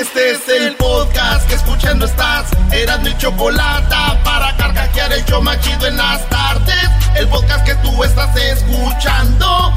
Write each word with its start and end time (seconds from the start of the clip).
Este 0.00 0.30
es 0.30 0.48
el 0.48 0.76
podcast 0.76 1.48
que 1.48 1.56
escuchando 1.56 2.06
estás. 2.06 2.46
Eran 2.70 3.02
mi 3.02 3.16
chocolate 3.18 3.96
para 4.22 4.56
carcajear 4.56 5.12
el 5.12 5.24
yo 5.24 5.42
machido 5.42 5.88
en 5.88 5.96
las 5.96 6.24
tardes. 6.28 6.88
El 7.16 7.26
podcast 7.26 7.66
que 7.66 7.74
tú 7.76 8.04
estás 8.04 8.36
escuchando. 8.36 9.74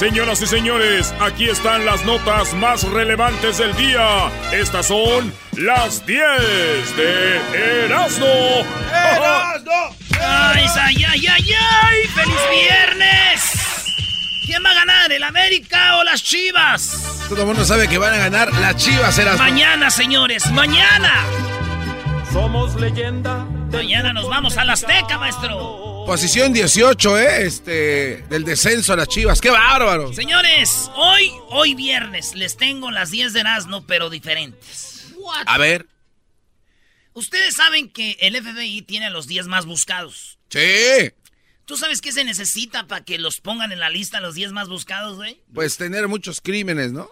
Señoras 0.00 0.40
y 0.40 0.46
señores, 0.46 1.14
aquí 1.20 1.50
están 1.50 1.84
las 1.84 2.06
notas 2.06 2.54
más 2.54 2.84
relevantes 2.84 3.58
del 3.58 3.76
día. 3.76 4.30
Estas 4.50 4.86
son 4.86 5.30
las 5.58 6.06
10 6.06 6.96
de 6.96 7.84
Erasmo. 7.84 8.26
¡Erasmo! 8.88 9.94
¡Ay, 10.18 10.64
ay, 10.74 11.04
ay, 11.06 11.26
ay, 11.26 11.54
ay! 11.82 11.98
¡Feliz 12.14 12.40
viernes! 12.50 13.52
¿Quién 14.46 14.64
va 14.64 14.70
a 14.70 14.74
ganar, 14.74 15.12
el 15.12 15.22
América 15.22 15.98
o 15.98 16.04
las 16.04 16.22
Chivas? 16.22 17.26
Todo 17.28 17.42
el 17.42 17.46
mundo 17.48 17.66
sabe 17.66 17.86
que 17.86 17.98
van 17.98 18.14
a 18.14 18.16
ganar 18.16 18.54
las 18.54 18.76
Chivas, 18.76 19.18
Erasmo. 19.18 19.44
Mañana, 19.44 19.90
señores, 19.90 20.50
mañana. 20.52 21.26
Somos 22.32 22.74
leyenda. 22.76 23.44
Mañana 23.70 24.14
nos 24.14 24.26
vamos 24.30 24.56
a 24.56 24.64
la 24.64 24.72
Azteca, 24.72 25.18
maestro. 25.18 25.89
Posición 26.06 26.52
18, 26.52 27.18
¿eh? 27.18 27.46
Este, 27.46 28.24
del 28.28 28.44
descenso 28.44 28.92
a 28.92 28.96
las 28.96 29.08
Chivas. 29.08 29.40
¡Qué 29.40 29.50
bárbaro! 29.50 30.12
Señores, 30.12 30.90
hoy, 30.96 31.30
hoy 31.50 31.74
viernes, 31.74 32.34
les 32.34 32.56
tengo 32.56 32.90
las 32.90 33.10
10 33.10 33.32
de 33.32 33.40
Erasmo, 33.40 33.86
pero 33.86 34.10
diferentes. 34.10 35.14
A 35.46 35.58
ver. 35.58 35.86
Ustedes 37.12 37.54
saben 37.54 37.90
que 37.90 38.16
el 38.20 38.36
FBI 38.36 38.82
tiene 38.82 39.06
a 39.06 39.10
los 39.10 39.26
10 39.26 39.46
más 39.46 39.66
buscados. 39.66 40.38
Sí. 40.48 41.12
¿Tú 41.64 41.76
sabes 41.76 42.00
qué 42.00 42.10
se 42.10 42.24
necesita 42.24 42.86
para 42.86 43.04
que 43.04 43.18
los 43.18 43.40
pongan 43.40 43.70
en 43.70 43.78
la 43.78 43.90
lista 43.90 44.20
los 44.20 44.34
10 44.34 44.52
más 44.52 44.68
buscados, 44.68 45.16
güey? 45.16 45.40
Pues 45.54 45.76
tener 45.76 46.08
muchos 46.08 46.40
crímenes, 46.40 46.92
¿no? 46.92 47.08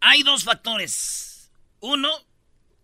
Hay 0.00 0.22
dos 0.22 0.44
factores. 0.44 1.50
Uno 1.80 2.08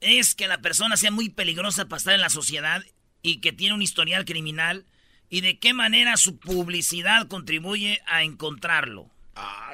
es 0.01 0.35
que 0.35 0.49
la 0.49 0.59
persona 0.59 0.97
sea 0.97 1.11
muy 1.11 1.31
peligrosa 1.31 1.87
para 1.87 1.99
estar 1.99 2.15
en 2.15 2.21
la 2.21 2.31
sociedad 2.31 2.85
y 3.23 3.41
que 3.41 3.53
tiene 3.53 3.75
un 3.75 3.83
historial 3.83 4.25
criminal 4.25 4.85
y 5.29 5.41
de 5.41 5.59
qué 5.59 5.73
manera 5.73 6.17
su 6.17 6.39
publicidad 6.39 7.27
contribuye 7.29 8.01
a 8.07 8.23
encontrarlo. 8.23 9.11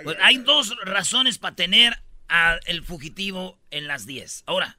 Pues 0.05 0.17
hay 0.23 0.39
dos 0.39 0.75
razones 0.85 1.39
para 1.39 1.55
tener 1.55 2.03
al 2.29 2.83
fugitivo 2.85 3.59
en 3.71 3.87
las 3.87 4.07
10. 4.07 4.45
Ahora, 4.47 4.79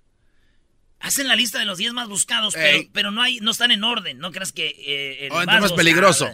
hacen 1.00 1.28
la 1.28 1.36
lista 1.36 1.60
de 1.60 1.66
los 1.66 1.78
10 1.78 1.94
más 1.94 2.08
buscados, 2.08 2.54
pero, 2.54 2.88
pero, 2.94 3.12
no 3.12 3.22
hay, 3.22 3.40
no 3.40 3.52
están 3.52 3.72
en 3.72 3.84
orden. 3.84 4.20
No 4.20 4.32
creas 4.32 4.52
que 4.52 4.68
eh, 4.70 5.26
el 5.28 5.32
oh, 5.32 5.46
más, 5.46 5.74
peligroso. 5.74 6.30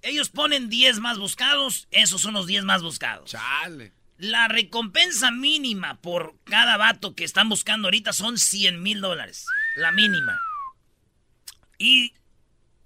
Ellos 0.00 0.30
ponen 0.30 0.68
10 0.68 1.00
más 1.00 1.18
buscados, 1.18 1.88
esos 1.90 2.20
son 2.20 2.34
los 2.34 2.46
10 2.46 2.64
más 2.64 2.82
buscados. 2.82 3.30
Chale. 3.30 3.92
La 4.16 4.48
recompensa 4.48 5.30
mínima 5.30 6.00
por 6.00 6.36
cada 6.44 6.76
vato 6.76 7.14
que 7.14 7.24
están 7.24 7.48
buscando 7.48 7.88
ahorita 7.88 8.12
son 8.12 8.38
100 8.38 8.82
mil 8.82 9.00
dólares. 9.00 9.46
La 9.76 9.92
mínima. 9.92 10.40
Y 11.78 12.14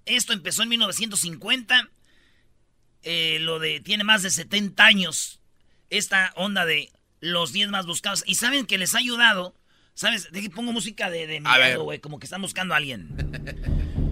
esto 0.05 0.33
empezó 0.33 0.63
en 0.63 0.69
1950. 0.69 1.89
Eh, 3.03 3.37
lo 3.41 3.59
de 3.59 3.79
tiene 3.79 4.03
más 4.03 4.23
de 4.23 4.29
70 4.29 4.83
años. 4.83 5.39
Esta 5.89 6.31
onda 6.35 6.65
de 6.65 6.91
los 7.19 7.51
10 7.51 7.69
más 7.69 7.85
buscados. 7.85 8.23
Y 8.25 8.35
saben 8.35 8.65
que 8.65 8.77
les 8.77 8.95
ha 8.95 8.99
ayudado. 8.99 9.55
¿Sabes? 9.95 10.31
De 10.31 10.41
que 10.41 10.49
pongo 10.49 10.71
música 10.71 11.11
de, 11.11 11.27
de 11.27 11.39
miedo, 11.39 11.83
güey. 11.83 11.99
Como 11.99 12.19
que 12.19 12.25
están 12.25 12.41
buscando 12.41 12.73
a 12.73 12.77
alguien. 12.77 13.09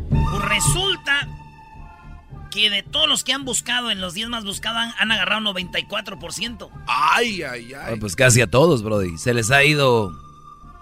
pues 0.10 0.46
resulta 0.46 1.28
que 2.52 2.70
de 2.70 2.84
todos 2.84 3.08
los 3.08 3.24
que 3.24 3.34
han 3.34 3.46
buscado 3.46 3.90
en 3.90 4.02
los 4.02 4.14
10 4.14 4.30
más 4.30 4.44
buscados 4.44 4.94
han, 4.98 5.12
agarrado 5.12 5.42
94%. 5.42 6.70
Ay, 6.86 7.42
ay, 7.42 7.74
ay. 7.74 8.00
pues 8.00 8.16
casi 8.16 8.42
a 8.42 8.48
todos, 8.48 8.84
Brody. 8.84 9.18
Se 9.18 9.34
les 9.34 9.50
ha 9.50 9.64
ido 9.64 10.12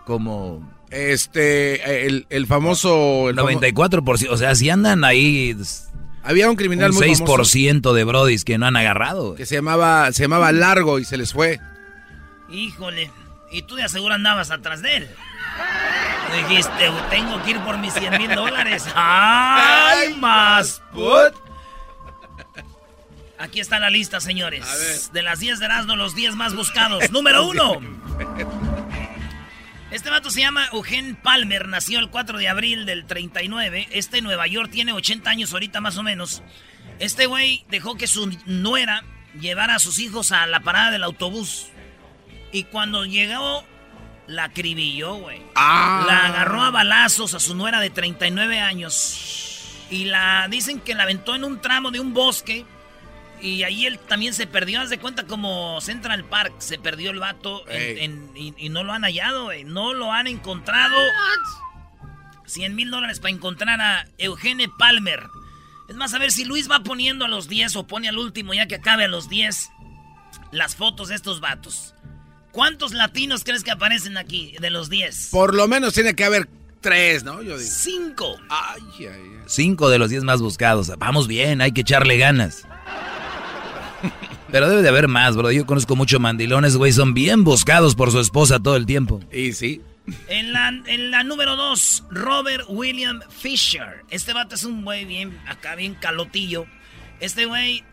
como 0.05 0.67
este, 0.91 2.05
el, 2.05 2.25
el 2.29 2.47
famoso... 2.47 3.29
El 3.29 3.38
94%, 3.38 4.27
o 4.29 4.38
sea, 4.38 4.55
si 4.55 4.69
andan 4.69 5.03
ahí... 5.03 5.55
Había 6.23 6.50
un 6.50 6.55
criminal 6.55 6.91
un 6.91 6.97
muy 6.97 7.09
6% 7.09 7.94
de 7.94 8.03
brodis 8.03 8.44
que 8.44 8.57
no 8.57 8.66
han 8.66 8.75
agarrado. 8.75 9.35
Que 9.35 9.45
se 9.45 9.55
llamaba, 9.55 10.11
se 10.11 10.23
llamaba 10.23 10.51
Largo 10.51 11.00
y 11.00 11.05
se 11.05 11.17
les 11.17 11.33
fue. 11.33 11.59
Híjole, 12.50 13.11
y 13.51 13.61
tú 13.63 13.75
de 13.75 13.83
aseguro 13.83 14.13
andabas 14.13 14.51
atrás 14.51 14.81
de 14.81 14.97
él. 14.97 15.07
Dijiste, 16.47 16.91
tengo 17.09 17.41
que 17.44 17.51
ir 17.51 17.59
por 17.61 17.77
mis 17.77 17.94
100 17.94 18.17
mil 18.17 18.35
dólares. 18.35 18.85
¡Ay, 18.95 20.13
más 20.16 20.81
put! 20.94 21.33
Aquí 23.39 23.61
está 23.61 23.79
la 23.79 23.89
lista, 23.89 24.19
señores. 24.19 25.11
De 25.13 25.21
las 25.21 25.39
10 25.39 25.59
de 25.59 25.66
Erasmo, 25.66 25.95
los 25.95 26.13
10 26.13 26.35
más 26.35 26.53
buscados. 26.53 27.09
Número 27.11 27.47
uno. 27.47 27.79
Este 29.91 30.11
vato 30.11 30.29
se 30.29 30.41
llama 30.41 30.69
Eugen 30.72 31.16
Palmer, 31.16 31.67
nació 31.67 31.97
el 31.97 32.09
4 32.09 32.38
de 32.38 32.47
abril 32.47 32.85
del 32.85 33.05
39. 33.05 33.88
Este 33.91 34.19
en 34.19 34.23
Nueva 34.23 34.45
York 34.45 34.69
tiene 34.72 34.94
80 34.94 35.27
años 35.27 35.51
ahorita 35.51 35.81
más 35.81 35.97
o 35.97 36.03
menos. 36.03 36.44
Este 37.00 37.25
güey 37.25 37.66
dejó 37.69 37.95
que 37.95 38.05
su 38.05 38.31
nuera 38.45 39.03
llevara 39.39 39.75
a 39.75 39.79
sus 39.79 39.97
hijos 39.97 40.31
a 40.31 40.45
la 40.45 40.59
parada 40.59 40.91
del 40.91 41.03
autobús. 41.03 41.69
Y 42.51 42.66
cuando 42.66 43.03
llegó, 43.05 43.66
la 44.27 44.45
acribilló, 44.45 45.16
güey. 45.16 45.41
Ah. 45.55 46.03
La 46.06 46.27
agarró 46.27 46.61
a 46.61 46.69
balazos 46.69 47.33
a 47.33 47.39
su 47.39 47.56
nuera 47.56 47.79
de 47.79 47.89
39 47.89 48.59
años. 48.59 49.88
Y 49.89 50.06
la 50.06 50.47
dicen 50.51 50.81
que 50.81 50.94
la 50.94 51.03
aventó 51.03 51.33
en 51.33 51.44
un 51.44 51.61
tramo 51.61 51.89
de 51.89 52.00
un 52.00 52.13
bosque 52.13 52.63
y 53.41 53.63
ahí 53.63 53.85
él 53.85 54.00
también 54.00 54.33
se 54.33 54.47
perdió, 54.47 54.81
haz 54.81 54.89
de 54.89 55.00
cuenta 55.00 55.25
como 55.25 55.79
Central 55.81 56.25
Park, 56.25 56.53
se 56.59 56.77
perdió 56.77 57.11
el 57.11 57.19
vato 57.19 57.63
y, 57.69 58.69
no 58.69 58.83
lo 58.83 58.94
han 58.94 59.03
hallado, 59.03 59.50
no 59.66 59.94
lo 59.94 60.11
han 60.11 60.27
encontrado. 60.27 60.95
100 62.45 62.75
mil 62.75 62.89
dólares 62.89 63.19
para 63.19 63.33
encontrar 63.33 63.79
a 63.79 64.07
Eugene 64.17 64.67
Palmer. 64.77 65.22
Es 65.88 65.95
más, 65.95 66.13
a 66.13 66.19
ver 66.19 66.31
si 66.31 66.45
Luis 66.45 66.69
va 66.69 66.81
poniendo 66.81 67.25
a 67.25 67.27
los 67.27 67.47
10 67.47 67.75
o 67.75 67.88
pone 67.88 68.09
al 68.09 68.17
último 68.17 68.53
ya 68.53 68.67
que 68.67 68.75
acabe 68.75 69.05
a 69.05 69.07
los 69.07 69.29
10 69.29 69.69
las 70.51 70.75
fotos 70.75 71.09
de 71.09 71.15
estos 71.15 71.39
vatos. 71.39 71.94
¿Cuántos 72.51 72.94
latinos 72.94 73.44
crees 73.44 73.63
que 73.63 73.71
aparecen 73.71 74.18
aquí 74.18 74.56
de 74.59 74.69
los 74.69 74.89
10? 74.89 75.30
Por 75.31 75.53
lo 75.53 75.68
menos 75.68 75.94
tiene 75.94 76.15
que 76.15 76.25
haber 76.25 76.50
tres, 76.81 77.24
¿no? 77.24 77.41
Yo 77.41 77.57
digo. 77.57 77.71
Cinco. 77.71 78.36
Ay, 78.50 78.81
ay, 79.00 79.06
ay. 79.07 79.39
Cinco 79.47 79.89
de 79.89 80.00
los 80.00 80.09
10 80.09 80.24
más 80.24 80.41
buscados. 80.41 80.91
Vamos 80.97 81.27
bien, 81.27 81.62
hay 81.62 81.71
que 81.71 81.81
echarle 81.81 82.18
ganas. 82.18 82.65
Pero 84.51 84.69
debe 84.69 84.81
de 84.81 84.90
haber 84.90 85.07
más, 85.07 85.36
bro. 85.36 85.51
Yo 85.51 85.66
conozco 85.66 85.96
muchos 85.96 86.19
mandilones, 86.19 86.75
güey. 86.75 86.92
Son 86.92 87.13
bien 87.13 87.44
buscados 87.44 87.96
por 87.96 88.12
su 88.12 88.19
esposa 88.19 88.60
todo 88.60 88.75
el 88.75 88.86
tiempo. 88.86 89.19
Y 89.31 89.54
sí. 89.54 89.81
En 90.28 90.54
la, 90.54 90.69
en 90.69 91.12
la 91.12 91.24
número 91.24 91.56
dos, 91.56 92.04
Robert 92.10 92.66
William 92.68 93.22
Fisher. 93.30 94.04
Este 94.10 94.34
vato 94.34 94.56
es 94.56 94.63
un 94.63 94.84
güey 94.84 95.06
bien, 95.06 95.40
acá 95.48 95.75
bien 95.75 95.94
calotillo. 95.94 96.66
Este 97.19 97.46
güey 97.46 97.84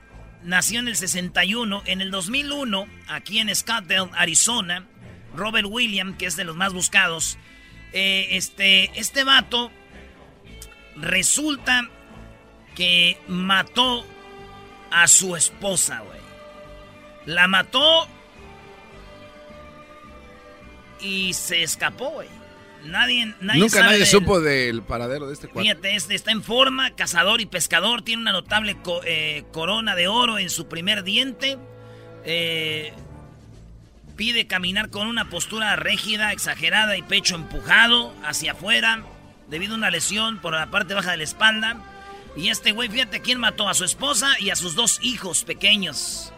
nació 0.43 0.81
en 0.81 0.89
el 0.89 0.97
61. 0.97 1.83
En 1.85 2.01
el 2.01 2.11
2001, 2.11 2.87
aquí 3.09 3.39
en 3.39 3.55
Scottsdale, 3.55 4.11
Arizona, 4.15 4.87
Robert 5.35 5.67
William, 5.69 6.17
que 6.17 6.27
es 6.27 6.37
de 6.37 6.45
los 6.45 6.57
más 6.57 6.73
buscados. 6.73 7.39
Eh, 7.93 8.29
este, 8.31 8.99
este 8.99 9.25
vato 9.25 9.71
resulta 10.97 11.89
que 12.75 13.19
mató 13.29 14.07
a 14.91 15.07
su 15.09 15.37
esposa, 15.37 16.01
güey. 16.01 16.16
La 17.27 17.47
mató 17.49 18.07
y 21.01 21.33
se 21.35 21.63
escapó, 21.63 22.11
güey. 22.11 22.29
Nadie, 22.85 23.35
nadie 23.41 23.61
Nunca 23.61 23.79
sabe 23.81 23.93
nadie 23.93 24.07
supo 24.07 24.41
del 24.41 24.83
paradero 24.83 25.27
de 25.27 25.35
este 25.35 25.49
cuarto. 25.49 25.63
Fíjate, 25.69 25.97
este 25.97 26.15
está 26.15 26.31
en 26.31 26.43
forma, 26.43 26.91
cazador 26.95 27.41
y 27.41 27.47
pescador, 27.47 28.03
tiene 28.03 28.23
una 28.23 28.33
notable 28.33 28.77
co- 28.81 29.01
eh, 29.05 29.45
corona 29.53 29.97
de 29.97 30.07
oro 30.09 30.39
en 30.39 30.51
su 30.51 30.69
primer 30.69 31.03
diente. 31.03 31.59
Eh, 32.25 32.93
pide 34.17 34.47
caminar 34.47 34.91
con 34.91 35.09
una 35.09 35.29
postura 35.29 35.75
rígida, 35.77 36.33
exagerada 36.33 36.97
y 36.97 37.03
pecho 37.03 37.35
empujado 37.35 38.15
hacia 38.25 38.53
afuera 38.53 39.03
debido 39.49 39.75
a 39.75 39.79
una 39.79 39.91
lesión 39.91 40.39
por 40.39 40.55
la 40.55 40.71
parte 40.71 40.95
baja 40.95 41.11
de 41.11 41.17
la 41.19 41.25
espalda. 41.25 41.77
Y 42.37 42.51
este 42.51 42.71
güey, 42.73 42.89
fíjate 42.89 43.21
quién 43.21 43.41
mató 43.41 43.69
a 43.69 43.75
su 43.75 43.85
esposa 43.85 44.39
y 44.39 44.51
a 44.51 44.57
sus 44.57 44.75
dos 44.77 45.01
hijos 45.03 45.43
pequeños. 45.45 46.33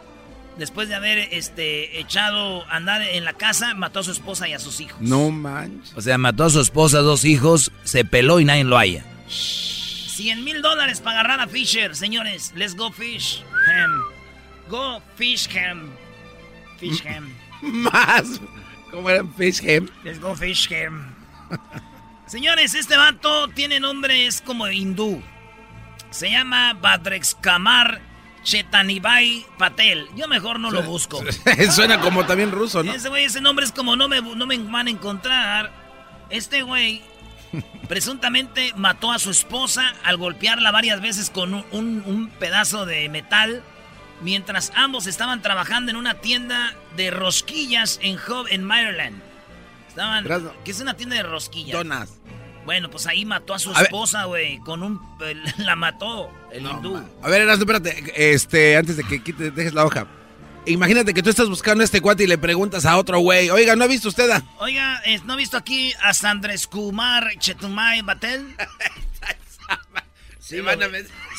Después 0.59 0.89
de 0.89 0.95
haber 0.95 1.17
este, 1.31 1.99
echado 1.99 2.65
a 2.65 2.75
andar 2.75 3.01
en 3.01 3.23
la 3.23 3.33
casa, 3.33 3.73
mató 3.73 4.01
a 4.01 4.03
su 4.03 4.11
esposa 4.11 4.47
y 4.49 4.53
a 4.53 4.59
sus 4.59 4.81
hijos. 4.81 4.99
No 4.99 5.31
manches. 5.31 5.93
O 5.95 6.01
sea, 6.01 6.17
mató 6.17 6.43
a 6.43 6.49
su 6.49 6.59
esposa, 6.59 6.99
dos 6.99 7.23
hijos, 7.23 7.71
se 7.83 8.03
peló 8.03 8.41
y 8.41 8.45
nadie 8.45 8.65
lo 8.65 8.77
haya. 8.77 9.05
100 9.29 10.43
mil 10.43 10.61
dólares 10.61 10.99
para 10.99 11.21
agarrar 11.21 11.39
a 11.39 11.47
Fisher, 11.47 11.95
señores. 11.95 12.51
Let's 12.55 12.75
go 12.75 12.91
fish 12.91 13.37
him. 13.37 14.01
Go 14.69 15.01
fish 15.15 15.47
him. 15.47 15.91
Fish 16.77 17.01
him. 17.05 17.33
Más. 17.61 18.41
¿Cómo 18.91 19.09
eran 19.09 19.33
Fish 19.35 19.61
Ham? 19.61 19.87
Let's 20.03 20.19
go 20.19 20.35
fish 20.35 20.67
him. 20.69 21.13
señores, 22.27 22.73
este 22.73 22.97
vato 22.97 23.47
tiene 23.49 23.79
nombre, 23.79 24.25
es 24.25 24.41
como 24.41 24.67
hindú. 24.67 25.21
Se 26.09 26.29
llama 26.29 26.73
Badrex 26.73 27.35
Kamar 27.35 28.08
Chetanibai 28.43 29.45
Patel. 29.57 30.07
Yo 30.15 30.27
mejor 30.27 30.59
no 30.59 30.71
lo 30.71 30.81
busco. 30.83 31.21
Suena 31.71 31.99
como 31.99 32.25
también 32.25 32.51
ruso, 32.51 32.83
¿no? 32.83 32.93
Ese 32.93 33.09
güey, 33.09 33.25
ese 33.25 33.41
nombre 33.41 33.65
es 33.65 33.71
como 33.71 33.95
no 33.95 34.07
me, 34.07 34.21
no 34.21 34.45
me 34.45 34.57
van 34.57 34.87
a 34.87 34.89
encontrar. 34.89 35.71
Este 36.29 36.61
güey 36.61 37.01
presuntamente 37.87 38.73
mató 38.75 39.11
a 39.11 39.19
su 39.19 39.31
esposa 39.31 39.93
al 40.03 40.17
golpearla 40.17 40.71
varias 40.71 41.01
veces 41.01 41.29
con 41.29 41.53
un, 41.53 41.65
un- 41.71 42.03
un 42.05 42.29
pedazo 42.29 42.85
de 42.85 43.09
metal 43.09 43.63
mientras 44.21 44.71
ambos 44.75 45.07
estaban 45.07 45.41
trabajando 45.41 45.89
en 45.91 45.97
una 45.97 46.15
tienda 46.15 46.75
de 46.95 47.09
rosquillas 47.09 47.99
en 48.03 48.15
Hub, 48.17 48.47
en 48.49 48.63
Maryland. 48.63 49.21
Estaban, 49.87 50.25
Erasmo. 50.25 50.51
¿Qué 50.63 50.71
es 50.71 50.79
una 50.81 50.93
tienda 50.95 51.15
de 51.15 51.23
rosquillas? 51.23 51.75
Donas. 51.77 52.19
Bueno, 52.65 52.89
pues 52.91 53.07
ahí 53.07 53.25
mató 53.25 53.53
a 53.55 53.59
su 53.59 53.71
esposa, 53.71 54.25
güey, 54.25 54.59
con 54.59 54.83
un... 54.83 54.99
La 55.57 55.75
mató, 55.75 56.29
el 56.51 56.63
No, 56.63 56.71
hindú. 56.71 56.93
ma- 56.93 57.05
A 57.23 57.29
ver, 57.29 57.41
Erasmo, 57.41 57.63
espérate. 57.63 58.13
Este, 58.33 58.77
antes 58.77 58.97
de 58.97 59.03
que 59.03 59.21
quites, 59.23 59.53
dejes 59.55 59.73
la 59.73 59.85
hoja. 59.85 60.07
Imagínate 60.65 61.13
que 61.13 61.23
tú 61.23 61.29
estás 61.29 61.47
buscando 61.49 61.81
a 61.81 61.85
este 61.85 62.01
cuate 62.01 62.25
y 62.25 62.27
le 62.27 62.37
preguntas 62.37 62.85
a 62.85 62.97
otro 62.97 63.19
güey, 63.19 63.49
oiga, 63.49 63.75
¿no 63.75 63.85
ha 63.85 63.87
visto 63.87 64.09
usted 64.09 64.29
a...? 64.29 64.43
Oiga, 64.59 65.01
¿no 65.25 65.33
ha 65.33 65.35
visto 65.35 65.57
aquí 65.57 65.93
a 66.03 66.13
Sandres 66.13 66.67
Kumar 66.67 67.31
Chetumay 67.39 68.01
Batel? 68.01 68.55
Sí, 70.39 70.57
lo, 70.57 70.75
vi. 70.75 70.97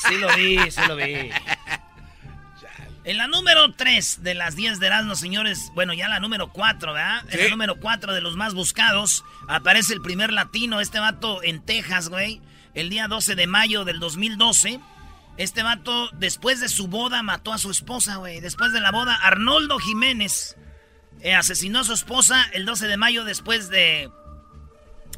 sí 0.09 0.19
lo 0.19 0.29
vi, 0.37 0.71
sí 0.71 0.81
lo 0.87 0.95
vi. 0.95 1.31
En 3.03 3.17
la 3.17 3.27
número 3.27 3.73
3 3.75 4.23
de 4.23 4.35
las 4.35 4.55
10 4.55 4.79
de 4.79 4.87
Erasmo, 4.87 5.17
señores, 5.17 5.73
bueno, 5.75 5.95
ya 5.95 6.09
la 6.09 6.21
número 6.21 6.53
4, 6.53 6.93
¿verdad? 6.93 7.25
En 7.31 7.41
la 7.43 7.49
número 7.51 7.75
4 7.81 8.15
de 8.15 8.21
los 8.21 8.37
más 8.37 8.55
buscados 8.55 9.25
aparece 9.49 9.95
el 9.95 10.01
primer 10.01 10.33
latino, 10.33 10.81
este 10.81 11.01
vato 11.01 11.43
en 11.43 11.61
Texas, 11.61 12.09
güey, 12.09 12.41
el 12.75 12.89
día 12.89 13.09
12 13.09 13.35
de 13.35 13.47
mayo 13.49 13.85
del 13.85 13.99
2012. 13.99 14.79
Este 15.41 15.63
vato, 15.63 16.11
después 16.19 16.61
de 16.61 16.69
su 16.69 16.87
boda, 16.89 17.23
mató 17.23 17.55
a 17.55 17.59
su 17.59 17.71
esposa, 17.71 18.17
güey. 18.17 18.41
Después 18.41 18.75
de 18.75 18.81
la 18.83 18.91
boda, 18.91 19.15
Arnoldo 19.23 19.79
Jiménez 19.79 20.55
eh, 21.23 21.33
asesinó 21.35 21.79
a 21.79 21.85
su 21.85 21.95
esposa 21.95 22.45
el 22.53 22.67
12 22.67 22.87
de 22.87 22.99
mayo 22.99 23.25
después 23.25 23.71
de, 23.71 24.11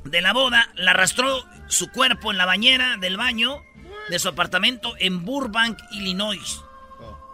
de 0.05 0.21
la 0.23 0.33
boda. 0.33 0.71
La 0.77 0.93
arrastró 0.93 1.45
su 1.67 1.89
cuerpo 1.91 2.31
en 2.31 2.39
la 2.39 2.47
bañera 2.47 2.99
del 2.99 3.17
baño 3.17 3.65
de 4.11 4.19
su 4.21 4.29
apartamento 4.29 4.95
en 5.01 5.25
Burbank, 5.25 5.77
Illinois. 5.91 6.61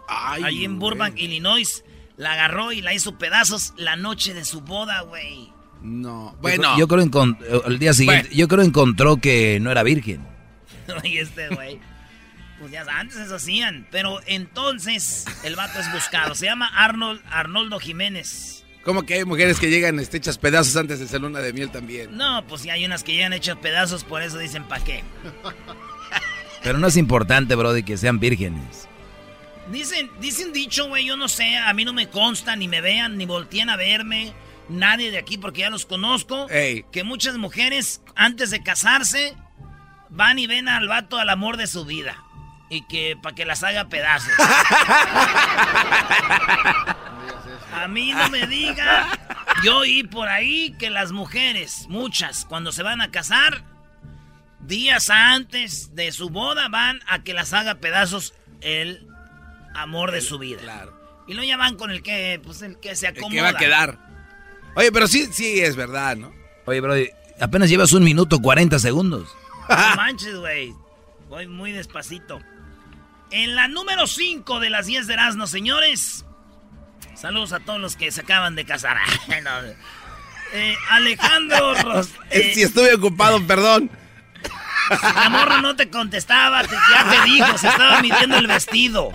Ay, 0.07 0.43
Allí 0.43 0.65
en 0.65 0.79
güey. 0.79 0.89
Burbank, 0.89 1.19
Illinois. 1.19 1.83
La 2.17 2.33
agarró 2.33 2.71
y 2.71 2.81
la 2.81 2.95
hizo 2.95 3.19
pedazos 3.19 3.73
la 3.77 3.97
noche 3.97 4.33
de 4.33 4.43
su 4.45 4.61
boda, 4.61 5.01
güey. 5.01 5.53
No. 5.83 6.35
Bueno, 6.41 6.69
Bueno, 6.71 6.77
yo 6.79 6.87
creo 6.87 7.03
el 7.67 7.77
día 7.77 7.93
siguiente, 7.93 8.29
Bueno. 8.29 8.35
yo 8.35 8.47
creo 8.47 8.63
encontró 8.63 9.17
que 9.17 9.59
no 9.61 9.69
era 9.69 9.83
virgen. 9.83 10.27
y 11.03 11.19
este 11.19 11.49
güey. 11.49 11.79
Pues 12.59 12.71
ya 12.71 12.85
antes 12.89 13.17
eso 13.17 13.35
hacían. 13.35 13.87
Pero 13.89 14.19
entonces 14.25 15.25
el 15.43 15.55
vato 15.55 15.79
es 15.79 15.91
buscado. 15.91 16.35
Se 16.35 16.45
llama 16.45 16.67
Arnold, 16.67 17.21
Arnoldo 17.29 17.79
Jiménez. 17.79 18.59
¿cómo 18.89 19.05
que 19.05 19.13
hay 19.13 19.23
mujeres 19.25 19.59
que 19.59 19.69
llegan 19.69 19.99
este, 19.99 20.17
hechas 20.17 20.39
pedazos 20.39 20.75
antes 20.75 20.99
de 20.99 21.07
ser 21.07 21.21
luna 21.21 21.41
de 21.41 21.53
miel 21.53 21.69
también? 21.69 22.17
No, 22.17 22.43
pues 22.47 22.61
sí 22.61 22.71
hay 22.71 22.85
unas 22.85 23.03
que 23.03 23.13
llegan 23.13 23.33
hechas 23.33 23.57
pedazos, 23.57 24.03
por 24.03 24.23
eso 24.23 24.39
dicen 24.39 24.63
pa' 24.63 24.79
qué. 24.79 25.03
Pero 26.63 26.79
no 26.79 26.87
es 26.87 26.97
importante, 26.97 27.53
Brody, 27.53 27.83
que 27.83 27.97
sean 27.97 28.19
vírgenes. 28.19 28.87
Dicen, 29.71 30.09
dicen 30.19 30.51
dicho, 30.51 30.87
güey, 30.87 31.05
yo 31.05 31.15
no 31.15 31.27
sé, 31.29 31.55
a 31.55 31.71
mí 31.73 31.85
no 31.85 31.93
me 31.93 32.09
consta, 32.09 32.55
ni 32.55 32.67
me 32.67 32.81
vean, 32.81 33.15
ni 33.17 33.27
volteen 33.27 33.69
a 33.69 33.75
verme, 33.75 34.33
nadie 34.67 35.11
de 35.11 35.19
aquí 35.19 35.37
porque 35.37 35.61
ya 35.61 35.69
los 35.69 35.85
conozco, 35.85 36.49
Ey. 36.49 36.83
que 36.91 37.03
muchas 37.03 37.37
mujeres 37.37 38.01
antes 38.15 38.49
de 38.49 38.63
casarse 38.63 39.35
van 40.09 40.39
y 40.39 40.47
ven 40.47 40.67
al 40.67 40.87
vato 40.87 41.19
al 41.19 41.29
amor 41.29 41.57
de 41.57 41.67
su 41.67 41.85
vida 41.85 42.17
y 42.69 42.81
que 42.83 43.17
para 43.21 43.35
que 43.35 43.45
las 43.45 43.63
haga 43.63 43.85
pedazos. 43.89 44.31
a 47.73 47.87
mí 47.87 48.13
no 48.13 48.29
me 48.29 48.45
diga, 48.47 49.07
yo 49.63 49.77
oí 49.79 50.03
por 50.03 50.27
ahí 50.27 50.75
que 50.77 50.89
las 50.89 51.11
mujeres, 51.11 51.85
muchas, 51.89 52.45
cuando 52.45 52.71
se 52.71 52.83
van 52.83 53.01
a 53.01 53.11
casar, 53.11 53.63
días 54.59 55.09
antes 55.09 55.95
de 55.95 56.11
su 56.11 56.29
boda 56.29 56.67
van 56.69 56.99
a 57.07 57.23
que 57.23 57.33
las 57.33 57.53
haga 57.53 57.75
pedazos 57.75 58.33
el 58.61 59.07
amor 59.75 60.11
de 60.11 60.21
su 60.21 60.37
vida. 60.39 60.61
Claro. 60.61 60.97
Y 61.27 61.33
luego 61.33 61.47
ya 61.47 61.57
van 61.57 61.75
con 61.75 61.91
el 61.91 62.01
que, 62.01 62.41
pues 62.43 62.61
el 62.61 62.79
que 62.79 62.95
se 62.95 63.07
El 63.07 63.17
acomoda. 63.17 63.35
que 63.35 63.41
va 63.41 63.49
a 63.49 63.57
quedar. 63.57 63.97
Oye, 64.75 64.91
pero 64.91 65.07
sí, 65.07 65.27
sí 65.31 65.59
es 65.59 65.75
verdad, 65.75 66.15
¿no? 66.15 66.33
Oye, 66.65 66.81
Brody, 66.81 67.09
apenas 67.39 67.69
llevas 67.69 67.93
un 67.93 68.03
minuto 68.03 68.39
40 68.39 68.79
segundos. 68.79 69.29
No 69.69 69.95
manches, 69.95 70.35
güey. 70.35 70.73
Voy 71.27 71.47
muy 71.47 71.71
despacito. 71.71 72.39
En 73.31 73.55
la 73.55 73.67
número 73.67 74.07
5 74.07 74.59
de 74.59 74.69
las 74.69 74.85
10 74.87 75.07
de 75.07 75.13
Erasmo, 75.13 75.47
señores. 75.47 76.25
Saludos 77.15 77.53
a 77.53 77.59
todos 77.59 77.79
los 77.79 77.95
que 77.95 78.11
se 78.11 78.21
acaban 78.21 78.55
de 78.55 78.65
casar. 78.65 78.97
No. 79.43 79.51
Eh, 80.51 80.75
Alejandro 80.89 81.75
Ros... 81.83 82.09
eh, 82.31 82.51
Si 82.55 82.63
estuve 82.63 82.95
ocupado, 82.95 83.45
perdón. 83.45 83.91
La 84.89 85.29
morra 85.29 85.61
no 85.61 85.75
te 85.75 85.91
contestaba, 85.91 86.63
te- 86.63 86.73
ya 86.91 87.07
te 87.11 87.21
dijo, 87.29 87.55
se 87.59 87.67
estaba 87.67 88.01
midiendo 88.01 88.37
el 88.37 88.47
vestido. 88.47 89.11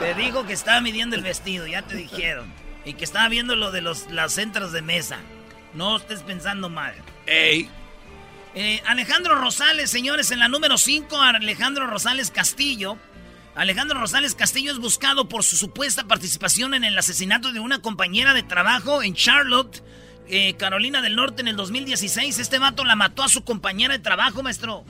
Te 0.00 0.14
dijo 0.14 0.44
que 0.44 0.54
estaba 0.54 0.80
midiendo 0.80 1.14
el 1.14 1.22
vestido, 1.22 1.68
ya 1.68 1.82
te 1.82 1.94
dijeron. 1.94 2.52
Y 2.84 2.94
que 2.94 3.04
estaba 3.04 3.28
viendo 3.28 3.54
lo 3.54 3.70
de 3.70 3.80
los, 3.82 4.10
las 4.10 4.32
centros 4.32 4.72
de 4.72 4.82
mesa. 4.82 5.18
No 5.74 5.96
estés 5.98 6.22
pensando 6.24 6.68
mal. 6.68 6.94
Ey. 7.26 7.70
Eh, 8.58 8.80
Alejandro 8.86 9.34
Rosales, 9.34 9.90
señores, 9.90 10.30
en 10.30 10.38
la 10.38 10.48
número 10.48 10.78
5, 10.78 11.20
Alejandro 11.20 11.86
Rosales 11.86 12.30
Castillo. 12.30 12.96
Alejandro 13.54 14.00
Rosales 14.00 14.34
Castillo 14.34 14.72
es 14.72 14.78
buscado 14.78 15.28
por 15.28 15.44
su 15.44 15.56
supuesta 15.56 16.04
participación 16.04 16.72
en 16.72 16.82
el 16.82 16.96
asesinato 16.96 17.52
de 17.52 17.60
una 17.60 17.82
compañera 17.82 18.32
de 18.32 18.42
trabajo 18.42 19.02
en 19.02 19.12
Charlotte, 19.12 19.82
eh, 20.30 20.54
Carolina 20.54 21.02
del 21.02 21.16
Norte, 21.16 21.42
en 21.42 21.48
el 21.48 21.56
2016. 21.56 22.38
Este 22.38 22.58
vato 22.58 22.86
la 22.86 22.96
mató 22.96 23.22
a 23.22 23.28
su 23.28 23.44
compañera 23.44 23.92
de 23.92 23.98
trabajo, 24.02 24.42
maestro. 24.42 24.84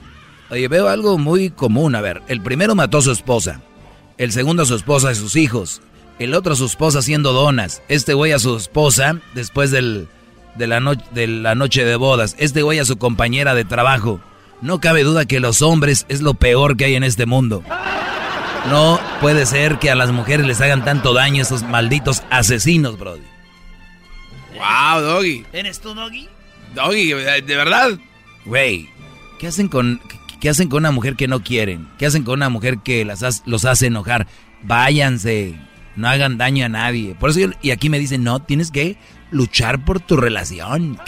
Oye, 0.49 0.69
veo 0.69 0.87
algo 0.87 1.17
muy 1.17 1.49
común. 1.49 1.93
A 1.95 1.99
ver, 1.99 2.21
el 2.29 2.39
primero 2.39 2.73
mató 2.73 2.99
a 2.99 3.01
su 3.01 3.11
esposa. 3.11 3.59
El 4.17 4.31
segundo 4.31 4.63
a 4.63 4.65
su 4.65 4.75
esposa 4.75 5.11
y 5.11 5.15
sus 5.15 5.35
hijos. 5.35 5.81
El 6.19 6.35
otro 6.35 6.53
a 6.53 6.55
su 6.55 6.67
esposa 6.67 6.99
haciendo 6.99 7.33
donas. 7.33 7.81
Este 7.89 8.13
güey 8.13 8.31
a 8.31 8.39
su 8.39 8.55
esposa 8.55 9.19
después 9.33 9.71
del, 9.71 10.07
de, 10.57 10.67
la 10.67 10.79
no- 10.79 10.95
de 10.95 11.27
la 11.27 11.55
noche 11.55 11.85
de 11.85 11.95
bodas. 11.95 12.35
Este 12.39 12.61
güey 12.61 12.79
a 12.79 12.85
su 12.85 12.97
compañera 12.97 13.53
de 13.55 13.65
trabajo. 13.65 14.19
No 14.61 14.79
cabe 14.79 15.03
duda 15.03 15.25
que 15.25 15.39
los 15.39 15.61
hombres 15.61 16.05
es 16.09 16.21
lo 16.21 16.33
peor 16.33 16.77
que 16.77 16.85
hay 16.85 16.95
en 16.95 17.03
este 17.03 17.25
mundo. 17.25 17.63
No 18.69 18.99
puede 19.21 19.45
ser 19.45 19.77
que 19.79 19.89
a 19.91 19.95
las 19.95 20.11
mujeres 20.11 20.45
les 20.45 20.59
hagan 20.61 20.83
tanto 20.83 21.13
daño 21.13 21.41
esos 21.41 21.63
malditos 21.63 22.23
asesinos, 22.29 22.97
Brody. 22.99 23.21
Wow, 24.55 25.01
Doggy. 25.01 25.45
¿Eres 25.53 25.79
tú, 25.79 25.93
Doggy? 25.93 26.27
Doggy, 26.75 27.13
de 27.13 27.55
verdad. 27.55 27.91
Güey, 28.45 28.89
¿qué 29.39 29.47
hacen 29.47 29.67
con 29.67 30.01
qué, 30.39 30.49
hacen 30.49 30.69
con 30.69 30.79
una 30.79 30.91
mujer 30.91 31.15
que 31.15 31.27
no 31.27 31.43
quieren? 31.43 31.87
¿Qué 31.97 32.05
hacen 32.05 32.23
con 32.23 32.35
una 32.35 32.49
mujer 32.49 32.79
que 32.79 33.05
las 33.05 33.23
hace- 33.23 33.41
los 33.45 33.65
hace 33.65 33.87
enojar? 33.87 34.27
Váyanse, 34.63 35.55
no 35.95 36.07
hagan 36.07 36.37
daño 36.37 36.65
a 36.65 36.69
nadie. 36.69 37.15
Por 37.15 37.29
eso 37.29 37.39
yo- 37.39 37.49
y 37.61 37.71
aquí 37.71 37.89
me 37.89 37.99
dicen, 37.99 38.23
"No, 38.23 38.39
tienes 38.41 38.71
que 38.71 38.97
luchar 39.31 39.83
por 39.83 39.99
tu 39.99 40.17
relación." 40.17 40.99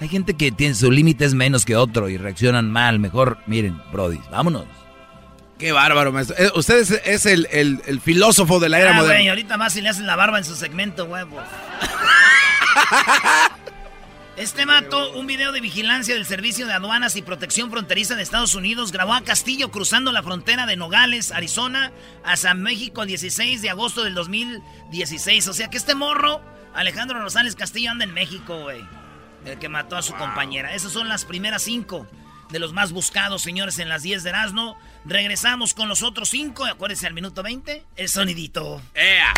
Hay 0.00 0.08
gente 0.08 0.34
que 0.34 0.50
tiene 0.50 0.74
su 0.74 0.90
límite 0.90 1.24
es 1.24 1.34
menos 1.34 1.64
que 1.64 1.76
otro 1.76 2.08
y 2.08 2.16
reaccionan 2.16 2.70
mal. 2.70 2.98
Mejor, 2.98 3.38
miren, 3.46 3.80
Brody, 3.92 4.20
vámonos. 4.32 4.64
Qué 5.58 5.70
bárbaro, 5.70 6.10
maestro. 6.10 6.36
Eh, 6.38 6.50
usted 6.56 6.80
es, 7.04 7.24
el, 7.24 7.46
el, 7.52 8.00
filósofo 8.00 8.58
de 8.58 8.68
la 8.68 8.80
era 8.80 8.90
ah, 8.90 8.94
moderna. 8.94 9.14
Güey, 9.14 9.28
ahorita 9.28 9.56
más 9.56 9.74
si 9.74 9.80
le 9.80 9.90
hacen 9.90 10.08
la 10.08 10.16
barba 10.16 10.38
en 10.38 10.44
su 10.44 10.56
segmento, 10.56 11.04
huevos. 11.04 11.44
Este 14.34 14.64
mato, 14.64 15.12
un 15.12 15.26
video 15.26 15.52
de 15.52 15.60
vigilancia 15.60 16.14
del 16.14 16.24
Servicio 16.24 16.66
de 16.66 16.72
Aduanas 16.72 17.16
y 17.16 17.22
Protección 17.22 17.70
Fronteriza 17.70 18.14
de 18.14 18.22
Estados 18.22 18.54
Unidos, 18.54 18.90
grabó 18.90 19.12
a 19.12 19.20
Castillo 19.20 19.70
cruzando 19.70 20.10
la 20.10 20.22
frontera 20.22 20.64
de 20.64 20.74
Nogales, 20.74 21.32
Arizona, 21.32 21.92
a 22.24 22.38
San 22.38 22.62
México 22.62 23.02
el 23.02 23.08
16 23.08 23.60
de 23.60 23.68
agosto 23.68 24.02
del 24.02 24.14
2016. 24.14 25.48
O 25.48 25.52
sea 25.52 25.68
que 25.68 25.76
este 25.76 25.94
morro, 25.94 26.40
Alejandro 26.74 27.20
Rosales 27.20 27.54
Castillo, 27.54 27.90
anda 27.90 28.04
en 28.04 28.14
México, 28.14 28.58
güey. 28.60 28.84
El 29.44 29.58
que 29.58 29.68
mató 29.68 29.96
a 29.96 30.02
su 30.02 30.14
compañera. 30.14 30.74
Esas 30.74 30.92
son 30.92 31.08
las 31.08 31.24
primeras 31.24 31.62
cinco 31.62 32.06
de 32.50 32.58
los 32.58 32.72
más 32.72 32.92
buscados, 32.92 33.42
señores, 33.42 33.78
en 33.78 33.88
las 33.88 34.02
10 34.02 34.22
de 34.22 34.30
Erasmo. 34.30 34.78
Regresamos 35.04 35.74
con 35.74 35.88
los 35.88 36.02
otros 36.02 36.28
cinco. 36.28 36.64
Acuérdense 36.64 37.06
al 37.06 37.14
minuto 37.14 37.42
20, 37.42 37.84
el 37.96 38.08
sonidito. 38.08 38.80
¡Ea! 38.94 39.32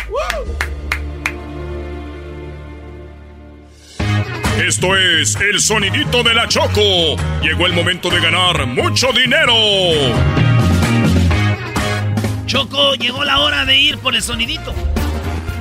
Esto 4.63 4.95
es 4.95 5.35
el 5.35 5.59
sonidito 5.59 6.23
de 6.23 6.33
la 6.33 6.47
Choco. 6.47 7.15
Llegó 7.41 7.65
el 7.65 7.73
momento 7.73 8.09
de 8.09 8.21
ganar 8.21 8.65
mucho 8.67 9.11
dinero. 9.11 9.53
Choco, 12.45 12.95
llegó 12.95 13.23
la 13.23 13.39
hora 13.39 13.65
de 13.65 13.77
ir 13.77 13.97
por 13.97 14.15
el 14.15 14.21
sonidito. 14.21 14.73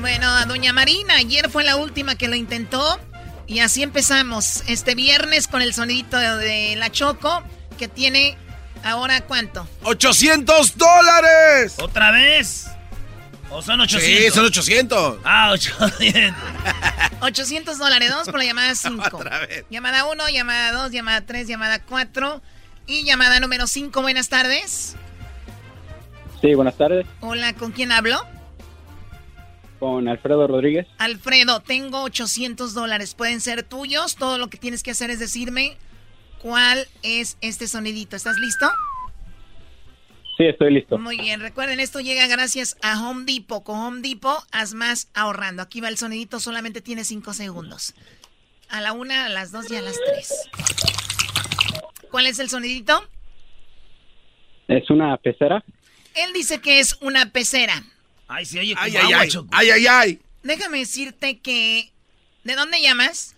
Bueno, 0.05 0.29
a 0.29 0.45
doña 0.45 0.75
Marina, 0.75 1.15
ayer 1.17 1.49
fue 1.49 1.65
la 1.65 1.77
última 1.77 2.15
que 2.15 2.29
lo 2.29 2.35
intentó. 2.35 3.01
Y 3.47 3.61
así 3.61 3.83
empezamos 3.83 4.63
este 4.67 4.95
viernes 4.95 5.49
con 5.49 5.63
el 5.63 5.73
sonidito 5.73 6.19
de 6.19 6.77
la 6.77 6.93
Choco, 6.93 7.43
que 7.79 7.89
tiene 7.89 8.37
ahora 8.83 9.23
cuánto? 9.23 9.67
800 9.83 10.77
dólares. 10.77 11.77
¿Otra 11.79 12.11
vez? 12.11 12.67
¿O 13.49 13.63
son 13.63 13.81
800? 13.81 14.25
Sí, 14.25 14.31
son 14.31 14.45
800. 14.45 15.21
Ah, 15.25 15.53
800. 15.53 16.35
800 17.21 17.79
dólares. 17.79 18.11
Vamos 18.11 18.27
por 18.29 18.37
la 18.41 18.45
llamada 18.45 18.75
5. 18.75 19.25
Llamada 19.71 20.05
1, 20.05 20.29
llamada 20.29 20.73
2, 20.83 20.93
llamada 20.93 21.23
3, 21.23 21.49
llamada 21.49 21.79
4 21.83 22.43
y 22.87 23.05
llamada 23.05 23.41
número 23.41 23.67
5. 23.67 24.03
Buenas 24.03 24.29
tardes. 24.29 24.97
Sí, 26.43 26.53
buenas 26.53 26.77
tardes. 26.77 27.07
Hola, 27.21 27.55
¿con 27.55 27.73
quién 27.73 27.91
hablo? 27.91 28.23
Con 29.85 30.09
Alfredo 30.09 30.47
Rodríguez. 30.47 30.87
Alfredo, 30.97 31.61
tengo 31.61 32.05
800 32.05 32.73
dólares. 32.73 33.15
Pueden 33.15 33.43
ser 33.43 33.65
tuyos. 33.65 34.17
Todo 34.17 34.39
lo 34.39 34.49
que 34.49 34.57
tienes 34.57 34.83
que 34.83 34.93
hacer 34.93 35.11
es 35.11 35.19
decirme 35.19 35.77
cuál 36.41 36.89
es 37.03 37.37
este 37.43 37.69
sonidito. 37.69 38.17
¿Estás 38.17 38.39
listo? 38.39 38.67
Sí, 40.39 40.47
estoy 40.47 40.73
listo. 40.73 40.97
Muy 40.97 41.19
bien, 41.19 41.41
recuerden, 41.41 41.81
esto 41.81 42.01
llega 42.01 42.27
gracias 42.29 42.79
a 42.81 42.99
Home 42.99 43.27
Depot. 43.27 43.63
Con 43.63 43.79
Home 43.79 44.01
Depot, 44.01 44.39
haz 44.53 44.73
más 44.73 45.11
ahorrando. 45.13 45.61
Aquí 45.61 45.83
va 45.83 45.91
el 45.91 45.99
sonidito, 45.99 46.41
solamente 46.41 46.81
tiene 46.81 47.05
5 47.05 47.35
segundos. 47.35 47.95
A 48.71 48.81
la 48.81 48.95
una, 48.95 49.27
a 49.27 49.29
las 49.29 49.53
dos 49.53 49.71
y 49.71 49.77
a 49.77 49.83
las 49.83 50.01
tres. 50.03 50.49
¿Cuál 52.11 52.27
es 52.27 52.39
el 52.39 52.49
sonidito? 52.49 53.07
Es 54.67 54.89
una 54.89 55.15
pecera. 55.19 55.63
Él 56.15 56.33
dice 56.33 56.63
que 56.63 56.79
es 56.81 56.97
una 57.03 57.33
pecera. 57.33 57.85
Ay, 58.29 58.47
sí, 58.47 58.59
oye, 58.59 58.75
ay, 58.79 58.97
ay, 58.97 59.13
ay, 59.13 59.29
ay, 59.51 59.71
ay, 59.71 59.87
ay. 59.87 60.21
Déjame 60.43 60.79
decirte 60.79 61.39
que... 61.41 61.93
¿De 62.43 62.55
dónde 62.55 62.81
llamas? 62.81 63.35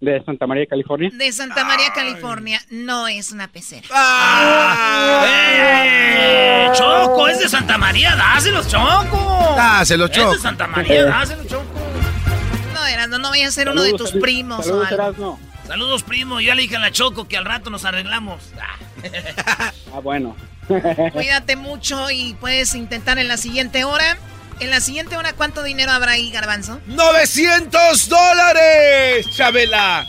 De 0.00 0.22
Santa 0.24 0.46
María, 0.46 0.66
California. 0.66 1.10
De 1.12 1.32
Santa 1.32 1.64
María, 1.64 1.92
California. 1.94 2.60
No 2.70 3.08
es 3.08 3.32
una 3.32 3.48
pecera. 3.48 3.86
¡Ah! 3.90 5.24
¡Eh! 5.26 6.68
¡Choco! 6.74 7.28
¡Es 7.28 7.40
de 7.40 7.48
Santa 7.48 7.78
María! 7.78 8.14
¡Dáselo, 8.14 8.62
Choco! 8.62 9.54
¡Dáselo, 9.56 10.08
Choco! 10.08 10.32
¡Es 10.32 10.36
de 10.36 10.42
Santa 10.42 10.66
María! 10.66 11.04
¡Dáselo, 11.06 11.44
Choco! 11.44 11.64
No, 12.74 12.86
Erasno, 12.86 13.18
no 13.18 13.30
vaya 13.30 13.48
a 13.48 13.50
ser 13.50 13.70
uno 13.70 13.82
de 13.82 13.94
tus 13.94 14.12
primos 14.12 14.66
saludos, 14.66 14.92
o 14.92 15.02
algo. 15.02 15.40
Saludos, 15.66 16.02
primo. 16.02 16.40
Ya 16.40 16.54
le 16.54 16.62
dije 16.62 16.76
a 16.76 16.80
la 16.80 16.90
Choco 16.90 17.26
que 17.26 17.36
al 17.36 17.44
rato 17.44 17.70
nos 17.70 17.84
arreglamos. 17.84 18.42
ah, 19.92 20.00
bueno. 20.02 20.36
Cuídate 21.12 21.56
mucho 21.56 22.10
y 22.10 22.34
puedes 22.34 22.74
intentar 22.74 23.18
en 23.18 23.28
la 23.28 23.36
siguiente 23.36 23.84
hora. 23.84 24.16
En 24.58 24.70
la 24.70 24.80
siguiente 24.80 25.16
hora, 25.16 25.34
¿cuánto 25.34 25.62
dinero 25.62 25.92
habrá 25.92 26.12
ahí, 26.12 26.30
Garbanzo? 26.30 26.80
¡900 26.88 28.08
dólares, 28.08 29.26
Chabela! 29.36 30.06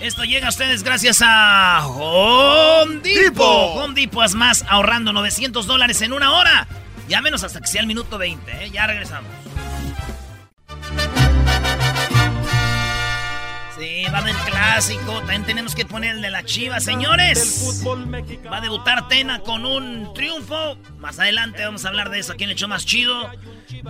Esto 0.00 0.24
llega 0.24 0.46
a 0.46 0.50
ustedes 0.50 0.82
gracias 0.82 1.20
a 1.22 1.86
Home 1.86 3.00
Depot. 3.02 3.76
Home 3.76 3.94
Depot 3.94 4.24
es 4.24 4.34
más, 4.34 4.64
ahorrando 4.68 5.12
900 5.12 5.66
dólares 5.66 6.00
en 6.00 6.12
una 6.12 6.32
hora. 6.32 6.66
Llámenos 7.06 7.44
hasta 7.44 7.60
que 7.60 7.66
sea 7.66 7.82
el 7.82 7.86
minuto 7.86 8.18
20, 8.18 8.64
¿eh? 8.64 8.70
Ya 8.70 8.86
regresamos. 8.86 9.30
Sí, 13.82 14.04
va 14.14 14.22
del 14.22 14.36
clásico. 14.36 15.18
También 15.18 15.44
tenemos 15.44 15.74
que 15.74 15.84
poner 15.84 16.14
el 16.14 16.22
de 16.22 16.30
la 16.30 16.44
chiva, 16.44 16.78
señores. 16.78 17.82
Va 17.84 18.58
a 18.58 18.60
debutar 18.60 19.08
Tena 19.08 19.40
con 19.40 19.66
un 19.66 20.14
triunfo. 20.14 20.76
Más 20.98 21.18
adelante 21.18 21.64
vamos 21.64 21.84
a 21.84 21.88
hablar 21.88 22.08
de 22.10 22.20
eso. 22.20 22.34
¿Quién 22.36 22.48
le 22.48 22.52
echó 22.52 22.68
más 22.68 22.86
chido? 22.86 23.28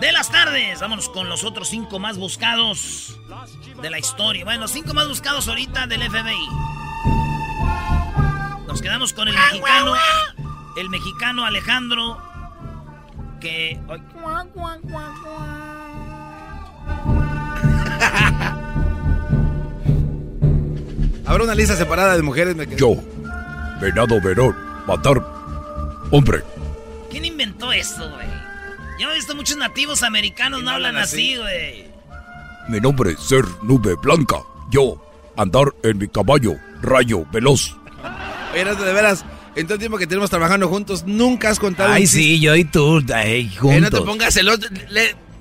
De 0.01 0.13
las 0.13 0.31
tardes. 0.31 0.81
Vámonos 0.81 1.11
con 1.11 1.29
los 1.29 1.45
otros 1.45 1.69
cinco 1.69 1.99
más 1.99 2.17
buscados 2.17 3.19
de 3.83 3.91
la 3.91 3.99
historia. 3.99 4.47
Bueno, 4.47 4.63
los 4.63 4.71
cinco 4.71 4.95
más 4.95 5.09
buscados 5.09 5.47
ahorita 5.47 5.87
del 5.87 6.01
FBI. 6.09 6.49
Nos 8.67 8.81
quedamos 8.81 9.13
con 9.13 9.29
el 9.29 9.35
mexicano. 9.35 9.93
El 10.79 10.89
mexicano 10.89 11.45
Alejandro. 11.45 12.19
Que. 13.43 13.79
Habrá 21.33 21.45
una 21.45 21.55
lista 21.55 21.75
separada 21.75 22.15
de 22.15 22.21
mujeres. 22.21 22.55
Yo, 22.77 22.95
venado 23.81 24.21
verón, 24.21 24.55
matar 24.87 25.17
hombre. 26.11 26.43
¿Quién 27.11 27.25
inventó 27.25 27.73
esto, 27.73 28.07
güey? 28.11 28.27
Yo 29.01 29.11
he 29.11 29.15
visto 29.15 29.35
muchos 29.35 29.57
nativos 29.57 30.03
americanos 30.03 30.63
no, 30.63 30.73
hablan 30.73 30.99
así, 30.99 31.39
güey. 31.39 31.87
Mi 32.69 32.81
nombre 32.81 33.13
es 33.13 33.21
Ser 33.21 33.47
Nube 33.63 33.95
Blanca. 34.03 34.43
Yo, 34.71 35.03
andar 35.35 35.73
en 35.83 35.97
mi 35.97 36.07
caballo, 36.07 36.53
rayo 36.83 37.25
veloz. 37.33 37.79
Oye, 38.53 38.65
de 38.67 38.93
veras, 38.93 39.25
en 39.57 39.65
todo 39.67 39.77
el 39.77 39.81
tiempo 39.81 39.97
que 39.97 40.07
tenemos 40.07 40.29
trabajando 40.29 40.69
juntos, 40.69 41.05
nunca 41.07 41.49
has 41.49 41.59
contado 41.59 41.95
Ay, 41.95 42.07
sí, 42.07 42.41
yo 42.41 42.55
y 42.55 42.67
tú, 42.67 43.03
ay, 43.15 43.51
juntos. 43.57 43.81
no 43.81 43.91
te 43.91 44.05
pongas 44.05 44.37
el 44.37 44.51
otro... 44.51 44.69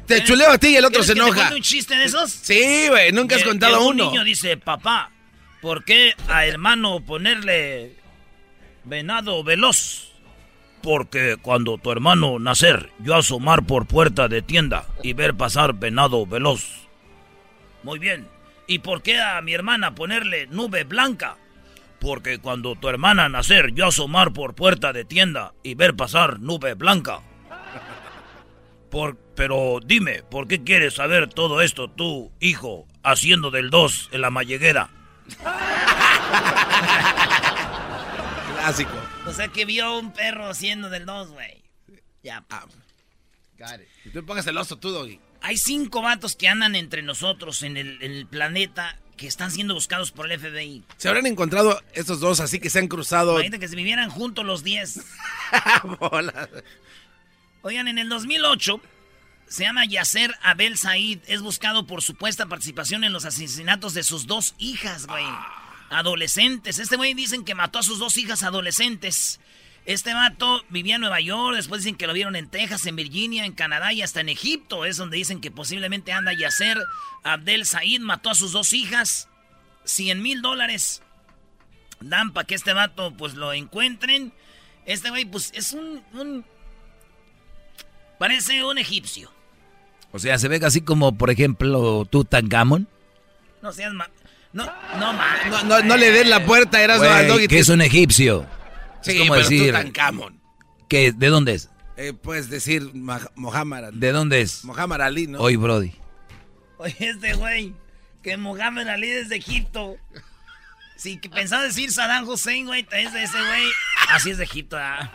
te 0.05 0.24
chuleo 0.24 0.51
a 0.51 0.57
ti 0.57 0.69
y 0.69 0.75
el 0.77 0.86
otro 0.86 1.03
se 1.03 1.12
enoja. 1.12 1.50
¿Te 1.50 1.55
un 1.55 1.62
chiste 1.62 1.98
de 1.98 2.05
esos? 2.05 2.31
Sí, 2.31 2.88
güey, 2.88 3.12
nunca 3.12 3.36
has 3.36 3.43
contado 3.43 3.86
uno. 3.86 4.05
Un 4.05 4.12
niño 4.13 4.24
dice, 4.24 4.55
papá, 4.55 5.12
¿Por 5.61 5.85
qué 5.85 6.15
a 6.27 6.47
hermano 6.47 7.05
ponerle 7.05 7.95
venado 8.83 9.43
veloz? 9.43 10.11
Porque 10.81 11.37
cuando 11.39 11.77
tu 11.77 11.91
hermano 11.91 12.39
nacer, 12.39 12.89
yo 12.97 13.15
asomar 13.15 13.67
por 13.67 13.85
puerta 13.85 14.27
de 14.27 14.41
tienda 14.41 14.87
y 15.03 15.13
ver 15.13 15.35
pasar 15.35 15.75
venado 15.75 16.25
veloz. 16.25 16.87
Muy 17.83 17.99
bien. 17.99 18.27
¿Y 18.65 18.79
por 18.79 19.03
qué 19.03 19.21
a 19.21 19.39
mi 19.41 19.53
hermana 19.53 19.93
ponerle 19.93 20.47
nube 20.47 20.83
blanca? 20.83 21.37
Porque 21.99 22.39
cuando 22.39 22.75
tu 22.75 22.89
hermana 22.89 23.29
nacer, 23.29 23.73
yo 23.75 23.85
asomar 23.85 24.33
por 24.33 24.55
puerta 24.55 24.91
de 24.93 25.05
tienda 25.05 25.53
y 25.61 25.75
ver 25.75 25.95
pasar 25.95 26.39
nube 26.39 26.73
blanca. 26.73 27.19
Por, 28.89 29.15
pero 29.35 29.79
dime, 29.85 30.23
¿por 30.23 30.47
qué 30.47 30.63
quieres 30.63 30.95
saber 30.95 31.27
todo 31.27 31.61
esto 31.61 31.87
tú, 31.87 32.31
hijo, 32.39 32.87
haciendo 33.03 33.51
del 33.51 33.69
2 33.69 34.09
en 34.13 34.21
la 34.21 34.31
malleguera? 34.31 34.89
Clásico. 38.53 38.91
O 39.25 39.33
sea 39.33 39.47
que 39.47 39.65
vio 39.65 39.97
un 39.97 40.13
perro 40.13 40.49
haciendo 40.49 40.89
del 40.89 41.05
2, 41.05 41.31
güey. 41.31 41.63
Ya. 42.23 42.43
Ah, 42.49 42.65
y 44.05 44.09
tú 44.09 44.25
pongas 44.25 44.47
el 44.47 44.57
oso 44.57 44.77
tú, 44.77 44.89
Doggy. 44.89 45.19
Hay 45.41 45.57
cinco 45.57 46.01
vatos 46.01 46.35
que 46.35 46.47
andan 46.47 46.75
entre 46.75 47.01
nosotros 47.01 47.63
en 47.63 47.77
el, 47.77 48.27
planeta 48.27 48.97
que 49.17 49.27
están 49.27 49.51
siendo 49.51 49.73
buscados 49.73 50.11
por 50.11 50.31
el 50.31 50.39
FBI. 50.39 50.83
¿Se 50.97 51.07
habrán 51.07 51.27
encontrado 51.27 51.81
estos 51.93 52.19
dos 52.19 52.39
así 52.39 52.59
que 52.59 52.69
se 52.69 52.79
han 52.79 52.87
cruzado? 52.87 53.33
Imagínate 53.33 53.59
que 53.59 53.67
se 53.67 53.75
vivieran 53.75 54.09
juntos 54.09 54.45
los 54.45 54.63
10. 54.63 55.01
Oigan, 57.63 57.87
en 57.87 57.97
el 57.99 58.09
2008 58.09 58.81
se 59.51 59.63
llama 59.63 59.84
Yasser 59.86 60.34
Abel 60.41 60.77
Said. 60.77 61.20
Es 61.27 61.41
buscado 61.41 61.86
por 61.86 62.01
supuesta 62.01 62.46
participación 62.46 63.03
en 63.03 63.12
los 63.12 63.25
asesinatos 63.25 63.93
de 63.93 64.03
sus 64.03 64.25
dos 64.25 64.55
hijas, 64.58 65.08
güey. 65.08 65.25
Adolescentes. 65.89 66.79
Este 66.79 66.96
güey 66.96 67.13
dicen 67.13 67.43
que 67.43 67.53
mató 67.53 67.79
a 67.79 67.84
sus 67.84 68.00
dos 68.00 68.15
hijas 68.15 68.43
adolescentes. 68.43 69.41
Este 69.86 70.13
vato 70.13 70.63
vivía 70.70 70.96
en 70.96 71.01
Nueva 71.01 71.20
York, 71.20 71.58
después 71.58 71.84
dicen 71.84 71.98
que 71.98 72.08
lo 72.08 72.13
vieron 72.13 72.38
en 72.38 72.48
Texas, 72.48 72.86
en 72.86 72.96
Virginia, 72.96 73.43
en 73.43 73.51
Canadá 73.51 73.91
y 73.91 74.01
hasta 74.01 74.22
en 74.22 74.29
Egipto. 74.29 74.86
Es 74.86 74.96
donde 74.96 75.17
dicen 75.17 75.41
que 75.41 75.51
posiblemente 75.51 76.13
anda 76.13 76.31
Yasser 76.31 76.77
Abdel 77.24 77.65
Said. 77.65 78.00
Mató 78.00 78.29
a 78.29 78.36
sus 78.36 78.53
dos 78.53 78.72
hijas. 78.72 79.27
100 79.84 80.22
mil 80.22 80.41
dólares 80.41 81.01
dan 82.00 82.31
para 82.31 82.48
que 82.48 82.55
este 82.55 82.72
vato 82.72 83.13
pues 83.17 83.34
lo 83.34 83.51
encuentren. 83.51 84.31
Este 84.86 85.10
güey, 85.10 85.25
pues 85.25 85.51
es 85.53 85.74
un, 85.74 86.01
un. 86.13 86.46
Parece 88.17 88.63
un 88.63 88.77
egipcio. 88.77 89.40
O 90.11 90.19
sea, 90.19 90.37
se 90.37 90.47
ve 90.47 90.59
así 90.63 90.81
como, 90.81 91.17
por 91.17 91.29
ejemplo, 91.29 92.05
Tutankamón. 92.05 92.87
No 93.61 93.71
seas 93.71 93.93
ma... 93.93 94.09
No, 94.53 94.65
no, 94.99 95.13
ma... 95.13 95.37
no, 95.49 95.63
no, 95.63 95.81
no, 95.81 95.97
le 95.97 96.11
des 96.11 96.27
la 96.27 96.45
puerta, 96.45 96.81
eras 96.81 96.99
doggy. 97.27 97.47
Que 97.47 97.59
es 97.59 97.69
un 97.69 97.81
egipcio. 97.81 98.45
Sí, 99.01 99.11
es 99.11 99.19
como 99.19 99.33
pero 99.33 99.47
decir, 99.47 99.67
Tutankamón. 99.67 100.41
¿Qué, 100.89 101.13
¿De 101.13 101.27
dónde 101.27 101.53
es? 101.53 101.69
Eh, 101.95 102.13
puedes 102.13 102.49
decir 102.49 102.91
Mohamed 103.35 103.85
Ali. 103.85 103.99
¿De 103.99 104.11
dónde 104.11 104.41
es? 104.41 104.65
Mohamed 104.65 105.01
Ali, 105.01 105.27
¿no? 105.27 105.39
Hoy, 105.39 105.55
Brody. 105.55 105.93
Oye, 106.77 106.95
este 106.99 107.33
güey, 107.33 107.73
que 108.23 108.35
Mohamed 108.37 108.87
Ali 108.87 109.09
es 109.09 109.29
de 109.29 109.37
Egipto. 109.37 109.97
Sí, 110.97 111.17
que 111.17 111.29
pensaba 111.29 111.63
decir 111.63 111.91
Saddam 111.91 112.27
Hussein, 112.27 112.65
güey, 112.65 112.87
es 112.91 113.13
de 113.13 113.23
ese 113.23 113.37
güey. 113.37 113.69
Así 114.09 114.31
es 114.31 114.37
de 114.37 114.43
Egipto, 114.43 114.77
¿ah? 114.79 115.11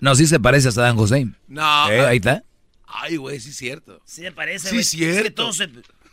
No, 0.00 0.14
sí 0.14 0.26
se 0.26 0.40
parece 0.40 0.68
a 0.68 0.72
Saddam 0.72 0.98
Hussein. 0.98 1.36
No. 1.46 1.90
¿Eh? 1.90 2.06
Ahí 2.06 2.16
está. 2.16 2.42
Ay, 3.00 3.16
güey, 3.16 3.38
sí 3.40 3.50
es 3.50 3.56
cierto. 3.56 4.00
Sí 4.04 4.22
se 4.22 4.32
parece, 4.32 4.70
güey. 4.70 4.84
Sí 4.84 5.04
es 5.04 5.22
que 5.22 5.30
todo 5.30 5.52
se... 5.52 5.68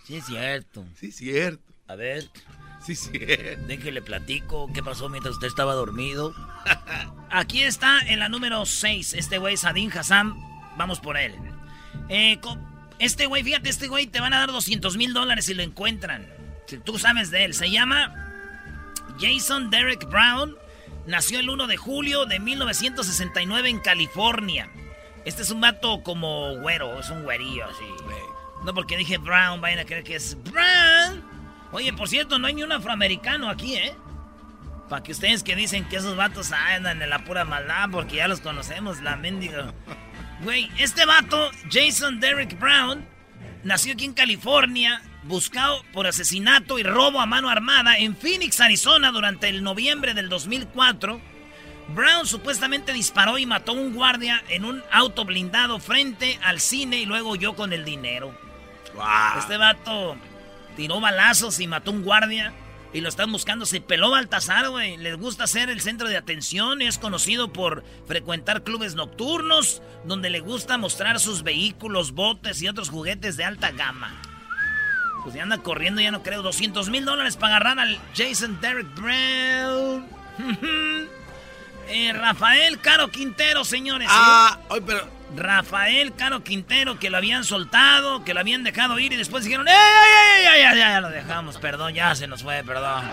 Sí 0.06 0.18
es 0.18 0.26
cierto. 0.26 0.86
Sí 1.00 1.08
es 1.08 1.16
cierto. 1.16 1.74
A 1.88 1.96
ver. 1.96 2.30
Sí, 2.86 2.96
cierto. 2.96 3.66
Déjele 3.66 4.02
platico 4.02 4.70
qué 4.72 4.84
pasó 4.84 5.10
mientras 5.10 5.36
usted 5.36 5.48
estaba 5.48 5.74
dormido. 5.74 6.36
Aquí 7.32 7.64
está 7.64 8.00
en 8.02 8.20
la 8.20 8.30
número 8.30 8.66
6, 8.66 9.16
este 9.16 9.40
güey 9.40 9.58
Sadin 9.58 9.92
Hassan. 9.92 10.36
Vamos 10.78 11.00
por 11.00 11.18
él. 11.18 11.34
Eh, 12.10 12.40
este 13.00 13.26
güey, 13.26 13.44
fíjate, 13.44 13.70
este 13.70 13.88
güey 13.88 14.06
te 14.06 14.20
van 14.20 14.34
a 14.34 14.40
dar 14.40 14.52
200 14.52 14.98
mil 14.98 15.14
dólares 15.14 15.46
si 15.46 15.56
lo 15.56 15.64
encuentran. 15.64 16.28
Si 16.68 16.78
tú 16.78 17.00
sabes 17.00 17.32
de 17.32 17.46
él. 17.46 17.54
Se 17.56 17.72
llama 17.72 18.14
Jason 19.20 19.72
Derek 19.72 20.08
Brown. 20.08 20.56
Nació 21.08 21.40
el 21.40 21.50
1 21.50 21.66
de 21.68 21.78
julio 21.78 22.26
de 22.26 22.40
1969 22.40 23.70
en 23.70 23.80
California. 23.80 24.70
Este 25.26 25.42
es 25.42 25.50
un 25.50 25.60
vato 25.60 26.04
como 26.04 26.56
güero, 26.58 27.00
es 27.00 27.10
un 27.10 27.24
güerillo 27.24 27.66
así. 27.66 27.86
No 28.64 28.74
porque 28.74 28.96
dije 28.96 29.18
Brown, 29.18 29.60
vayan 29.60 29.80
a 29.80 29.86
creer 29.86 30.04
que 30.04 30.16
es 30.16 30.38
Brown. 30.44 31.24
Oye, 31.72 31.92
por 31.94 32.08
cierto, 32.08 32.38
no 32.38 32.48
hay 32.48 32.54
ni 32.54 32.64
un 32.64 32.72
afroamericano 32.72 33.50
aquí, 33.50 33.76
¿eh? 33.76 33.96
Para 34.88 35.02
que 35.02 35.12
ustedes 35.12 35.44
que 35.44 35.56
dicen 35.56 35.90
que 35.90 35.98
esos 35.98 36.16
vatos 36.16 36.52
andan 36.52 37.02
en 37.02 37.10
la 37.10 37.26
pura 37.26 37.44
maldad 37.44 37.90
porque 37.92 38.18
ya 38.18 38.28
los 38.28 38.40
conocemos, 38.40 39.02
la 39.02 39.16
mendiga. 39.16 39.74
Güey, 40.42 40.70
este 40.78 41.06
vato, 41.06 41.50
Jason 41.72 42.20
Derek 42.20 42.60
Brown, 42.60 43.06
nació 43.64 43.94
aquí 43.94 44.06
en 44.06 44.14
California, 44.14 45.02
buscado 45.24 45.84
por 45.92 46.06
asesinato 46.06 46.78
y 46.78 46.84
robo 46.84 47.20
a 47.20 47.26
mano 47.26 47.50
armada 47.50 47.98
en 47.98 48.16
Phoenix, 48.16 48.60
Arizona, 48.62 49.12
durante 49.12 49.50
el 49.50 49.64
noviembre 49.64 50.14
del 50.14 50.30
2004. 50.30 51.35
Brown 51.90 52.26
supuestamente 52.26 52.94
disparó 52.94 53.38
y 53.38 53.46
mató 53.46 53.72
a 53.72 53.76
un 53.76 53.94
guardia 53.94 54.44
en 54.50 54.66
un 54.66 54.84
auto 54.92 55.26
blindado 55.26 55.80
frente 55.80 56.40
al 56.44 56.60
cine 56.60 56.98
y 56.98 57.06
luego 57.06 57.32
huyó 57.32 57.56
con 57.56 57.74
el 57.74 57.86
dinero. 57.86 58.36
Este 59.38 59.58
vato 59.58 60.16
tiró 60.76 61.00
balazos 61.00 61.60
y 61.60 61.68
mató 61.68 61.92
a 61.92 61.94
un 61.94 62.04
guardia 62.04 62.54
y 62.94 63.02
lo 63.02 63.10
están 63.10 63.32
buscando. 63.32 63.66
Se 63.66 63.82
peló 63.82 64.10
Baltasar, 64.10 64.70
güey. 64.70 64.98
Les 64.98 65.18
gusta 65.18 65.48
ser 65.48 65.70
el 65.70 65.82
centro 65.82 66.08
de 66.08 66.18
atención. 66.18 66.82
Es 66.82 66.98
conocido 66.98 67.52
por 67.52 67.84
frecuentar 68.08 68.64
clubes 68.64 68.96
nocturnos 68.96 69.82
donde 70.06 70.30
le 70.30 70.40
gusta 70.40 70.78
mostrar 70.78 71.20
sus 71.20 71.44
vehículos, 71.44 72.14
botes 72.14 72.62
y 72.62 72.68
otros 72.68 72.90
juguetes 72.90 73.36
de 73.38 73.44
alta 73.44 73.72
gama. 73.72 74.22
Pues 75.24 75.36
ya 75.36 75.44
anda 75.44 75.58
corriendo, 75.58 76.02
ya 76.02 76.12
no 76.12 76.24
creo. 76.24 76.42
200 76.42 76.90
mil 76.90 77.04
dólares 77.04 77.36
para 77.36 77.58
agarrar 77.58 77.80
al 77.80 78.00
Jason 78.16 78.60
Derek 78.62 78.88
Brown. 78.96 80.08
Eh, 81.88 82.14
Rafael 82.14 82.80
Caro 82.80 83.10
Quintero, 83.10 83.64
señores. 83.64 84.08
Ah, 84.12 84.60
hoy 84.70 84.82
pero 84.86 85.08
Rafael 85.36 86.14
Caro 86.16 86.44
Quintero, 86.44 87.00
que 87.00 87.10
lo 87.10 87.18
habían 87.18 87.44
soltado, 87.44 88.24
que 88.24 88.34
lo 88.34 88.40
habían 88.40 88.64
dejado 88.64 88.98
ir 89.00 89.14
y 89.14 89.16
después 89.16 89.44
dijeron, 89.44 89.68
¡Ey, 89.68 89.74
ey, 89.74 90.46
ey! 90.48 90.62
Ya, 90.62 90.76
ya, 90.76 90.90
ya 90.92 91.02
lo 91.02 91.10
dejamos, 91.10 91.58
perdón, 91.58 91.94
ya 91.94 92.16
se 92.16 92.28
nos 92.28 92.44
fue, 92.44 92.64
perdón. 92.64 93.04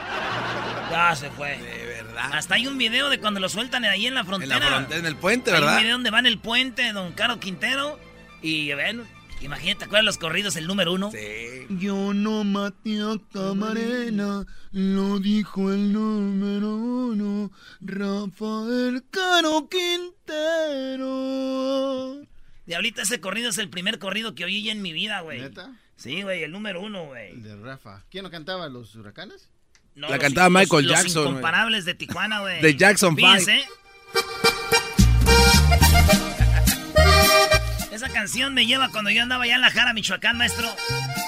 Ya 0.91 1.15
se 1.17 1.31
fue. 1.31 1.59
De 1.59 1.87
verdad. 1.87 2.31
Hasta 2.33 2.55
hay 2.55 2.67
un 2.67 2.79
video 2.79 3.09
de 3.09 3.19
cuando 3.19 3.41
lo 3.41 3.49
sueltan 3.49 3.85
ahí 3.85 4.07
en 4.07 4.15
la 4.15 4.25
frontera. 4.25 4.57
En 4.57 4.61
la 4.63 4.69
frontera, 4.69 5.01
en 5.01 5.07
el 5.07 5.17
puente, 5.17 5.51
¿verdad? 5.51 5.69
Hay 5.71 5.75
un 5.77 5.83
video 5.83 5.95
donde 5.95 6.11
va 6.11 6.19
en 6.19 6.27
el 6.27 6.39
puente, 6.39 6.93
don 6.93 7.13
Caro 7.13 7.41
Quintero. 7.41 7.99
Y 8.43 8.73
ven, 8.75 9.07
imagínate, 9.43 9.79
¿te 9.81 9.85
acuerdas 9.87 10.05
los 10.05 10.19
corridos, 10.19 10.57
el 10.57 10.67
número 10.67 10.93
uno? 10.93 11.11
Sí. 11.11 11.67
Yo 11.79 12.13
no 12.15 12.45
maté 12.45 13.01
a 13.01 13.17
Camarena, 13.33 14.45
lo 14.73 15.19
dijo 15.19 15.73
el 15.73 15.93
número 15.93 16.75
uno, 16.77 17.51
Rafael 17.81 19.03
Caro 19.11 19.69
Quintero. 20.93 22.21
Diablita, 22.67 23.03
ese 23.03 23.21
corrido 23.21 23.51
es 23.51 23.59
el 23.59 23.69
primer 23.69 23.99
corrido 23.99 24.35
que 24.35 24.45
oí 24.45 24.71
en 24.71 24.83
mi 24.83 24.93
vida, 24.93 25.21
güey. 25.21 25.41
¿Neta? 25.41 25.73
Sí, 25.97 26.23
güey, 26.23 26.43
el 26.43 26.53
número 26.53 26.81
uno, 26.81 27.07
güey. 27.07 27.31
El 27.33 27.43
de 27.43 27.57
Rafa. 27.57 28.05
¿Quién 28.11 28.25
lo 28.25 28.31
cantaba? 28.31 28.69
¿Los 28.69 28.95
huracanes? 28.95 29.49
No, 29.95 30.09
La 30.09 30.17
los- 30.17 30.23
cantaba 30.23 30.49
los- 30.49 30.61
Michael 30.63 30.87
los 30.87 30.93
Jackson, 30.97 31.23
güey. 31.23 31.29
incomparables 31.35 31.85
de 31.85 31.95
Tijuana, 31.95 32.41
güey. 32.41 32.61
De 32.63 32.77
Jackson 32.77 33.17
Five. 33.17 33.65
Esa 37.93 38.09
canción 38.09 38.55
me 38.55 38.65
lleva 38.65 38.89
cuando 38.89 39.11
yo 39.11 39.23
andaba 39.23 39.45
allá 39.45 39.57
en 39.57 39.61
la 39.61 39.71
Jara, 39.71 39.93
Michoacán, 39.93 40.39
maestro. 40.39 40.67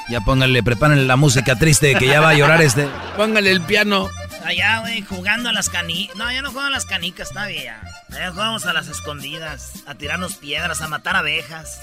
Ya 0.09 0.23
pónganle, 0.23 0.63
prepárenle 0.63 1.05
la 1.05 1.17
música 1.17 1.57
triste 1.57 1.95
que 1.95 2.07
ya 2.07 2.21
va 2.23 2.31
a 2.31 2.35
llorar 2.35 2.63
este. 2.63 2.89
Póngale 3.17 3.51
el 3.51 3.61
piano. 3.61 4.09
Allá, 4.45 4.81
güey, 4.81 5.03
jugando 5.03 5.51
a 5.51 5.53
las 5.53 5.69
canicas. 5.69 6.17
No, 6.17 6.31
ya 6.33 6.41
no 6.41 6.51
juegan 6.51 6.69
a 6.69 6.75
las 6.75 6.87
canicas, 6.87 7.29
está 7.29 7.47
bien. 7.47 7.65
ya. 7.65 7.83
Allá 8.17 8.31
jugamos 8.31 8.65
a 8.65 8.73
las 8.73 8.89
escondidas, 8.89 9.73
a 9.87 9.95
tirarnos 9.95 10.37
piedras, 10.37 10.81
a 10.81 10.89
matar 10.89 11.17
abejas, 11.17 11.81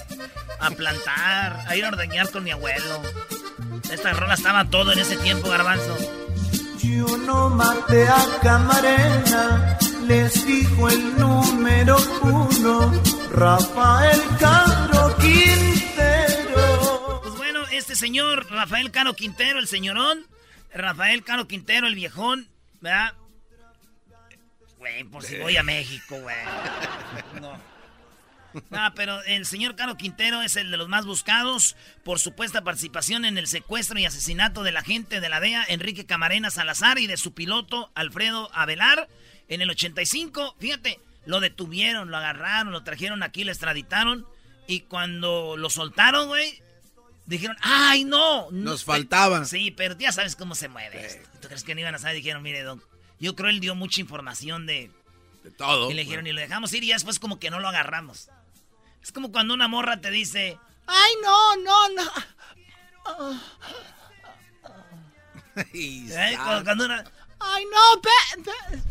a 0.58 0.70
plantar, 0.70 1.64
a 1.68 1.76
ir 1.76 1.84
a 1.84 1.88
ordeñar 1.88 2.30
con 2.30 2.42
mi 2.42 2.50
abuelo. 2.50 3.02
Esta 3.92 4.12
rola 4.14 4.34
estaba 4.34 4.64
todo 4.64 4.92
en 4.92 4.98
ese 4.98 5.16
tiempo, 5.16 5.48
garbanzo. 5.48 5.96
Yo 6.82 7.16
no 7.18 7.50
maté 7.50 8.08
a 8.08 8.24
Camarena, 8.42 9.78
les 10.06 10.46
dijo 10.46 10.88
el 10.88 11.18
número 11.18 11.96
uno, 12.22 13.02
Rafael 13.32 14.20
Caro 14.38 15.16
Quintero. 15.16 17.20
Pues 17.22 17.34
bueno, 17.36 17.60
este 17.72 17.94
señor, 17.94 18.50
Rafael 18.50 18.90
Caro 18.90 19.14
Quintero, 19.14 19.58
el 19.58 19.68
señorón, 19.68 20.26
Rafael 20.74 21.22
Caro 21.24 21.46
Quintero, 21.46 21.86
el 21.86 21.94
viejón, 21.94 22.48
¿verdad? 22.80 23.14
Güey, 24.78 25.04
por 25.04 25.22
si 25.22 25.38
voy 25.38 25.56
a 25.56 25.62
México, 25.62 26.18
güey. 26.20 26.36
No. 27.40 27.72
No, 28.68 28.94
pero 28.94 29.22
el 29.22 29.46
señor 29.46 29.76
Caro 29.76 29.96
Quintero 29.96 30.42
es 30.42 30.56
el 30.56 30.70
de 30.70 30.76
los 30.76 30.88
más 30.88 31.06
buscados 31.06 31.74
por 32.04 32.18
supuesta 32.18 32.62
participación 32.62 33.24
en 33.24 33.38
el 33.38 33.46
secuestro 33.46 33.98
y 33.98 34.04
asesinato 34.04 34.62
del 34.62 34.76
agente 34.76 35.20
de 35.20 35.28
la 35.28 35.40
DEA, 35.40 35.64
Enrique 35.68 36.04
Camarena 36.04 36.50
Salazar, 36.50 36.98
y 36.98 37.06
de 37.06 37.16
su 37.16 37.32
piloto, 37.32 37.90
Alfredo 37.94 38.50
Avelar, 38.52 39.08
en 39.54 39.62
el 39.62 39.70
85. 39.70 40.56
Fíjate, 40.58 40.98
lo 41.26 41.40
detuvieron, 41.40 42.10
lo 42.10 42.16
agarraron, 42.16 42.72
lo 42.72 42.82
trajeron 42.84 43.22
aquí, 43.22 43.44
lo 43.44 43.52
extraditaron, 43.52 44.26
y 44.66 44.80
cuando 44.80 45.56
lo 45.56 45.70
soltaron, 45.70 46.28
güey, 46.28 46.62
dijeron, 47.26 47.56
¡ay, 47.60 48.04
no! 48.04 48.50
Nos 48.50 48.84
faltaba. 48.84 49.44
Sí, 49.44 49.70
pero 49.70 49.96
ya 49.98 50.12
sabes 50.12 50.36
cómo 50.36 50.54
se 50.54 50.68
mueve 50.68 51.04
esto. 51.04 51.28
¿Tú 51.40 51.48
crees 51.48 51.64
que 51.64 51.74
no 51.74 51.80
iban 51.80 51.94
a 51.94 51.98
saber? 51.98 52.16
Dijeron, 52.16 52.42
mire, 52.42 52.62
don, 52.62 52.82
yo 53.18 53.34
creo 53.36 53.50
él 53.50 53.60
dio 53.60 53.74
mucha 53.74 54.00
información 54.00 54.66
de... 54.66 54.90
De 55.44 55.50
todo. 55.50 55.90
Y 55.90 55.94
le 55.94 56.02
dijeron, 56.04 56.26
y 56.26 56.32
lo 56.32 56.40
dejamos 56.40 56.72
ir 56.72 56.84
y 56.84 56.88
ya 56.88 56.94
después 56.94 57.18
como 57.18 57.40
que 57.40 57.50
no 57.50 57.58
lo 57.58 57.68
agarramos. 57.68 58.28
Es 59.02 59.10
como 59.10 59.32
cuando 59.32 59.54
una 59.54 59.66
morra 59.66 60.00
te 60.00 60.10
dice, 60.10 60.56
ay, 60.86 61.12
no, 61.22 61.56
no, 61.56 61.88
no. 61.90 63.40
¿Eh? 65.74 66.38
cuando 66.64 66.84
una... 66.84 67.04
Ay, 67.40 67.64
no, 67.64 68.00
pe- 68.00 68.42
pe- 68.44 68.82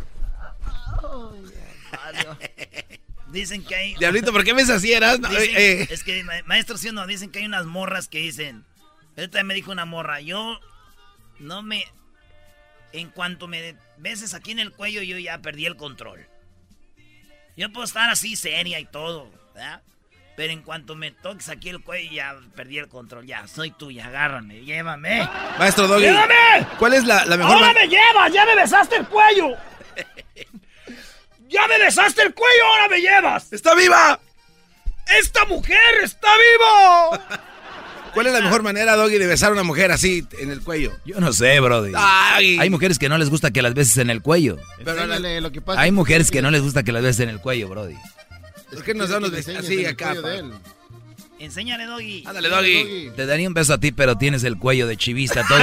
Dicen 3.31 3.63
que 3.63 3.75
hay... 3.75 3.95
Diablito, 3.95 4.31
¿por 4.31 4.43
qué 4.43 4.53
me 4.53 4.61
así, 4.61 4.91
eras? 4.91 5.19
No, 5.19 5.31
eh, 5.31 5.51
eh. 5.55 5.87
Es 5.89 6.03
que, 6.03 6.23
ma- 6.23 6.41
maestro, 6.45 6.77
sí 6.77 6.89
o 6.89 6.93
no, 6.93 7.07
dicen 7.07 7.31
que 7.31 7.39
hay 7.39 7.45
unas 7.45 7.65
morras 7.65 8.07
que 8.07 8.19
dicen... 8.19 8.65
Ahorita 9.17 9.43
me 9.43 9.53
dijo 9.53 9.71
una 9.71 9.85
morra, 9.85 10.21
yo 10.21 10.59
no 11.39 11.63
me... 11.63 11.85
En 12.93 13.09
cuanto 13.09 13.47
me 13.47 13.75
beses 13.97 14.33
aquí 14.33 14.51
en 14.51 14.59
el 14.59 14.73
cuello, 14.73 15.01
yo 15.01 15.17
ya 15.17 15.41
perdí 15.41 15.65
el 15.65 15.77
control. 15.77 16.27
Yo 17.55 17.71
puedo 17.71 17.85
estar 17.85 18.09
así 18.09 18.35
seria 18.35 18.79
y 18.79 18.85
todo, 18.85 19.31
¿verdad? 19.53 19.81
Pero 20.35 20.53
en 20.53 20.61
cuanto 20.61 20.95
me 20.95 21.11
toques 21.11 21.49
aquí 21.49 21.69
el 21.69 21.81
cuello, 21.81 22.11
ya 22.11 22.35
perdí 22.55 22.79
el 22.79 22.87
control. 22.87 23.25
Ya, 23.25 23.47
soy 23.47 23.71
tuya, 23.71 24.07
agárrame, 24.07 24.63
llévame. 24.65 25.27
Maestro 25.59 25.87
Doggy. 25.87 26.03
¡Llévame! 26.03 26.67
¿Cuál 26.79 26.93
es 26.93 27.05
la, 27.05 27.25
la 27.25 27.37
mejor 27.37 27.53
¡Ahora 27.53 27.73
me 27.73 27.87
llevas! 27.87 28.33
¡Ya 28.33 28.45
me 28.45 28.55
besaste 28.55 28.95
el 28.97 29.07
cuello! 29.07 29.55
¡Ya 31.51 31.67
me 31.67 31.77
besaste 31.77 32.21
el 32.23 32.33
cuello! 32.33 32.65
¡Ahora 32.65 32.87
me 32.87 33.01
llevas! 33.01 33.51
¡Está 33.51 33.75
viva! 33.75 34.19
¡Esta 35.19 35.45
mujer 35.45 35.77
está 36.03 36.29
viva! 36.37 37.41
¿Cuál 38.13 38.27
es 38.27 38.33
la 38.33 38.41
mejor 38.41 38.61
manera, 38.63 38.95
Doggy, 38.95 39.17
de 39.17 39.27
besar 39.27 39.49
a 39.49 39.53
una 39.53 39.63
mujer 39.63 39.91
así 39.91 40.25
en 40.39 40.51
el 40.51 40.61
cuello? 40.61 40.91
Yo 41.05 41.19
no 41.19 41.31
sé, 41.31 41.59
brody. 41.59 41.93
Ay. 41.95 42.57
Hay 42.59 42.69
mujeres 42.69 42.99
que 42.99 43.07
no 43.07 43.17
les 43.17 43.29
gusta 43.29 43.51
que 43.51 43.61
las 43.61 43.73
beses 43.73 43.97
en 43.97 44.09
el 44.09 44.21
cuello. 44.21 44.57
Pero 44.83 45.05
la- 45.05 45.19
lo 45.19 45.51
que 45.51 45.61
pasa. 45.61 45.79
Hay 45.79 45.91
mujeres 45.91 46.29
que 46.29 46.41
no 46.41 46.51
les 46.51 46.61
gusta 46.61 46.83
que 46.83 46.91
las 46.91 47.03
beses 47.03 47.21
en 47.21 47.29
el 47.29 47.39
cuello, 47.39 47.69
brody. 47.69 47.95
¿Por 48.71 48.83
qué 48.83 48.93
nos 48.93 49.09
dan 49.09 49.21
los 49.21 49.31
besos 49.31 49.55
así 49.55 49.85
acá? 49.85 50.13
Enséñale, 51.39 51.85
Doggy. 51.85 52.23
Ándale, 52.27 52.49
Doggy. 52.49 53.11
Te 53.15 53.25
daría 53.25 53.47
un 53.47 53.53
beso 53.53 53.73
a 53.73 53.79
ti, 53.79 53.91
pero 53.91 54.17
tienes 54.17 54.43
el 54.43 54.57
cuello 54.57 54.87
de 54.87 54.95
chivista 54.95 55.43
todo. 55.47 55.59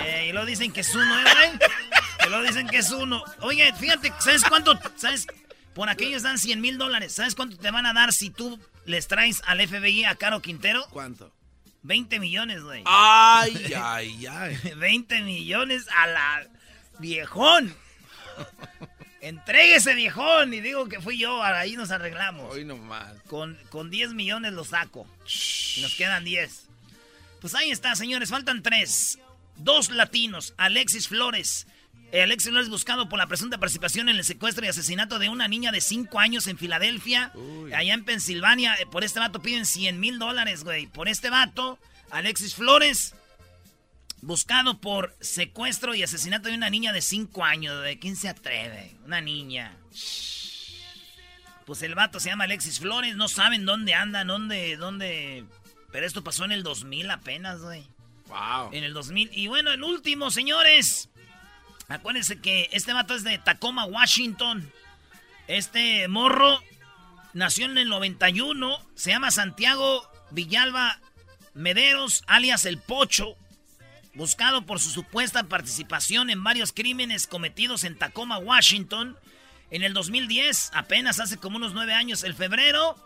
Eh, 0.00 0.26
y 0.28 0.32
lo 0.32 0.44
dicen 0.44 0.72
que 0.72 0.80
es 0.80 0.94
uno, 0.94 1.20
¿eh, 1.20 1.24
dicen 2.42 2.68
que 2.68 2.78
es 2.78 2.90
uno. 2.90 3.22
Oye, 3.40 3.72
fíjate, 3.74 4.12
¿sabes 4.20 4.44
cuánto? 4.44 4.78
¿Sabes? 4.96 5.26
Por 5.74 5.88
aquellos 5.88 6.22
dan 6.22 6.38
100 6.38 6.60
mil 6.60 6.78
dólares. 6.78 7.14
¿Sabes 7.14 7.34
cuánto 7.34 7.56
te 7.56 7.70
van 7.70 7.86
a 7.86 7.92
dar 7.92 8.12
si 8.12 8.30
tú 8.30 8.58
les 8.84 9.06
traes 9.08 9.42
al 9.46 9.66
FBI 9.66 10.04
a 10.04 10.14
Caro 10.16 10.40
Quintero? 10.42 10.86
¿Cuánto? 10.90 11.32
20 11.82 12.18
millones, 12.20 12.62
güey. 12.62 12.82
Ay, 12.86 13.72
ay, 13.76 14.26
ay. 14.26 14.58
20 14.76 15.22
millones 15.22 15.86
a 15.96 16.06
la 16.06 16.46
viejón. 16.98 17.74
Entregue 19.20 19.76
ese 19.76 19.94
viejón 19.94 20.54
y 20.54 20.60
digo 20.60 20.88
que 20.88 21.00
fui 21.00 21.18
yo, 21.18 21.42
ahí 21.42 21.74
nos 21.76 21.90
arreglamos. 21.90 22.54
Hoy 22.54 22.64
nomás. 22.64 23.12
Con, 23.26 23.58
con 23.68 23.90
10 23.90 24.14
millones 24.14 24.52
lo 24.52 24.64
saco. 24.64 25.06
Y 25.76 25.80
nos 25.82 25.94
quedan 25.94 26.24
10. 26.24 26.66
Pues 27.40 27.54
ahí 27.54 27.70
está, 27.70 27.94
señores, 27.94 28.30
faltan 28.30 28.62
tres. 28.62 29.18
Dos 29.56 29.90
latinos, 29.90 30.54
Alexis 30.56 31.08
Flores. 31.08 31.66
Eh, 32.10 32.22
Alexis 32.22 32.50
Flores 32.50 32.70
buscado 32.70 33.08
por 33.08 33.18
la 33.18 33.26
presunta 33.26 33.58
participación 33.58 34.08
en 34.08 34.16
el 34.16 34.24
secuestro 34.24 34.64
y 34.64 34.68
asesinato 34.68 35.18
de 35.18 35.28
una 35.28 35.46
niña 35.46 35.72
de 35.72 35.82
5 35.82 36.18
años 36.18 36.46
en 36.46 36.56
Filadelfia. 36.56 37.32
Allá 37.74 37.94
en 37.94 38.04
Pensilvania, 38.04 38.74
eh, 38.76 38.86
por 38.86 39.04
este 39.04 39.20
vato 39.20 39.42
piden 39.42 39.66
100 39.66 40.00
mil 40.00 40.18
dólares, 40.18 40.64
güey. 40.64 40.86
Por 40.86 41.08
este 41.08 41.28
vato, 41.28 41.78
Alexis 42.10 42.54
Flores, 42.54 43.14
buscado 44.22 44.80
por 44.80 45.14
secuestro 45.20 45.94
y 45.94 46.02
asesinato 46.02 46.48
de 46.48 46.54
una 46.54 46.70
niña 46.70 46.92
de 46.92 47.02
5 47.02 47.44
años. 47.44 47.82
¿De 47.82 47.98
quién 47.98 48.16
se 48.16 48.30
atreve? 48.30 48.96
Una 49.04 49.20
niña. 49.20 49.76
Pues 51.66 51.82
el 51.82 51.94
vato 51.94 52.20
se 52.20 52.30
llama 52.30 52.44
Alexis 52.44 52.80
Flores, 52.80 53.16
no 53.16 53.28
saben 53.28 53.66
dónde 53.66 53.92
anda, 53.92 54.24
dónde, 54.24 54.78
dónde... 54.78 55.44
Pero 55.92 56.06
esto 56.06 56.24
pasó 56.24 56.46
en 56.46 56.52
el 56.52 56.62
2000 56.62 57.10
apenas, 57.10 57.60
güey. 57.60 57.84
Wow. 58.28 58.70
En 58.72 58.84
el 58.84 58.94
2000. 58.94 59.30
Y 59.32 59.48
bueno, 59.48 59.70
el 59.72 59.82
último, 59.82 60.30
señores. 60.30 61.10
Acuérdense 61.88 62.38
que 62.38 62.68
este 62.72 62.92
vato 62.92 63.14
es 63.14 63.24
de 63.24 63.38
Tacoma, 63.38 63.86
Washington. 63.86 64.70
Este 65.46 66.06
morro 66.06 66.62
nació 67.32 67.64
en 67.64 67.78
el 67.78 67.88
91. 67.88 68.78
Se 68.94 69.10
llama 69.10 69.30
Santiago 69.30 70.06
Villalba 70.30 71.00
Mederos, 71.54 72.24
alias 72.26 72.66
El 72.66 72.78
Pocho. 72.78 73.36
Buscado 74.12 74.66
por 74.66 74.80
su 74.80 74.90
supuesta 74.90 75.44
participación 75.44 76.28
en 76.28 76.44
varios 76.44 76.74
crímenes 76.74 77.26
cometidos 77.26 77.84
en 77.84 77.96
Tacoma, 77.96 78.36
Washington. 78.36 79.16
En 79.70 79.82
el 79.82 79.94
2010, 79.94 80.72
apenas 80.74 81.20
hace 81.20 81.38
como 81.38 81.56
unos 81.56 81.72
nueve 81.72 81.94
años, 81.94 82.22
el 82.22 82.34
febrero, 82.34 82.96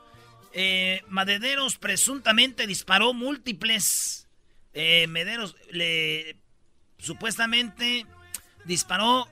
eh, 0.55 1.03
Madederos 1.09 1.79
presuntamente 1.79 2.67
disparó 2.67 3.15
múltiples. 3.15 4.27
eh, 4.75 5.07
Mederos 5.07 5.55
le 5.71 6.37
supuestamente 6.99 8.07
disparó 8.65 9.29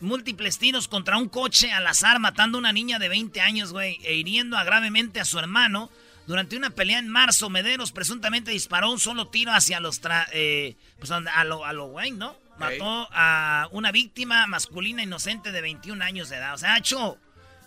múltiples 0.00 0.58
tiros 0.58 0.88
contra 0.88 1.16
un 1.16 1.28
coche 1.28 1.72
al 1.72 1.86
azar, 1.86 2.18
matando 2.18 2.58
a 2.58 2.60
una 2.60 2.72
niña 2.72 2.98
de 2.98 3.08
20 3.08 3.40
años, 3.40 3.72
güey, 3.72 3.98
e 4.04 4.14
hiriendo 4.14 4.56
a 4.58 4.64
gravemente 4.64 5.20
a 5.20 5.24
su 5.24 5.38
hermano. 5.38 5.90
Durante 6.26 6.56
una 6.56 6.70
pelea 6.70 6.98
en 6.98 7.08
marzo, 7.08 7.48
Mederos 7.50 7.92
presuntamente 7.92 8.50
disparó 8.50 8.90
un 8.90 8.98
solo 8.98 9.28
tiro 9.28 9.52
hacia 9.52 9.78
los... 9.80 10.02
tra- 10.02 10.26
eh, 10.32 10.76
pues 10.98 11.10
a 11.12 11.44
lo, 11.44 11.64
a 11.64 11.72
lo 11.72 11.86
güey, 11.86 12.10
¿no? 12.10 12.36
Mató 12.58 13.08
a 13.12 13.68
una 13.70 13.92
víctima 13.92 14.46
masculina 14.46 15.02
inocente 15.02 15.52
de 15.52 15.60
21 15.60 16.02
años 16.02 16.28
de 16.28 16.36
edad. 16.36 16.54
O 16.54 16.58
sea, 16.58 16.74
ha 16.74 16.78
hecho 16.78 17.18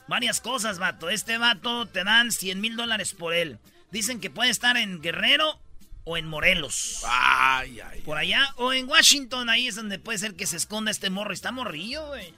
varias 0.07 0.41
cosas, 0.41 0.77
vato. 0.79 1.09
Este 1.09 1.37
vato 1.37 1.85
te 1.85 2.03
dan 2.03 2.31
100 2.31 2.59
mil 2.59 2.75
dólares 2.75 3.13
por 3.13 3.33
él. 3.33 3.59
Dicen 3.91 4.19
que 4.19 4.29
puede 4.29 4.49
estar 4.49 4.77
en 4.77 5.01
Guerrero 5.01 5.59
o 6.03 6.17
en 6.17 6.25
Morelos. 6.27 7.01
Ay, 7.05 7.79
ay. 7.81 8.01
Por 8.01 8.17
allá 8.17 8.53
o 8.57 8.73
en 8.73 8.87
Washington, 8.89 9.49
ahí 9.49 9.67
es 9.67 9.75
donde 9.75 9.99
puede 9.99 10.17
ser 10.17 10.35
que 10.35 10.45
se 10.47 10.57
esconda 10.57 10.91
este 10.91 11.09
morro. 11.09 11.33
Está 11.33 11.51
morrillo, 11.51 12.07
güey. 12.07 12.33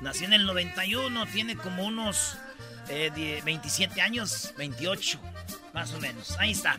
Nació 0.00 0.26
en 0.26 0.32
el 0.32 0.46
91, 0.46 1.26
tiene 1.26 1.56
como 1.56 1.84
unos 1.84 2.36
eh, 2.88 3.10
die- 3.14 3.40
27 3.42 4.00
años, 4.00 4.52
28, 4.58 5.20
más 5.72 5.92
o 5.92 6.00
menos. 6.00 6.36
Ahí 6.38 6.52
está. 6.52 6.78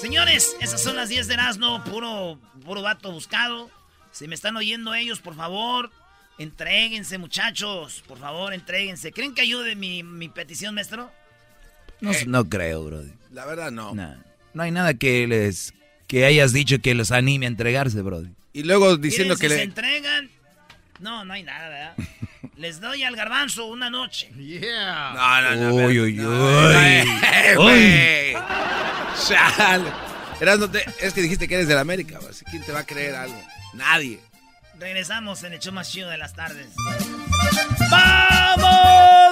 Señores, 0.00 0.56
esas 0.60 0.82
son 0.82 0.96
las 0.96 1.08
10 1.08 1.28
de 1.28 1.34
Erasmo, 1.34 1.82
puro, 1.84 2.38
puro 2.64 2.82
vato 2.82 3.12
buscado. 3.12 3.70
Si 4.12 4.26
me 4.28 4.34
están 4.34 4.56
oyendo 4.56 4.94
ellos, 4.94 5.20
por 5.20 5.34
favor, 5.36 5.90
entréguense, 6.38 7.18
muchachos. 7.18 8.02
Por 8.06 8.18
favor, 8.18 8.52
entréguense. 8.54 9.12
¿Creen 9.12 9.34
que 9.34 9.42
ayude 9.42 9.74
mi, 9.76 10.02
mi 10.02 10.28
petición, 10.28 10.74
maestro? 10.74 11.10
No, 12.00 12.12
no 12.26 12.48
creo, 12.48 12.84
brody. 12.84 13.12
La 13.30 13.44
verdad, 13.46 13.70
no. 13.70 13.94
No, 13.94 14.16
no 14.56 14.62
hay 14.62 14.70
nada 14.70 14.94
que 14.94 15.26
les 15.26 15.74
que 16.06 16.24
hayas 16.24 16.52
dicho 16.52 16.78
que 16.80 16.94
los 16.94 17.12
anime 17.12 17.44
a 17.46 17.48
entregarse, 17.48 18.00
brody. 18.00 18.30
Y 18.54 18.62
luego 18.62 18.96
diciendo 18.96 19.34
Miren, 19.34 19.48
que 19.48 19.54
si 19.54 19.56
se 19.56 19.62
entregan. 19.64 20.30
No, 20.98 21.24
no 21.26 21.34
hay 21.34 21.42
nada, 21.42 21.68
¿verdad? 21.68 21.94
Les 22.56 22.80
doy 22.80 23.02
al 23.02 23.14
garbanzo 23.16 23.66
una 23.66 23.90
noche. 23.90 24.30
Yeah. 24.38 25.12
No, 25.14 25.42
no, 25.42 25.68
no. 25.68 25.74
Uy, 25.86 26.00
uy, 26.00 26.12
no, 26.14 26.30
uy. 26.30 27.54
güey. 27.56 28.32
Chale. 29.28 29.90
Te- 30.72 31.06
es 31.06 31.12
que 31.12 31.20
dijiste 31.20 31.46
que 31.48 31.56
eres 31.56 31.68
del 31.68 31.76
América, 31.76 32.18
así 32.30 32.44
¿quién 32.50 32.62
te 32.62 32.72
va 32.72 32.78
a 32.80 32.86
creer 32.86 33.14
algo? 33.14 33.38
Nadie. 33.74 34.20
Regresamos 34.78 35.42
en 35.42 35.52
el 35.52 35.58
show 35.58 35.74
más 35.74 35.92
chido 35.92 36.08
de 36.08 36.16
las 36.16 36.32
tardes. 36.34 36.68
¡Vamos! 37.90 38.05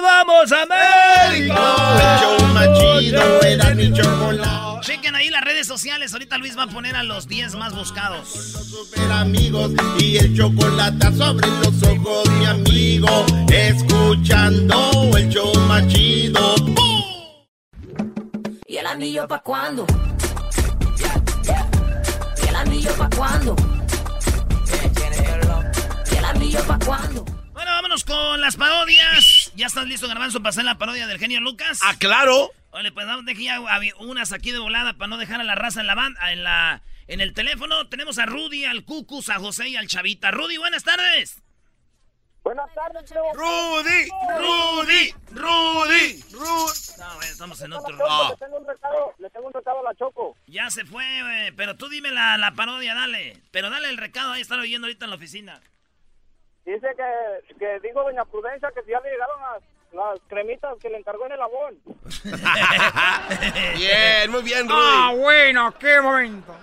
¡Vamos, 0.05 0.51
América! 0.51 1.55
El 1.97 2.19
show 2.21 2.47
más 2.53 2.67
chido 2.79 3.41
era 3.41 3.73
mi 3.73 3.91
chocolate. 3.91 4.81
Chequen 4.81 5.15
ahí 5.15 5.29
las 5.29 5.41
redes 5.41 5.65
sociales. 5.65 6.13
Ahorita 6.13 6.37
Luis 6.37 6.55
va 6.55 6.63
a 6.63 6.67
poner 6.67 6.95
a 6.95 7.01
los 7.01 7.27
10 7.27 7.55
más 7.55 7.73
buscados. 7.73 8.29
Super 8.29 9.11
amigos 9.11 9.71
y 9.97 10.17
el 10.17 10.37
chocolate 10.37 11.11
sobre 11.17 11.47
los 11.47 11.81
ojos, 11.81 12.29
mi 12.29 12.45
amigo. 12.45 13.25
Escuchando 13.51 15.11
el 15.17 15.27
show 15.29 15.51
más 15.61 15.87
chido. 15.87 16.55
¿Y 18.67 18.77
el 18.77 18.85
anillo 18.85 19.27
pa' 19.27 19.39
cuándo? 19.39 19.87
¿Y 22.43 22.47
el 22.47 22.55
anillo 22.55 22.91
pa' 22.95 23.09
cuándo? 23.09 23.55
¿Y 26.11 26.15
el 26.15 26.25
anillo 26.25 26.63
pa' 26.67 26.79
cuándo? 26.85 27.25
Bueno, 27.53 27.71
vámonos 27.71 28.03
con 28.03 28.39
las 28.39 28.55
parodias. 28.55 29.34
¿Ya 29.55 29.67
estás 29.67 29.87
listo, 29.87 30.07
Garbanzo, 30.07 30.39
para 30.39 30.49
hacer 30.49 30.65
la 30.65 30.77
parodia 30.77 31.07
del 31.07 31.17
genio 31.17 31.39
Lucas? 31.39 31.79
Ah, 31.81 31.95
claro. 31.97 32.51
Vale, 32.71 32.91
pues 32.91 33.07
vamos, 33.07 33.25
deje 33.25 33.45
ya 33.45 33.61
unas 33.99 34.33
aquí 34.33 34.51
de 34.51 34.59
volada 34.59 34.93
para 34.95 35.07
no 35.07 35.17
dejar 35.17 35.39
a 35.39 35.45
la 35.45 35.55
raza 35.55 35.79
en 35.79 35.87
la 35.87 35.95
banda, 35.95 36.33
en 36.33 36.43
la, 36.43 36.81
en 37.07 37.21
el 37.21 37.33
teléfono. 37.33 37.87
Tenemos 37.87 38.19
a 38.19 38.25
Rudy, 38.25 38.65
al 38.65 38.83
Cucus, 38.83 39.29
a 39.29 39.39
José 39.39 39.69
y 39.69 39.77
al 39.77 39.87
Chavita. 39.87 40.31
Rudy, 40.31 40.57
buenas 40.57 40.83
tardes. 40.83 41.41
Buenas 42.43 42.67
tardes, 42.75 43.09
Rudy, 43.33 44.09
Rudy, 44.37 45.13
Rudy, 45.31 46.23
Rudy. 46.31 46.99
No, 46.99 47.15
güey, 47.15 47.29
estamos 47.29 47.59
en 47.61 47.73
otro. 47.73 47.97
Le 47.97 48.35
tengo 48.37 48.57
un 48.57 48.67
recado, 48.67 49.13
le 49.17 49.29
tengo 49.29 49.47
un 49.47 49.53
recado 49.53 49.79
a 49.79 49.83
la 49.83 49.95
Choco. 49.95 50.35
Ya 50.45 50.69
se 50.69 50.85
fue, 50.85 51.23
güey. 51.23 51.51
Pero 51.53 51.75
tú 51.75 51.87
dime 51.87 52.11
la, 52.11 52.37
la 52.37 52.51
parodia, 52.51 52.93
dale. 52.93 53.41
Pero 53.51 53.69
dale 53.69 53.89
el 53.89 53.97
recado, 53.97 54.33
ahí 54.33 54.41
están 54.41 54.59
oyendo 54.59 54.85
ahorita 54.85 55.05
en 55.05 55.09
la 55.11 55.15
oficina. 55.15 55.61
Dice 56.65 56.87
que, 56.97 57.55
que 57.57 57.79
digo 57.87 58.03
doña 58.03 58.25
Prudencia 58.25 58.71
que 58.73 58.81
si 58.83 58.91
ya 58.91 58.99
le 59.01 59.11
llegaron 59.11 59.39
las, 59.41 59.61
las 59.93 60.19
cremitas 60.27 60.75
que 60.81 60.89
le 60.89 60.97
encargó 60.97 61.25
en 61.27 61.31
el 61.33 61.41
abón. 61.41 61.77
Bien, 63.77 64.31
muy 64.31 64.41
bien, 64.43 64.67
Rudy. 64.67 64.79
Ah, 64.81 65.13
bueno, 65.15 65.73
qué 65.79 66.01
momento. 66.01 66.55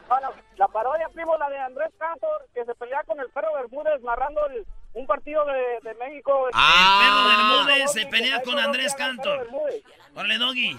la 0.56 0.68
parodia, 0.68 1.08
primo, 1.14 1.36
la 1.38 1.48
de 1.48 1.58
Andrés 1.58 1.90
Cantor, 1.98 2.46
que 2.54 2.64
se 2.64 2.74
pelea 2.74 3.02
con 3.06 3.18
el 3.20 3.28
perro 3.30 3.48
Bermúdez 3.54 4.00
narrando 4.02 4.44
el- 4.48 4.66
un 4.94 5.06
partido 5.06 5.44
de, 5.46 5.88
de 5.88 5.94
México. 5.94 6.48
Perro 6.52 7.24
Bermúdez 7.28 7.92
se 7.92 8.06
pelea 8.06 8.42
con 8.42 8.58
Andrés 8.58 8.94
Cantor. 8.94 9.48
Órale, 10.14 10.38
Doggy. 10.38 10.78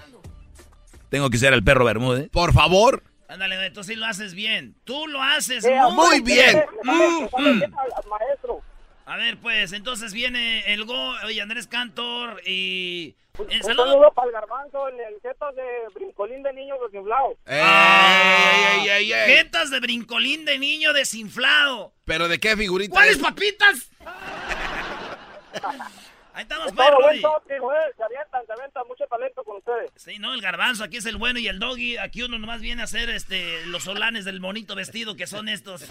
Tengo 1.10 1.30
que 1.30 1.38
ser 1.38 1.54
el 1.54 1.64
perro 1.64 1.86
Bermúdez. 1.86 2.30
Por 2.30 2.54
favor. 2.54 3.04
Ándale, 3.28 3.72
tú 3.72 3.84
sí 3.84 3.96
lo 3.96 4.06
haces 4.06 4.34
bien. 4.36 4.76
Tú 4.84 5.08
lo 5.08 5.22
haces 5.22 5.66
Eh, 5.66 5.80
muy, 5.92 5.94
muy 5.94 6.22
bien. 6.22 6.64
Mm, 6.84 6.92
Mm, 6.92 7.30
mm. 7.38 7.64
Maestro. 8.10 8.62
A 9.06 9.18
ver, 9.18 9.38
pues, 9.38 9.74
entonces 9.74 10.14
viene 10.14 10.74
el 10.74 10.86
Go 10.86 11.14
y 11.30 11.40
Andrés 11.40 11.68
Cantor 11.68 12.42
y... 12.46 13.16
El 13.50 13.58
Un 13.58 13.64
saludo... 13.64 13.88
saludo 13.88 14.12
para 14.14 14.28
el 14.28 14.34
garbanzo, 14.34 14.88
el, 14.90 15.00
el 15.00 15.20
de 15.22 15.90
brincolín 15.96 16.44
de 16.44 16.54
niño 16.54 16.76
desinflado. 16.86 17.36
Ey, 17.48 18.80
ey, 18.80 18.90
ey, 18.90 19.14
ey. 19.14 19.36
Jetas 19.36 19.72
de 19.72 19.80
brincolín 19.80 20.46
de 20.46 20.60
niño 20.60 20.94
desinflado. 20.94 21.94
¿Pero 22.06 22.28
de 22.28 22.40
qué 22.40 22.56
figurita? 22.56 22.94
¿Cuáles 22.94 23.18
es? 23.18 23.24
papitas? 23.24 23.90
Ahí 26.36 26.42
estamos, 26.44 26.68
Es 26.68 26.74
todo 26.76 26.88
Brody. 26.88 27.02
buen 27.02 27.22
toque, 27.22 27.60
güey. 27.60 27.78
Se 27.96 28.04
avientan, 28.04 28.46
se 28.48 28.54
avientan 28.54 28.88
mucho 28.88 29.06
talento 29.06 29.44
con 29.44 29.58
ustedes. 29.58 29.92
Sí, 29.96 30.18
no, 30.20 30.34
el 30.34 30.42
garbanzo, 30.42 30.84
aquí 30.84 30.98
es 30.98 31.06
el 31.06 31.18
bueno 31.18 31.38
y 31.40 31.48
el 31.48 31.60
doggy. 31.60 31.98
Aquí 31.98 32.24
uno 32.24 32.40
nomás 32.40 32.60
viene 32.62 32.82
a 32.82 32.86
hacer 32.86 33.10
este 33.12 33.66
los 33.68 33.84
solanes 33.84 34.26
del 34.26 34.40
bonito 34.40 34.74
vestido 34.76 35.16
que 35.16 35.28
son 35.28 35.48
estos. 35.48 35.86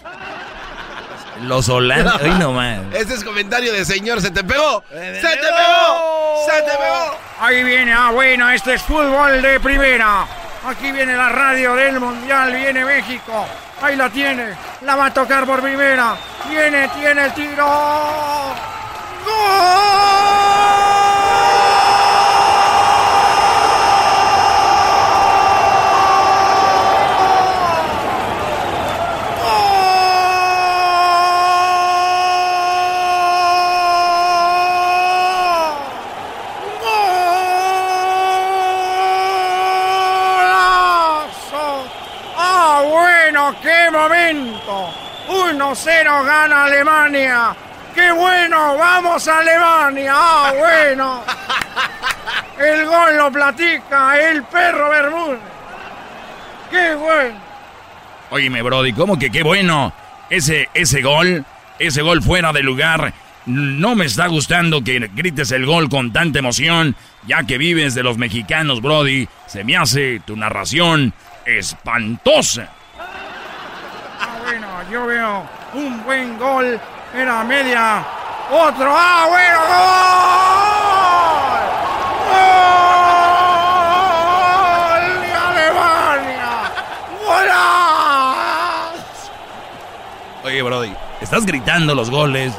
Los 1.43 1.69
holandes. 1.69 2.13
Ay, 2.21 2.31
no 2.39 2.51
más. 2.51 2.81
Ese 2.93 3.13
es 3.13 3.23
comentario 3.23 3.71
de 3.71 3.85
señor, 3.85 4.21
se 4.21 4.31
te 4.31 4.43
pegó. 4.43 4.83
Eh, 4.91 5.19
Se 5.21 5.29
te 5.29 5.37
pegó. 5.47 6.45
Se 6.49 6.61
te 6.61 6.77
pegó. 6.77 7.17
Ahí 7.39 7.63
viene, 7.63 7.93
ah, 7.93 8.11
bueno, 8.11 8.49
este 8.49 8.73
es 8.73 8.81
fútbol 8.83 9.41
de 9.41 9.59
primera. 9.59 10.27
Aquí 10.65 10.91
viene 10.91 11.15
la 11.15 11.29
radio 11.29 11.75
del 11.75 11.99
Mundial, 11.99 12.53
viene 12.53 12.85
México. 12.85 13.45
Ahí 13.81 13.95
la 13.97 14.09
tiene, 14.09 14.53
la 14.81 14.95
va 14.95 15.07
a 15.07 15.13
tocar 15.13 15.45
por 15.45 15.61
primera. 15.61 16.15
Viene, 16.49 16.87
tiene 16.89 17.25
el 17.25 17.33
tiro. 17.33 17.65
¡Ah, 19.25 19.83
qué 43.61 43.91
momento! 43.91 44.93
1-0 45.27 46.25
gana 46.25 46.63
Alemania. 46.65 47.55
¡Qué 47.93 48.11
bueno! 48.11 48.77
¡Vamos 48.77 49.27
a 49.27 49.39
Alemania! 49.39 50.13
¡Ah, 50.15 50.53
bueno! 50.59 51.23
El 52.59 52.85
gol 52.85 53.17
lo 53.17 53.31
platica 53.31 54.19
el 54.19 54.43
perro 54.43 54.89
Bermúdez. 54.89 55.39
¡Qué 56.71 56.95
bueno! 56.95 57.35
Óyeme, 58.31 58.61
Brody, 58.61 58.93
¿cómo 58.93 59.19
que 59.19 59.29
qué 59.29 59.43
bueno? 59.43 59.93
Ese, 60.29 60.69
ese 60.73 61.01
gol, 61.01 61.45
ese 61.77 62.01
gol 62.01 62.23
fuera 62.23 62.51
de 62.51 62.63
lugar. 62.63 63.13
No 63.45 63.95
me 63.95 64.05
está 64.05 64.27
gustando 64.27 64.83
que 64.83 65.11
grites 65.13 65.51
el 65.51 65.65
gol 65.65 65.89
con 65.89 66.13
tanta 66.13 66.39
emoción, 66.39 66.95
ya 67.27 67.43
que 67.43 67.57
vives 67.57 67.93
de 67.93 68.01
los 68.01 68.17
mexicanos, 68.17 68.81
Brody. 68.81 69.27
Se 69.45 69.63
me 69.63 69.77
hace 69.77 70.21
tu 70.21 70.35
narración 70.35 71.13
espantosa. 71.45 72.69
Ah, 72.97 74.39
bueno, 74.43 74.67
yo 74.91 75.05
veo 75.05 75.43
un 75.73 76.03
buen 76.03 76.39
gol. 76.39 76.79
Era 77.13 77.43
media. 77.43 78.03
Otro. 78.49 78.91
¡Ah, 78.95 79.25
bueno! 79.29 79.59
¡Gol! 84.93 85.13
¡Gol 85.13 85.21
de 85.21 85.33
Alemania! 85.33 86.71
¡Golazo! 87.21 89.31
Oye, 90.45 90.61
Brody, 90.61 90.93
estás 91.21 91.45
gritando 91.45 91.95
los 91.95 92.09
goles 92.09 92.53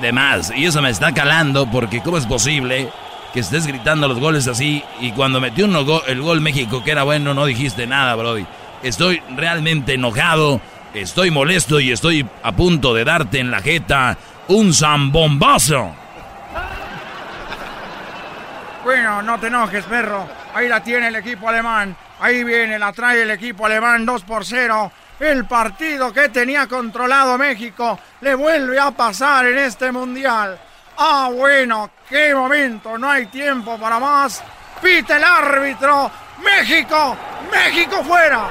de 0.00 0.12
más. 0.12 0.52
Y 0.54 0.66
eso 0.66 0.80
me 0.82 0.90
está 0.90 1.12
calando 1.12 1.66
porque 1.70 2.00
¿cómo 2.02 2.18
es 2.18 2.26
posible 2.26 2.90
que 3.32 3.40
estés 3.40 3.66
gritando 3.66 4.08
los 4.08 4.18
goles 4.20 4.46
así 4.48 4.82
y 5.00 5.12
cuando 5.12 5.40
metió 5.40 5.64
uno 5.66 5.84
go- 5.84 6.02
el 6.06 6.22
gol 6.22 6.40
México 6.40 6.82
que 6.84 6.92
era 6.92 7.02
bueno 7.02 7.34
no 7.34 7.46
dijiste 7.46 7.86
nada, 7.86 8.14
Brody? 8.14 8.46
Estoy 8.82 9.20
realmente 9.34 9.94
enojado, 9.94 10.60
estoy 10.94 11.30
molesto 11.30 11.80
y 11.80 11.92
estoy 11.92 12.26
a 12.42 12.52
punto 12.52 12.94
de 12.94 13.04
darte 13.04 13.38
en 13.40 13.50
la 13.50 13.60
jeta 13.60 14.16
un 14.48 14.72
zambombazo. 14.72 15.94
Bueno, 18.84 19.22
no 19.22 19.38
te 19.38 19.48
enojes, 19.48 19.84
perro. 19.84 20.26
Ahí 20.54 20.68
la 20.68 20.82
tiene 20.82 21.08
el 21.08 21.16
equipo 21.16 21.48
alemán. 21.48 21.94
Ahí 22.20 22.42
viene, 22.42 22.78
la 22.78 22.92
trae 22.92 23.22
el 23.22 23.30
equipo 23.30 23.66
alemán 23.66 24.06
2 24.06 24.22
por 24.22 24.44
0. 24.44 24.90
El 25.20 25.44
partido 25.46 26.12
que 26.12 26.28
tenía 26.28 26.66
controlado 26.66 27.36
México 27.36 27.98
le 28.20 28.34
vuelve 28.34 28.78
a 28.78 28.90
pasar 28.90 29.46
en 29.46 29.58
este 29.58 29.92
mundial. 29.92 30.58
Ah, 30.96 31.30
bueno, 31.32 31.90
qué 32.08 32.34
momento. 32.34 32.96
No 32.96 33.10
hay 33.10 33.26
tiempo 33.26 33.78
para 33.78 33.98
más. 33.98 34.42
Pita 34.80 35.16
el 35.16 35.24
árbitro. 35.24 36.10
México, 36.42 37.16
México 37.50 38.02
fuera. 38.04 38.48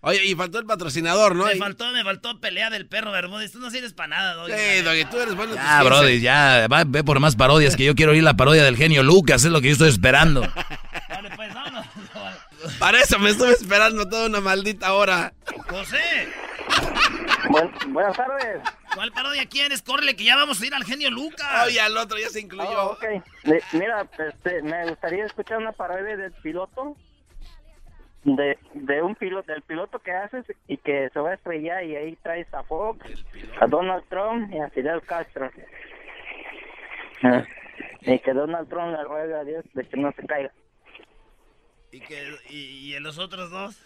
Oye, 0.00 0.24
y 0.24 0.34
faltó 0.34 0.58
el 0.58 0.64
patrocinador, 0.64 1.34
¿no? 1.34 1.44
Me 1.46 1.56
faltó, 1.56 1.90
me 1.92 2.02
faltó 2.04 2.40
pelea 2.40 2.70
del 2.70 2.86
perro 2.86 3.10
Bermúdez. 3.10 3.52
Tú 3.52 3.58
no 3.58 3.70
sirves 3.70 3.92
para 3.92 4.08
nada, 4.08 4.34
Doggy. 4.34 4.52
Sí, 4.52 4.82
Doggy, 4.82 5.04
tú 5.06 5.18
eres 5.20 5.34
bueno. 5.34 5.54
Ya, 5.54 5.80
15. 5.80 5.84
Brody, 5.84 6.20
ya, 6.20 6.66
va, 6.72 6.84
ve 6.86 7.04
por 7.04 7.20
más 7.20 7.36
parodias 7.36 7.76
que 7.76 7.84
yo 7.84 7.94
quiero 7.94 8.12
oír 8.12 8.22
la 8.22 8.34
parodia 8.34 8.62
del 8.62 8.76
genio 8.76 9.02
Lucas, 9.02 9.44
es 9.44 9.50
lo 9.50 9.60
que 9.60 9.66
yo 9.68 9.72
estoy 9.72 9.88
esperando. 9.90 10.40
Vale, 11.08 11.30
pues, 11.36 11.52
vámonos. 11.52 11.86
Para 12.78 13.00
eso 13.00 13.18
me 13.18 13.30
estuve 13.30 13.50
esperando 13.52 14.08
toda 14.08 14.26
una 14.28 14.40
maldita 14.40 14.92
hora. 14.94 15.32
José, 15.68 16.28
buenas 17.88 18.16
tardes. 18.16 18.60
¿cuál 18.94 19.12
parodia 19.12 19.46
quieres? 19.46 19.82
Córrele, 19.82 20.16
que 20.16 20.24
ya 20.24 20.36
vamos 20.36 20.60
a 20.62 20.66
ir 20.66 20.74
al 20.74 20.84
genio 20.84 21.10
Lucas. 21.10 21.66
Oye, 21.66 21.80
al 21.80 21.96
otro 21.96 22.18
ya 22.18 22.30
se 22.30 22.40
incluyó. 22.40 22.70
Oh, 22.82 22.92
ok. 22.92 23.04
Le- 23.44 23.62
mira, 23.72 24.06
este, 24.18 24.62
me 24.62 24.88
gustaría 24.88 25.26
escuchar 25.26 25.58
una 25.58 25.72
parodia 25.72 26.16
del 26.16 26.32
piloto. 26.32 26.96
De, 28.24 28.58
de 28.74 29.02
un 29.02 29.14
piloto, 29.14 29.50
del 29.52 29.62
piloto 29.62 30.00
que 30.00 30.10
haces 30.12 30.44
y 30.66 30.76
que 30.76 31.08
se 31.12 31.20
va 31.20 31.30
a 31.30 31.34
estrellar 31.34 31.84
y 31.84 31.96
ahí 31.96 32.16
traes 32.22 32.52
a 32.52 32.62
Fox, 32.64 33.06
a 33.60 33.66
Donald 33.66 34.04
Trump 34.08 34.52
y 34.52 34.58
a 34.58 34.68
Fidel 34.70 35.00
Castro. 35.02 35.50
Ah, 37.22 37.42
Y 38.02 38.18
que 38.18 38.32
Donald 38.32 38.68
Trump 38.68 38.96
le 38.96 39.04
ruega 39.04 39.40
a 39.40 39.44
Dios 39.44 39.64
de 39.72 39.84
que 39.84 39.96
no 39.96 40.12
se 40.12 40.26
caiga. 40.26 40.50
¿Y, 41.90 42.00
que, 42.00 42.22
y, 42.50 42.56
y 42.90 42.94
en 42.94 43.02
los 43.04 43.18
otros 43.18 43.50
dos? 43.50 43.76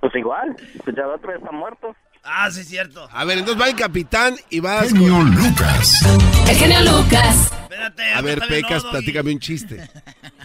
Pues 0.00 0.14
igual, 0.14 0.54
pues 0.84 0.96
ya 0.96 1.02
el 1.02 1.10
otro 1.10 1.34
está 1.34 1.50
muerto. 1.50 1.94
Ah, 2.24 2.50
sí, 2.50 2.62
cierto. 2.62 3.08
A 3.10 3.24
ver, 3.24 3.38
entonces 3.38 3.60
va 3.60 3.68
el 3.68 3.74
capitán 3.76 4.36
y 4.48 4.60
vas 4.60 4.92
Genio 4.92 5.14
con... 5.14 5.34
Lucas. 5.34 5.92
El 6.48 6.56
genio 6.56 6.80
Lucas. 6.82 7.52
Espérate. 7.62 8.02
A 8.14 8.20
ver, 8.20 8.40
Pecas, 8.48 8.84
no, 8.84 8.90
platícame 8.90 9.32
un 9.32 9.40
chiste. 9.40 9.76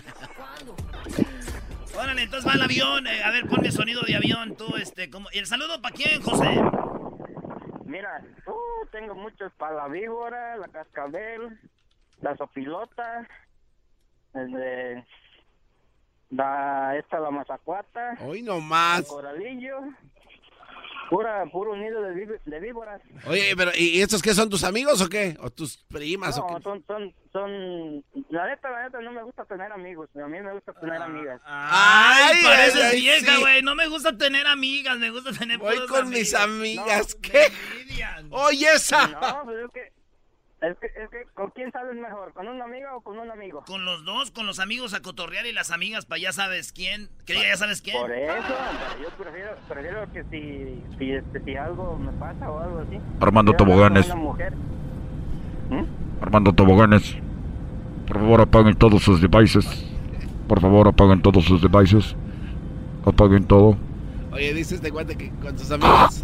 Órale, 2.17 2.23
entonces 2.23 2.49
va 2.49 2.55
el 2.55 2.61
avión. 2.63 3.05
eh, 3.05 3.23
a 3.23 3.29
ver, 3.29 3.45
ponme 3.47 3.71
sonido 3.71 4.01
de 4.01 4.15
avión, 4.15 4.55
tú, 4.57 4.75
este, 4.75 5.09
como... 5.09 5.29
¿Y 5.31 5.37
el 5.37 5.45
saludo 5.45 5.79
para 5.81 5.93
quién, 5.93 6.19
José? 6.21 6.49
Mira, 7.85 8.23
uh, 8.47 8.87
tengo 8.91 9.13
muchos 9.13 9.53
para 9.53 9.75
la 9.75 9.87
víbora, 9.87 10.57
la 10.57 10.67
cascabel, 10.67 11.59
la 12.21 12.35
sopilota, 12.35 13.27
este, 14.33 15.05
la, 16.31 16.97
esta 16.97 17.19
la 17.19 17.29
mazacuata, 17.29 18.17
Hoy 18.21 18.41
no 18.41 18.57
el 18.57 18.63
más. 18.63 19.07
coralillo, 19.07 19.79
pura, 21.09 21.45
puro 21.51 21.75
nido 21.75 22.01
de, 22.01 22.13
ví- 22.13 22.39
de 22.45 22.59
víboras. 22.59 23.01
Oye, 23.27 23.53
pero 23.55 23.71
¿y 23.75 24.01
estos 24.01 24.21
qué 24.21 24.33
son 24.33 24.49
tus 24.49 24.63
amigos 24.63 25.01
o 25.01 25.09
qué? 25.09 25.37
¿O 25.41 25.49
tus 25.49 25.77
primas 25.87 26.37
o 26.37 26.41
No, 26.41 26.57
qué? 26.57 26.63
son, 26.63 26.83
son, 26.85 27.13
son, 27.31 28.03
la 28.29 28.47
neta, 28.47 28.69
la 28.69 28.83
neta, 28.83 28.99
no 29.01 29.11
me 29.11 29.23
gusta 29.23 29.45
tener 29.45 29.71
amigos, 29.71 30.09
a 30.15 30.27
mí 30.27 30.39
me 30.41 30.53
gusta 30.53 30.73
tener 30.73 31.01
amigas. 31.01 31.39
Ay, 31.45 32.35
Ay, 32.45 32.71
ay, 32.81 33.01
vieja, 33.01 33.35
sí. 33.35 33.41
güey. 33.41 33.61
No 33.61 33.75
me 33.75 33.87
gusta 33.87 34.17
tener 34.17 34.45
amigas, 34.47 34.97
me 34.97 35.09
gusta 35.11 35.31
tener 35.31 35.57
Voy 35.57 35.77
con 35.87 36.09
mis 36.09 36.33
amigos. 36.33 36.85
amigas. 36.85 37.15
No, 37.15 37.21
¿Qué? 37.21 37.47
Oye, 38.31 38.67
esa. 38.75 39.07
No, 39.07 39.41
pues 39.45 39.57
es 39.65 39.71
que, 39.73 39.96
es 40.61 40.77
que, 40.79 40.87
es 40.87 41.09
que, 41.11 41.25
¿con 41.35 41.51
quién 41.51 41.71
sales 41.71 41.95
mejor? 41.95 42.33
¿Con 42.33 42.47
una 42.47 42.65
amiga 42.65 42.95
o 42.95 43.01
con 43.01 43.19
un 43.19 43.29
amigo? 43.29 43.63
Con 43.67 43.85
los 43.85 44.03
dos, 44.05 44.31
con 44.31 44.47
los 44.47 44.59
amigos 44.59 44.95
a 44.95 45.01
cotorrear 45.01 45.45
y 45.45 45.53
las 45.53 45.69
amigas 45.69 46.05
para 46.05 46.19
ya 46.19 46.33
sabes 46.33 46.71
quién. 46.71 47.09
Que 47.25 47.35
ya 47.35 47.55
sabes 47.57 47.81
quién. 47.81 47.97
Por 47.97 48.11
eso, 48.11 48.55
yo 49.01 49.09
prefiero, 49.23 49.55
prefiero 49.67 50.11
que 50.11 50.23
si, 50.25 50.97
si, 50.97 51.11
este, 51.11 51.43
si 51.43 51.55
algo 51.55 51.97
me 51.97 52.11
pasa 52.13 52.49
o 52.49 52.59
algo 52.59 52.79
así. 52.79 52.99
Armando 53.19 53.53
Toboganes. 53.53 54.13
Mujer. 54.15 54.53
Armando 56.21 56.53
Toboganes. 56.53 57.17
Por 58.07 58.17
favor, 58.19 58.41
apaguen 58.41 58.75
todos 58.75 59.03
sus 59.03 59.21
devices. 59.21 59.65
Por 60.47 60.59
favor, 60.59 60.87
apaguen 60.87 61.21
todos 61.21 61.45
sus 61.45 61.61
devices. 61.61 62.15
Apaguen 63.05 63.45
todo. 63.45 63.77
Oye, 64.31 64.53
dice 64.53 64.75
este 64.75 64.91
cuate 64.91 65.15
que 65.15 65.29
con 65.41 65.57
sus 65.57 65.69
amigas. 65.71 66.23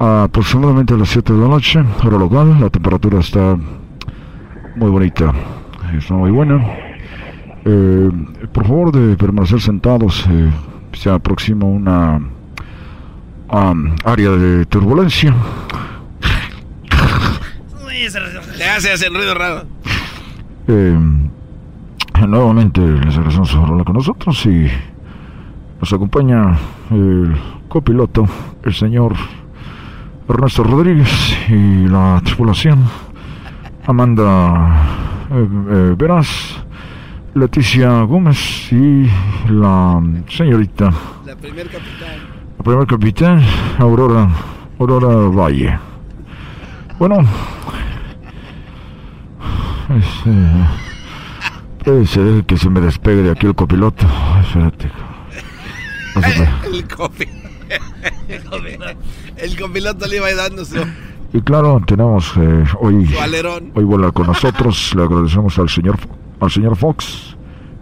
A 0.00 0.22
aproximadamente 0.22 0.94
a 0.94 0.96
las 0.96 1.10
7 1.10 1.34
de 1.34 1.38
la 1.38 1.48
noche, 1.48 1.78
hora 2.02 2.16
local. 2.16 2.58
La 2.58 2.70
temperatura 2.70 3.20
está 3.20 3.54
muy 4.76 4.88
bonita, 4.90 5.30
está 5.94 6.14
muy 6.14 6.30
buena. 6.30 6.56
Eh, 7.66 8.10
por 8.50 8.66
favor 8.66 8.92
de 8.92 9.14
permanecer 9.18 9.60
sentados, 9.60 10.24
eh, 10.30 10.50
se 10.94 11.10
aproxima 11.10 11.66
una 11.66 12.18
am, 13.50 13.94
área 14.02 14.30
de 14.30 14.64
turbulencia. 14.64 15.34
Te 18.56 18.64
hace 18.64 18.92
hacer 18.92 19.12
ruido 19.12 19.34
raro. 19.34 19.66
Eh, 20.66 20.98
nuevamente 22.26 22.80
les 22.80 23.18
agradecemos 23.18 23.54
por 23.54 23.68
hablar 23.68 23.84
con 23.84 23.96
nosotros 23.96 24.46
y 24.46 24.66
nos 25.78 25.92
acompaña 25.92 26.56
el 26.90 27.36
copiloto, 27.68 28.26
el 28.64 28.72
señor 28.72 29.14
Ernesto 30.30 30.62
Rodríguez 30.62 31.36
y 31.48 31.88
la 31.88 32.20
tripulación 32.24 32.84
Amanda 33.84 35.26
eh, 35.32 35.48
eh, 35.70 35.94
Veras, 35.98 36.28
Leticia 37.34 38.02
Gómez 38.02 38.72
y 38.72 39.10
la 39.50 40.00
señorita, 40.28 40.92
La 41.26 41.34
primer 41.34 41.68
capitán. 41.68 42.18
la 42.58 42.64
primer 42.64 42.86
capitán 42.86 43.42
Aurora, 43.78 44.28
Aurora 44.78 45.28
Valle. 45.28 45.78
Bueno, 46.98 47.18
este, 49.98 50.30
puede 51.84 52.06
ser 52.06 52.44
que 52.44 52.56
se 52.56 52.70
me 52.70 52.80
despegue 52.80 53.22
de 53.22 53.30
aquí 53.32 53.46
el 53.46 53.54
copiloto. 53.56 54.06
Espérate. 54.42 54.90
Se 56.14 56.20
puede. 56.20 57.40
El 58.28 58.44
copi. 58.44 58.76
El 59.36 59.58
copiloto 59.58 60.06
le 60.06 60.16
iba 60.16 60.32
dando 60.34 60.64
su... 60.64 60.76
Y 61.32 61.40
claro, 61.42 61.80
tenemos 61.86 62.32
eh, 62.36 62.64
hoy, 62.80 63.08
hoy 63.74 63.84
vuela 63.84 64.10
con 64.10 64.26
nosotros. 64.26 64.92
Le 64.96 65.04
agradecemos 65.04 65.56
al 65.58 65.68
señor, 65.68 65.96
al 66.40 66.50
señor 66.50 66.76
Fox, 66.76 67.36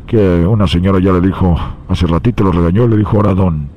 que 0.06 0.18
una 0.18 0.66
señora 0.66 0.98
ya 1.00 1.12
le 1.12 1.22
dijo, 1.22 1.58
hace 1.88 2.06
ratito 2.06 2.44
lo 2.44 2.52
regañó, 2.52 2.86
le 2.86 2.98
dijo 2.98 3.16
ahora 3.16 3.34
don 3.34 3.70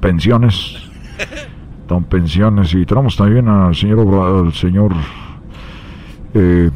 pensiones. 0.00 0.76
Don 1.88 2.04
pensiones. 2.04 2.74
Y 2.74 2.84
tenemos 2.84 3.16
también 3.16 3.48
al 3.48 3.74
señor, 3.74 4.14
al 4.14 4.52
señor 4.52 4.92
eh, 6.34 6.70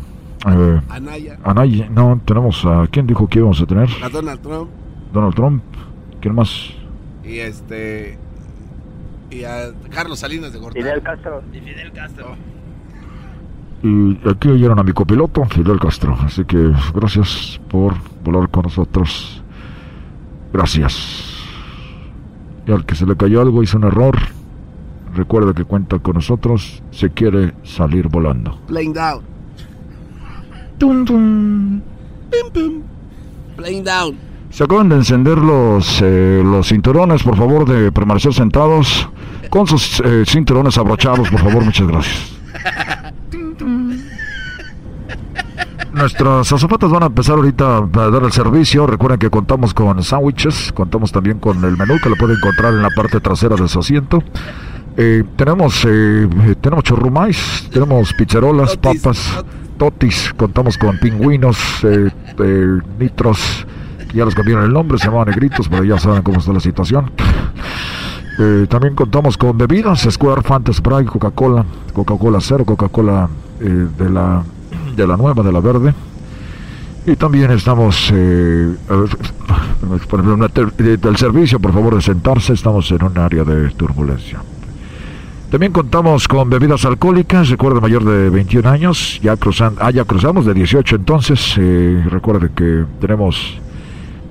eh, 0.46 0.80
Anaya. 0.88 1.38
Anaya. 1.44 1.88
No, 1.90 2.18
tenemos 2.24 2.64
a, 2.64 2.86
¿quién 2.90 3.06
dijo 3.06 3.28
que 3.28 3.38
íbamos 3.38 3.60
a 3.60 3.66
tener? 3.66 3.90
A 4.02 4.08
Donald 4.08 4.40
Trump. 4.40 4.70
Donald 5.12 5.34
Trump. 5.34 5.62
¿Quién 6.20 6.34
más? 6.34 6.70
Y 7.24 7.38
este... 7.38 8.18
Y 9.32 9.44
a 9.44 9.72
Carlos 9.90 10.18
Salinas 10.18 10.52
de 10.52 10.58
Gortari. 10.58 10.82
Fidel 10.82 11.02
Castro. 11.02 11.42
Y 11.52 11.60
Fidel 11.60 11.92
Castro. 11.92 12.36
Y 13.82 14.28
aquí 14.28 14.48
oyeron 14.48 14.78
a 14.78 14.82
mi 14.82 14.92
copiloto, 14.92 15.44
Fidel 15.46 15.80
Castro. 15.80 16.16
Así 16.20 16.44
que 16.44 16.70
gracias 16.94 17.60
por 17.70 17.94
volar 18.22 18.50
con 18.50 18.64
nosotros. 18.64 19.42
Gracias. 20.52 21.38
Y 22.66 22.72
al 22.72 22.84
que 22.84 22.94
se 22.94 23.06
le 23.06 23.16
cayó 23.16 23.40
algo, 23.40 23.62
hizo 23.62 23.78
un 23.78 23.84
error. 23.84 24.16
Recuerda 25.14 25.54
que 25.54 25.64
cuenta 25.64 25.98
con 25.98 26.14
nosotros. 26.14 26.82
Se 26.90 27.10
quiere 27.10 27.54
salir 27.64 28.08
volando. 28.08 28.60
Playing 28.66 28.92
down. 28.92 29.22
Tum, 30.78 31.04
tum. 31.04 31.80
Pim, 32.30 32.50
pim. 32.52 32.82
Playing 33.56 33.84
down. 33.84 34.31
Se 34.52 34.64
acaban 34.64 34.88
de 34.88 34.96
encender 34.96 35.38
los, 35.38 36.00
eh, 36.02 36.42
los 36.44 36.68
cinturones, 36.68 37.22
por 37.22 37.36
favor, 37.36 37.66
de 37.68 37.90
permanecer 37.90 38.34
sentados. 38.34 39.08
Con 39.50 39.66
sus 39.66 40.00
eh, 40.00 40.24
cinturones 40.26 40.78
abrochados, 40.78 41.28
por 41.28 41.40
favor, 41.40 41.64
muchas 41.64 41.88
gracias. 41.88 42.32
Nuestras 45.92 46.52
azafatas 46.52 46.90
van 46.90 47.02
a 47.02 47.06
empezar 47.06 47.36
ahorita 47.36 47.76
a 47.78 48.10
dar 48.10 48.22
el 48.22 48.32
servicio. 48.32 48.86
Recuerden 48.86 49.18
que 49.18 49.28
contamos 49.30 49.74
con 49.74 50.02
sándwiches, 50.02 50.72
contamos 50.72 51.12
también 51.12 51.38
con 51.38 51.62
el 51.64 51.76
menú 51.76 51.98
que 52.02 52.08
lo 52.08 52.16
pueden 52.16 52.36
encontrar 52.36 52.72
en 52.72 52.82
la 52.82 52.90
parte 52.90 53.20
trasera 53.20 53.56
de 53.56 53.68
su 53.68 53.78
asiento. 53.80 54.22
Eh, 54.96 55.22
tenemos 55.36 55.84
eh, 55.86 56.28
eh, 56.28 56.54
tenemos 56.60 56.84
churrumais, 56.84 57.68
tenemos 57.72 58.12
pizzerolas, 58.12 58.76
papas, 58.76 59.44
totis, 59.78 60.32
contamos 60.36 60.76
con 60.76 60.98
pingüinos, 60.98 61.58
eh, 61.84 62.10
eh, 62.38 62.78
nitros, 62.98 63.66
ya 64.12 64.24
les 64.24 64.34
cambiaron 64.34 64.64
el 64.64 64.72
nombre, 64.72 64.98
se 64.98 65.06
llamaban 65.06 65.28
negritos, 65.28 65.68
pero 65.68 65.84
ya 65.84 65.98
saben 65.98 66.22
cómo 66.22 66.38
está 66.38 66.52
la 66.52 66.60
situación. 66.60 67.10
Eh, 68.38 68.66
también 68.68 68.94
contamos 68.94 69.36
con 69.36 69.58
bebidas, 69.58 70.06
Square, 70.10 70.42
Fanta, 70.42 70.72
Sprite, 70.72 71.04
Coca-Cola, 71.04 71.64
Coca-Cola 71.92 72.38
Cero, 72.40 72.64
Coca-Cola 72.64 73.28
eh, 73.60 73.86
de, 73.98 74.10
la, 74.10 74.42
de 74.96 75.06
la 75.06 75.16
nueva, 75.16 75.42
de 75.42 75.52
la 75.52 75.60
verde. 75.60 75.94
Y 77.04 77.16
también 77.16 77.50
estamos, 77.50 78.10
eh, 78.14 78.74
por 80.08 80.20
ejemplo, 80.20 80.48
del 80.48 81.16
servicio, 81.16 81.58
por 81.58 81.72
favor, 81.72 81.96
de 81.96 82.02
sentarse, 82.02 82.52
estamos 82.52 82.90
en 82.90 83.02
un 83.02 83.18
área 83.18 83.44
de 83.44 83.70
turbulencia. 83.70 84.40
También 85.50 85.72
contamos 85.72 86.28
con 86.28 86.48
bebidas 86.48 86.86
alcohólicas, 86.86 87.50
recuerde 87.50 87.78
mayor 87.78 88.04
de 88.04 88.30
21 88.30 88.66
años, 88.70 89.20
ya, 89.22 89.36
cruzan, 89.36 89.74
ah, 89.80 89.90
ya 89.90 90.04
cruzamos 90.06 90.46
de 90.46 90.54
18 90.54 90.96
entonces, 90.96 91.56
eh, 91.58 92.02
recuerde 92.08 92.48
que 92.56 92.86
tenemos 93.02 93.60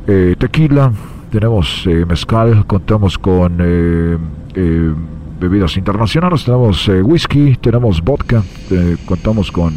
eh, 0.07 0.35
tequila, 0.37 0.91
tenemos 1.31 1.85
eh, 1.87 2.05
mezcal, 2.07 2.65
contamos 2.67 3.17
con 3.17 3.57
eh, 3.61 4.17
eh, 4.55 4.93
bebidas 5.39 5.77
internacionales, 5.77 6.43
tenemos 6.43 6.87
eh, 6.89 7.01
whisky, 7.01 7.55
tenemos 7.61 8.01
vodka, 8.01 8.43
eh, 8.69 8.97
contamos 9.05 9.51
con 9.51 9.73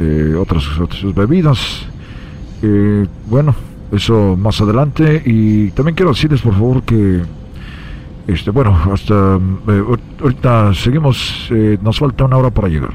eh, 0.00 0.34
otras, 0.38 0.64
otras 0.78 1.14
bebidas. 1.14 1.86
Eh, 2.62 3.06
bueno, 3.26 3.54
eso 3.92 4.36
más 4.36 4.60
adelante. 4.60 5.22
Y 5.24 5.70
también 5.70 5.94
quiero 5.94 6.12
decirles, 6.12 6.40
por 6.42 6.52
favor, 6.54 6.82
que, 6.82 7.22
este, 8.26 8.50
bueno, 8.50 8.76
hasta 8.92 9.14
eh, 9.14 9.38
ahor- 9.80 10.00
ahorita 10.20 10.74
seguimos, 10.74 11.48
eh, 11.50 11.78
nos 11.82 11.98
falta 11.98 12.24
una 12.24 12.36
hora 12.36 12.50
para 12.50 12.68
llegar. 12.68 12.92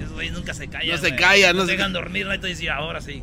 Esos 0.00 0.12
güeyes 0.14 0.32
nunca 0.32 0.54
se 0.54 0.66
callan. 0.68 0.88
No 0.90 0.96
se 0.96 1.14
callan, 1.14 1.56
no 1.56 1.66
se 1.66 1.72
dejan 1.72 1.92
dormir, 1.92 2.26
¿no? 2.26 2.72
Ahora 2.74 3.00
sí. 3.00 3.22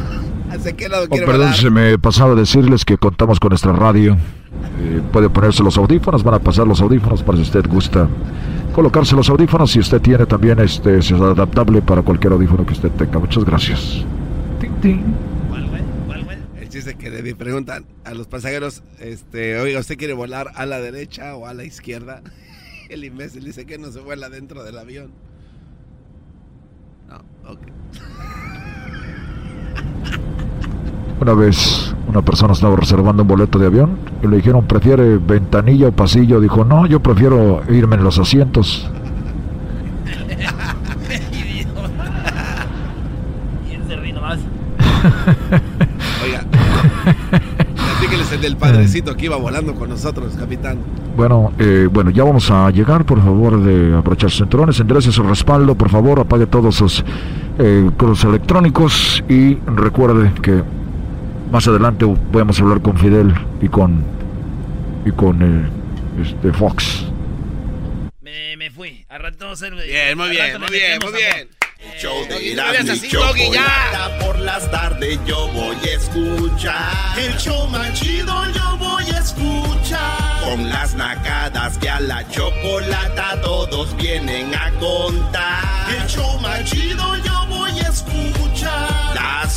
¿Hacia 0.51 0.73
qué 0.73 0.89
lado 0.89 1.05
Oh, 1.09 1.15
perdón, 1.15 1.53
se 1.53 1.69
me 1.69 1.97
pasaba 1.97 2.35
decirles 2.35 2.83
que 2.83 2.97
contamos 2.97 3.39
con 3.39 3.49
nuestra 3.49 3.71
radio. 3.71 4.17
Eh, 4.81 5.01
puede 5.11 5.29
ponerse 5.29 5.63
los 5.63 5.77
audífonos, 5.77 6.23
van 6.23 6.33
a 6.35 6.39
pasar 6.39 6.67
los 6.67 6.81
audífonos 6.81 7.23
para 7.23 7.37
si 7.37 7.43
usted 7.43 7.65
gusta 7.69 8.09
colocarse 8.73 9.15
los 9.15 9.29
audífonos. 9.29 9.71
Si 9.71 9.79
usted 9.79 10.01
tiene 10.01 10.25
también 10.25 10.59
este, 10.59 10.97
es 10.97 11.09
adaptable 11.11 11.81
para 11.81 12.01
cualquier 12.01 12.33
audífono 12.33 12.65
que 12.65 12.73
usted 12.73 12.91
tenga. 12.91 13.19
Muchas 13.19 13.45
gracias. 13.45 14.05
El 16.59 16.69
chiste 16.69 16.95
que 16.95 17.09
le 17.09 17.35
preguntan 17.35 17.85
a 18.03 18.13
los 18.13 18.27
pasajeros, 18.27 18.83
este, 18.99 19.57
oiga, 19.57 19.79
¿usted 19.79 19.97
quiere 19.97 20.13
volar 20.13 20.51
a 20.55 20.65
la 20.65 20.79
derecha 20.79 21.35
o 21.35 21.47
a 21.47 21.53
la 21.53 21.63
izquierda? 21.63 22.21
El 22.89 23.05
imbécil 23.05 23.45
dice 23.45 23.65
que 23.65 23.77
no 23.77 23.89
se 23.91 24.01
vuela 24.01 24.29
dentro 24.29 24.65
del 24.65 24.77
avión. 24.77 25.11
No, 27.07 27.49
ok. 27.49 27.59
Una 31.21 31.33
vez 31.35 31.93
una 32.07 32.23
persona 32.23 32.53
estaba 32.53 32.75
reservando 32.75 33.21
un 33.21 33.27
boleto 33.27 33.59
de 33.59 33.67
avión 33.67 33.91
y 34.23 34.27
le 34.27 34.37
dijeron, 34.37 34.65
¿prefiere 34.65 35.17
ventanilla 35.17 35.89
o 35.89 35.91
pasillo? 35.91 36.39
Dijo, 36.39 36.65
no, 36.65 36.87
yo 36.87 36.99
prefiero 36.99 37.61
irme 37.69 37.95
en 37.95 38.03
los 38.03 38.17
asientos. 38.17 38.89
Oiga, 46.23 46.43
Platíqueles 47.75 48.31
el 48.31 48.41
del 48.41 48.57
padrecito 48.57 49.15
que 49.15 49.25
iba 49.25 49.35
volando 49.35 49.75
con 49.75 49.89
nosotros, 49.89 50.33
capitán. 50.39 50.79
Bueno, 51.15 51.51
eh, 51.59 51.87
bueno, 51.91 52.09
ya 52.09 52.23
vamos 52.23 52.49
a 52.49 52.71
llegar. 52.71 53.05
Por 53.05 53.21
favor, 53.21 53.61
de 53.61 53.95
aprovechar 53.95 54.31
sus 54.31 54.39
cinturones, 54.39 54.79
enderece 54.79 55.11
su 55.11 55.21
respaldo. 55.21 55.75
Por 55.75 55.89
favor, 55.89 56.19
apague 56.19 56.47
todos 56.47 56.73
sus 56.75 57.05
eh, 57.59 57.91
cruces 57.95 58.25
electrónicos 58.25 59.23
y 59.29 59.55
recuerde 59.67 60.31
que 60.41 60.63
más 61.51 61.67
adelante 61.67 62.05
podemos 62.31 62.59
hablar 62.59 62.81
con 62.81 62.97
Fidel 62.97 63.33
y 63.61 63.67
con 63.67 64.03
y 65.05 65.11
con 65.11 65.41
eh, 65.41 65.69
este 66.21 66.51
Fox. 66.53 67.05
Me, 68.21 68.55
me 68.57 68.69
fui. 68.69 69.05
A 69.09 69.17
rato 69.17 69.49
hacer- 69.49 69.73
Bien, 69.73 70.17
muy 70.17 70.25
al 70.27 70.31
bien, 70.31 70.59
muy 70.59 70.69
bien, 70.69 70.99
muy 71.03 71.11
bien. 71.13 71.47
Eh, 71.79 71.97
Show 71.99 72.27
de 72.29 72.51
Erasmo 72.51 72.93
y. 72.93 73.09
Chocolata 73.09 74.19
por 74.19 74.39
las 74.39 74.69
tardes 74.69 75.19
yo 75.25 75.47
voy 75.49 75.75
a 75.75 75.95
escuchar. 75.95 76.93
El 77.19 77.35
show 77.37 77.67
más 77.69 77.93
chido 77.99 78.45
yo 78.53 78.77
voy 78.77 79.03
a 79.05 79.17
escuchar. 79.17 80.43
Con 80.43 80.69
las 80.69 80.93
nacadas 80.95 81.77
que 81.79 81.89
a 81.89 81.99
la 81.99 82.27
chocolata 82.29 83.41
todos 83.41 83.97
vienen 83.97 84.53
a 84.53 84.69
contar. 84.79 85.63
El 85.99 86.07
show 86.07 86.39
más 86.39 86.63
chido 86.65 87.15
yo 87.17 87.45
voy 87.49 87.71
a 87.79 87.89
escuchar. 87.89 89.10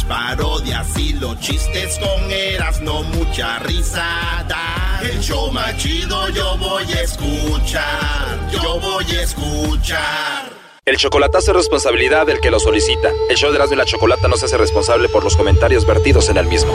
Parodias 0.08 0.98
y 0.98 1.14
los 1.14 1.38
chistes 1.40 1.98
con 1.98 2.30
Erasmo 2.30 3.02
mucha 3.04 3.58
risada. 3.60 5.00
El 5.02 5.20
show 5.20 5.50
más 5.50 5.76
chido 5.78 6.28
yo 6.30 6.56
voy 6.58 6.84
a 6.92 7.02
escuchar. 7.02 8.50
Yo 8.52 8.80
voy 8.80 9.04
a 9.16 9.22
escuchar. 9.22 10.50
El 10.84 10.98
chocolatazo 10.98 11.52
es 11.52 11.56
responsabilidad 11.56 12.26
del 12.26 12.40
que 12.40 12.50
lo 12.50 12.60
solicita. 12.60 13.08
El 13.30 13.36
show 13.36 13.50
de 13.50 13.56
Erasmo 13.56 13.74
y 13.74 13.78
la 13.78 13.86
Chocolata 13.86 14.28
no 14.28 14.36
se 14.36 14.44
hace 14.44 14.58
responsable 14.58 15.08
por 15.08 15.24
los 15.24 15.36
comentarios 15.36 15.86
vertidos 15.86 16.28
en 16.28 16.36
el 16.36 16.46
mismo. 16.46 16.74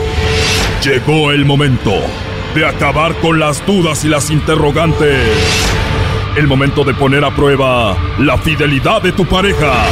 Llegó 0.82 1.30
el 1.30 1.44
momento 1.44 1.92
de 2.54 2.66
acabar 2.66 3.14
con 3.20 3.38
las 3.38 3.64
dudas 3.64 4.04
y 4.04 4.08
las 4.08 4.30
interrogantes. 4.30 5.28
El 6.36 6.48
momento 6.48 6.82
de 6.82 6.94
poner 6.94 7.24
a 7.24 7.34
prueba 7.34 7.96
la 8.18 8.36
fidelidad 8.38 9.00
de 9.00 9.12
tu 9.12 9.24
pareja. 9.26 9.86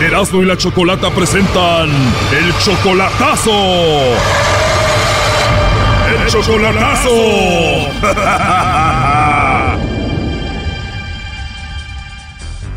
Erasmo 0.00 0.42
y 0.42 0.44
la 0.46 0.56
Chocolata 0.56 1.10
presentan 1.10 1.88
el 2.32 2.52
chocolatazo. 2.58 3.50
El 6.12 6.26
chocolatazo. 6.28 7.10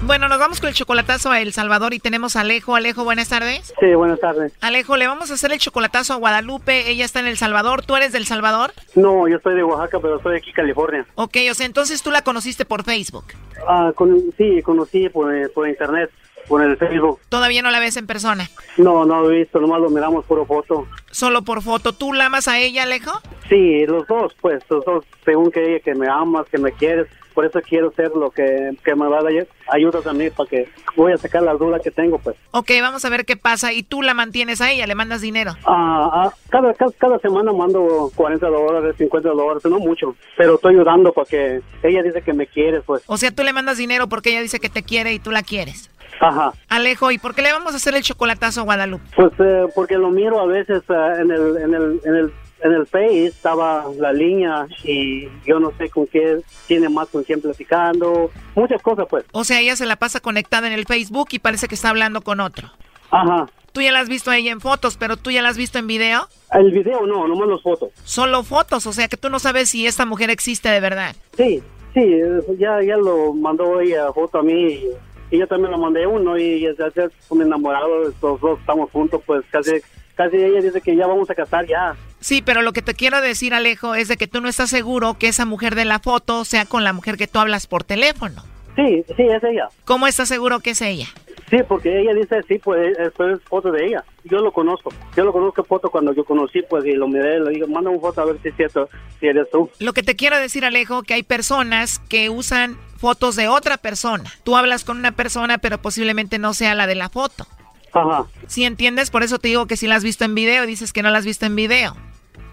Bueno, 0.02 0.28
nos 0.28 0.40
vamos 0.40 0.60
con 0.60 0.70
el 0.70 0.74
chocolatazo 0.76 1.30
a 1.30 1.40
El 1.40 1.54
Salvador 1.54 1.94
y 1.94 2.00
tenemos 2.00 2.36
a 2.36 2.42
Alejo. 2.42 2.76
Alejo, 2.76 3.04
buenas 3.04 3.30
tardes. 3.30 3.72
Sí, 3.80 3.94
buenas 3.94 4.20
tardes. 4.20 4.52
Alejo, 4.60 4.98
le 4.98 5.06
vamos 5.06 5.30
a 5.30 5.36
hacer 5.36 5.52
el 5.52 5.60
chocolatazo 5.60 6.14
a 6.14 6.16
Guadalupe. 6.16 6.90
Ella 6.90 7.06
está 7.06 7.20
en 7.20 7.28
El 7.28 7.38
Salvador. 7.38 7.86
¿Tú 7.86 7.96
eres 7.96 8.12
del 8.12 8.26
Salvador? 8.26 8.74
No, 8.96 9.28
yo 9.28 9.38
soy 9.44 9.54
de 9.54 9.64
Oaxaca, 9.64 10.00
pero 10.02 10.18
estoy 10.18 10.38
aquí, 10.38 10.52
California. 10.52 11.06
Ok, 11.14 11.38
o 11.52 11.54
sea, 11.54 11.68
entonces 11.68 12.02
tú 12.02 12.10
la 12.10 12.24
conociste 12.24 12.66
por 12.66 12.84
Facebook. 12.84 13.26
Ah, 13.68 13.92
con- 13.94 14.34
sí, 14.36 14.64
conocí 14.64 15.10
por, 15.10 15.32
por 15.52 15.70
internet, 15.70 16.10
por 16.50 16.64
el 16.64 16.76
Facebook. 16.76 17.20
Todavía 17.30 17.62
no 17.62 17.70
la 17.70 17.80
ves 17.80 17.96
en 17.96 18.08
persona. 18.08 18.50
No, 18.78 19.06
no 19.06 19.30
he 19.30 19.40
visto, 19.40 19.62
nomás 19.62 19.80
lo 19.80 19.90
miramos 19.90 20.26
por 20.26 20.46
foto. 20.46 20.88
Solo 21.12 21.44
por 21.44 21.62
foto. 21.62 21.94
¿Tú 21.94 22.12
la 22.12 22.26
amas 22.26 22.48
a 22.48 22.60
ella, 22.60 22.84
Alejo? 22.84 23.12
Sí, 23.48 23.86
los 23.86 24.06
dos, 24.08 24.36
pues, 24.42 24.64
los 24.70 24.84
dos, 24.84 25.06
según 25.24 25.52
que 25.52 25.64
ella, 25.64 25.80
que 25.84 25.96
me 25.96 26.08
amas, 26.08 26.48
que 26.50 26.58
me 26.58 26.72
quieres. 26.72 27.08
Por 27.34 27.46
eso 27.46 27.62
quiero 27.62 27.92
ser 27.92 28.12
lo 28.16 28.32
que, 28.32 28.72
que 28.84 28.96
me 28.96 29.08
va 29.08 29.20
a 29.20 29.24
dar 29.24 29.48
ayuda 29.72 30.02
también, 30.02 30.34
para 30.36 30.50
que 30.50 30.68
voy 30.96 31.14
a 31.14 31.18
sacar 31.18 31.42
la 31.44 31.54
duda 31.54 31.80
que 31.80 31.92
tengo, 31.92 32.18
pues. 32.18 32.36
Ok, 32.52 32.72
vamos 32.82 33.06
a 33.06 33.10
ver 33.10 33.26
qué 33.26 33.38
pasa. 33.38 33.72
Y 33.72 33.84
tú 33.84 34.02
la 34.02 34.14
mantienes 34.14 34.60
a 34.60 34.72
ella, 34.72 34.88
le 34.88 34.96
mandas 34.96 35.22
dinero. 35.22 35.54
Ah, 35.66 36.10
ah, 36.12 36.34
cada, 36.50 36.74
cada, 36.74 36.92
cada 36.94 37.20
semana 37.20 37.54
mando 37.54 38.12
40 38.16 38.46
dólares, 38.46 38.96
50 38.98 39.30
dólares, 39.30 39.64
no 39.66 39.80
mucho, 39.80 40.16
pero 40.36 40.56
estoy 40.56 40.76
ayudando 40.76 41.14
porque 41.14 41.62
ella 41.84 42.04
dice 42.04 42.22
que 42.22 42.34
me 42.34 42.48
quiere, 42.48 42.82
pues. 42.82 43.04
O 43.06 43.16
sea, 43.16 43.32
tú 43.32 43.44
le 43.44 43.54
mandas 43.54 43.78
dinero 43.78 44.08
porque 44.10 44.32
ella 44.32 44.42
dice 44.42 44.60
que 44.60 44.70
te 44.70 44.84
quiere 44.84 45.14
y 45.14 45.20
tú 45.20 45.32
la 45.32 45.44
quieres. 45.44 45.90
Ajá. 46.20 46.54
Alejo, 46.68 47.12
¿y 47.12 47.18
por 47.18 47.34
qué 47.34 47.42
le 47.42 47.52
vamos 47.52 47.74
a 47.74 47.78
hacer 47.78 47.96
el 47.96 48.04
chocolatazo 48.04 48.62
a 48.62 48.64
Guadalupe? 48.64 49.04
Pues 49.16 49.32
eh, 49.40 49.68
porque 49.74 49.98
lo 49.98 50.10
miro 50.10 50.40
a 50.40 50.46
veces 50.46 50.84
eh, 50.90 51.14
en 51.22 51.32
el 51.32 51.58
en 51.58 51.74
el 51.74 52.02
en 52.04 52.16
el 52.16 52.34
en 52.62 52.74
el 52.74 52.88
Face 52.88 53.26
estaba 53.26 53.86
la 53.98 54.12
línea 54.12 54.68
y 54.84 55.28
yo 55.46 55.60
no 55.60 55.72
sé 55.78 55.90
con 55.90 56.08
qué 56.08 56.42
tiene 56.68 56.90
más 56.90 57.08
con 57.08 57.24
quién 57.24 57.42
platicando, 57.42 58.30
muchas 58.56 58.82
cosas 58.82 59.08
pues. 59.10 59.26
O 59.32 59.44
sea, 59.44 59.60
ella 59.60 59.76
se 59.76 59.86
la 59.86 59.96
pasa 59.96 60.20
conectada 60.20 60.68
en 60.68 60.74
el 60.74 60.86
Facebook 60.86 61.30
y 61.32 61.40
parece 61.40 61.68
que 61.68 61.76
está 61.76 61.90
hablando 61.90 62.22
con 62.22 62.40
otro. 62.40 62.70
Ajá. 63.12 63.48
Tú 63.72 63.82
ya 63.82 63.92
la 63.92 64.00
has 64.00 64.10
visto 64.10 64.32
a 64.32 64.38
ella 64.38 64.52
en 64.52 64.62
fotos, 64.62 64.98
pero 64.98 65.16
tú 65.18 65.32
ya 65.32 65.42
la 65.42 65.50
has 65.50 65.58
visto 65.58 65.78
en 65.78 65.88
video. 65.88 66.28
El 66.52 66.72
video 66.72 67.06
no, 67.06 67.28
nomás 67.28 67.48
las 67.48 67.62
fotos. 67.62 67.92
Solo 68.04 68.44
fotos, 68.44 68.86
o 68.88 68.94
sea 68.94 69.08
que 69.08 69.18
tú 69.18 69.30
no 69.30 69.40
sabes 69.40 69.70
si 69.70 69.86
esta 69.86 70.06
mujer 70.06 70.30
existe 70.30 70.70
de 70.70 70.80
verdad. 70.80 71.16
Sí, 71.38 71.62
sí, 71.94 72.00
eh, 72.02 72.42
ya 72.58 72.82
ya 72.82 72.98
lo 72.98 73.34
mandó 73.34 73.80
ella 73.80 74.12
foto 74.12 74.40
a 74.40 74.44
mí 74.44 74.54
y, 74.54 74.84
y 75.32 75.38
yo 75.38 75.48
también 75.48 75.72
lo 75.72 75.78
mandé 75.78 76.08
uno 76.08 76.38
y 76.38 76.62
ya 76.62 76.94
me 77.32 77.44
enamorado, 77.44 78.04
los 78.04 78.20
dos 78.20 78.60
estamos 78.60 78.90
juntos, 78.92 79.22
pues 79.26 79.44
casi 79.52 79.72
casi 80.16 80.36
ella 80.36 80.62
dice 80.62 80.82
que 80.82 80.96
ya 80.98 81.08
vamos 81.08 81.30
a 81.30 81.36
casar 81.36 81.66
ya. 81.66 81.96
Sí, 82.20 82.42
pero 82.42 82.62
lo 82.62 82.74
que 82.74 82.82
te 82.82 82.94
quiero 82.94 83.22
decir, 83.22 83.54
Alejo, 83.54 83.96
es 83.96 84.10
de 84.10 84.18
que 84.18 84.28
tú 84.28 84.42
no 84.42 84.50
estás 84.50 84.70
seguro 84.70 85.18
que 85.18 85.30
esa 85.30 85.46
mujer 85.46 85.76
de 85.76 85.86
la 85.86 86.00
foto 86.00 86.44
sea 86.44 86.66
con 86.66 86.84
la 86.84 86.92
mujer 86.92 87.16
que 87.16 87.28
tú 87.28 87.40
hablas 87.40 87.68
por 87.68 87.86
teléfono. 87.86 88.44
Sí, 88.76 89.04
sí, 89.16 89.24
es 89.24 89.44
ella. 89.44 89.70
¿Cómo 89.86 90.08
estás 90.08 90.28
seguro 90.28 90.60
que 90.60 90.72
es 90.72 90.82
ella? 90.82 91.08
Sí, 91.50 91.58
porque 91.68 92.02
ella 92.02 92.14
dice, 92.14 92.44
sí, 92.48 92.60
pues 92.60 92.98
esto 92.98 93.30
es 93.30 93.42
foto 93.44 93.72
de 93.72 93.88
ella. 93.88 94.04
Yo 94.24 94.40
lo 94.40 94.52
conozco. 94.52 94.92
Yo 95.16 95.24
lo 95.24 95.32
conozco 95.32 95.64
foto 95.64 95.90
cuando 95.90 96.14
yo 96.14 96.24
conocí, 96.24 96.62
pues, 96.70 96.86
y 96.86 96.94
lo 96.94 97.08
miré, 97.08 97.40
le 97.40 97.52
digo, 97.52 97.68
manda 97.68 97.90
una 97.90 98.00
foto 98.00 98.22
a 98.22 98.26
ver 98.26 98.38
si 98.42 98.50
es 98.50 98.56
cierto, 98.56 98.88
si 99.20 99.28
eres 99.28 99.50
tú. 99.50 99.70
Lo 99.80 99.94
que 99.94 100.04
te 100.04 100.16
quiero 100.16 100.38
decir, 100.38 100.64
Alejo, 100.64 101.02
que 101.04 101.16
hay 101.16 101.24
personas 101.24 102.00
que 102.08 102.30
usan 102.30 102.78
fotos 102.98 103.36
de 103.36 103.48
otra 103.48 103.78
persona. 103.78 104.26
Tú 104.44 104.56
hablas 104.56 104.84
con 104.84 104.98
una 104.98 105.14
persona, 105.14 105.58
pero 105.58 105.80
posiblemente 105.80 106.38
no 106.38 106.54
sea 106.54 106.76
la 106.76 106.86
de 106.86 106.96
la 106.96 107.10
foto. 107.10 107.48
Ajá. 107.94 108.26
Si 108.48 108.66
entiendes, 108.66 109.10
por 109.10 109.24
eso 109.24 109.40
te 109.40 109.48
digo 109.48 109.66
que 109.66 109.78
si 109.78 109.88
la 109.88 109.96
has 109.96 110.04
visto 110.04 110.26
en 110.26 110.36
video, 110.36 110.66
dices 110.68 110.94
que 110.94 111.02
no 111.02 111.10
la 111.10 111.18
has 111.18 111.26
visto 111.26 111.46
en 111.46 111.56
video. 111.56 111.96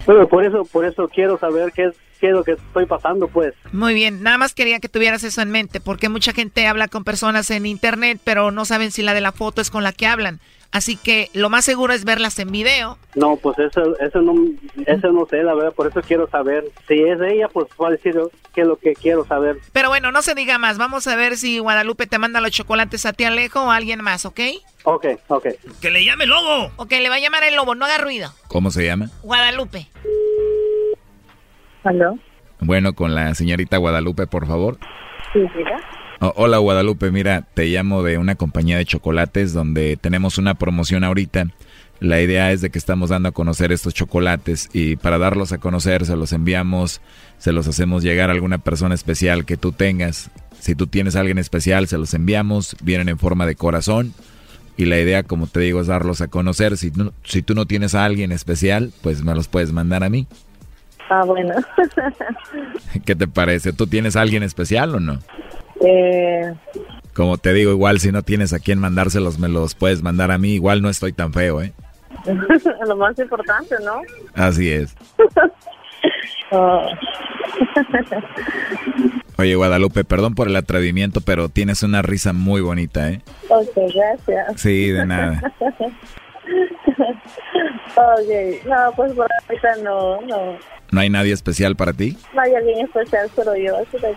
Pero 0.06 0.28
por 0.28 0.44
eso, 0.44 0.64
por 0.64 0.84
eso 0.84 1.08
quiero 1.08 1.36
saber 1.38 1.72
qué 1.72 1.86
es, 1.86 1.96
qué 2.16 2.28
es 2.28 2.32
lo 2.32 2.44
que 2.44 2.52
estoy 2.52 2.86
pasando, 2.86 3.28
pues. 3.28 3.54
Muy 3.72 3.94
bien, 3.94 4.22
nada 4.22 4.38
más 4.38 4.54
quería 4.54 4.80
que 4.80 4.88
tuvieras 4.88 5.24
eso 5.24 5.42
en 5.42 5.50
mente, 5.50 5.80
porque 5.80 6.08
mucha 6.08 6.32
gente 6.32 6.66
habla 6.66 6.88
con 6.88 7.04
personas 7.04 7.50
en 7.50 7.66
internet, 7.66 8.20
pero 8.24 8.50
no 8.50 8.64
saben 8.64 8.90
si 8.90 9.02
la 9.02 9.14
de 9.14 9.20
la 9.20 9.32
foto 9.32 9.60
es 9.60 9.70
con 9.70 9.82
la 9.82 9.92
que 9.92 10.06
hablan. 10.06 10.40
Así 10.72 10.96
que 10.96 11.30
lo 11.32 11.48
más 11.48 11.64
seguro 11.64 11.94
es 11.94 12.04
verlas 12.04 12.38
en 12.38 12.50
video. 12.50 12.98
No, 13.14 13.36
pues 13.36 13.58
eso, 13.58 13.98
eso 13.98 14.20
no, 14.20 14.34
eso 14.86 15.10
no 15.12 15.26
sé, 15.26 15.42
la 15.42 15.54
verdad, 15.54 15.72
por 15.72 15.86
eso 15.86 16.02
quiero 16.02 16.28
saber. 16.28 16.64
Si 16.86 16.94
es 16.94 17.18
ella, 17.20 17.48
pues 17.48 17.68
va 17.80 17.88
a 17.88 17.92
decir 17.92 18.14
qué 18.54 18.60
es 18.62 18.66
lo 18.66 18.76
que 18.76 18.94
quiero 18.94 19.24
saber. 19.24 19.56
Pero 19.72 19.88
bueno, 19.88 20.12
no 20.12 20.20
se 20.22 20.34
diga 20.34 20.58
más. 20.58 20.76
Vamos 20.76 21.06
a 21.06 21.16
ver 21.16 21.36
si 21.36 21.60
Guadalupe 21.60 22.06
te 22.06 22.18
manda 22.18 22.40
los 22.40 22.50
chocolates 22.50 23.06
a 23.06 23.12
ti, 23.12 23.24
Alejo, 23.24 23.62
o 23.62 23.70
a 23.70 23.76
alguien 23.76 24.02
más, 24.02 24.26
¿ok? 24.26 24.40
Ok, 24.82 25.06
ok. 25.28 25.46
Que 25.80 25.90
le 25.90 26.04
llame 26.04 26.24
el 26.24 26.30
lobo. 26.30 26.70
Ok, 26.76 26.90
le 26.90 27.08
va 27.08 27.14
a 27.14 27.20
llamar 27.20 27.44
el 27.44 27.56
lobo, 27.56 27.74
no 27.74 27.86
haga 27.86 27.98
ruido. 27.98 28.32
¿Cómo 28.48 28.70
se 28.70 28.84
llama? 28.84 29.10
Guadalupe. 29.22 29.88
¿Aló? 31.86 32.18
Bueno, 32.60 32.94
con 32.94 33.14
la 33.14 33.34
señorita 33.34 33.76
Guadalupe, 33.78 34.26
por 34.26 34.46
favor. 34.46 34.78
Sí, 35.32 35.40
mira. 35.56 35.76
Oh, 36.20 36.32
hola 36.36 36.56
Guadalupe, 36.58 37.10
mira, 37.10 37.42
te 37.54 37.66
llamo 37.66 38.02
de 38.02 38.16
una 38.16 38.34
compañía 38.36 38.78
de 38.78 38.86
chocolates 38.86 39.52
donde 39.52 39.96
tenemos 39.98 40.38
una 40.38 40.54
promoción 40.54 41.04
ahorita. 41.04 41.48
La 42.00 42.20
idea 42.20 42.52
es 42.52 42.60
de 42.62 42.70
que 42.70 42.78
estamos 42.78 43.10
dando 43.10 43.28
a 43.28 43.32
conocer 43.32 43.72
estos 43.72 43.92
chocolates 43.94 44.68
y 44.72 44.96
para 44.96 45.18
darlos 45.18 45.52
a 45.52 45.58
conocer 45.58 46.04
se 46.06 46.16
los 46.16 46.32
enviamos, 46.32 47.00
se 47.38 47.52
los 47.52 47.68
hacemos 47.68 48.02
llegar 48.02 48.30
a 48.30 48.32
alguna 48.32 48.58
persona 48.58 48.94
especial 48.94 49.44
que 49.44 49.56
tú 49.56 49.72
tengas. 49.72 50.30
Si 50.58 50.74
tú 50.74 50.86
tienes 50.86 51.16
a 51.16 51.20
alguien 51.20 51.38
especial, 51.38 51.86
se 51.86 51.98
los 51.98 52.12
enviamos, 52.14 52.76
vienen 52.82 53.08
en 53.10 53.18
forma 53.18 53.46
de 53.46 53.54
corazón 53.54 54.12
y 54.78 54.86
la 54.86 54.98
idea, 54.98 55.22
como 55.22 55.46
te 55.46 55.60
digo, 55.60 55.80
es 55.80 55.86
darlos 55.86 56.20
a 56.22 56.28
conocer. 56.28 56.76
Si, 56.78 56.90
no- 56.90 57.12
si 57.24 57.42
tú 57.42 57.54
no 57.54 57.66
tienes 57.66 57.94
a 57.94 58.04
alguien 58.04 58.32
especial, 58.32 58.92
pues 59.02 59.22
me 59.22 59.34
los 59.34 59.48
puedes 59.48 59.72
mandar 59.72 60.02
a 60.04 60.10
mí. 60.10 60.26
Ah, 61.08 61.24
bueno. 61.24 61.54
¿Qué 63.04 63.14
te 63.14 63.28
parece? 63.28 63.72
¿Tú 63.72 63.86
tienes 63.86 64.16
a 64.16 64.22
alguien 64.22 64.42
especial 64.42 64.94
o 64.94 65.00
no? 65.00 65.18
eh, 65.80 66.52
Como 67.14 67.38
te 67.38 67.52
digo, 67.52 67.70
igual 67.70 68.00
si 68.00 68.10
no 68.12 68.22
tienes 68.22 68.52
a 68.52 68.58
quién 68.58 68.78
mandárselos, 68.78 69.38
me 69.38 69.48
los 69.48 69.74
puedes 69.74 70.02
mandar 70.02 70.30
a 70.32 70.38
mí. 70.38 70.54
Igual 70.54 70.82
no 70.82 70.88
estoy 70.90 71.12
tan 71.12 71.32
feo, 71.32 71.62
¿eh? 71.62 71.72
lo 72.86 72.96
más 72.96 73.18
importante, 73.18 73.74
¿no? 73.84 74.00
Así 74.34 74.70
es. 74.70 74.94
Oh. 76.52 76.86
Oye, 79.38 79.56
Guadalupe, 79.56 80.04
perdón 80.04 80.34
por 80.36 80.46
el 80.46 80.54
atrevimiento, 80.54 81.20
pero 81.20 81.48
tienes 81.48 81.82
una 81.82 82.02
risa 82.02 82.32
muy 82.32 82.60
bonita, 82.60 83.10
¿eh? 83.10 83.20
ok, 83.48 83.68
gracias. 83.94 84.60
Sí, 84.60 84.90
de 84.90 85.04
nada. 85.06 85.52
Ok, 87.96 88.66
no, 88.66 88.92
pues 88.96 89.12
por 89.12 89.26
ahorita 89.48 89.76
no, 89.82 90.20
no. 90.22 90.58
¿No 90.92 91.00
hay 91.00 91.10
nadie 91.10 91.32
especial 91.32 91.76
para 91.76 91.92
ti? 91.92 92.16
No 92.34 92.40
hay 92.42 92.54
alguien 92.54 92.84
especial, 92.86 93.28
solo 93.34 93.56
yo, 93.56 93.76
así 93.76 93.96
que 93.98 94.14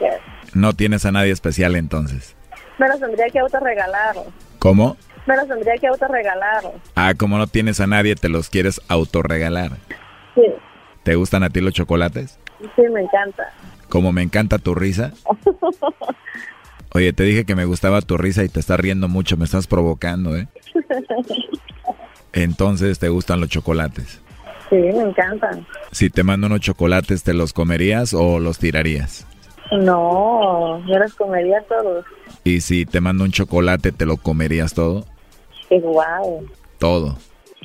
No 0.53 0.73
tienes 0.73 1.05
a 1.05 1.11
nadie 1.11 1.31
especial 1.31 1.75
entonces. 1.75 2.35
me 2.77 2.87
los 2.87 2.99
tendría 2.99 3.27
que 3.29 3.39
autorregalar. 3.39 4.15
¿Cómo? 4.59 4.95
Me 5.25 5.35
los 5.35 5.47
tendría 5.47 5.75
que 5.75 5.87
autorregalar. 5.87 6.63
Ah, 6.95 7.13
como 7.17 7.37
no 7.37 7.47
tienes 7.47 7.79
a 7.79 7.87
nadie, 7.87 8.15
te 8.15 8.29
los 8.29 8.49
quieres 8.49 8.81
autorregalar. 8.87 9.71
Sí, 10.35 10.43
¿Te 11.03 11.15
gustan 11.15 11.43
a 11.43 11.49
ti 11.49 11.61
los 11.61 11.73
chocolates? 11.73 12.39
sí, 12.75 12.81
me 12.93 13.01
encanta. 13.01 13.51
Como 13.89 14.11
me 14.11 14.21
encanta 14.21 14.57
tu 14.59 14.75
risa. 14.75 15.11
Oye, 16.93 17.13
te 17.13 17.23
dije 17.23 17.45
que 17.45 17.55
me 17.55 17.65
gustaba 17.65 18.01
tu 18.01 18.17
risa 18.17 18.43
y 18.43 18.49
te 18.49 18.59
estás 18.59 18.79
riendo 18.79 19.07
mucho, 19.07 19.37
me 19.37 19.45
estás 19.45 19.67
provocando, 19.67 20.35
¿eh? 20.35 20.47
Entonces, 22.39 22.99
¿te 22.99 23.09
gustan 23.09 23.41
los 23.41 23.49
chocolates? 23.49 24.21
Sí, 24.69 24.75
me 24.75 25.01
encantan. 25.01 25.67
Si 25.91 26.09
te 26.09 26.23
mando 26.23 26.47
unos 26.47 26.61
chocolates, 26.61 27.23
¿te 27.23 27.33
los 27.33 27.51
comerías 27.51 28.13
o 28.13 28.39
los 28.39 28.59
tirarías? 28.59 29.27
No, 29.71 30.79
yo 30.87 30.99
los 30.99 31.13
comería 31.15 31.61
todos. 31.67 32.05
Y 32.45 32.61
si 32.61 32.85
te 32.85 33.01
mando 33.01 33.25
un 33.25 33.31
chocolate, 33.31 33.91
¿te 33.91 34.05
lo 34.05 34.15
comerías 34.15 34.73
todo? 34.73 35.05
Guau. 35.69 36.47
Todo. 36.77 37.17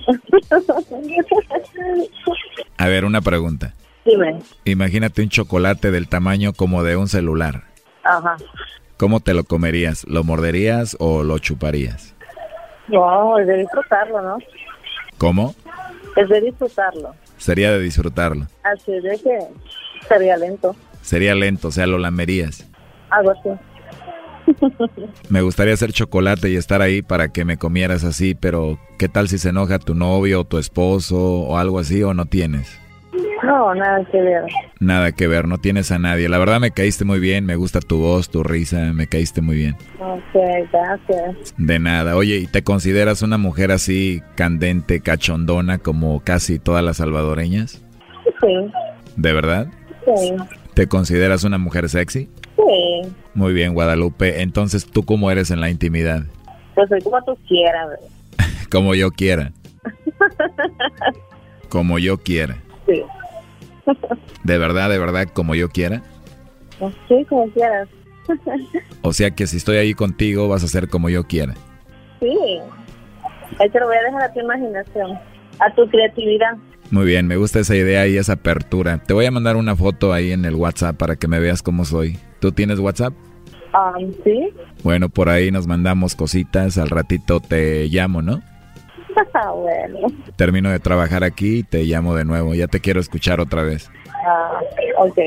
A 2.76 2.88
ver, 2.88 3.04
una 3.04 3.20
pregunta. 3.20 3.74
Dime. 4.04 4.40
Imagínate 4.64 5.22
un 5.22 5.28
chocolate 5.28 5.92
del 5.92 6.08
tamaño 6.08 6.52
como 6.52 6.82
de 6.82 6.96
un 6.96 7.06
celular. 7.06 7.62
Ajá. 8.02 8.36
¿Cómo 8.96 9.20
te 9.20 9.34
lo 9.34 9.44
comerías? 9.44 10.04
¿Lo 10.08 10.24
morderías 10.24 10.96
o 10.98 11.22
lo 11.22 11.38
chuparías? 11.38 12.13
No, 12.89 13.39
es 13.39 13.47
de 13.47 13.59
disfrutarlo, 13.59 14.22
¿no? 14.22 14.39
¿Cómo? 15.18 15.55
Es 16.16 16.28
de 16.28 16.41
disfrutarlo. 16.41 17.14
Sería 17.39 17.72
de 17.72 17.80
disfrutarlo. 17.80 18.47
Así 18.62 18.93
de 18.93 19.18
que 19.18 19.39
sería 20.09 20.37
lento. 20.37 20.76
Sería 21.03 21.35
lento, 21.35 21.68
o 21.68 21.70
sea, 21.70 21.87
lo 21.87 21.99
lamerías. 21.99 22.66
Algo 23.11 23.30
así. 23.30 23.51
Me 25.28 25.43
gustaría 25.43 25.74
hacer 25.74 25.93
chocolate 25.93 26.51
y 26.51 26.57
estar 26.57 26.82
ahí 26.82 27.03
para 27.03 27.28
que 27.28 27.45
me 27.45 27.57
comieras 27.57 28.05
así, 28.05 28.35
pero 28.35 28.78
¿qué 28.99 29.09
tal 29.09 29.28
si 29.28 29.39
se 29.39 29.49
enoja 29.51 29.78
tu 29.78 29.95
novio 29.95 30.41
o 30.41 30.45
tu 30.45 30.59
esposo 30.59 31.18
o 31.18 31.57
algo 31.57 31.78
así 31.78 32.03
o 32.03 32.12
no 32.14 32.26
tienes? 32.26 32.78
No, 33.45 33.74
nada 33.74 34.05
que 34.11 34.20
ver. 34.20 34.45
Nada 34.80 35.12
que 35.12 35.26
ver, 35.26 35.47
no 35.49 35.59
tienes 35.59 35.90
a 35.92 35.99
nadie. 35.99 36.28
La 36.28 36.38
verdad 36.38 36.61
me 36.61 36.70
caíste 36.70 37.05
muy 37.05 37.18
bien, 37.20 37.45
me 37.45 37.57
gusta 37.57 37.80
tu 37.80 37.99
voz, 37.99 38.30
tu 38.30 38.42
risa, 38.42 38.92
me 38.92 39.07
caíste 39.07 39.40
muy 39.42 39.57
bien. 39.57 39.76
Ok, 40.01 40.40
gracias. 40.72 41.55
De 41.59 41.78
nada. 41.78 42.16
Oye, 42.16 42.36
¿y 42.38 42.47
te 42.47 42.62
consideras 42.62 43.22
una 43.22 43.36
mujer 43.38 43.70
así 43.72 44.22
candente, 44.36 45.01
cachondona 45.01 45.78
como 45.78 46.20
casi 46.20 46.59
todas 46.59 46.82
las 46.84 46.99
salvadoreñas? 46.99 47.82
Sí, 48.40 48.70
¿De 49.16 49.32
verdad? 49.32 49.66
sí, 50.07 50.32
¿Te 50.74 50.86
consideras 50.88 51.45
una 51.45 51.59
mujer 51.59 51.88
sexy? 51.88 52.28
sí. 52.57 53.01
Muy 53.34 53.53
bien, 53.53 53.74
Guadalupe. 53.74 54.42
Entonces, 54.42 54.86
¿tú 54.86 55.05
cómo 55.05 55.28
eres 55.30 55.51
en 55.51 55.61
la 55.61 55.68
intimidad? 55.68 56.22
Pues 56.76 56.88
soy 56.88 57.01
como 57.03 57.20
tú 57.24 57.36
quieras. 57.49 57.88
Como 58.70 58.95
yo 58.95 59.11
quiera. 59.11 59.53
Como 61.68 61.99
yo 61.99 62.18
quiera. 62.18 62.57
Sí. 62.86 63.03
¿De 64.45 64.59
verdad, 64.59 64.91
de 64.91 64.99
verdad, 64.99 65.28
como 65.32 65.55
yo 65.55 65.68
quiera? 65.68 66.03
Sí, 67.09 67.24
como 67.28 67.49
quieras. 67.51 67.89
O 69.03 69.12
sea 69.12 69.30
que 69.30 69.47
si 69.47 69.59
estoy 69.59 69.76
ahí 69.76 69.95
contigo 69.95 70.49
vas 70.49 70.64
a 70.64 70.68
ser 70.68 70.89
como 70.89 71.11
yo 71.11 71.24
quiera. 71.24 71.55
Sí. 72.20 72.37
Ahí 73.59 73.68
te 73.70 73.78
lo 73.78 73.87
voy 73.87 73.97
a 73.97 74.03
dejar 74.03 74.22
a 74.22 74.32
tu 74.32 74.41
imaginación, 74.41 75.18
a 75.61 75.74
tu 75.74 75.89
creatividad. 75.89 76.57
Muy 76.91 77.07
bien, 77.07 77.26
me 77.26 77.37
gusta 77.37 77.61
esa 77.61 77.76
idea 77.76 78.07
y 78.07 78.16
esa 78.16 78.35
apertura. 78.35 78.99
Te 78.99 79.14
voy 79.14 79.26
a 79.26 79.30
mandar 79.30 79.57
una 79.57 79.76
foto 79.76 80.12
ahí 80.12 80.32
en 80.32 80.45
el 80.45 80.55
WhatsApp 80.55 80.97
para 80.97 81.16
que 81.16 81.28
me 81.28 81.39
veas 81.39 81.62
cómo 81.62 81.85
soy. 81.85 82.18
¿Tú 82.41 82.53
tienes 82.53 82.78
WhatsApp? 82.78 83.14
Um, 83.74 84.12
sí. 84.22 84.51
Bueno, 84.82 85.09
por 85.09 85.28
ahí 85.28 85.51
nos 85.51 85.66
mandamos 85.66 86.14
cositas. 86.14 86.78
Al 86.78 86.91
ratito 86.91 87.41
te 87.41 87.89
llamo, 87.89 88.22
¿no? 88.22 88.43
bueno. 89.56 90.08
Termino 90.36 90.70
de 90.70 90.80
trabajar 90.80 91.24
aquí 91.24 91.58
y 91.58 91.62
te 91.62 91.84
llamo 91.84 92.14
de 92.14 92.24
nuevo. 92.24 92.54
Ya 92.54 92.66
te 92.66 92.80
quiero 92.80 93.00
escuchar 93.00 93.40
otra 93.40 93.62
vez. 93.62 93.90
Ah, 94.26 94.60
ok. 94.98 95.18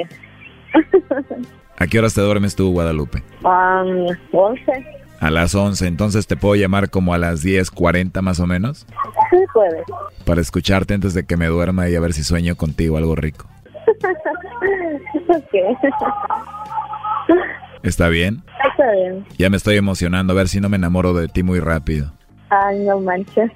¿A 1.80 1.88
qué 1.88 2.00
horas 2.00 2.14
te 2.14 2.22
duermes 2.22 2.56
tú, 2.56 2.72
Guadalupe? 2.72 3.24
Um, 3.44 4.08
11. 4.32 4.62
A 5.20 5.30
las 5.30 5.54
11. 5.54 5.88
Entonces 5.88 6.26
te 6.28 6.36
puedo 6.36 6.56
llamar 6.56 6.90
como 6.90 7.14
a 7.14 7.18
las 7.18 7.46
10.40 7.46 8.22
más 8.22 8.40
o 8.40 8.48
menos. 8.48 8.88
Sí, 9.30 9.38
puedes. 9.54 9.84
Para 10.26 10.42
escucharte 10.42 10.94
antes 10.96 11.14
de 11.14 11.26
que 11.26 11.38
me 11.38 11.48
duerma 11.48 11.88
y 11.90 11.96
a 11.96 12.00
ver 12.00 12.14
si 12.14 12.24
sueño 12.24 12.56
contigo 12.56 12.98
algo 12.98 13.16
rico. 13.16 13.48
ok. 15.30 15.54
¿Está 17.84 18.10
bien? 18.10 18.44
Está 18.72 18.92
bien. 18.92 19.26
Ya 19.38 19.50
me 19.50 19.58
estoy 19.58 19.78
emocionando 19.78 20.34
a 20.34 20.36
ver 20.36 20.48
si 20.48 20.60
no 20.60 20.70
me 20.70 20.78
enamoro 20.78 21.14
de 21.14 21.28
ti 21.28 21.44
muy 21.44 21.60
rápido. 21.60 22.17
Ay, 22.50 22.80
no 22.80 23.00
manches. 23.00 23.52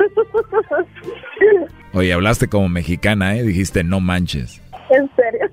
Oye, 1.93 2.13
hablaste 2.13 2.47
como 2.47 2.69
mexicana, 2.69 3.35
¿eh? 3.35 3.43
Dijiste 3.43 3.83
no 3.83 3.99
manches. 3.99 4.61
en 4.89 5.09
serio. 5.15 5.49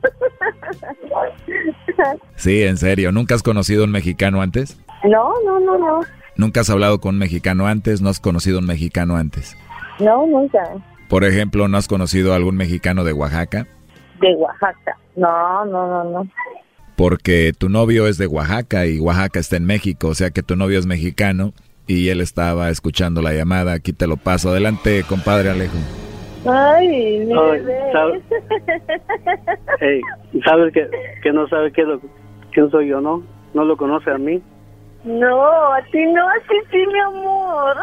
Sí, 2.37 2.63
en 2.63 2.77
serio. 2.77 3.13
¿Nunca 3.13 3.35
has 3.35 3.43
conocido 3.43 3.83
a 3.83 3.87
un 3.87 3.93
mexicano 3.93 4.43
antes? 4.43 4.81
no, 5.05 5.33
no, 5.45 5.61
no, 5.61 5.79
no. 5.79 6.01
¿Nunca 6.37 6.61
has 6.61 6.71
hablado 6.71 7.01
con 7.01 7.17
un 7.17 7.19
mexicano 7.19 7.67
antes? 7.67 8.01
¿No 8.01 8.11
has 8.11 8.21
conocido 8.21 8.59
a 8.59 8.61
un 8.61 8.67
mexicano 8.67 9.17
antes? 9.17 9.57
No, 9.99 10.25
nunca. 10.27 10.63
Por 11.09 11.25
ejemplo, 11.25 11.67
¿no 11.67 11.77
has 11.77 11.89
conocido 11.89 12.33
a 12.33 12.37
algún 12.37 12.57
mexicano 12.57 13.03
de 13.03 13.13
Oaxaca? 13.13 13.67
De 14.21 14.35
Oaxaca. 14.37 14.97
No, 15.17 15.65
no, 15.65 15.89
no, 15.89 16.05
no. 16.05 16.29
Porque 16.95 17.53
tu 17.57 17.69
novio 17.69 18.07
es 18.07 18.19
de 18.19 18.29
Oaxaca 18.29 18.87
y 18.87 19.01
Oaxaca 19.01 19.41
está 19.41 19.57
en 19.57 19.67
México, 19.67 20.09
o 20.09 20.15
sea 20.15 20.31
que 20.31 20.43
tu 20.45 20.55
novio 20.55 20.79
es 20.79 20.87
mexicano 20.87 21.53
y 21.89 22.11
él 22.11 22.21
estaba 22.21 22.71
escuchando 22.71 23.21
la 23.23 23.33
llamada. 23.33 23.73
Aquí 23.73 23.93
te 23.93 24.07
lo 24.07 24.17
paso. 24.17 24.51
Adelante, 24.51 25.03
compadre 25.09 25.51
Alejo. 25.51 25.77
Ay, 26.47 27.19
mi 27.27 27.33
Ay, 27.37 27.61
bebé. 27.61 27.93
¿sabe? 27.93 28.23
Ey, 29.81 30.01
¿sabes 30.45 30.73
que, 30.73 30.89
que 31.23 31.33
no 31.33 31.49
sabe 31.49 31.73
qué 31.73 31.83
lo, 31.83 32.01
quién 32.53 32.71
soy 32.71 32.89
yo, 32.89 33.01
no? 33.01 33.23
¿No 33.55 33.65
lo 33.65 33.77
conoce 33.77 34.11
a 34.11 34.19
mí? 34.19 34.41
No, 35.05 35.73
a 35.73 35.81
ti 35.91 36.05
no, 36.13 36.29
a 36.29 36.35
ti 36.49 36.57
sí, 36.71 36.85
mi 36.87 36.99
amor. 37.01 37.77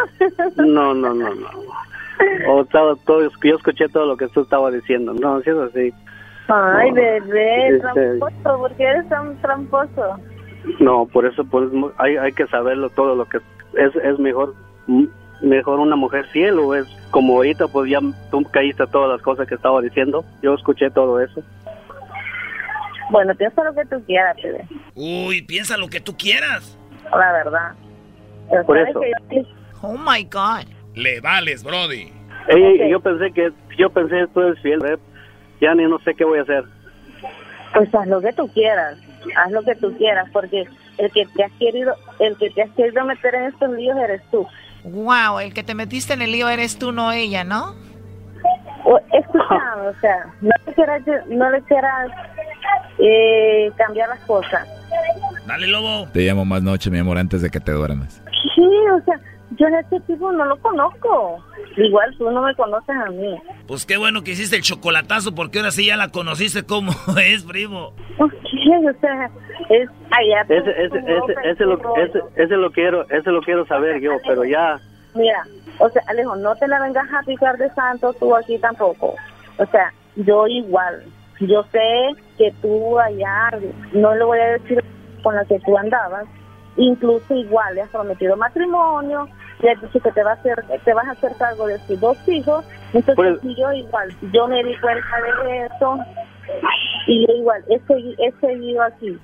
No, 0.57 0.93
no, 0.93 1.13
no, 1.13 1.33
no. 1.33 1.47
O 2.49 2.61
estaba 2.61 2.95
todo, 3.05 3.29
yo 3.43 3.55
escuché 3.55 3.89
todo 3.89 4.05
lo 4.05 4.15
que 4.17 4.27
tú 4.29 4.41
estabas 4.41 4.73
diciendo. 4.73 5.13
No, 5.13 5.41
si 5.41 5.49
es 5.49 5.57
así. 5.57 5.93
Ay, 6.47 6.89
No, 6.89 6.95
bebé, 6.95 7.67
este- 7.75 7.79
tramposo, 7.79 8.57
¿por 8.59 8.73
qué 8.75 8.83
eres 8.83 9.09
tan 9.09 9.35
tramposo? 9.41 10.19
No, 10.79 11.05
por 11.07 11.25
eso 11.25 11.43
pues 11.45 11.69
hay, 11.97 12.17
hay 12.17 12.31
que 12.33 12.47
saberlo 12.47 12.89
todo 12.89 13.15
lo 13.15 13.25
que 13.25 13.39
es 13.77 13.95
es 13.95 14.19
mejor 14.19 14.53
mejor 15.41 15.79
una 15.79 15.95
mujer 15.95 16.25
fiel 16.27 16.57
o 16.59 16.73
es 16.75 16.85
como 17.11 17.35
ahorita 17.35 17.67
pues 17.67 17.89
ya 17.91 17.99
tú 18.31 18.43
caíste 18.51 18.83
a 18.83 18.87
todas 18.87 19.09
las 19.09 19.21
cosas 19.21 19.47
que 19.47 19.55
estaba 19.55 19.81
diciendo. 19.81 20.23
Yo 20.41 20.53
escuché 20.53 20.89
todo 20.91 21.19
eso. 21.21 21.41
Bueno, 23.11 23.35
piensa 23.35 23.63
lo 23.63 23.73
que 23.75 23.85
tú 23.85 24.03
quieras, 24.05 24.35
bebé, 24.41 24.65
Uy, 24.95 25.41
piensa 25.43 25.77
lo 25.77 25.87
que 25.87 25.99
tú 25.99 26.15
quieras. 26.17 26.77
la 27.11 27.31
verdad. 27.33 27.71
Pero 28.49 28.65
Por 28.65 28.77
eso. 28.77 29.01
yo- 29.31 29.41
Oh 29.81 29.97
my 29.97 30.23
God. 30.23 30.65
Le 30.95 31.19
vales, 31.19 31.63
Brody. 31.63 32.11
Ey, 32.47 32.89
Yo 32.89 32.99
pensé 32.99 33.31
que 33.31 33.51
yo 33.77 33.89
pensé 33.89 34.25
tú 34.33 34.41
eres 34.41 34.59
fiel, 34.61 34.83
¿eh? 34.85 34.97
ya 35.61 35.73
ni 35.75 35.83
no 35.83 35.99
sé 35.99 36.13
qué 36.15 36.23
voy 36.23 36.39
a 36.39 36.43
hacer. 36.43 36.63
Pues 37.73 37.93
haz 37.93 38.07
lo 38.07 38.21
que 38.21 38.31
tú 38.33 38.47
quieras, 38.53 38.97
haz 39.35 39.51
lo 39.51 39.61
que 39.63 39.75
tú 39.75 39.95
quieras, 39.97 40.27
porque 40.31 40.65
el 40.97 41.11
que 41.11 41.25
te 41.25 41.43
has 41.43 41.51
querido, 41.53 41.95
el 42.19 42.37
que 42.37 42.49
te 42.51 42.61
has 42.63 42.69
querido 42.71 43.03
meter 43.05 43.35
en 43.35 43.43
estos 43.45 43.69
líos 43.71 43.97
eres 43.97 44.21
tú. 44.31 44.47
Wow, 44.83 45.39
el 45.39 45.53
que 45.53 45.63
te 45.63 45.73
metiste 45.75 46.13
en 46.13 46.21
el 46.21 46.31
lío 46.31 46.47
eres 46.49 46.77
tú, 46.77 46.91
no 46.91 47.11
ella, 47.11 47.43
¿no? 47.43 47.75
O- 48.85 48.99
Escuchame, 49.13 49.87
o 49.89 49.99
sea, 49.99 50.25
no 50.41 50.51
le 50.67 50.73
quieras, 50.73 51.01
no 51.27 51.49
le 51.49 51.61
quieras 51.63 52.11
eh, 52.99 53.71
cambiar 53.77 54.09
las 54.09 54.19
cosas. 54.21 54.67
Dale, 55.47 55.67
lobo. 55.67 56.07
Te 56.13 56.21
llamo 56.21 56.45
más 56.45 56.61
noche, 56.61 56.89
mi 56.89 56.99
amor, 56.99 57.17
antes 57.17 57.41
de 57.41 57.49
que 57.49 57.59
te 57.59 57.71
duermas. 57.71 58.21
Sí, 58.55 58.61
o 58.61 59.03
sea, 59.05 59.19
yo 59.57 59.67
a 59.67 59.79
este 59.79 59.99
tipo 60.01 60.31
no 60.31 60.45
lo 60.45 60.57
conozco. 60.61 61.43
Igual 61.77 62.15
tú 62.17 62.29
no 62.31 62.41
me 62.41 62.55
conoces 62.55 62.95
a 62.95 63.09
mí. 63.11 63.35
Pues 63.67 63.85
qué 63.85 63.97
bueno 63.97 64.23
que 64.23 64.31
hiciste 64.31 64.55
el 64.55 64.61
chocolatazo 64.61 65.35
porque 65.35 65.59
ahora 65.59 65.71
sí 65.71 65.85
ya 65.87 65.97
la 65.97 66.09
conociste 66.09 66.63
como 66.63 66.91
es, 67.21 67.43
primo. 67.43 67.93
O 68.89 68.99
sea, 68.99 69.29
es 69.69 69.89
allá. 70.11 70.41
Ese, 70.49 70.71
ese, 70.71 70.97
ese, 70.97 71.35
ese, 71.43 71.65
lo, 71.65 71.95
ese, 71.97 72.19
ese 72.35 72.55
lo 72.55 72.71
quiero, 72.71 73.07
ese 73.09 73.31
lo 73.31 73.41
quiero 73.41 73.65
saber 73.65 73.99
yo, 73.99 74.13
pero 74.25 74.43
ya 74.43 74.79
Mira, 75.15 75.47
o 75.79 75.89
sea, 75.89 76.03
Alejo, 76.07 76.35
no 76.35 76.55
te 76.55 76.67
la 76.67 76.81
vengas 76.81 77.07
a 77.11 77.23
picar 77.23 77.57
de 77.57 77.69
santo 77.69 78.13
tú 78.13 78.35
aquí 78.35 78.57
tampoco. 78.59 79.15
O 79.57 79.65
sea, 79.67 79.91
yo 80.17 80.45
igual. 80.47 81.03
Yo 81.39 81.63
sé 81.71 82.15
que 82.37 82.53
tú 82.61 82.99
allá, 82.99 83.51
no 83.93 84.13
le 84.15 84.23
voy 84.23 84.39
a 84.39 84.51
decir 84.51 84.83
con 85.23 85.35
la 85.35 85.43
que 85.45 85.59
tú 85.59 85.77
andabas, 85.77 86.25
incluso 86.77 87.33
igual 87.33 87.75
le 87.75 87.81
has 87.81 87.89
prometido 87.89 88.37
matrimonio, 88.37 89.27
has 89.71 89.81
dicho 89.81 89.99
que 89.99 90.11
te, 90.11 90.23
va 90.23 90.31
a 90.31 90.33
hacer, 90.35 90.63
te 90.83 90.93
vas 90.93 91.07
a 91.07 91.11
hacer 91.11 91.35
cargo 91.37 91.67
de 91.67 91.79
tus 91.79 91.99
dos 91.99 92.17
hijos. 92.27 92.63
Entonces, 92.93 93.15
Pues- 93.15 93.39
y 93.43 93.55
yo 93.59 93.71
igual, 93.71 94.09
yo 94.33 94.47
me 94.47 94.63
di 94.63 94.75
cuenta 94.77 95.07
de 95.43 95.65
eso 95.65 95.97
y 97.07 97.25
yo 97.27 97.33
igual, 97.35 97.63
he, 97.69 97.79
segui- 97.81 98.15
he 98.19 98.31
seguido 98.39 98.81
aquí. 98.83 99.17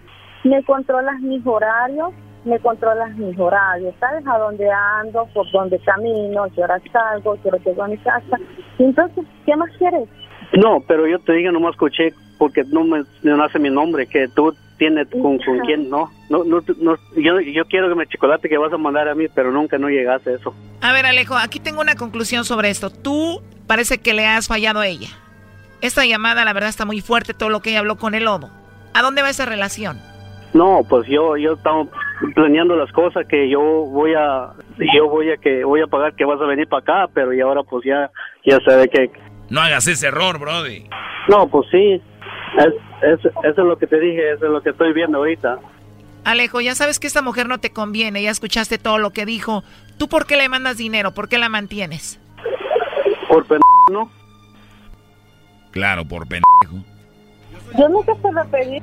Me 0.44 0.64
controlas 0.64 1.20
mis 1.22 1.46
horarios, 1.46 2.14
me 2.46 2.60
controlas 2.60 3.16
mis 3.16 3.38
horarios, 3.39 3.94
sabes 4.00 4.26
a 4.28 4.38
dónde 4.39 4.68
ando, 4.72 5.28
por 5.34 5.50
dónde 5.52 5.78
camino, 5.80 6.46
qué 6.56 6.64
hora 6.64 6.80
salgo, 6.92 7.38
qué 7.42 7.50
hora 7.50 7.58
llego 7.64 7.84
a 7.84 7.88
mi 7.88 7.98
casa. 7.98 8.38
Entonces, 8.80 9.26
¿qué 9.46 9.56
más 9.56 9.70
quieres? 9.78 10.10
No, 10.54 10.80
pero 10.88 11.08
yo 11.08 11.20
te 11.20 11.34
digo, 11.34 11.52
nomás 11.52 11.72
escuché 11.74 12.14
porque 12.39 12.64
no 12.72 12.84
me 12.84 13.04
no 13.22 13.38
nace 13.38 13.60
mi 13.60 13.70
nombre, 13.70 14.08
que 14.08 14.28
tú 14.30 14.54
tienes 14.82 15.07
con, 15.11 15.38
con 15.38 15.59
quién, 15.59 15.91
no. 15.91 16.11
No, 16.27 16.43
no, 16.43 16.59
no, 16.79 16.95
yo, 17.15 17.39
yo 17.39 17.65
quiero 17.65 17.88
que 17.88 17.93
me 17.93 18.07
chocolate 18.07 18.49
que 18.49 18.57
vas 18.57 18.73
a 18.73 18.79
mandar 18.79 19.07
a 19.07 19.13
mí, 19.13 19.27
pero 19.27 19.51
nunca 19.51 19.77
no 19.77 19.89
llegaste 19.89 20.32
a 20.32 20.36
eso. 20.38 20.55
A 20.82 20.91
ver, 20.91 21.05
Alejo, 21.05 21.38
aquí 21.38 21.59
tengo 21.59 21.82
una 21.82 21.93
conclusión 21.93 22.45
sobre 22.45 22.71
esto. 22.71 22.89
Tú 22.89 23.43
parece 23.67 23.99
que 23.99 24.15
le 24.15 24.25
has 24.25 24.47
fallado 24.47 24.79
a 24.79 24.88
ella. 24.88 25.09
Esta 25.82 26.03
llamada, 26.03 26.45
la 26.45 26.53
verdad, 26.53 26.69
está 26.69 26.84
muy 26.86 26.99
fuerte, 26.99 27.36
todo 27.36 27.49
lo 27.49 27.59
que 27.59 27.69
ella 27.69 27.79
habló 27.79 27.97
con 27.97 28.15
el 28.15 28.23
lobo. 28.23 28.49
¿A 28.95 29.03
dónde 29.03 29.21
va 29.21 29.29
esa 29.29 29.45
relación? 29.45 29.99
No, 30.55 30.82
pues 30.89 31.07
yo 31.07 31.38
yo 31.38 31.53
estaba 31.53 31.86
planeando 32.34 32.75
las 32.75 32.91
cosas 32.91 33.27
que 33.27 33.49
yo 33.49 33.61
voy 33.61 34.15
a 34.15 34.49
yo 34.95 35.07
voy 35.09 35.29
a 35.29 35.38
que 35.38 35.63
voy 35.63 35.82
a 35.82 35.88
pagar 35.88 36.15
que 36.15 36.25
vas 36.25 36.41
a 36.41 36.45
venir 36.45 36.67
para 36.67 36.82
acá, 36.82 37.11
pero 37.13 37.34
y 37.34 37.39
ahora 37.39 37.61
pues 37.61 37.86
ya 37.86 38.09
ya 38.43 38.59
sabe 38.65 38.89
que 38.89 39.11
no 39.49 39.61
hagas 39.61 39.88
ese 39.88 40.07
error, 40.07 40.39
brody. 40.39 40.89
No, 41.29 41.47
pues 41.47 41.67
sí. 41.71 42.01
Es, 42.58 42.74
es, 43.02 43.26
eso 43.26 43.34
es 43.43 43.58
lo 43.58 43.78
que 43.78 43.88
te 43.88 43.99
dije, 43.99 44.32
eso 44.32 44.45
es 44.45 44.52
lo 44.52 44.62
que 44.62 44.72
estoy 44.72 44.93
viendo 44.93 45.20
ahorita. 45.20 45.60
Alejo, 46.24 46.62
ya 46.62 46.76
sabes 46.76 46.99
que 46.99 47.08
esta 47.08 47.22
mujer 47.22 47.47
no 47.47 47.60
te 47.60 47.72
conviene, 47.72 48.22
ya 48.22 48.30
escuchaste 48.30 48.78
todo 48.78 48.97
lo 48.99 49.12
que 49.12 49.26
dijo. 49.26 49.64
¿Tú 49.97 50.08
por 50.08 50.28
qué 50.28 50.38
le 50.38 50.49
mandas 50.49 50.78
dinero? 50.78 51.14
¿Por 51.14 51.30
qué 51.30 51.38
la 51.38 51.49
mantienes? 51.49 52.20
Por 53.28 53.45
pendejo, 53.45 53.91
¿no? 53.91 54.12
Claro, 55.72 56.06
por 56.06 56.28
pendejo. 56.28 56.86
Yo 57.78 57.89
nunca 57.89 58.14
se 58.22 58.32
lo 58.32 58.45
pedí. 58.45 58.82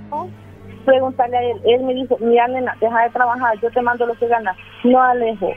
Preguntarle 0.85 1.37
a 1.37 1.43
él. 1.43 1.61
Él 1.65 1.83
me 1.83 1.95
dijo, 1.95 2.17
mira, 2.21 2.49
nena, 2.49 2.75
deja 2.81 3.03
de 3.03 3.11
trabajar, 3.11 3.61
yo 3.61 3.71
te 3.71 3.83
mando 3.83 4.07
lo 4.07 4.15
que 4.15 4.27
ganas. 4.27 4.57
No, 4.85 5.03
Alejo. 5.03 5.53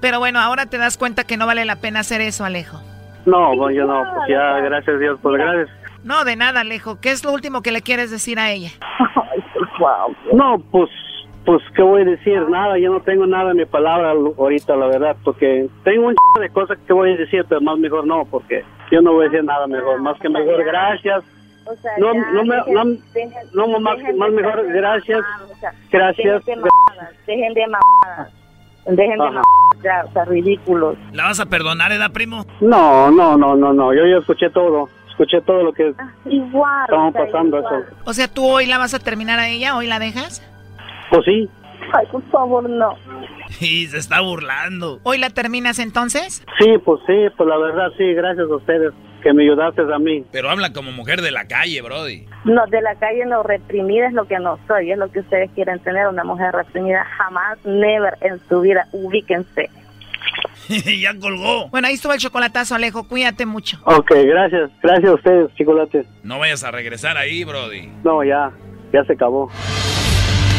Pero 0.00 0.18
bueno, 0.18 0.38
ahora 0.38 0.66
te 0.66 0.78
das 0.78 0.98
cuenta 0.98 1.24
que 1.24 1.36
no 1.36 1.46
vale 1.46 1.64
la 1.64 1.76
pena 1.76 2.00
hacer 2.00 2.20
eso, 2.20 2.44
Alejo. 2.44 2.80
No, 3.26 3.56
bueno, 3.56 3.70
yo 3.70 3.86
no, 3.86 4.02
pues 4.14 4.28
ya, 4.28 4.60
gracias 4.60 4.96
a 4.96 4.98
Dios, 4.98 5.18
pues 5.22 5.40
gracias. 5.40 5.79
No, 6.04 6.24
de 6.24 6.36
nada, 6.36 6.60
Alejo. 6.60 6.98
¿Qué 7.00 7.10
es 7.10 7.24
lo 7.24 7.32
último 7.32 7.62
que 7.62 7.72
le 7.72 7.82
quieres 7.82 8.10
decir 8.10 8.38
a 8.38 8.50
ella? 8.50 8.70
No, 10.32 10.58
pues, 10.70 10.88
pues, 11.44 11.62
¿qué 11.74 11.82
voy 11.82 12.02
a 12.02 12.04
decir? 12.04 12.40
Nada, 12.48 12.78
yo 12.78 12.92
no 12.92 13.00
tengo 13.00 13.26
nada 13.26 13.50
en 13.50 13.58
mi 13.58 13.64
palabra 13.66 14.10
ahorita, 14.12 14.76
la 14.76 14.86
verdad, 14.86 15.16
porque 15.24 15.68
tengo 15.84 16.08
un 16.08 16.14
ch 16.14 16.40
de 16.40 16.50
cosas 16.50 16.78
que 16.86 16.92
voy 16.92 17.12
a 17.12 17.16
decir, 17.16 17.44
pero 17.48 17.60
más 17.60 17.78
mejor 17.78 18.06
no, 18.06 18.24
porque 18.24 18.64
yo 18.90 19.00
no 19.02 19.12
voy 19.12 19.26
a 19.26 19.28
decir 19.30 19.44
nada 19.44 19.66
mejor, 19.66 20.00
más 20.00 20.18
que 20.20 20.28
mejor, 20.28 20.64
gracias. 20.64 21.22
O 21.66 21.74
sea, 21.76 21.92
No, 21.98 22.12
ya, 22.14 22.30
no 22.32 22.44
me- 22.44 22.56
dejen- 22.56 22.72
no- 22.72 22.84
dejen- 23.14 23.50
no, 23.52 23.80
más- 23.80 23.96
dejen 23.98 24.18
más 24.18 24.30
mejor, 24.32 24.56
mamadas, 24.56 24.72
gracias, 24.74 25.20
o 25.50 25.54
sea, 25.56 25.72
gracias. 25.90 26.44
Dejen 26.44 26.62
de 26.62 26.68
mamadas, 26.70 27.14
dejen 27.26 27.54
de 27.54 27.66
mamadas. 27.66 28.32
Dejen 28.86 29.10
de 29.10 29.16
mamadas, 29.18 29.44
ya, 29.84 30.04
o 30.08 30.12
sea, 30.12 30.24
ridículos. 30.24 30.96
¿La 31.12 31.24
vas 31.24 31.38
a 31.40 31.46
perdonar, 31.46 31.92
edad, 31.92 32.10
primo? 32.12 32.44
No, 32.60 33.10
no, 33.10 33.36
no, 33.36 33.54
no, 33.56 33.72
no, 33.72 33.92
yo 33.94 34.06
ya 34.06 34.16
escuché 34.18 34.50
todo, 34.50 34.88
escuché 35.22 35.40
todo 35.42 35.62
lo 35.62 35.72
que 35.72 35.92
Igual. 36.26 36.84
estamos 36.84 37.10
o 37.10 37.12
sea, 37.12 37.26
pasando, 37.26 37.58
igual. 37.58 37.82
eso. 37.86 37.96
O 38.04 38.12
sea, 38.14 38.28
¿tú 38.28 38.46
hoy 38.46 38.66
la 38.66 38.78
vas 38.78 38.94
a 38.94 38.98
terminar 38.98 39.38
a 39.38 39.48
ella? 39.48 39.76
¿Hoy 39.76 39.86
la 39.86 39.98
dejas? 39.98 40.42
Pues 41.10 41.24
sí, 41.24 41.48
Ay, 41.92 42.06
por 42.10 42.22
favor, 42.30 42.68
no. 42.68 42.94
Y 43.60 43.86
se 43.86 43.98
está 43.98 44.20
burlando. 44.20 45.00
¿Hoy 45.02 45.18
la 45.18 45.30
terminas 45.30 45.78
entonces? 45.78 46.44
sí, 46.58 46.78
pues 46.84 47.00
sí, 47.06 47.14
pues 47.36 47.48
la 47.48 47.58
verdad 47.58 47.88
sí, 47.98 48.14
gracias 48.14 48.48
a 48.48 48.54
ustedes 48.54 48.92
que 49.22 49.32
me 49.34 49.42
ayudaste 49.42 49.82
a 49.82 49.98
mí. 49.98 50.24
Pero 50.30 50.50
habla 50.50 50.72
como 50.72 50.92
mujer 50.92 51.20
de 51.20 51.30
la 51.30 51.46
calle, 51.46 51.82
brody. 51.82 52.26
No, 52.44 52.64
de 52.68 52.80
la 52.80 52.94
calle 52.94 53.26
no, 53.26 53.42
reprimida 53.42 54.06
es 54.06 54.12
lo 54.14 54.26
que 54.26 54.38
no 54.38 54.58
soy, 54.66 54.92
es 54.92 54.98
lo 54.98 55.10
que 55.10 55.20
ustedes 55.20 55.50
quieren 55.54 55.78
tener, 55.80 56.06
una 56.06 56.24
mujer 56.24 56.52
reprimida. 56.54 57.04
Jamás, 57.04 57.58
never 57.64 58.16
en 58.20 58.40
su 58.48 58.60
vida, 58.60 58.86
ubíquense. 58.92 59.68
ya 61.00 61.18
colgó. 61.18 61.68
Bueno, 61.68 61.88
ahí 61.88 61.94
estuvo 61.94 62.12
el 62.12 62.20
chocolatazo, 62.20 62.74
Alejo. 62.74 63.04
Cuídate 63.04 63.46
mucho. 63.46 63.78
Ok, 63.84 64.12
gracias, 64.24 64.70
gracias 64.82 65.10
a 65.10 65.14
ustedes, 65.14 65.54
chocolates. 65.56 66.06
No 66.22 66.38
vayas 66.38 66.64
a 66.64 66.70
regresar 66.70 67.16
ahí, 67.16 67.44
brody. 67.44 67.90
No, 68.04 68.22
ya, 68.24 68.52
ya 68.92 69.04
se 69.04 69.14
acabó. 69.14 69.50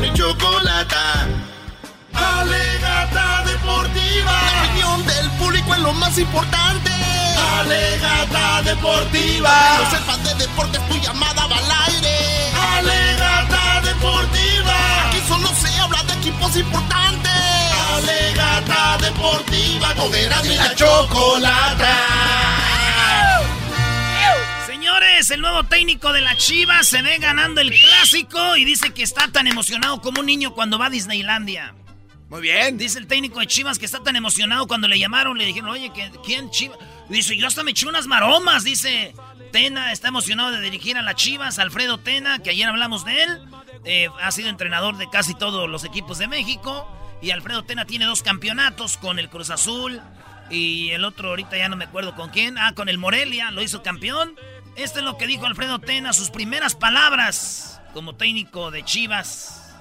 Era 0.00 0.06
mi 0.06 0.12
chocolata. 0.14 1.26
Alegata 2.12 3.44
deportiva. 3.44 4.32
La 4.32 4.62
opinión 4.64 5.06
del 5.06 5.30
público 5.38 5.74
es 5.74 5.80
lo 5.80 5.92
más 5.94 6.18
importante. 6.18 6.90
Alegata 7.60 8.62
deportiva. 8.62 9.78
No 9.78 9.90
sepas 9.90 10.24
de 10.24 10.34
deportes, 10.34 10.88
tu 10.88 10.94
llamada 10.98 11.46
va 11.46 11.56
al 11.56 11.92
aire. 11.92 12.16
Alegata 12.78 13.80
deportiva. 13.82 15.08
Aquí 15.08 15.20
solo 15.28 15.48
se 15.54 15.80
habla 15.80 16.02
de 16.04 16.12
equipos 16.14 16.56
importantes. 16.56 17.32
Alegata 17.96 18.98
deportiva. 18.98 19.94
Con 19.94 20.14
Erasmo 20.14 20.52
y 20.52 20.56
la 20.56 20.74
chocolata. 20.74 22.59
Señores, 24.90 25.30
el 25.30 25.40
nuevo 25.40 25.62
técnico 25.62 26.12
de 26.12 26.20
la 26.20 26.36
Chivas 26.36 26.88
se 26.88 27.00
ve 27.00 27.18
ganando 27.18 27.60
el 27.60 27.70
clásico 27.72 28.56
y 28.56 28.64
dice 28.64 28.92
que 28.92 29.04
está 29.04 29.28
tan 29.28 29.46
emocionado 29.46 30.00
como 30.00 30.18
un 30.18 30.26
niño 30.26 30.52
cuando 30.52 30.80
va 30.80 30.86
a 30.86 30.90
Disneylandia. 30.90 31.74
Muy 32.28 32.40
bien. 32.40 32.76
Dice 32.76 32.98
el 32.98 33.06
técnico 33.06 33.38
de 33.38 33.46
Chivas 33.46 33.78
que 33.78 33.84
está 33.86 34.02
tan 34.02 34.16
emocionado 34.16 34.66
cuando 34.66 34.88
le 34.88 34.98
llamaron, 34.98 35.38
le 35.38 35.46
dijeron, 35.46 35.70
oye, 35.70 35.92
¿que- 35.92 36.10
¿quién 36.26 36.50
Chivas? 36.50 36.76
Dice, 37.08 37.36
yo 37.36 37.46
hasta 37.46 37.62
me 37.62 37.70
eché 37.70 37.86
unas 37.86 38.08
maromas, 38.08 38.64
dice. 38.64 39.14
Tena 39.52 39.92
está 39.92 40.08
emocionado 40.08 40.50
de 40.50 40.60
dirigir 40.60 40.96
a 40.98 41.02
las 41.02 41.14
Chivas, 41.14 41.60
Alfredo 41.60 41.98
Tena, 41.98 42.40
que 42.40 42.50
ayer 42.50 42.66
hablamos 42.68 43.04
de 43.04 43.22
él. 43.22 43.38
eh, 43.84 44.08
ha 44.20 44.30
sido 44.32 44.48
entrenador 44.48 44.96
de 44.98 45.08
casi 45.08 45.34
todos 45.34 45.68
los 45.70 45.84
equipos 45.84 46.18
de 46.18 46.26
México. 46.26 46.86
Y 47.22 47.30
Alfredo 47.30 47.62
Tena 47.62 47.84
tiene 47.86 48.06
dos 48.06 48.22
campeonatos 48.24 48.96
con 48.96 49.20
el 49.20 49.30
Cruz 49.30 49.50
Azul. 49.50 50.00
Y 50.50 50.90
el 50.90 51.04
otro 51.04 51.28
ahorita 51.30 51.56
ya 51.56 51.68
no 51.68 51.76
me 51.76 51.84
acuerdo 51.84 52.16
con 52.16 52.30
quién. 52.30 52.58
Ah, 52.58 52.72
con 52.74 52.88
el 52.88 52.98
Morelia, 52.98 53.52
lo 53.52 53.62
hizo 53.62 53.82
campeón. 53.84 54.34
Esto 54.76 55.00
es 55.00 55.04
lo 55.04 55.18
que 55.18 55.26
dijo 55.26 55.46
Alfredo 55.46 55.78
Tena, 55.78 56.12
sus 56.12 56.30
primeras 56.30 56.74
palabras 56.74 57.80
como 57.92 58.14
técnico 58.14 58.70
de 58.70 58.84
Chivas. 58.84 59.74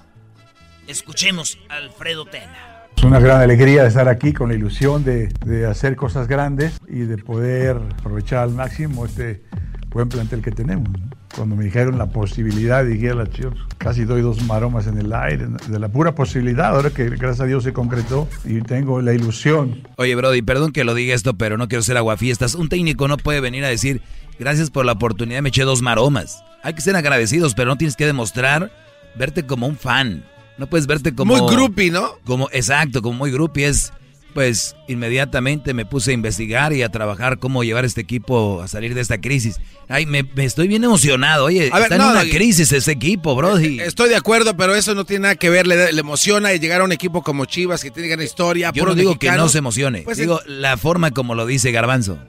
Escuchemos 0.88 1.58
a 1.70 1.76
Alfredo 1.76 2.26
Tena. 2.26 2.86
Es 2.98 3.04
una 3.04 3.20
gran 3.20 3.40
alegría 3.42 3.86
estar 3.86 4.10
aquí 4.10 4.34
con 4.34 4.50
la 4.50 4.56
ilusión 4.56 5.06
de, 5.06 5.28
de 5.46 5.66
hacer 5.66 5.96
cosas 5.96 6.28
grandes 6.28 6.78
y 6.88 7.02
de 7.02 7.18
poder 7.18 7.78
aprovechar 7.98 8.40
al 8.40 8.52
máximo 8.52 9.06
este 9.06 9.44
buen 9.90 10.10
plantel 10.10 10.42
que 10.42 10.52
tenemos. 10.52 10.90
¿no? 10.90 11.10
Cuando 11.36 11.56
me 11.56 11.64
dijeron 11.64 11.98
la 11.98 12.08
posibilidad 12.08 12.84
de 12.84 12.96
ir 12.96 13.12
a 13.12 13.16
la 13.16 13.30
Chivas, 13.30 13.54
casi 13.78 14.04
doy 14.04 14.22
dos 14.22 14.44
maromas 14.44 14.88
en 14.88 14.98
el 14.98 15.14
aire, 15.14 15.46
de 15.68 15.80
la 15.80 15.88
pura 15.88 16.16
posibilidad, 16.16 16.76
ahora 16.76 16.90
que 16.90 17.06
gracias 17.10 17.42
a 17.42 17.46
Dios 17.46 17.64
se 17.64 17.72
concretó 17.72 18.28
y 18.44 18.60
tengo 18.62 19.02
la 19.02 19.14
ilusión. 19.14 19.88
Oye, 19.96 20.16
Brody, 20.16 20.42
perdón 20.42 20.74
que 20.74 20.84
lo 20.84 20.96
diga 20.96 21.14
esto, 21.14 21.36
pero 21.36 21.58
no 21.58 21.68
quiero 21.68 21.84
ser 21.84 21.96
aguafiestas. 21.98 22.56
Un 22.56 22.68
técnico 22.68 23.08
no 23.08 23.18
puede 23.18 23.40
venir 23.40 23.64
a 23.64 23.70
decir, 23.70 24.02
gracias 24.40 24.72
por 24.72 24.86
la 24.86 24.94
oportunidad, 24.94 25.42
me 25.42 25.50
eché 25.50 25.64
dos 25.64 25.82
maromas. 25.82 26.44
Hay 26.64 26.74
que 26.74 26.82
ser 26.82 26.96
agradecidos, 26.96 27.54
pero 27.54 27.70
no 27.70 27.78
tienes 27.78 27.96
que 27.96 28.06
demostrar 28.06 28.72
verte 29.16 29.46
como 29.46 29.68
un 29.68 29.78
fan. 29.78 30.26
No 30.58 30.68
puedes 30.68 30.88
verte 30.88 31.14
como... 31.16 31.38
Muy 31.38 31.54
groupie, 31.54 31.92
¿no? 31.92 32.18
Como, 32.26 32.50
exacto, 32.52 33.02
como 33.02 33.18
muy 33.18 33.32
groupie. 33.32 33.68
Es, 33.68 33.94
pues, 34.34 34.76
inmediatamente 34.90 35.74
me 35.74 35.86
puse 35.86 36.12
a 36.12 36.14
investigar 36.14 36.74
y 36.74 36.84
a 36.84 36.90
trabajar 36.90 37.40
cómo 37.40 37.64
llevar 37.64 37.86
este 37.86 38.02
equipo 38.02 38.62
a 38.62 38.68
salir 38.68 38.94
de 38.94 39.00
esta 39.00 39.22
crisis. 39.22 39.62
Ay, 39.88 40.06
me, 40.06 40.24
me 40.24 40.44
estoy 40.44 40.68
bien 40.68 40.84
emocionado. 40.84 41.46
Oye, 41.46 41.70
A 41.72 41.76
ver, 41.76 41.84
está 41.84 41.98
no, 41.98 42.06
en 42.06 42.12
una 42.12 42.24
no, 42.26 42.30
crisis 42.30 42.72
ese 42.74 42.92
equipo, 42.92 43.36
Brody. 43.36 43.80
Estoy 43.80 44.10
de 44.10 44.18
acuerdo, 44.18 44.58
pero 44.58 44.76
eso 44.76 44.94
no 44.96 45.06
tiene 45.06 45.24
nada 45.24 45.36
que 45.36 45.50
ver. 45.50 45.66
Le, 45.66 45.94
le 45.94 46.00
emociona 46.00 46.54
llegar 46.54 46.82
a 46.82 46.84
un 46.84 46.92
equipo 46.92 47.24
como 47.24 47.46
Chivas 47.46 47.82
que 47.82 47.90
tiene 47.90 48.10
gran 48.10 48.22
historia. 48.22 48.72
Yo 48.74 48.86
no 48.86 48.96
digo 48.96 49.18
que 49.18 49.32
no 49.32 49.48
se 49.48 49.60
emocione. 49.60 50.02
Pues, 50.02 50.18
digo 50.18 50.42
la 50.46 50.76
forma 50.76 51.12
como 51.12 51.36
lo 51.36 51.46
dice 51.46 51.72
Garbanzo. 51.72 52.20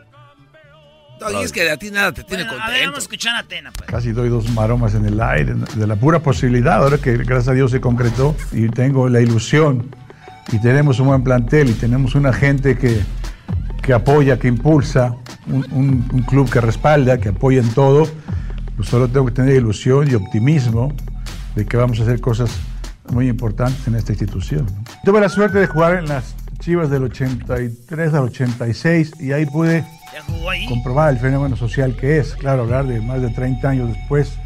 No, 1.20 1.40
y 1.40 1.44
es 1.44 1.52
que 1.52 1.70
a 1.70 1.76
ti 1.76 1.90
nada 1.90 2.12
te 2.12 2.24
tiene 2.24 2.42
A 2.44 2.46
ver, 2.46 2.54
contento. 2.56 2.80
vamos 2.84 2.96
a 2.96 3.02
escuchar 3.02 3.36
a 3.36 3.42
Tena. 3.42 3.70
pues. 3.72 3.90
Casi 3.90 4.12
doy 4.12 4.28
dos 4.28 4.48
maromas 4.50 4.94
en 4.94 5.04
el 5.06 5.20
aire, 5.20 5.54
de 5.76 5.86
la 5.86 5.96
pura 5.96 6.20
posibilidad, 6.20 6.74
ahora 6.82 6.98
que 6.98 7.16
gracias 7.18 7.48
a 7.48 7.52
Dios 7.52 7.70
se 7.70 7.80
concretó 7.80 8.34
y 8.52 8.68
tengo 8.68 9.08
la 9.08 9.20
ilusión 9.20 9.94
y 10.52 10.60
tenemos 10.60 10.98
un 11.00 11.08
buen 11.08 11.22
plantel 11.22 11.68
y 11.70 11.74
tenemos 11.74 12.14
una 12.14 12.32
gente 12.32 12.76
que, 12.78 13.00
que 13.82 13.92
apoya, 13.92 14.38
que 14.38 14.48
impulsa, 14.48 15.14
un, 15.46 15.64
un- 15.72 16.08
un 16.12 16.22
club 16.22 16.50
que 16.50 16.60
respalda, 16.60 17.18
que 17.18 17.28
apoya 17.30 17.60
en 17.60 17.70
todo, 17.74 18.08
pues 18.76 18.88
solo 18.88 19.08
tengo 19.08 19.26
que 19.26 19.32
tener 19.32 19.54
ilusión 19.56 20.10
y 20.10 20.14
optimismo 20.14 20.92
de 21.54 21.66
que 21.66 21.76
vamos 21.76 21.98
a 22.00 22.02
hacer 22.02 22.20
cosas 22.20 22.50
muy 23.10 23.28
importantes 23.28 23.86
en 23.88 23.96
esta 23.96 24.12
institución. 24.12 24.66
¿no? 24.66 24.84
Tuve 25.04 25.20
la 25.20 25.28
suerte 25.28 25.58
de 25.58 25.66
jugar 25.66 25.96
en 25.98 26.06
las 26.06 26.34
Chivas 26.60 26.90
del 26.90 27.04
83 27.04 28.14
al 28.14 28.24
86 28.24 29.12
y 29.20 29.32
ahí 29.32 29.46
pude. 29.46 29.84
Comprobar 30.68 31.12
el 31.12 31.18
fenómeno 31.18 31.56
social 31.56 31.96
que 31.96 32.18
es. 32.18 32.34
Claro, 32.34 32.62
hablar 32.62 32.86
de 32.86 33.00
más 33.00 33.20
de 33.20 33.30
30 33.30 33.68
años 33.68 33.88
después, 33.88 34.38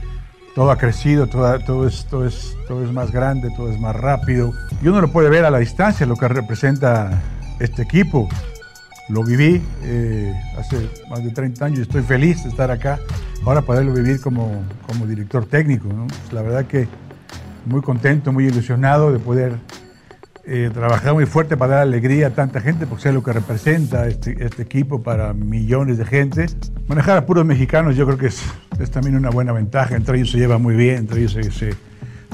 todo 0.54 0.70
ha 0.70 0.78
crecido, 0.78 1.26
todo, 1.26 1.58
todo, 1.60 1.86
es, 1.86 2.06
todo, 2.06 2.26
es, 2.26 2.56
todo 2.68 2.84
es 2.84 2.92
más 2.92 3.10
grande, 3.10 3.50
todo 3.56 3.70
es 3.70 3.78
más 3.78 3.94
rápido. 3.96 4.52
Y 4.82 4.88
uno 4.88 5.00
lo 5.00 5.08
puede 5.08 5.28
ver 5.28 5.44
a 5.44 5.50
la 5.50 5.58
distancia, 5.58 6.06
lo 6.06 6.16
que 6.16 6.28
representa 6.28 7.22
este 7.60 7.82
equipo. 7.82 8.28
Lo 9.08 9.22
viví 9.22 9.62
eh, 9.82 10.32
hace 10.58 10.88
más 11.10 11.22
de 11.22 11.30
30 11.30 11.64
años 11.64 11.78
y 11.80 11.82
estoy 11.82 12.02
feliz 12.02 12.42
de 12.44 12.50
estar 12.50 12.70
acá. 12.70 12.98
Ahora 13.44 13.60
poderlo 13.60 13.92
vivir 13.92 14.20
como, 14.20 14.62
como 14.86 15.06
director 15.06 15.44
técnico. 15.44 15.88
¿no? 15.88 16.06
La 16.32 16.40
verdad 16.40 16.64
que 16.66 16.88
muy 17.66 17.82
contento, 17.82 18.32
muy 18.32 18.46
ilusionado 18.46 19.12
de 19.12 19.18
poder 19.18 19.58
eh, 20.46 20.70
trabajar 20.72 21.14
muy 21.14 21.26
fuerte 21.26 21.56
para 21.56 21.76
dar 21.76 21.82
alegría 21.82 22.26
a 22.26 22.30
tanta 22.30 22.60
gente, 22.60 22.86
porque 22.86 23.04
sé 23.04 23.12
lo 23.12 23.22
que 23.22 23.32
representa 23.32 24.06
este, 24.06 24.44
este 24.44 24.62
equipo 24.62 25.02
para 25.02 25.32
millones 25.32 25.96
de 25.98 26.04
gente. 26.04 26.46
Manejar 26.86 27.16
a 27.16 27.26
puros 27.26 27.46
mexicanos 27.46 27.96
yo 27.96 28.04
creo 28.04 28.18
que 28.18 28.26
es, 28.26 28.42
es 28.78 28.90
también 28.90 29.16
una 29.16 29.30
buena 29.30 29.52
ventaja, 29.52 29.96
entre 29.96 30.18
ellos 30.18 30.30
se 30.30 30.38
lleva 30.38 30.58
muy 30.58 30.74
bien, 30.76 30.96
entre 30.96 31.20
ellos 31.20 31.32
se, 31.32 31.50
se, 31.50 31.74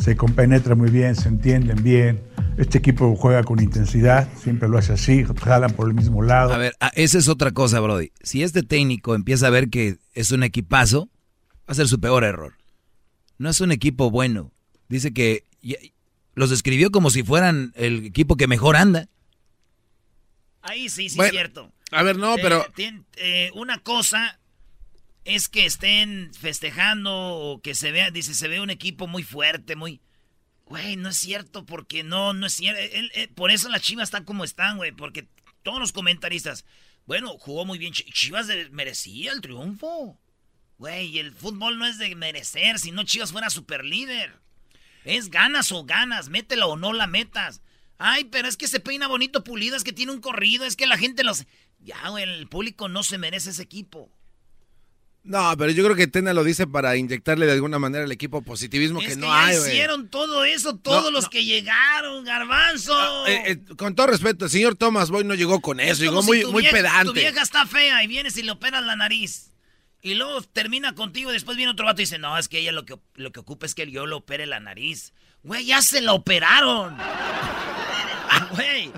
se 0.01 0.17
compenetra 0.17 0.75
muy 0.75 0.91
bien, 0.91 1.15
se 1.15 1.29
entienden 1.29 1.83
bien. 1.83 2.21
Este 2.57 2.79
equipo 2.79 3.15
juega 3.17 3.45
con 3.45 3.63
intensidad, 3.63 4.29
siempre 4.37 4.69
lo 4.69 4.77
hace 4.77 4.95
así, 4.95 5.25
jalan 5.45 5.71
por 5.73 5.89
el 5.89 5.95
mismo 5.95 6.23
lado. 6.23 6.53
A 6.53 6.59
ver, 6.59 6.75
ah, 6.81 6.91
esa 6.95 7.17
es 7.17 7.29
otra 7.29 7.53
cosa, 7.53 7.81
Brody. 7.81 8.11
Si 8.23 8.43
este 8.43 8.63
técnico 8.63 9.15
empieza 9.15 9.47
a 9.47 9.51
ver 9.51 9.71
que 9.71 9.99
es 10.15 10.33
un 10.33 10.43
equipazo, 10.43 11.09
va 11.61 11.73
a 11.73 11.75
ser 11.75 11.87
su 11.87 12.01
peor 12.01 12.25
error. 12.25 12.55
No 13.39 13.49
es 13.49 13.61
un 13.61 13.73
equipo 13.73 14.11
bueno. 14.11 14.51
Dice 14.89 15.13
que 15.13 15.45
los 16.41 16.51
describió 16.51 16.91
como 16.91 17.11
si 17.11 17.23
fueran 17.23 17.73
el 17.77 18.05
equipo 18.07 18.37
que 18.37 18.49
mejor 18.49 18.75
anda. 18.77 19.09
Ahí 20.63 20.89
sí, 20.89 21.09
sí, 21.09 21.17
Bueno, 21.17 21.29
es 21.29 21.33
cierto. 21.33 21.73
a 21.91 22.03
ver, 22.03 22.17
no, 22.17 22.35
Eh, 22.37 22.41
pero- 22.43 22.65
tien- 22.75 23.05
eh, 23.17 23.51
una 23.55 23.79
cosa 23.79 24.39
es 25.25 25.49
que 25.49 25.67
estén 25.67 26.33
festejando 26.35 27.13
o 27.15 27.61
que 27.61 27.75
se 27.75 27.93
vea, 27.93 28.11
dice, 28.11 28.35
se 28.35 28.49
ve 28.49 28.61
un 28.61 28.71
equipo 28.71 29.07
muy 29.07 29.23
fuerte, 29.23 29.77
muy... 29.77 30.01
Güey, 30.67 30.97
no 30.97 31.09
es 31.09 31.17
cierto, 31.19 31.67
porque 31.67 32.03
no, 32.05 32.33
no 32.33 32.47
es 32.47 32.53
cierto. 32.55 32.81
Él- 32.81 33.11
él- 33.15 33.29
por 33.35 33.51
eso 33.51 33.69
las 33.69 33.83
chivas 33.83 34.05
están 34.09 34.25
como 34.25 34.45
están, 34.45 34.77
güey, 34.77 34.93
porque 34.93 35.27
todos 35.63 35.81
los 35.81 35.93
comentaristas, 35.93 36.65
bueno, 37.07 37.37
jugó 37.39 37.65
muy 37.65 37.79
bien, 37.79 37.93
Chi- 37.93 38.05
Chivas 38.13 38.47
de- 38.47 38.71
merecía 38.71 39.33
el 39.33 39.41
triunfo. 39.41 40.19
Güey, 40.79 41.19
el 41.19 41.33
fútbol 41.33 41.79
no 41.79 41.87
es 41.87 41.99
de 41.99 42.15
merecer, 42.15 42.79
si 42.79 42.91
no 42.93 43.03
Chivas 43.05 43.33
fuera 43.33 43.51
super 43.51 43.85
líder. 43.85 44.40
Es 45.05 45.31
ganas 45.31 45.73
o 45.73 45.85
ganas, 45.85 46.29
métela 46.29 46.67
o 46.67 46.77
no 46.77 46.93
la 46.93 47.07
metas. 47.07 47.63
Ay, 47.99 48.25
pero 48.25 48.49
es 48.49 48.57
que 48.57 48.67
se 48.69 48.81
peina 48.81 49.09
bonito 49.09 49.45
pulido, 49.45 49.77
es 49.77 49.85
que 49.85 49.93
tiene 49.93 50.13
un 50.13 50.21
corrido, 50.21 50.65
es 50.65 50.77
que 50.77 50.87
la 50.87 50.97
gente 50.99 51.23
los... 51.25 51.45
Ya, 51.81 52.09
güey, 52.11 52.25
el 52.25 52.47
público 52.49 52.89
no 52.89 53.03
se 53.03 53.17
merece 53.19 53.51
ese 53.51 53.63
equipo. 53.63 54.11
No, 55.23 55.55
pero 55.59 55.71
yo 55.71 55.85
creo 55.85 55.97
que 55.97 56.07
Tena 56.07 56.33
lo 56.33 56.45
dice 56.45 56.67
para 56.67 56.97
inyectarle 56.97 57.45
de 57.45 57.53
alguna 57.53 57.79
manera 57.79 58.05
al 58.05 58.13
equipo 58.13 58.41
positivismo 58.41 59.01
es 59.01 59.07
que 59.09 59.15
que 59.15 59.21
no 59.21 59.27
ya 59.27 59.47
hay, 59.47 59.57
hicieron 59.59 60.09
todo 60.09 60.45
eso, 60.45 60.77
todos 60.77 61.05
No, 61.05 61.11
los 61.11 61.25
no. 61.25 61.31
que 61.31 61.45
llegaron, 61.45 62.25
garbanzo. 62.25 63.27
Eh, 63.27 63.43
eh, 63.53 63.59
con 63.77 63.95
todo 63.95 64.07
respeto, 64.07 64.47
el 64.47 64.51
señor 64.51 64.77
Thomas 64.77 65.11
Boy 65.11 65.25
no 65.25 65.35
llegó 65.35 65.61
con 65.61 65.79
eso, 65.79 65.93
Es 65.93 65.99
llegó 66.01 66.23
muy, 66.23 66.45
muy 66.47 66.63
vieja- 66.63 66.71
Tu 66.79 66.83
pedante. 66.83 67.13
vieja 67.21 67.43
está 67.43 67.67
fea 67.67 68.03
y 68.03 68.07
vienes 68.07 68.37
y 68.39 68.43
le 68.43 68.51
operas 68.53 68.83
la 68.83 68.97
nariz. 68.97 69.51
Y 70.03 70.15
luego 70.15 70.41
termina 70.43 70.95
contigo 70.95 71.31
y 71.31 71.35
después 71.35 71.57
viene 71.57 71.73
otro 71.73 71.85
vato 71.85 72.01
y 72.01 72.05
dice, 72.05 72.19
no, 72.19 72.39
es 72.39 72.49
que 72.49 72.59
ella 72.59 72.73
lo 72.73 72.87
que, 72.87 72.99
lo 73.15 73.33
que 73.33 73.41
ocupa 73.41 73.67
es 73.67 73.75
que 73.75 73.91
yo 73.91 74.07
le 74.07 74.15
opere 74.15 74.47
la 74.47 74.61
nariz. 74.61 75.13
Güey, 75.43 75.67
ya 75.67 75.83
se 75.83 76.01
la 76.01 76.13
operaron. 76.13 76.97
Güey, 78.53 78.91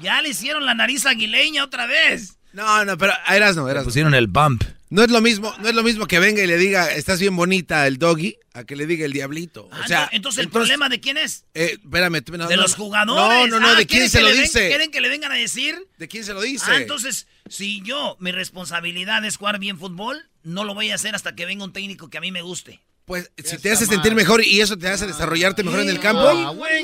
ya 0.00 0.22
le 0.22 0.30
hicieron 0.30 0.64
la 0.64 0.74
nariz 0.74 1.04
aguileña 1.06 1.64
otra 1.64 1.86
vez. 1.86 2.37
No, 2.58 2.84
no, 2.84 2.98
pero 2.98 3.12
eras 3.28 3.54
no, 3.56 3.68
eras. 3.68 3.84
pusieron 3.84 4.14
el 4.14 4.26
bump. 4.26 4.64
No 4.90 5.02
es 5.04 5.10
lo 5.10 5.20
mismo, 5.20 5.54
no 5.60 5.68
es 5.68 5.74
lo 5.74 5.82
mismo 5.82 6.06
que 6.06 6.18
venga 6.18 6.42
y 6.42 6.46
le 6.46 6.56
diga, 6.56 6.90
estás 6.92 7.20
bien 7.20 7.36
bonita 7.36 7.86
el 7.86 7.98
doggy, 7.98 8.36
a 8.54 8.64
que 8.64 8.74
le 8.74 8.86
diga 8.86 9.04
el 9.04 9.12
diablito. 9.12 9.68
Ah, 9.70 9.82
o 9.84 9.86
sea, 9.86 10.00
no, 10.02 10.08
entonces, 10.12 10.42
¿el 10.42 10.50
problema 10.50 10.88
de 10.88 10.98
quién 10.98 11.18
es? 11.18 11.44
Eh, 11.54 11.78
espérame, 11.82 12.22
tú- 12.22 12.32
no, 12.38 12.48
de 12.48 12.56
no, 12.56 12.62
los 12.62 12.74
jugadores. 12.74 13.50
No, 13.50 13.60
no, 13.60 13.60
no, 13.60 13.68
Ah, 13.68 13.74
¿de 13.74 13.86
quién 13.86 14.08
¿quieren 14.08 14.10
se 14.10 14.20
lo 14.22 14.28
ven- 14.28 14.40
dice? 14.42 14.66
¿Quieren 14.68 14.90
que 14.90 15.00
le 15.02 15.08
vengan 15.10 15.30
a 15.30 15.34
decir? 15.36 15.76
¿De 15.98 16.08
quién 16.08 16.24
se 16.24 16.32
lo 16.32 16.40
dice? 16.40 16.64
Ah, 16.68 16.76
entonces, 16.78 17.26
si 17.48 17.82
yo, 17.82 18.16
mi 18.18 18.32
responsabilidad 18.32 19.24
es 19.26 19.36
jugar 19.36 19.58
bien 19.58 19.78
fútbol, 19.78 20.28
no 20.42 20.64
lo 20.64 20.74
voy 20.74 20.90
a 20.90 20.94
hacer 20.94 21.14
hasta 21.14 21.34
que 21.36 21.44
venga 21.44 21.64
un 21.64 21.72
técnico 21.74 22.08
que 22.08 22.18
a 22.18 22.22
mí 22.22 22.32
me 22.32 22.40
guste. 22.42 22.80
Pues, 23.08 23.32
si 23.42 23.56
te 23.56 23.72
hace 23.72 23.86
sentir 23.86 24.14
mejor 24.14 24.44
y 24.44 24.60
eso 24.60 24.76
te 24.76 24.86
hace 24.86 25.06
desarrollarte 25.06 25.64
mejor 25.64 25.80
en 25.80 25.88
el 25.88 25.98
campo, 25.98 26.28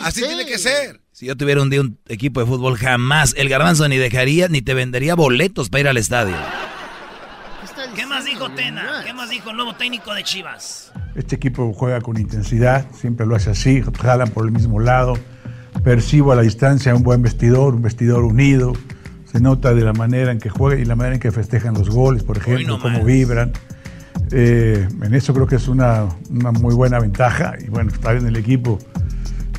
así 0.02 0.22
tiene 0.22 0.46
que 0.46 0.56
ser. 0.56 1.02
Si 1.12 1.26
yo 1.26 1.36
tuviera 1.36 1.60
un 1.60 1.68
día 1.68 1.82
un 1.82 1.98
equipo 2.08 2.40
de 2.40 2.46
fútbol, 2.46 2.78
jamás 2.78 3.34
el 3.36 3.50
garbanzo 3.50 3.86
ni 3.88 3.98
dejaría 3.98 4.48
ni 4.48 4.62
te 4.62 4.72
vendería 4.72 5.14
boletos 5.14 5.68
para 5.68 5.80
ir 5.82 5.88
al 5.88 5.98
estadio. 5.98 6.34
¿Qué 7.94 8.06
más 8.06 8.24
dijo 8.24 8.50
Tena? 8.52 9.02
¿Qué 9.04 9.12
más 9.12 9.28
dijo 9.28 9.50
el 9.50 9.56
nuevo 9.56 9.74
técnico 9.74 10.14
de 10.14 10.24
Chivas? 10.24 10.92
Este 11.14 11.36
equipo 11.36 11.72
juega 11.74 12.00
con 12.00 12.18
intensidad, 12.18 12.86
siempre 12.98 13.26
lo 13.26 13.36
hace 13.36 13.50
así, 13.50 13.82
jalan 14.00 14.30
por 14.30 14.46
el 14.46 14.50
mismo 14.50 14.80
lado. 14.80 15.18
Percibo 15.84 16.32
a 16.32 16.36
la 16.36 16.42
distancia 16.42 16.94
un 16.94 17.02
buen 17.02 17.20
vestidor, 17.20 17.74
un 17.74 17.82
vestidor 17.82 18.24
unido. 18.24 18.72
Se 19.30 19.40
nota 19.40 19.74
de 19.74 19.82
la 19.82 19.92
manera 19.92 20.32
en 20.32 20.38
que 20.38 20.48
juega 20.48 20.80
y 20.80 20.86
la 20.86 20.96
manera 20.96 21.16
en 21.16 21.20
que 21.20 21.30
festejan 21.32 21.74
los 21.74 21.90
goles, 21.90 22.22
por 22.22 22.38
ejemplo, 22.38 22.80
cómo 22.80 23.04
vibran. 23.04 23.52
Eh, 24.30 24.88
en 25.02 25.14
eso 25.14 25.32
creo 25.34 25.46
que 25.46 25.56
es 25.56 25.68
una, 25.68 26.06
una 26.30 26.52
muy 26.52 26.74
buena 26.74 26.98
ventaja. 26.98 27.54
Y 27.64 27.68
bueno, 27.68 27.90
estar 27.92 28.16
en 28.16 28.26
el 28.26 28.36
equipo 28.36 28.78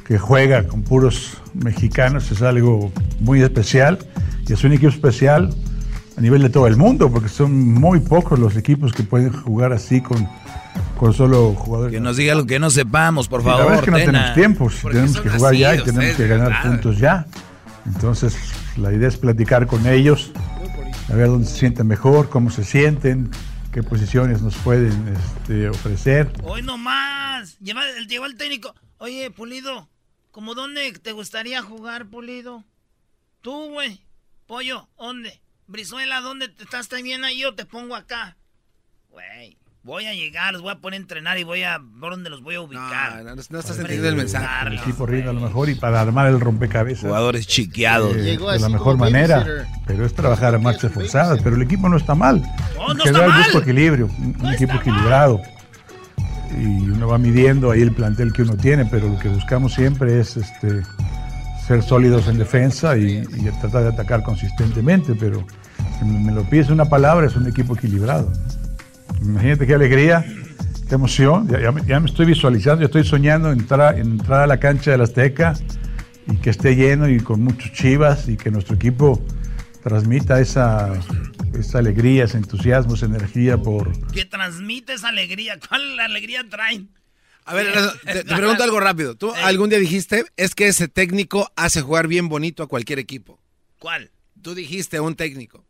que 0.05 0.17
juega 0.17 0.63
con 0.67 0.83
puros 0.83 1.37
mexicanos 1.53 2.31
es 2.31 2.41
algo 2.41 2.91
muy 3.19 3.41
especial. 3.41 3.99
Y 4.47 4.53
es 4.53 4.63
un 4.63 4.73
equipo 4.73 4.89
especial 4.89 5.53
a 6.17 6.21
nivel 6.21 6.41
de 6.41 6.49
todo 6.49 6.67
el 6.67 6.77
mundo, 6.77 7.11
porque 7.11 7.29
son 7.29 7.73
muy 7.73 7.99
pocos 7.99 8.39
los 8.39 8.55
equipos 8.55 8.93
que 8.93 9.03
pueden 9.03 9.31
jugar 9.33 9.73
así 9.73 10.01
con, 10.01 10.27
con 10.97 11.13
solo 11.13 11.53
jugadores. 11.53 11.93
Que 11.93 11.99
nos 11.99 12.15
diga 12.17 12.33
algo 12.33 12.45
que 12.45 12.59
no 12.59 12.69
sepamos, 12.69 13.27
por 13.27 13.41
Sí, 13.41 13.47
la 13.47 13.53
favor. 13.53 13.65
verdad 13.71 13.79
es 13.79 13.85
que 13.85 13.91
no 13.91 13.97
tenemos 13.97 14.33
tiempo, 14.33 14.69
si 14.69 14.87
tenemos 14.87 15.19
que 15.19 15.29
jugar 15.29 15.55
ya 15.55 15.75
y 15.75 15.83
tenemos 15.83 16.15
que 16.15 16.23
de 16.23 16.29
ganar 16.29 16.61
puntos 16.63 16.97
ya. 16.99 17.25
Entonces, 17.85 18.35
la 18.77 18.93
idea 18.93 19.07
es 19.09 19.17
platicar 19.17 19.67
con 19.67 19.85
ellos, 19.87 20.31
a 21.11 21.15
ver 21.15 21.27
dónde 21.27 21.47
se 21.47 21.57
sienten 21.57 21.87
mejor, 21.87 22.29
cómo 22.29 22.49
se 22.49 22.63
sienten, 22.63 23.29
qué 23.75 23.83
posiciones 23.83 24.41
nos 24.41 24.55
pueden 24.55 25.09
este, 25.09 25.67
ofrecer. 25.67 26.31
Hoy 26.43 26.61
nomás. 26.61 27.59
Lleva, 27.59 27.81
llegó 28.07 28.25
el 28.25 28.37
técnico. 28.37 28.73
Oye, 28.99 29.29
Pulido, 29.31 29.89
¿cómo 30.31 30.55
dónde 30.55 30.93
te 30.93 31.11
gustaría 31.11 31.61
jugar, 31.61 32.05
Pulido? 32.05 32.63
Tú, 33.41 33.71
güey. 33.71 33.99
Pollo, 34.47 34.87
¿dónde? 34.97 35.41
Brizuela, 35.67 36.21
¿dónde 36.21 36.47
te 36.47 36.63
estás 36.63 36.87
también 36.87 37.25
ahí 37.25 37.43
o 37.43 37.53
te 37.53 37.65
pongo 37.65 37.97
acá? 37.97 38.37
Güey, 39.09 39.57
voy 39.85 40.05
a 40.07 40.13
llegar, 40.13 40.51
los 40.51 40.63
voy 40.63 40.71
a 40.71 40.79
poner 40.79 40.97
a 40.97 41.01
entrenar 41.01 41.37
y 41.37 41.43
voy 41.43 41.61
a 41.61 41.77
ver 41.77 42.09
dónde 42.09 42.31
los 42.31 42.41
voy 42.41 42.55
a 42.55 42.61
ubicar. 42.61 43.17
No, 43.17 43.23
no, 43.23 43.35
no 43.35 43.41
estás 43.59 43.69
entendiendo 43.77 44.09
el 44.09 44.15
mensaje. 44.15 44.67
El 44.67 44.79
equipo 44.79 45.05
rinde 45.05 45.29
a 45.29 45.33
lo 45.33 45.39
mejor 45.41 45.69
y 45.69 45.75
para 45.75 46.01
armar 46.01 46.25
el 46.27 46.39
rompecabezas. 46.39 47.03
Jugadores 47.03 47.45
chiqueados. 47.45 48.15
eh, 48.15 48.23
Llegó 48.23 48.51
de 48.51 48.59
la 48.59 48.67
mejor 48.69 48.97
manera, 48.97 49.45
pero 49.85 50.03
es 50.05 50.13
trabajar 50.15 50.55
a 50.55 50.57
marchas 50.59 50.91
forzadas. 50.91 51.39
Pero 51.43 51.55
el 51.55 51.61
equipo 51.61 51.87
no 51.87 51.97
está 51.97 52.15
mal. 52.15 52.41
No, 52.75 52.95
no 52.95 53.03
está 53.03 53.27
mal. 53.27 53.43
busco 53.43 53.59
equilibrio, 53.59 54.07
un, 54.17 54.35
un 54.41 54.53
equipo 54.53 54.73
equilibrado. 54.73 55.39
Y 56.57 56.65
uno 56.89 57.07
va 57.07 57.19
midiendo 57.19 57.69
ahí 57.69 57.81
el 57.81 57.91
plantel 57.91 58.33
que 58.33 58.41
uno 58.41 58.57
tiene, 58.57 58.85
pero 58.85 59.07
lo 59.07 59.19
que 59.19 59.29
buscamos 59.29 59.73
siempre 59.73 60.19
es 60.19 60.35
este, 60.37 60.81
ser 61.67 61.83
sólidos 61.83 62.27
en 62.27 62.39
defensa 62.39 62.97
y, 62.97 63.17
y 63.35 63.51
tratar 63.61 63.83
de 63.83 63.89
atacar 63.89 64.23
consistentemente. 64.23 65.13
Pero 65.13 65.45
si 65.99 66.05
me 66.05 66.31
lo 66.31 66.43
pides 66.43 66.69
una 66.71 66.85
palabra, 66.85 67.27
es 67.27 67.35
un 67.35 67.47
equipo 67.47 67.75
equilibrado. 67.75 68.31
Imagínate 69.21 69.67
qué 69.67 69.73
alegría, 69.73 70.25
qué 70.87 70.95
emoción. 70.95 71.47
Ya, 71.47 71.59
ya 71.61 71.71
me, 71.71 71.85
ya 71.85 71.99
me 71.99 72.07
estoy 72.07 72.25
visualizando, 72.25 72.81
yo 72.81 72.85
estoy 72.85 73.03
soñando 73.03 73.51
entrar, 73.51 73.97
entrar 73.97 74.41
a 74.41 74.47
la 74.47 74.59
cancha 74.59 74.91
del 74.91 75.01
Azteca 75.01 75.53
y 76.27 76.37
que 76.37 76.49
esté 76.49 76.75
lleno 76.75 77.07
y 77.09 77.19
con 77.19 77.43
muchos 77.43 77.71
chivas 77.71 78.27
y 78.27 78.37
que 78.37 78.51
nuestro 78.51 78.75
equipo 78.75 79.23
transmita 79.83 80.39
esa, 80.39 80.93
esa 81.53 81.77
alegría, 81.77 82.23
ese 82.23 82.37
entusiasmo, 82.37 82.95
esa 82.95 83.05
energía 83.05 83.57
por... 83.57 83.91
Que 84.11 84.25
transmite 84.25 84.93
esa 84.93 85.09
alegría. 85.09 85.59
¿Cuál 85.59 85.99
alegría 85.99 86.43
traen? 86.49 86.89
A 87.45 87.53
ver, 87.53 87.71
te, 88.03 88.23
te 88.23 88.35
pregunto 88.35 88.63
algo 88.63 88.79
rápido. 88.79 89.15
Tú 89.15 89.31
algún 89.43 89.69
día 89.69 89.77
dijiste, 89.77 90.25
es 90.37 90.55
que 90.55 90.67
ese 90.67 90.87
técnico 90.87 91.51
hace 91.55 91.81
jugar 91.81 92.07
bien 92.07 92.29
bonito 92.29 92.63
a 92.63 92.67
cualquier 92.67 92.97
equipo. 92.97 93.39
¿Cuál? 93.77 94.09
Tú 94.41 94.55
dijiste 94.55 94.99
un 94.99 95.15
técnico. 95.15 95.63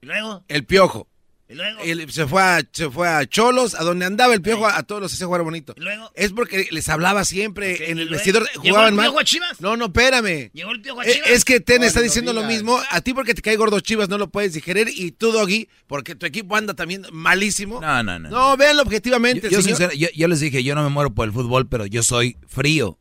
¿Y 0.00 0.06
luego? 0.06 0.44
El 0.48 0.64
piojo. 0.64 1.08
¿Y 1.46 1.54
luego? 1.56 1.80
Él 1.82 2.10
se, 2.10 2.26
fue 2.26 2.42
a, 2.42 2.62
se 2.72 2.90
fue 2.90 3.06
a 3.06 3.26
Cholos, 3.26 3.74
a 3.74 3.82
donde 3.84 4.06
andaba 4.06 4.32
el 4.32 4.40
piojo, 4.40 4.66
a, 4.66 4.78
a 4.78 4.82
todos 4.82 5.02
los 5.02 5.12
hacía 5.12 5.26
jugar 5.26 5.42
bonito. 5.42 5.74
¿Y 5.76 5.80
luego? 5.82 6.10
Es 6.14 6.32
porque 6.32 6.68
les 6.70 6.88
hablaba 6.88 7.24
siempre 7.26 7.90
en 7.90 7.98
el 7.98 8.08
vestidor. 8.08 8.48
¿Llegó 8.48 8.62
Jugaban 8.62 8.88
el 8.88 8.94
mal. 8.94 9.04
Piojo 9.06 9.20
a 9.20 9.24
Chivas? 9.24 9.60
No, 9.60 9.76
no, 9.76 9.86
espérame. 9.86 10.50
Llegó 10.54 10.70
el 10.72 10.80
piojo 10.80 11.00
a 11.00 11.04
Eh, 11.04 11.12
Chivas. 11.12 11.28
Es 11.30 11.44
que 11.44 11.60
Ten 11.60 11.82
está 11.82 12.00
no 12.00 12.04
diciendo 12.04 12.32
lo 12.32 12.44
mismo. 12.44 12.80
A 12.90 13.00
ti 13.02 13.12
porque 13.12 13.34
te 13.34 13.42
cae 13.42 13.56
gordo 13.56 13.78
Chivas 13.80 14.08
no 14.08 14.16
lo 14.16 14.30
puedes 14.30 14.54
digerir. 14.54 14.88
Y 14.94 15.12
tú, 15.12 15.32
Doggy, 15.32 15.68
porque 15.86 16.14
tu 16.14 16.24
equipo 16.24 16.56
anda 16.56 16.72
también 16.72 17.04
malísimo. 17.12 17.78
No, 17.78 18.02
no, 18.02 18.18
no. 18.18 18.30
No, 18.30 18.56
véanlo 18.56 18.82
objetivamente, 18.82 19.50
Yo, 19.50 19.60
yo 19.60 19.76
yo- 19.92 20.08
yo 20.14 20.28
les 20.28 20.40
dije, 20.40 20.64
yo 20.64 20.74
no 20.74 20.82
me 20.82 20.88
muero 20.88 21.12
por 21.14 21.26
el 21.28 21.32
fútbol, 21.34 21.68
pero 21.68 21.84
yo 21.84 22.02
soy 22.02 22.38
frío 22.48 22.98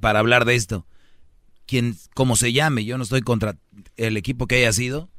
para 0.00 0.20
hablar 0.20 0.46
de 0.46 0.54
esto. 0.54 0.86
Quien, 1.66 1.96
como 2.14 2.36
se 2.36 2.52
llame, 2.54 2.84
yo 2.86 2.96
no 2.96 3.04
estoy 3.04 3.20
contra 3.20 3.56
el 3.96 4.16
equipo 4.16 4.46
que 4.46 4.56
haya 4.56 4.72
sido. 4.72 5.10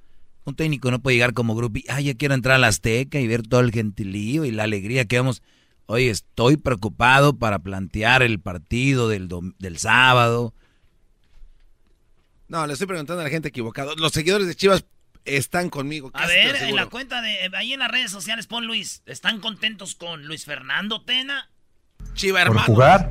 Un 0.46 0.56
técnico 0.56 0.92
no 0.92 1.00
puede 1.02 1.16
llegar 1.16 1.34
como 1.34 1.56
grupo 1.56 1.80
y, 1.80 1.86
ay, 1.90 2.06
ya 2.06 2.14
quiero 2.14 2.36
entrar 2.36 2.56
a 2.56 2.60
la 2.60 2.68
Azteca 2.68 3.20
y 3.20 3.28
ver 3.28 3.44
todo 3.44 3.62
el 3.62 3.72
gentilío 3.72 4.46
y 4.46 4.52
la 4.52 4.64
alegría 4.64 5.06
que 5.06 5.18
vamos. 5.18 5.42
Oye, 5.88 6.10
estoy 6.10 6.58
preocupado 6.58 7.38
para 7.38 7.60
plantear 7.60 8.22
el 8.24 8.40
partido 8.40 9.10
del, 9.10 9.30
del 9.60 9.78
sábado. 9.78 10.54
No, 12.48 12.66
le 12.68 12.74
estoy 12.74 12.88
preguntando 12.88 13.22
a 13.22 13.24
la 13.24 13.30
gente 13.30 13.50
equivocada. 13.50 13.94
Los 13.98 14.12
seguidores 14.12 14.48
de 14.48 14.56
Chivas 14.56 14.86
están 15.26 15.70
conmigo. 15.70 16.12
A 16.14 16.28
ver, 16.28 16.56
en 16.56 16.76
la 16.76 16.86
cuenta 16.88 17.22
de 17.22 17.50
ahí 17.56 17.74
en 17.74 17.80
las 17.80 17.90
redes 17.92 18.12
sociales 18.12 18.46
pon 18.48 18.68
Luis, 18.68 19.02
¿están 19.08 19.40
contentos 19.40 19.96
con 19.96 20.26
Luis 20.26 20.46
Fernando 20.46 21.02
Tena? 21.02 21.50
Chiva 22.14 22.40
Por 22.40 22.48
hermano. 22.50 22.66
jugar, 22.68 23.10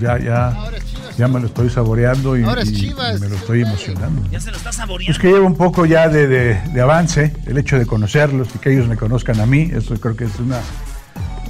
ya, 0.00 0.18
ya, 0.18 0.56
ya 1.16 1.28
me 1.28 1.38
lo 1.40 1.46
estoy 1.46 1.70
saboreando 1.70 2.36
y, 2.36 2.40
y 2.40 2.44
me 2.44 3.28
lo 3.28 3.36
estoy 3.36 3.62
emocionando. 3.62 4.28
Ya 4.30 4.40
se 4.40 4.50
lo 4.50 4.56
está 4.56 4.72
saboreando. 4.72 5.12
Es 5.12 5.18
que 5.18 5.28
llevo 5.28 5.46
un 5.46 5.56
poco 5.56 5.86
ya 5.86 6.08
de, 6.08 6.26
de- 6.26 6.54
de 6.60 6.80
avance, 6.80 7.34
el 7.46 7.58
hecho 7.58 7.78
de 7.78 7.86
conocerlos 7.86 8.48
y 8.54 8.58
que 8.58 8.72
ellos 8.72 8.86
me 8.88 8.96
conozcan 8.96 9.38
a 9.40 9.46
mí, 9.46 9.70
eso 9.72 9.94
creo 10.00 10.16
que 10.16 10.24
es 10.24 10.38
una, 10.38 10.60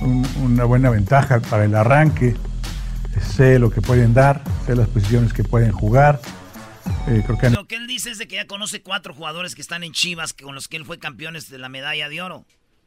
un- 0.00 0.26
una 0.42 0.64
buena 0.64 0.90
ventaja 0.90 1.40
para 1.40 1.64
el 1.64 1.74
arranque. 1.74 2.36
Sé 3.36 3.58
lo 3.58 3.70
que 3.70 3.82
pueden 3.82 4.14
dar, 4.14 4.42
sé 4.66 4.76
las 4.76 4.88
posiciones 4.88 5.32
que 5.32 5.42
pueden 5.44 5.72
jugar. 5.72 6.20
Eh, 7.08 7.22
creo 7.26 7.38
que 7.38 7.50
Lo 7.50 7.66
que 7.66 7.76
él 7.76 7.86
dice 7.86 8.10
es 8.10 8.18
de 8.18 8.26
que 8.28 8.36
ya 8.36 8.46
conoce 8.46 8.82
cuatro 8.82 9.14
jugadores 9.14 9.54
que 9.54 9.62
están 9.62 9.82
en 9.84 9.92
Chivas 9.92 10.32
que 10.32 10.44
con 10.44 10.54
los 10.54 10.68
que 10.68 10.76
él 10.76 10.84
fue 10.84 10.98
campeones 10.98 11.48
de 11.50 11.58
la 11.58 11.68
medalla 11.68 12.08
de 12.08 12.22
oro. 12.22 12.46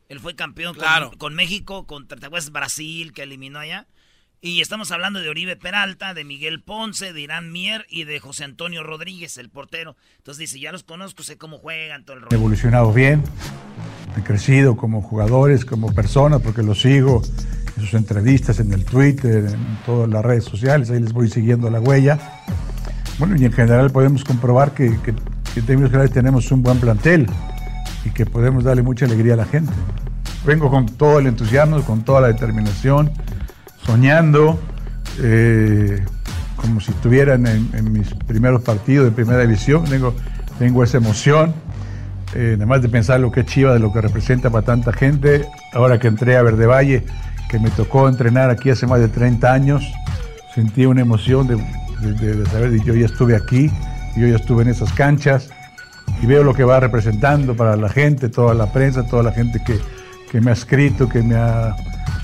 Él 0.09 0.19
fue 0.19 0.35
campeón 0.35 0.73
con- 0.75 0.83
Claro. 0.83 1.11
con, 1.17 1.33
México, 1.35 1.85
contra. 1.87 2.17
Brasil, 2.51 3.13
que 3.13 3.23
eliminó 3.23 3.59
allá. 3.59 3.85
Y 4.45 4.59
estamos 4.59 4.91
hablando 4.91 5.21
de 5.21 5.29
Oribe 5.29 5.55
Peralta, 5.55 6.13
de 6.13 6.25
Miguel 6.25 6.61
Ponce, 6.61 7.13
de 7.13 7.21
Irán 7.21 7.53
Mier 7.53 7.85
y 7.89 8.03
de 8.03 8.19
José 8.19 8.43
Antonio 8.43 8.83
Rodríguez, 8.83 9.37
el 9.37 9.49
portero. 9.49 9.95
Entonces 10.17 10.39
dice, 10.39 10.59
ya 10.59 10.73
los 10.73 10.83
conozco, 10.83 11.23
sé 11.23 11.37
cómo 11.37 11.59
juegan, 11.59 12.03
todo 12.03 12.17
el 12.17 12.23
rollo. 12.23 12.35
evolucionado 12.35 12.91
bien, 12.91 13.23
han 14.13 14.21
crecido 14.23 14.75
como 14.75 15.01
jugadores, 15.01 15.63
como 15.63 15.95
personas, 15.95 16.41
porque 16.41 16.61
los 16.61 16.81
sigo 16.81 17.21
en 17.77 17.83
sus 17.83 17.93
entrevistas, 17.93 18.59
en 18.59 18.73
el 18.73 18.83
Twitter, 18.83 19.45
en 19.45 19.77
todas 19.85 20.09
las 20.09 20.25
redes 20.25 20.43
sociales, 20.43 20.89
ahí 20.89 20.99
les 20.99 21.13
voy 21.13 21.29
siguiendo 21.29 21.69
la 21.69 21.79
huella. 21.79 22.19
Bueno, 23.19 23.37
y 23.37 23.45
en 23.45 23.53
general 23.53 23.91
podemos 23.91 24.25
comprobar 24.25 24.73
que, 24.73 24.89
que, 25.03 25.13
que 25.53 25.59
en 25.61 25.65
términos 25.65 25.89
generales 25.89 26.13
tenemos 26.13 26.51
un 26.51 26.63
buen 26.63 26.81
plantel 26.81 27.27
y 28.03 28.09
que 28.09 28.25
podemos 28.25 28.65
darle 28.65 28.81
mucha 28.81 29.05
alegría 29.05 29.35
a 29.35 29.37
la 29.37 29.45
gente. 29.45 29.71
Vengo 30.45 30.69
con 30.69 30.85
todo 30.85 31.19
el 31.19 31.27
entusiasmo, 31.27 31.81
con 31.83 32.03
toda 32.03 32.19
la 32.19 32.27
determinación, 32.27 33.09
soñando, 33.85 34.59
eh, 35.19 36.03
como 36.55 36.79
si 36.79 36.91
estuvieran 36.91 37.45
en, 37.45 37.91
mis 37.91 38.13
primeros 38.13 38.61
partidos 38.61 39.05
de 39.05 39.11
primera 39.11 39.41
división. 39.41 39.83
Tengo, 40.59 40.83
esa 40.83 40.97
emoción, 40.97 41.53
eh, 42.35 42.53
además 42.55 42.81
de 42.81 42.89
pensar 42.89 43.19
lo 43.19 43.31
que 43.31 43.41
es 43.41 43.45
Chiva, 43.47 43.73
de 43.73 43.79
lo 43.79 43.91
que 43.91 44.01
representa 44.01 44.49
para 44.49 44.65
tanta 44.65 44.93
gente. 44.93 45.45
Ahora 45.73 45.99
que 45.99 46.07
entré 46.07 46.37
a 46.37 46.43
Verde 46.43 46.65
Valle, 46.65 47.03
que 47.49 47.59
me 47.59 47.69
tocó 47.71 48.07
entrenar 48.07 48.49
aquí 48.49 48.69
hace 48.69 48.87
más 48.87 48.99
de 48.99 49.09
30 49.09 49.51
años, 49.51 49.83
sentí 50.55 50.85
una 50.85 51.01
emoción 51.01 51.47
de, 51.47 51.57
saber 52.45 52.71
que 52.71 52.85
yo 52.85 52.93
ya 52.95 53.05
estuve 53.05 53.35
aquí, 53.35 53.69
yo 54.15 54.27
ya 54.27 54.35
estuve 54.35 54.63
en 54.63 54.69
esas 54.69 54.91
canchas 54.93 55.49
y 56.21 56.25
veo 56.25 56.43
lo 56.43 56.53
que 56.53 56.63
va 56.63 56.79
representando 56.79 57.55
para 57.55 57.75
la 57.75 57.89
gente, 57.89 58.29
toda 58.29 58.53
la 58.53 58.71
prensa, 58.71 59.05
toda 59.05 59.23
la 59.23 59.31
gente 59.31 59.61
que 60.31 60.41
me 60.41 60.51
ha 60.51 60.53
escrito, 60.53 61.09
que 61.09 61.21
me 61.21 61.35
ha 61.35 61.75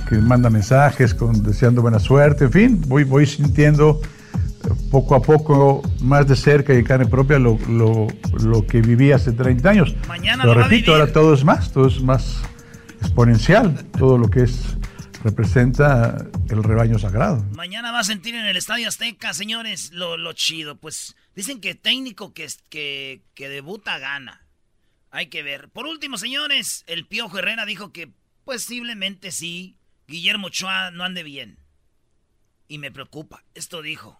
que 0.10 0.16
manda 0.18 0.50
mensajes 0.50 1.14
con 1.14 1.44
deseando 1.44 1.82
buena 1.84 2.00
suerte, 2.00 2.46
en 2.46 2.52
fin, 2.52 2.82
voy, 2.88 3.04
voy 3.04 3.28
sintiendo 3.28 4.02
eh, 4.04 4.68
poco 4.92 5.14
a 5.16 5.22
poco 5.22 5.84
más 6.02 6.28
de 6.28 6.36
cerca 6.36 6.74
y 6.74 6.78
en 6.80 6.84
carne 6.86 7.06
propia 7.06 7.38
lo, 7.38 7.60
lo- 7.70 8.08
lo 8.44 8.66
que 8.66 8.82
viví 8.82 9.12
hace 9.12 9.32
30 9.32 9.70
años. 9.70 9.96
Mañana 10.08 10.46
Lo 10.46 10.56
repito, 10.56 10.92
ahora 10.94 11.12
todo 11.14 11.34
es 11.34 11.44
más, 11.46 11.72
todo 11.72 11.88
es 11.88 12.02
más 12.02 12.42
exponencial, 13.02 13.86
todo 13.98 14.18
lo 14.18 14.30
que 14.30 14.42
es 14.44 14.76
representa 15.24 16.26
el 16.50 16.64
rebaño 16.64 16.98
sagrado. 16.98 17.44
Mañana 17.56 17.92
va 17.92 18.00
a 18.00 18.04
sentir 18.04 18.36
en 18.36 18.46
el 18.46 18.56
Estadio 18.58 18.88
Azteca, 18.88 19.34
señores, 19.34 19.92
lo, 19.92 20.18
lo 20.18 20.34
chido. 20.34 20.78
Pues 20.78 21.16
dicen 21.36 21.60
que 21.62 21.76
técnico 21.76 22.34
que, 22.34 22.48
que, 22.70 23.22
que 23.36 23.50
debuta 23.50 24.00
gana. 24.00 24.46
Hay 25.12 25.28
que 25.28 25.44
ver. 25.44 25.70
Por 25.70 25.86
último, 25.88 26.18
señores, 26.18 26.84
el 26.88 27.06
Piojo 27.06 27.38
Herrera 27.40 27.66
dijo 27.66 27.92
que 27.92 28.12
posiblemente 28.46 29.32
sí, 29.32 29.76
Guillermo 30.10 30.48
Ochoa 30.48 30.90
no 30.90 31.04
ande 31.04 31.22
bien. 31.22 31.60
Y 32.68 32.80
me 32.80 32.92
preocupa. 32.92 33.44
Esto 33.54 33.84
dijo. 33.84 34.20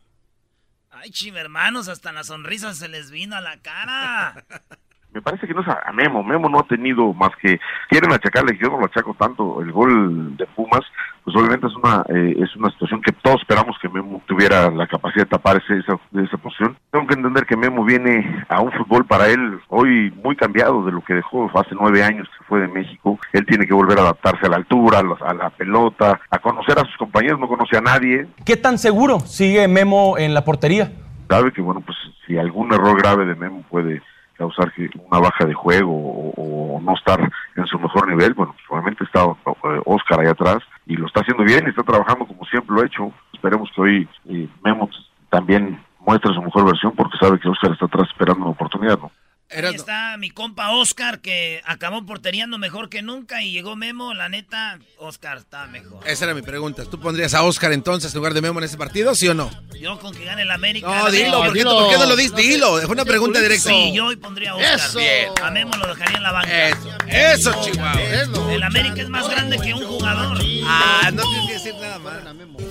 Ay, 0.92 1.10
chiva, 1.10 1.40
hermanos, 1.40 1.88
hasta 1.88 2.12
la 2.12 2.24
sonrisa 2.24 2.74
se 2.74 2.88
les 2.88 3.10
vino 3.10 3.36
a 3.36 3.42
la 3.42 3.60
cara. 3.62 4.46
me 5.12 5.22
parece 5.22 5.48
que 5.48 5.54
no 5.56 5.62
es 5.62 5.68
a 5.68 5.92
Memo. 5.92 6.24
Memo 6.24 6.48
no 6.48 6.60
ha 6.60 6.68
tenido 6.68 7.12
más 7.14 7.32
que 7.42 7.60
quieren 7.90 8.12
achacarle, 8.12 8.58
yo 8.62 8.70
no 8.70 8.80
lo 8.80 8.86
achaco 8.86 9.16
tanto. 9.16 9.62
El 9.62 9.72
gol 9.72 10.38
de 10.38 10.46
Pumas, 10.48 10.82
pues 11.24 11.36
obviamente 11.36 11.68
es 11.68 11.76
una 11.76 12.04
eh, 12.10 12.36
es 12.40 12.56
una 12.56 12.70
situación 12.72 13.02
que 13.02 13.12
todos 13.12 13.42
esperamos 13.42 13.76
que 13.82 13.90
Memo 13.90 14.22
tuviera 14.26 14.70
la 14.70 14.88
capacidad 14.88 15.24
de 15.24 15.30
tapar 15.30 15.62
ese, 15.64 15.80
esa, 15.80 16.00
esa 16.22 16.38
posición. 16.38 16.78
Tengo 16.92 17.08
que 17.08 17.16
entender 17.16 17.46
que 17.46 17.58
Memo 17.58 17.84
viene 17.84 18.46
a 18.48 18.62
un 18.62 18.72
fútbol 18.72 19.06
para 19.06 19.28
él 19.28 19.60
hoy 19.70 20.12
muy 20.24 20.36
cambiado 20.36 20.84
de 20.86 20.92
lo 20.92 21.02
que 21.02 21.14
dejó 21.14 21.50
hace 21.60 21.76
nueve 21.80 22.04
años 22.04 22.28
que 22.38 22.46
fue 22.46 22.60
de 22.62 22.68
México. 22.68 23.20
Él 23.34 23.46
tiene 23.46 23.66
que 23.66 23.74
volver 23.74 24.00
a 24.00 24.02
adaptarse 24.02 24.46
a 24.46 24.50
la 24.50 24.58
altura, 24.58 25.00
a 25.00 25.04
la, 25.04 25.16
a 25.22 25.34
la 25.34 25.50
pelota, 25.50 26.20
a 26.30 26.40
conocer 26.40 26.78
a 26.80 26.86
sus 26.86 26.98
compañeros, 26.98 27.40
no 27.40 27.48
conoce 27.48 27.78
a 27.78 27.82
nadie. 27.82 28.28
¿Qué 28.46 28.58
tan 28.58 28.78
seguro 28.78 29.20
sigue 29.20 29.68
Memo 29.68 30.18
en 30.18 30.34
la 30.34 30.44
portería? 30.46 30.92
sabe 31.30 31.52
que 31.52 31.62
bueno 31.62 31.82
pues 31.82 31.98
si 32.26 32.38
algún 32.38 32.74
error 32.74 32.98
grave 32.98 33.26
de 33.26 33.36
Memo 33.36 33.64
puede 33.70 34.02
causar 34.40 34.72
una 34.96 35.20
baja 35.20 35.46
de 35.46 35.54
juego 35.54 35.92
o, 35.92 36.80
no 36.82 36.94
estar 36.96 37.20
en 37.58 37.66
su 37.68 37.78
mejor 37.78 38.08
nivel, 38.08 38.34
bueno, 38.34 38.56
obviamente 38.70 39.04
está 39.04 39.26
eh, 39.26 39.82
Oscar 39.86 40.22
ahí 40.22 40.28
atrás 40.28 40.60
y 40.86 40.96
lo 40.96 41.08
está 41.08 41.20
haciendo 41.20 41.44
bien 41.44 41.68
está 41.68 41.84
trabajando 41.84 42.26
como 42.26 42.46
siempre 42.46 42.74
lo 42.74 42.82
ha 42.82 42.86
hecho. 42.86 43.12
Esperemos 43.34 43.70
que 43.76 43.82
hoy 43.82 44.10
eh, 44.30 44.48
Memo 44.64 44.90
también 45.30 45.78
muestre 46.00 46.34
su 46.34 46.42
mejor 46.42 46.66
versión 46.66 46.94
porque 46.96 47.18
sabe 47.20 47.38
que 47.38 47.50
Oscar 47.50 47.74
está 47.74 47.86
atrás 47.86 48.08
esperando 48.10 48.44
una 48.44 48.52
oportunidad, 48.52 48.98
¿no? 48.98 49.12
Ahí 49.52 49.76
está 49.76 50.16
mi 50.18 50.30
compa 50.30 50.72
Oscar, 50.72 51.20
que 51.20 51.62
acabó 51.66 52.06
porteriando 52.06 52.60
mejor 52.60 52.90
que 52.90 53.02
nunca 53.02 53.42
y 53.42 53.52
llegó 53.52 53.76
Memo. 53.76 54.14
La 54.14 54.30
neta, 54.30 54.80
Oscar 54.98 55.40
está 55.40 55.66
mejor. 55.68 56.08
Esa 56.08 56.26
era 56.26 56.34
mi 56.36 56.44
pregunta. 56.44 56.86
¿Tú 56.86 57.00
pondrías 57.00 57.34
a 57.34 57.44
Oscar 57.44 57.72
entonces 57.74 58.14
en 58.14 58.18
lugar 58.18 58.34
de 58.34 58.42
Memo 58.42 58.60
en 58.60 58.66
ese 58.66 58.78
partido, 58.78 59.16
sí 59.16 59.28
o 59.28 59.34
no? 59.34 59.50
Yo 59.80 60.00
con 60.00 60.14
que 60.14 60.24
gane 60.24 60.44
el 60.44 60.52
América. 60.52 60.88
No, 60.88 61.06
la 61.06 61.12
dilo. 61.12 61.44
¿por 61.44 61.54
qué, 61.54 61.64
¿por 61.64 61.90
qué 61.90 61.98
no 61.98 62.06
lo 62.06 62.16
dices? 62.16 62.36
Dilo, 62.36 62.80
es 62.80 62.86
una 62.86 63.06
pregunta 63.06 63.40
directa. 63.40 63.70
Sí, 63.70 63.92
yo 63.94 64.06
hoy 64.06 64.18
pondría 64.18 64.52
a 64.52 64.56
Oscar. 64.56 64.76
Eso. 64.76 65.00
Bien. 65.00 65.30
A 65.42 65.52
Memo 65.52 65.76
lo 65.78 65.88
dejaría 65.88 66.18
en 66.18 66.24
la 66.24 66.32
banca. 66.32 66.68
Eso, 66.68 66.90
eso, 67.08 67.62
Chihuahua. 67.64 68.54
El 68.54 68.64
América 68.64 69.02
es 69.02 69.10
más 69.10 69.28
grande 69.30 69.58
que 69.58 69.74
un 69.74 69.84
jugador. 69.84 70.38
Ah, 70.66 71.10
no 71.12 71.24
tienes 71.24 71.48
que 71.48 71.54
decir 71.54 71.74
nada 71.82 71.98
más. 72.00 72.69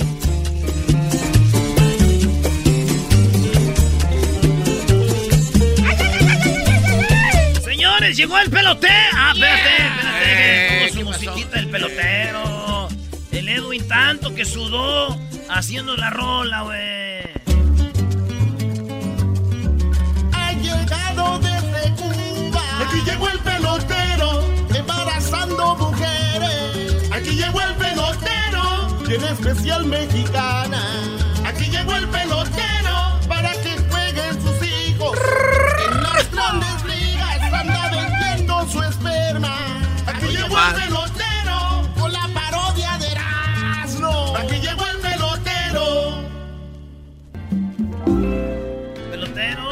Señores, 7.98 8.16
llegó 8.16 8.38
el 8.38 8.48
pelotero. 8.48 8.92
Ah, 9.12 9.32
espérate, 9.34 9.70
espérate. 9.76 10.92
Tuvo 10.92 11.00
su 11.00 11.04
musiquita 11.04 11.58
el 11.58 11.68
pelotero. 11.68 12.88
El 13.32 13.48
Edwin 13.48 13.88
tanto 13.88 14.32
que 14.36 14.44
sudó 14.44 15.18
haciendo 15.50 15.96
la 15.96 16.08
rola, 16.10 16.62
güey. 16.62 16.78
Ha 20.32 20.52
llegado 20.52 21.40
desde 21.40 21.92
Cuba. 21.96 22.62
Aquí 22.86 23.02
llegó 23.04 23.28
el 23.30 23.38
pelotero, 23.40 24.44
embarazando 24.72 25.74
mujeres. 25.74 27.10
Aquí 27.10 27.30
llegó 27.30 27.60
el 27.62 27.74
pelotero, 27.74 29.04
en 29.08 29.24
especial 29.24 29.84
mexicana. 29.86 30.84
Aquí 31.44 31.64
llegó 31.64 31.96
el 31.96 32.06
pelotero 32.06 32.17
Llegó 40.58 41.04
el 41.04 41.12
pelotero 41.12 41.88
con 42.00 42.12
la 42.12 42.28
parodia 42.34 42.98
de 42.98 43.06
Erasmo. 43.12 44.34
Aquí 44.36 44.56
llegó 44.60 44.84
el 44.86 44.98
pelotero. 44.98 45.84
Pelotero. 49.10 49.68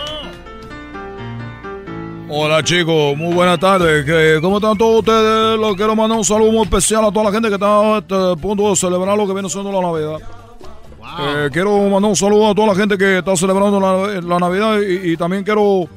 Hola 2.29 2.63
chicos, 2.63 3.17
muy 3.17 3.35
buenas 3.35 3.59
tardes. 3.59 4.05
¿Qué- 4.05 4.39
¿Cómo 4.41 4.59
están 4.59 4.77
todos 4.79 5.01
ustedes? 5.01 5.59
Les 5.59 5.75
quiero 5.77 5.97
mandar 5.97 6.19
un 6.19 6.25
saludo 6.25 6.53
muy 6.53 6.63
especial 6.63 7.05
a 7.05 7.11
toda 7.11 7.25
la 7.27 7.33
gente 7.33 7.49
que 7.49 7.55
está 7.55 7.67
a 7.67 7.99
este 7.99 8.37
punto 8.41 8.71
de 8.71 8.77
celebrar 8.77 9.17
lo 9.17 9.27
que 9.27 9.33
viene 9.33 9.49
siendo 9.49 9.73
la 9.73 9.81
Navidad. 9.81 10.19
Eh, 11.19 11.49
quiero 11.53 11.79
mandar 11.89 12.11
un 12.11 12.17
saludo 12.17 12.51
a 12.51 12.55
toda 12.55 12.69
la 12.69 12.75
gente 12.75 12.97
que 12.99 13.19
está 13.19 13.35
celebrando 13.37 13.81
la, 13.81 14.21
la 14.21 14.39
Navidad 14.39 14.79
y, 14.81 15.13
y 15.13 15.17
también 15.17 15.43
quiero 15.45 15.89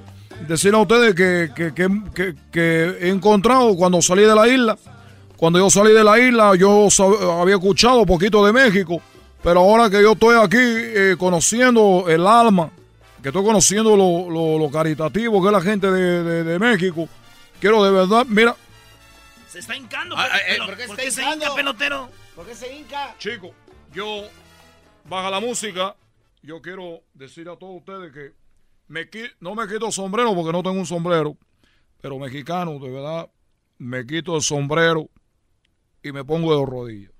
decirle 0.48 0.78
a 0.78 0.82
ustedes 0.82 1.16
que, 1.16 1.52
que- 1.56 1.74
que- 1.74 2.02
que- 2.14 2.36
que 2.52 2.98
he 3.02 3.10
encontrado 3.10 3.76
cuando 3.76 4.02
salí 4.02 4.24
de 4.24 4.36
la 4.36 4.48
isla, 4.48 4.78
cuando 5.38 5.60
yo 5.60 5.70
salí 5.70 5.94
de 5.94 6.04
la 6.04 6.20
isla 6.20 6.56
yo 6.56 6.88
sab- 6.88 7.42
había 7.42 7.56
escuchado 7.56 8.06
poquito 8.06 8.46
de 8.46 8.52
México, 8.54 9.02
pero 9.44 9.60
ahora 9.62 9.90
que 9.90 10.02
yo 10.02 10.14
estoy 10.14 10.36
aquí 10.42 10.58
eh, 10.60 11.16
conociendo 11.18 12.06
el 12.10 12.26
alma, 12.28 12.70
que 13.22 13.30
estoy 13.30 13.44
conociendo 13.44 13.96
lo, 13.96 14.30
lo- 14.30 14.58
lo 14.60 14.72
caritativo 14.72 15.42
que 15.42 15.48
es 15.48 15.54
la 15.54 15.62
gente 15.62 15.90
de, 15.92 16.24
de- 16.24 16.44
de 16.44 16.60
México, 16.60 17.08
quiero 17.60 17.84
de 17.84 17.92
verdad, 17.92 18.26
mira, 18.28 18.56
Se 19.48 19.60
está 19.60 19.76
hincando. 19.76 20.16
Ah, 20.18 20.28
pero- 20.32 20.38
eh, 20.38 20.42
pero- 20.50 20.66
¿por 20.66 20.78
qué 20.78 20.86
¿por 20.88 21.00
está 21.00 21.04
qué 21.04 21.12
se 21.12 21.24
hinca, 21.36 21.56
pelotero? 21.56 22.10
¿Por 22.36 22.46
qué 22.46 22.56
se 22.56 22.74
hinca? 22.74 23.16
Chico, 23.18 23.52
yo 23.94 24.24
baja 25.10 25.30
la 25.32 25.40
música. 25.40 25.96
Yo 26.42 26.62
quiero 26.62 27.02
decir 27.14 27.50
a 27.50 27.58
todos 27.58 27.78
ustedes 27.80 28.14
que 28.14 28.32
me 28.90 29.08
no 29.40 29.56
me 29.56 29.68
quito 29.68 29.92
sombrero 29.92 30.36
porque 30.36 30.52
no 30.52 30.62
tengo 30.62 30.80
un 30.80 30.86
sombrero. 30.86 31.38
Pero 32.02 32.18
mexicano, 32.18 32.80
de 32.80 32.90
verdad, 32.90 33.30
me 33.78 34.06
quito 34.06 34.36
el 34.36 34.42
sombrero 34.42 35.10
y 36.04 36.12
me 36.12 36.26
pongo 36.26 36.58
de 36.58 36.66
rodillas. 36.66 37.12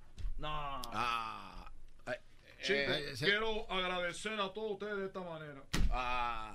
Chicos, 2.62 2.98
eh, 2.98 3.16
sí. 3.16 3.26
quiero 3.26 3.72
agradecer 3.72 4.34
a 4.34 4.52
todos 4.52 4.74
ustedes 4.74 4.98
de 4.98 5.06
esta 5.06 5.22
manera. 5.22 5.64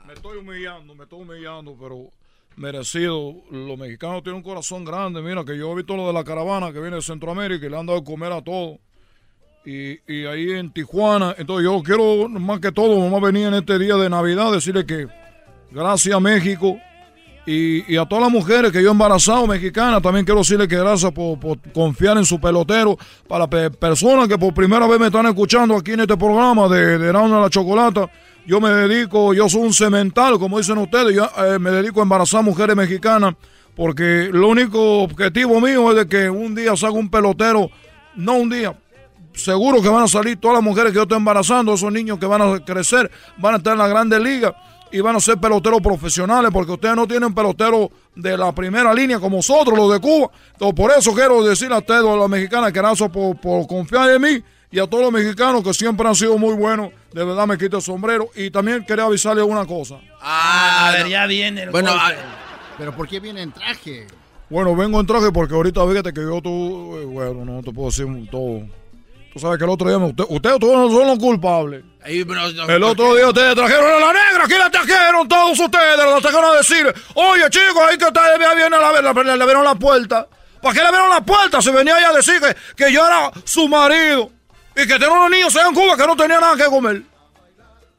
Me 0.06 0.12
estoy 0.12 0.38
humillando, 0.38 0.94
me 0.94 1.04
estoy 1.04 1.22
humillando, 1.22 1.76
pero 1.80 2.10
merecido. 2.56 3.34
Los 3.50 3.78
mexicanos 3.78 4.22
tienen 4.22 4.36
un 4.36 4.42
corazón 4.42 4.84
grande. 4.84 5.22
Mira, 5.22 5.44
que 5.44 5.56
yo 5.56 5.72
he 5.72 5.76
visto 5.76 5.96
lo 5.96 6.06
de 6.06 6.12
la 6.12 6.22
caravana 6.22 6.72
que 6.72 6.80
viene 6.80 6.96
de 6.96 7.02
Centroamérica 7.02 7.66
y 7.66 7.70
le 7.70 7.78
han 7.78 7.86
dado 7.86 8.00
de 8.00 8.04
comer 8.04 8.32
a 8.32 8.42
todos. 8.42 8.78
Y, 9.66 10.26
ahí 10.26 10.50
en 10.50 10.70
Tijuana, 10.72 11.34
entonces 11.38 11.64
yo 11.64 11.82
quiero 11.82 12.28
más 12.28 12.60
que 12.60 12.70
todo, 12.70 13.16
a 13.16 13.20
venir 13.20 13.46
en 13.46 13.54
este 13.54 13.78
día 13.78 13.96
de 13.96 14.10
Navidad, 14.10 14.52
decirle 14.52 14.84
que 14.84 15.06
gracias 15.70 16.14
a 16.14 16.20
México 16.20 16.78
y, 17.46 17.96
a 17.96 18.06
todas 18.06 18.24
las 18.24 18.32
mujeres 18.32 18.72
que 18.72 18.82
yo 18.82 18.88
he 18.88 18.92
embarazado 18.92 19.46
mexicanas, 19.46 20.02
también 20.02 20.24
quiero 20.24 20.40
decirle 20.40 20.68
que 20.68 20.76
gracias 20.76 21.12
por, 21.12 21.38
confiar 21.72 22.18
en 22.18 22.24
su 22.24 22.40
pelotero. 22.40 22.96
Para 23.28 23.48
pe- 23.48 23.70
personas 23.70 24.28
que 24.28 24.38
por 24.38 24.52
primera 24.52 24.86
vez 24.86 24.98
me 25.00 25.06
están 25.06 25.26
escuchando 25.26 25.76
aquí 25.76 25.92
en 25.92 26.00
este 26.00 26.16
programa 26.16 26.68
de, 26.68 26.98
de 26.98 27.06
de 27.06 27.12
la 27.12 27.50
Chocolata, 27.50 28.10
yo 28.46 28.60
me 28.60 28.70
dedico, 28.70 29.32
yo 29.32 29.48
soy 29.48 29.62
un 29.62 29.72
cemental, 29.72 30.38
como 30.38 30.58
dicen 30.58 30.78
ustedes, 30.78 31.14
yo 31.14 31.24
eh, 31.38 31.58
me 31.58 31.70
dedico 31.70 32.00
a 32.00 32.02
embarazar 32.02 32.42
mujeres 32.42 32.76
mexicanas, 32.76 33.34
porque 33.74 34.28
lo 34.30 34.48
único 34.48 35.02
objetivo 35.02 35.60
mío 35.60 35.90
es 35.90 35.96
de 35.96 36.06
que 36.06 36.28
un 36.28 36.54
día 36.54 36.76
salga 36.76 36.98
un 36.98 37.08
pelotero, 37.08 37.70
no 38.16 38.34
un 38.34 38.50
día, 38.50 38.74
seguro 39.34 39.82
que 39.82 39.88
van 39.88 40.04
a 40.04 40.08
salir 40.08 40.38
todas 40.40 40.56
las 40.56 40.62
mujeres 40.64 40.92
que 40.92 40.96
yo 40.96 41.02
estoy 41.02 41.18
embarazando, 41.18 41.74
esos 41.74 41.92
niños 41.92 42.18
que 42.18 42.26
van 42.26 42.42
a 42.42 42.64
crecer, 42.64 43.10
van 43.38 43.54
a 43.54 43.56
estar 43.58 43.72
en 43.72 43.78
la 43.78 43.88
Grande 43.88 44.18
Liga 44.20 44.54
y 44.92 45.00
van 45.00 45.16
a 45.16 45.20
ser 45.20 45.38
peloteros 45.38 45.80
profesionales, 45.80 46.50
porque 46.52 46.72
ustedes 46.72 46.94
no 46.94 47.06
tienen 47.06 47.34
peloteros 47.34 47.88
de 48.14 48.36
la 48.38 48.52
primera 48.52 48.94
línea 48.94 49.18
como 49.18 49.36
nosotros, 49.38 49.76
los 49.76 49.92
de 49.92 49.98
Cuba. 50.00 50.30
Entonces, 50.52 50.74
por 50.76 50.90
eso 50.92 51.12
quiero 51.12 51.42
decir 51.42 51.72
a 51.72 51.78
ustedes, 51.78 52.04
a 52.04 52.16
las 52.16 52.28
mexicanas, 52.28 52.72
que 52.72 52.78
gracias 52.78 53.10
por, 53.10 53.36
por 53.40 53.66
confiar 53.66 54.10
en 54.10 54.22
mí 54.22 54.42
y 54.70 54.78
a 54.78 54.86
todos 54.86 55.02
los 55.04 55.12
mexicanos 55.12 55.62
que 55.64 55.74
siempre 55.74 56.06
han 56.06 56.14
sido 56.14 56.38
muy 56.38 56.54
buenos. 56.54 56.90
De 57.12 57.24
verdad 57.24 57.46
me 57.46 57.58
quito 57.58 57.76
el 57.78 57.82
sombrero. 57.82 58.28
Y 58.36 58.50
también 58.50 58.84
quería 58.84 59.04
avisarles 59.04 59.44
una 59.44 59.64
cosa. 59.66 59.96
a 60.20 60.92
ver, 60.96 61.08
ya 61.08 61.26
viene 61.26 61.62
el 61.64 61.70
Bueno, 61.70 61.90
golpe. 61.92 62.16
pero 62.78 62.94
¿por 62.94 63.08
qué 63.08 63.18
viene 63.20 63.42
en 63.42 63.52
traje? 63.52 64.06
Bueno, 64.50 64.76
vengo 64.76 65.00
en 65.00 65.06
traje 65.06 65.32
porque 65.32 65.54
ahorita 65.54 65.84
fíjate 65.88 66.12
que 66.12 66.20
yo 66.22 66.40
tú, 66.42 66.98
eh, 66.98 67.04
bueno, 67.04 67.44
no 67.44 67.62
te 67.62 67.72
puedo 67.72 67.88
decir 67.88 68.06
todo. 68.30 68.62
Tú 69.34 69.40
sabes 69.40 69.58
que 69.58 69.64
el 69.64 69.70
otro 69.70 69.88
día, 69.88 69.98
me- 69.98 70.06
usted- 70.06 70.24
ustedes 70.28 70.58
todos 70.60 70.76
no 70.90 70.96
son 70.96 71.06
los 71.08 71.18
culpables. 71.18 71.82
Pero, 72.04 72.68
El 72.68 72.82
otro 72.84 73.14
día 73.16 73.28
ustedes 73.28 73.54
trajeron 73.54 73.84
a 73.94 73.98
la 74.06 74.12
negra, 74.12 74.44
aquí 74.44 74.54
la 74.54 74.70
trajeron 74.70 75.26
todos 75.26 75.58
ustedes, 75.58 75.96
la 75.98 76.20
trajeron 76.20 76.44
a 76.44 76.54
decir, 76.58 76.94
oye 77.14 77.42
chicos, 77.50 77.82
ahí 77.88 77.98
que 77.98 78.04
ustedes 78.04 78.38
vienen 78.38 78.74
a 78.74 78.78
la, 78.78 78.92
le, 78.92 79.02
le 79.02 79.42
abrieron 79.42 79.64
la 79.64 79.74
puerta. 79.74 80.26
¿Para 80.62 80.72
qué 80.74 80.80
le 80.80 80.86
abrieron 80.86 81.10
la 81.10 81.20
puerta? 81.22 81.60
Se 81.60 81.70
venía 81.72 81.98
ella 81.98 82.10
a 82.10 82.12
decir 82.12 82.40
que, 82.40 82.54
que 82.76 82.92
yo 82.92 83.04
era 83.06 83.30
su 83.44 83.66
marido 83.68 84.30
y 84.76 84.86
que 84.86 84.94
tenía 84.98 85.10
unos 85.10 85.30
niños 85.30 85.56
allá 85.56 85.66
en 85.68 85.74
Cuba 85.74 85.96
que 85.96 86.06
no 86.06 86.16
tenía 86.16 86.38
nada 86.40 86.56
que 86.56 86.64
comer. 86.66 87.02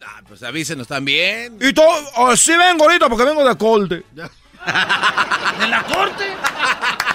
Ah, 0.06 0.22
pues 0.28 0.42
avísenos 0.44 0.88
también. 0.88 1.58
Y 1.60 1.74
todo, 1.74 1.90
oh, 2.16 2.36
sí 2.38 2.56
vengo 2.56 2.86
ahorita 2.86 3.10
porque 3.10 3.26
vengo 3.26 3.44
de 3.48 3.58
corte. 3.58 4.04
¿De 4.14 5.68
la 5.68 5.84
corte? 5.84 6.26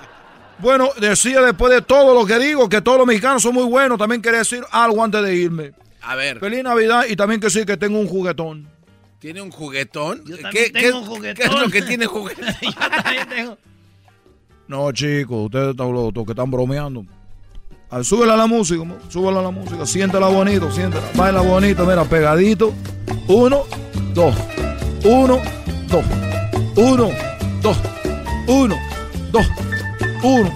Bueno, 0.61 0.89
decía 0.99 1.41
después 1.41 1.73
de 1.73 1.81
todo 1.81 2.13
lo 2.13 2.25
que 2.25 2.37
digo, 2.39 2.69
que 2.69 2.81
todos 2.81 2.97
los 2.99 3.07
mexicanos 3.07 3.41
son 3.41 3.53
muy 3.53 3.65
buenos. 3.65 3.97
También 3.97 4.21
quería 4.21 4.39
decir 4.39 4.63
algo 4.71 5.03
antes 5.03 5.21
de 5.23 5.35
irme. 5.35 5.71
A 6.01 6.15
ver, 6.15 6.39
Feliz 6.39 6.63
Navidad 6.63 7.03
y 7.09 7.15
también 7.15 7.39
que 7.39 7.49
sí, 7.49 7.65
que 7.65 7.77
tengo 7.77 7.99
un 7.99 8.07
juguetón. 8.07 8.67
¿tiene 9.19 9.39
un 9.41 9.51
juguetón? 9.51 10.23
Yo 10.25 10.35
¿Qué, 10.37 10.43
qué- 10.51 10.69
tengo 10.71 10.97
un 10.99 11.03
qué 11.03 11.09
juguetón. 11.15 11.45
es 11.55 11.59
lo 11.61 11.69
que 11.69 11.81
tiene 11.83 12.05
juguetón? 12.07 12.45
Yo 12.61 12.71
también 12.73 13.29
tengo. 13.29 13.57
No, 14.67 14.91
chicos, 14.91 15.45
ustedes 15.45 15.71
están 15.71 15.91
los 15.93 16.13
los 16.13 16.25
que 16.25 16.31
están 16.31 16.49
bromeando. 16.49 17.05
Súbela 18.03 18.35
a 18.35 18.37
la 18.37 18.47
música, 18.47 18.81
súbela 19.09 19.41
a 19.41 19.43
la 19.43 19.51
música, 19.51 19.85
siéntela 19.85 20.27
bonito, 20.27 20.71
siéntela, 20.71 21.03
baila 21.13 21.41
bonito, 21.41 21.85
mira, 21.85 22.05
pegadito. 22.05 22.73
Uno, 23.27 23.63
dos, 24.13 24.33
uno, 25.03 25.41
dos, 25.89 26.05
uno, 26.77 27.09
dos, 27.61 27.77
uno, 28.47 28.77
dos, 29.31 29.45
uno. 30.23 30.51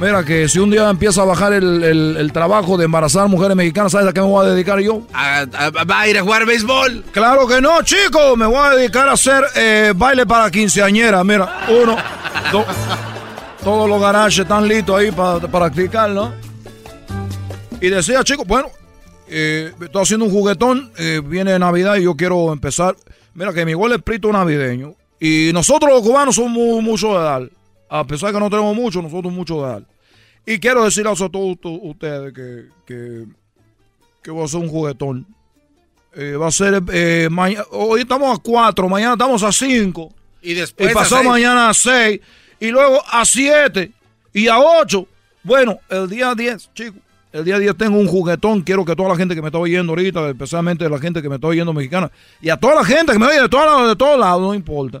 Mira 0.00 0.24
que 0.24 0.48
si 0.48 0.58
un 0.58 0.70
día 0.70 0.90
empieza 0.90 1.22
a 1.22 1.24
bajar 1.24 1.52
el, 1.52 1.82
el- 1.84 2.16
el 2.18 2.32
trabajo 2.32 2.76
de 2.76 2.84
embarazar 2.84 3.28
mujeres 3.28 3.56
mexicanas, 3.56 3.92
¿sabes 3.92 4.08
a 4.08 4.12
qué 4.12 4.20
me 4.20 4.26
voy 4.26 4.44
a 4.44 4.50
dedicar 4.50 4.80
yo? 4.80 5.02
A- 5.12 5.40
a- 5.52 5.70
¿Va 5.84 6.00
a 6.00 6.08
ir 6.08 6.18
a 6.18 6.22
jugar 6.22 6.44
béisbol? 6.46 7.04
Claro 7.12 7.46
que 7.46 7.60
no, 7.60 7.80
chicos. 7.82 8.36
Me 8.36 8.44
voy 8.46 8.56
a 8.58 8.70
dedicar 8.70 9.08
a 9.08 9.12
hacer 9.12 9.44
eh, 9.54 9.92
baile 9.94 10.26
para 10.26 10.50
quinceañera. 10.50 11.22
Mira, 11.22 11.60
uno, 11.68 11.96
dos. 12.50 12.64
Todos 13.62 13.88
los 13.88 14.00
garajes 14.00 14.40
están 14.40 14.66
listos 14.66 14.98
ahí 14.98 15.10
para 15.12 15.38
practicar, 15.40 16.10
¿no? 16.10 16.32
Y 17.80 17.88
decía, 17.88 18.22
chicos, 18.24 18.46
bueno, 18.46 18.68
eh, 19.28 19.72
estoy 19.80 20.02
haciendo 20.02 20.26
un 20.26 20.32
juguetón. 20.32 20.90
eh, 20.98 21.22
viene 21.24 21.56
Navidad 21.58 21.96
y 21.96 22.02
yo 22.02 22.14
quiero 22.16 22.52
empezar. 22.52 22.96
Mira, 23.34 23.52
que 23.52 23.64
mi 23.64 23.70
igual 23.70 23.92
es 23.92 24.02
prito 24.02 24.30
navideño. 24.32 24.94
Y 25.20 25.50
nosotros 25.54 25.90
los 25.92 26.02
cubanos 26.02 26.34
somos 26.34 26.50
mu- 26.50 26.82
mucho 26.82 27.16
de 27.16 27.24
dar. 27.24 27.42
A 27.96 28.04
pesar 28.04 28.30
de 28.30 28.34
que 28.34 28.40
no 28.40 28.50
tenemos 28.50 28.74
mucho, 28.74 29.00
nosotros 29.00 29.32
mucho 29.32 29.62
de 29.62 29.68
dar. 29.68 29.82
Y 30.44 30.58
quiero 30.58 30.84
decirles 30.84 31.20
a 31.22 31.28
todos 31.28 31.56
ustedes 31.62 32.32
que, 32.32 32.64
que, 32.84 33.24
que 34.20 34.30
voy 34.32 34.42
a 34.42 34.44
hacer 34.46 34.58
un 34.58 34.68
juguetón. 34.68 35.24
Eh, 36.12 36.34
va 36.34 36.48
a 36.48 36.50
ser 36.50 36.82
eh, 36.92 37.28
mañana. 37.30 37.64
Hoy 37.70 38.00
estamos 38.00 38.36
a 38.36 38.42
4, 38.42 38.88
mañana 38.88 39.12
estamos 39.12 39.44
a 39.44 39.52
5. 39.52 40.12
Y 40.42 40.50
Y 40.50 40.54
después. 40.54 40.90
a 40.90 40.92
pasado 40.92 41.20
seis. 41.20 41.30
mañana 41.30 41.68
a 41.68 41.74
6. 41.74 42.20
Y 42.58 42.70
luego 42.72 43.00
a 43.08 43.24
7. 43.24 43.92
Y 44.32 44.48
a 44.48 44.58
8. 44.58 45.06
Bueno, 45.44 45.78
el 45.88 46.10
día 46.10 46.34
10, 46.34 46.70
chicos. 46.74 47.00
El 47.32 47.44
día 47.44 47.60
10 47.60 47.76
tengo 47.76 47.96
un 47.96 48.08
juguetón. 48.08 48.62
Quiero 48.62 48.84
que 48.84 48.96
toda 48.96 49.10
la 49.10 49.16
gente 49.16 49.36
que 49.36 49.40
me 49.40 49.48
está 49.48 49.58
oyendo 49.58 49.92
ahorita, 49.92 50.30
especialmente 50.30 50.88
la 50.88 50.98
gente 50.98 51.22
que 51.22 51.28
me 51.28 51.36
está 51.36 51.46
oyendo 51.46 51.72
mexicana, 51.72 52.10
y 52.42 52.48
a 52.48 52.56
toda 52.56 52.74
la 52.74 52.84
gente 52.84 53.12
que 53.12 53.20
me 53.20 53.26
oye 53.26 53.40
de 53.40 53.48
todos 53.48 53.66
lados, 53.66 53.88
de 53.88 53.96
todos 53.96 54.18
lados, 54.18 54.42
no 54.42 54.52
importa. 54.52 55.00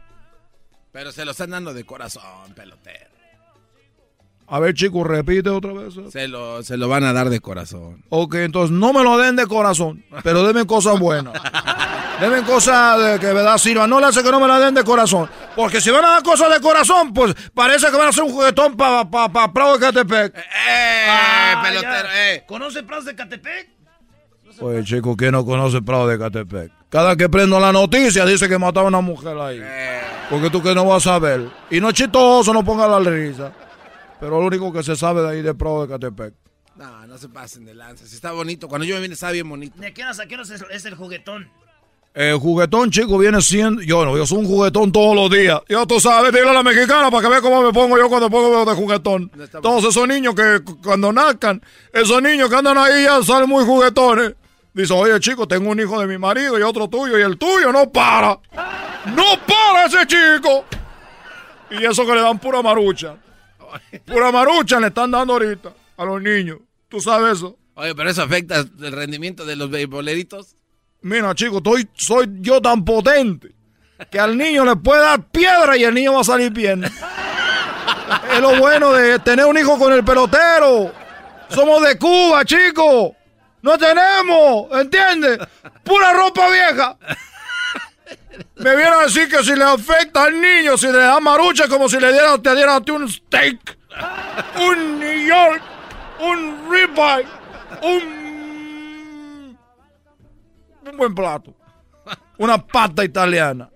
Pero 0.91 1.11
se 1.11 1.23
lo 1.25 1.31
están 1.31 1.51
dando 1.51 1.73
de 1.73 1.83
corazón, 1.85 2.53
pelotero. 2.55 3.09
A 4.47 4.59
ver, 4.59 4.73
chicos, 4.73 5.07
repite 5.07 5.49
otra 5.49 5.71
vez. 5.71 5.93
Se 6.11 6.27
lo, 6.27 6.61
se 6.61 6.75
lo 6.75 6.89
van 6.89 7.05
a 7.05 7.13
dar 7.13 7.29
de 7.29 7.39
corazón. 7.39 8.03
Ok, 8.09 8.35
entonces 8.35 8.75
no 8.75 8.91
me 8.91 9.01
lo 9.01 9.17
den 9.17 9.37
de 9.37 9.47
corazón, 9.47 10.03
pero 10.23 10.43
denme 10.45 10.65
cosas 10.65 10.99
buenas. 10.99 11.33
denme 12.19 12.43
cosas 12.43 13.01
de 13.01 13.19
que 13.19 13.27
verdad 13.31 13.57
sirvan. 13.57 13.89
No 13.89 14.01
le 14.01 14.07
hace 14.07 14.21
que 14.21 14.29
no 14.29 14.41
me 14.41 14.49
la 14.49 14.59
den 14.59 14.73
de 14.73 14.83
corazón. 14.83 15.29
Porque 15.55 15.79
si 15.79 15.89
van 15.89 16.03
a 16.03 16.09
dar 16.09 16.23
cosas 16.23 16.53
de 16.53 16.59
corazón, 16.59 17.13
pues 17.13 17.33
parece 17.53 17.87
que 17.89 17.95
van 17.95 18.07
a 18.07 18.09
hacer 18.09 18.23
un 18.25 18.31
juguetón 18.33 18.75
para 18.75 19.09
pa, 19.09 19.31
pa, 19.31 19.53
Prado 19.53 19.77
de 19.77 19.79
Catepec. 19.85 20.35
¡Eh, 20.37 21.05
Ah, 21.07 21.61
pelotero! 21.63 22.09
ya. 22.09 22.33
¡Eh! 22.33 22.43
¿Conoce 22.45 22.83
Prados 22.83 23.05
de 23.05 23.15
Catepec? 23.15 23.69
Oye, 24.59 24.83
chico, 24.83 25.15
¿quién 25.15 25.31
no 25.31 25.45
conoce 25.45 25.81
Prado 25.81 26.07
de 26.07 26.17
Catepec? 26.19 26.71
Cada 26.89 27.15
que 27.15 27.29
prendo 27.29 27.59
la 27.59 27.71
noticia 27.71 28.25
dice 28.25 28.49
que 28.49 28.57
mataba 28.57 28.85
a 28.87 28.89
una 28.89 29.01
mujer 29.01 29.37
ahí. 29.37 29.61
Porque 30.29 30.49
tú 30.49 30.61
que 30.61 30.73
no 30.75 30.85
vas 30.85 31.07
a 31.07 31.19
ver. 31.19 31.47
Y 31.69 31.79
no 31.79 31.89
es 31.89 31.93
chistoso, 31.95 32.53
no 32.53 32.63
ponga 32.63 32.87
la 32.87 32.99
risa. 32.99 33.51
Pero 34.19 34.39
lo 34.39 34.45
único 34.47 34.71
que 34.71 34.83
se 34.83 34.95
sabe 34.95 35.21
de 35.21 35.29
ahí 35.29 35.41
de 35.41 35.53
Prado 35.53 35.85
de 35.85 35.93
Catepec. 35.93 36.33
No, 36.75 37.05
no 37.07 37.17
se 37.17 37.29
pasen 37.29 37.65
de 37.65 37.73
lanza. 37.75 38.05
Si 38.05 38.15
está 38.15 38.31
bonito. 38.31 38.67
Cuando 38.67 38.85
yo 38.85 38.95
me 38.95 39.01
vine 39.01 39.13
está 39.13 39.31
bien 39.31 39.47
bonito. 39.49 39.79
¿De 39.79 39.93
qué 39.93 40.03
horas 40.03 40.19
a 40.19 40.25
qué 40.27 40.35
horas 40.35 40.49
es, 40.49 40.63
es 40.69 40.85
el 40.85 40.95
juguetón? 40.95 41.47
El 42.13 42.35
juguetón, 42.39 42.91
chico, 42.91 43.17
viene 43.17 43.39
siendo. 43.41 43.81
Yo 43.81 44.03
no, 44.03 44.17
yo 44.17 44.25
soy 44.25 44.39
un 44.39 44.45
juguetón 44.45 44.91
todos 44.91 45.15
los 45.15 45.29
días. 45.31 45.61
Ya 45.69 45.85
tú 45.85 45.97
sabes, 45.99 46.33
dile 46.33 46.49
a 46.49 46.53
la 46.53 46.61
mexicana 46.63 47.09
para 47.09 47.23
que 47.23 47.29
vea 47.29 47.41
cómo 47.41 47.61
me 47.61 47.71
pongo 47.71 47.97
yo 47.97 48.09
cuando 48.09 48.29
pongo 48.29 48.65
de 48.65 48.75
juguetón. 48.75 49.31
Todos 49.61 49.85
esos 49.85 50.07
niños 50.07 50.35
que 50.35 50.59
cu- 50.61 50.81
cuando 50.81 51.13
nazcan, 51.13 51.61
esos 51.93 52.21
niños 52.21 52.49
que 52.49 52.55
andan 52.57 52.77
ahí 52.77 53.03
ya 53.03 53.23
salen 53.23 53.47
muy 53.47 53.63
juguetones. 53.63 54.33
Dice, 54.73 54.93
oye, 54.93 55.19
chico, 55.19 55.47
tengo 55.47 55.69
un 55.69 55.79
hijo 55.79 55.99
de 55.99 56.07
mi 56.07 56.17
marido 56.17 56.57
y 56.57 56.61
otro 56.61 56.87
tuyo, 56.87 57.19
y 57.19 57.21
el 57.21 57.37
tuyo 57.37 57.71
no 57.71 57.91
para. 57.91 58.39
¡No 59.15 59.25
para 59.45 59.85
ese 59.85 60.07
chico! 60.07 60.65
Y 61.71 61.85
eso 61.85 62.05
que 62.05 62.13
le 62.13 62.21
dan 62.21 62.39
pura 62.39 62.61
marucha. 62.61 63.15
Pura 64.05 64.31
marucha 64.31 64.79
le 64.79 64.87
están 64.87 65.11
dando 65.11 65.33
ahorita 65.33 65.73
a 65.97 66.05
los 66.05 66.21
niños. 66.21 66.59
¿Tú 66.87 66.99
sabes 66.99 67.37
eso? 67.37 67.57
Oye, 67.75 67.95
pero 67.95 68.09
eso 68.09 68.21
afecta 68.21 68.59
el 68.59 68.91
rendimiento 68.91 69.45
de 69.45 69.55
los 69.55 69.69
beisboleritos. 69.69 70.55
Mira, 71.01 71.33
chico, 71.35 71.57
estoy, 71.57 71.87
soy 71.93 72.27
yo 72.39 72.61
tan 72.61 72.85
potente 72.85 73.55
que 74.09 74.19
al 74.19 74.37
niño 74.37 74.65
le 74.65 74.75
puede 74.75 75.01
dar 75.01 75.23
piedra 75.29 75.77
y 75.77 75.83
el 75.83 75.93
niño 75.93 76.13
va 76.13 76.21
a 76.21 76.25
salir 76.25 76.51
bien. 76.51 76.83
es 76.83 78.41
lo 78.41 78.57
bueno 78.57 78.91
de 78.93 79.19
tener 79.19 79.45
un 79.45 79.57
hijo 79.57 79.77
con 79.77 79.93
el 79.93 80.03
pelotero. 80.03 80.91
Somos 81.49 81.81
de 81.83 81.97
Cuba, 81.97 82.45
chico. 82.45 83.15
No 83.61 83.77
tenemos, 83.77 84.67
¿entiendes? 84.79 85.39
Pura 85.83 86.13
ropa 86.13 86.49
vieja. 86.49 86.97
Me 88.55 88.75
viene 88.75 88.91
a 88.91 89.03
decir 89.03 89.29
que 89.29 89.43
si 89.43 89.55
le 89.55 89.63
afecta 89.63 90.23
al 90.23 90.39
niño, 90.39 90.77
si 90.77 90.87
le 90.87 90.97
da 90.97 91.19
marucha, 91.19 91.67
como 91.67 91.87
si 91.87 91.99
le 91.99 92.11
diera, 92.11 92.37
te 92.37 92.49
a 92.49 92.81
ti 92.81 92.91
un 92.91 93.07
steak, 93.07 93.77
un 94.59 94.99
New 94.99 95.27
York, 95.27 95.61
un 96.19 96.71
ribeye, 96.71 97.27
un 97.83 98.21
un 100.89 100.97
buen 100.97 101.15
plato. 101.15 101.53
Una 102.37 102.57
pasta 102.57 103.03
italiana. 103.03 103.69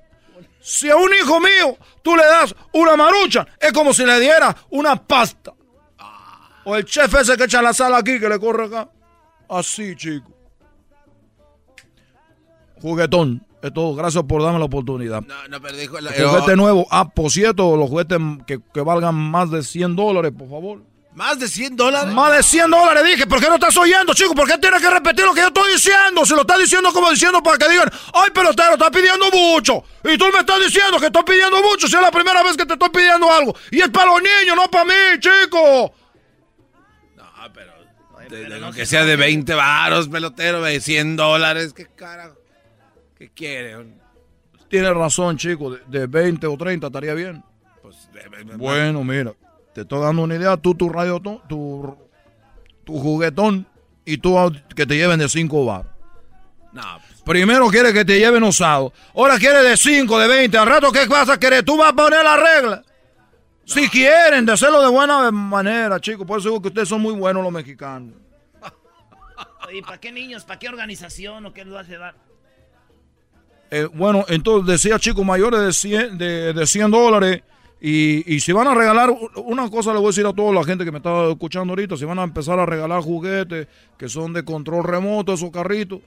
Si 0.60 0.90
a 0.90 0.96
un 0.96 1.14
hijo 1.14 1.40
mío 1.40 1.78
tú 2.02 2.16
le 2.16 2.26
das 2.26 2.56
una 2.74 2.96
marucha, 2.96 3.46
es 3.60 3.72
como 3.72 3.94
si 3.94 4.04
le 4.06 4.20
diera 4.20 4.56
una 4.72 4.96
pasta. 4.96 5.54
O 6.64 6.76
el 6.76 6.84
chef 6.86 7.14
ese 7.14 7.38
que 7.38 7.44
echa 7.44 7.62
la 7.62 7.74
sal 7.74 7.94
aquí, 7.94 8.20
que 8.20 8.28
le 8.28 8.40
corre 8.40 8.66
acá. 8.66 8.90
Así, 9.50 9.96
chico. 9.96 10.32
Juguetón. 12.82 13.46
Es 13.62 13.74
todo. 13.74 13.96
Gracias 13.96 14.24
por 14.26 14.44
darme 14.44 14.60
la 14.60 14.66
oportunidad. 14.66 15.24
No, 15.24 15.48
no, 15.48 15.62
pero 15.62 15.76
dijo... 15.76 15.98
El 15.98 16.08
juguete 16.08 16.56
nuevo. 16.56 16.86
Ah, 16.92 17.10
por 17.10 17.32
cierto, 17.32 17.76
los 17.76 17.90
juguetes 17.90 18.20
que, 18.46 18.60
que 18.74 18.82
valgan 18.82 19.16
más 19.16 19.50
de 19.50 19.64
100 19.64 19.96
dólares, 19.96 20.32
por 20.38 20.50
favor. 20.50 20.84
¿Más 21.16 21.40
de 21.40 21.48
100 21.48 21.78
dólares? 21.78 22.14
Más 22.14 22.36
de 22.36 22.44
100 22.44 22.70
dólares, 22.70 23.04
dije. 23.06 23.26
¿Por 23.26 23.40
qué 23.40 23.48
no 23.48 23.56
estás 23.56 23.76
oyendo, 23.78 24.14
chico? 24.14 24.36
¿Por 24.36 24.48
qué 24.48 24.58
tienes 24.58 24.82
que 24.82 24.90
repetir 24.90 25.24
lo 25.24 25.34
que 25.34 25.40
yo 25.42 25.48
estoy 25.48 25.72
diciendo? 25.72 26.26
Si 26.26 26.36
lo 26.36 26.42
estás 26.42 26.60
diciendo 26.60 26.92
como 26.92 27.10
diciendo 27.10 27.42
para 27.42 27.58
que 27.58 27.70
digan, 27.70 27.90
ay, 28.14 28.32
pelotero, 28.32 28.74
estás 28.74 28.90
pidiendo 28.92 29.32
mucho. 29.32 29.82
Y 30.04 30.18
tú 30.18 30.26
me 30.34 30.40
estás 30.40 30.60
diciendo 30.60 31.00
que 31.00 31.06
estoy 31.06 31.24
pidiendo 31.24 31.62
mucho 31.62 31.88
si 31.88 31.96
es 31.96 32.02
la 32.02 32.12
primera 32.12 32.44
vez 32.44 32.58
que 32.58 32.66
te 32.66 32.74
estoy 32.74 32.90
pidiendo 32.90 33.32
algo. 33.32 33.56
Y 33.72 33.80
es 33.80 33.90
para 33.90 34.12
los 34.12 34.22
niños, 34.22 34.58
no 34.58 34.70
para 34.70 34.84
mí, 34.86 35.20
chico. 35.22 35.94
De- 38.30 38.46
de- 38.50 38.64
aunque 38.66 38.86
sea 38.86 39.06
de 39.06 39.16
20 39.16 39.54
varos, 39.54 40.08
pelotero, 40.10 40.62
de 40.62 40.80
100 40.80 41.16
dólares. 41.16 41.74
¿Qué 41.74 41.86
carajo? 41.86 42.36
¿Qué 43.18 43.30
quiere? 43.30 43.76
Tienes 44.70 44.94
razón, 44.94 45.38
chico. 45.38 45.72
De, 45.72 45.82
de 46.00 46.08
20 46.08 46.48
o 46.48 46.58
30 46.58 46.88
estaría 46.88 47.14
bien. 47.14 47.44
Pues, 47.82 48.10
Bueno, 48.58 49.04
mira. 49.04 49.34
Te 49.74 49.82
estoy 49.82 50.02
dando 50.02 50.24
una 50.24 50.36
idea. 50.36 50.58
Tú, 50.58 50.74
tu 50.76 50.90
radio, 50.90 51.20
tu, 51.20 51.40
tu, 51.48 51.98
tu 52.84 53.00
juguetón. 53.00 53.68
Y 54.06 54.18
tú 54.18 54.36
que 54.76 54.86
te 54.86 54.96
lleven 54.96 55.20
de 55.20 55.28
5 55.30 55.66
bar. 55.66 55.86
No, 56.74 56.82
pues, 57.08 57.22
Primero 57.24 57.68
quiere 57.70 57.94
que 57.94 58.06
te 58.06 58.20
lleven 58.20 58.44
usado. 58.44 58.94
Ahora 59.16 59.38
quiere 59.40 59.64
de 59.64 59.78
5, 59.78 60.20
de 60.20 60.28
20. 60.28 60.58
Al 60.58 60.68
rato, 60.68 60.92
¿qué 60.92 61.06
vas 61.08 61.30
a 61.30 61.40
querer? 61.40 61.64
Tú 61.64 61.78
vas 61.78 61.92
a 61.92 61.96
poner 61.96 62.24
la 62.24 62.36
regla. 62.38 62.84
Si 63.66 63.90
quieren, 63.90 64.46
de 64.46 64.52
hacerlo 64.52 64.82
de 64.82 64.90
buena 64.90 65.32
manera, 65.32 66.00
chicos. 66.00 66.26
Por 66.26 66.40
eso 66.40 66.50
digo 66.50 66.62
que 66.62 66.68
ustedes 66.68 66.88
son 66.88 67.02
muy 67.02 67.14
buenos 67.14 67.44
los 67.44 67.52
mexicanos. 67.52 68.14
¿Y 69.74 69.82
para 69.82 70.00
qué 70.00 70.12
niños? 70.12 70.46
¿Para 70.46 70.60
qué 70.60 70.70
organización 70.70 71.46
o 71.48 71.54
qué 71.54 71.66
les 71.66 71.74
vas 71.74 71.90
a 71.90 71.98
dar? 71.98 72.16
Eh, 73.72 73.88
bueno, 73.92 74.24
entonces 74.28 74.68
decía 74.68 75.00
chicos 75.00 75.26
mayores 75.26 75.60
de 75.60 75.74
100, 75.74 76.18
de, 76.18 76.54
de 76.54 76.68
100 76.68 76.92
dólares. 76.92 77.42
Y, 77.82 78.34
y 78.34 78.40
si 78.40 78.52
van 78.52 78.68
a 78.68 78.74
regalar, 78.74 79.14
una 79.36 79.70
cosa 79.70 79.92
le 79.92 79.98
voy 80.00 80.08
a 80.08 80.10
decir 80.10 80.26
a 80.26 80.34
toda 80.34 80.54
la 80.54 80.64
gente 80.64 80.86
que 80.86 80.92
me 80.92 80.98
está 80.98 81.30
escuchando 81.30 81.72
ahorita, 81.72 81.98
si 81.98 82.06
van 82.06 82.20
a 82.20 82.24
empezar 82.24 82.58
a 82.60 82.66
regalar 82.66 83.02
juguetes 83.02 83.68
que 83.98 84.08
son 84.08 84.32
de 84.34 84.46
control 84.46 84.84
remoto, 84.84 85.34
esos 85.34 85.52
carritos, 85.52 86.00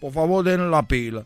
por 0.00 0.12
favor 0.12 0.44
den 0.44 0.70
la 0.70 0.82
pila. 0.82 1.24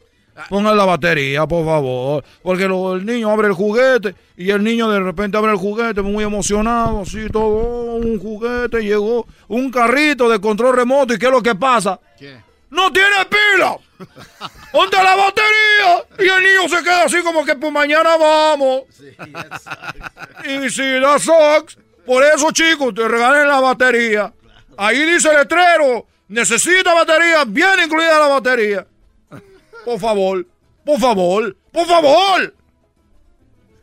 Pongan 0.48 0.76
la 0.76 0.84
batería, 0.84 1.46
por 1.46 1.64
favor. 1.64 2.24
Porque 2.42 2.66
lo- 2.66 2.94
el 2.96 3.04
niño 3.04 3.30
abre 3.30 3.48
el 3.48 3.54
juguete 3.54 4.14
y 4.36 4.50
el 4.50 4.62
niño 4.64 4.88
de 4.90 5.00
repente 5.00 5.36
abre 5.36 5.52
el 5.52 5.58
juguete 5.58 6.00
muy 6.02 6.24
emocionado, 6.24 7.02
así 7.02 7.28
todo, 7.30 7.44
oh, 7.44 7.94
un 7.96 8.18
juguete, 8.18 8.82
llegó 8.82 9.26
un 9.48 9.70
carrito 9.70 10.28
de 10.28 10.40
control 10.40 10.74
remoto 10.76 11.12
y 11.14 11.18
¿qué 11.18 11.26
es 11.26 11.32
lo 11.32 11.42
que 11.42 11.54
pasa? 11.54 12.00
¡No 12.70 12.90
tiene 12.90 13.08
pila! 13.28 13.76
¿Dónde 14.72 14.96
la 14.96 15.14
batería? 15.14 16.04
Y 16.18 16.22
el 16.22 16.42
niño 16.42 16.68
se 16.76 16.82
queda 16.82 17.04
así 17.04 17.22
como 17.22 17.44
que 17.44 17.54
pues 17.54 17.70
mañana 17.70 18.16
vamos. 18.16 18.82
y 20.44 20.70
si 20.70 21.00
da 21.00 21.18
socks, 21.18 21.76
por 22.06 22.24
eso 22.24 22.50
chicos, 22.52 22.94
te 22.94 23.06
regalen 23.06 23.46
la 23.48 23.60
batería. 23.60 24.32
Ahí 24.76 25.02
dice 25.04 25.28
el 25.28 25.36
letrero, 25.36 26.06
necesita 26.28 26.94
batería, 26.94 27.44
viene 27.46 27.84
incluida 27.84 28.18
la 28.18 28.26
batería. 28.28 28.86
Por 29.84 29.98
favor, 29.98 30.46
por 30.84 30.98
favor, 30.98 31.56
por 31.72 31.86
favor. 31.86 32.54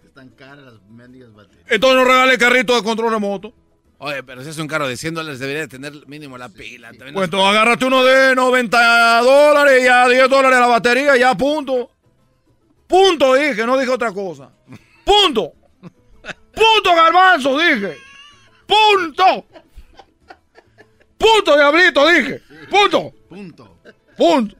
Están 0.05 0.29
caras 0.29 0.59
las 0.59 0.81
mendigas 0.89 1.33
baterías. 1.33 1.65
Entonces 1.69 1.97
no 1.97 2.05
regale 2.05 2.37
carrito 2.37 2.75
de 2.75 2.83
control 2.83 3.11
remoto. 3.11 3.53
Oye, 4.01 4.23
pero 4.23 4.41
si 4.43 4.49
es 4.49 4.57
un 4.57 4.67
carro 4.67 4.87
de 4.87 4.95
100 4.95 5.13
dólares, 5.13 5.39
debería 5.39 5.61
de 5.61 5.67
tener 5.67 5.93
mínimo 6.07 6.37
la 6.37 6.47
pila. 6.47 6.91
Pues 6.97 7.25
entonces 7.25 7.49
agárrate 7.49 7.85
uno 7.85 8.03
de 8.05 8.33
90 8.33 9.21
dólares 9.21 9.83
y 9.83 9.87
a 9.87 10.07
10 10.07 10.29
dólares 10.29 10.57
la 10.57 10.67
batería, 10.67 11.17
ya 11.17 11.35
punto. 11.35 11.91
Punto 12.87 13.35
dije, 13.35 13.65
no 13.65 13.77
dije 13.77 13.91
otra 13.91 14.13
cosa. 14.13 14.49
Punto. 15.03 15.51
Punto 15.81 16.95
garbanzo 16.95 17.57
dije. 17.57 17.97
Punto. 18.65 19.45
Punto 21.17 21.57
diablito 21.57 22.07
dije. 22.07 22.41
Punto. 22.69 23.13
Punto. 23.27 23.77
Punto. 24.17 24.55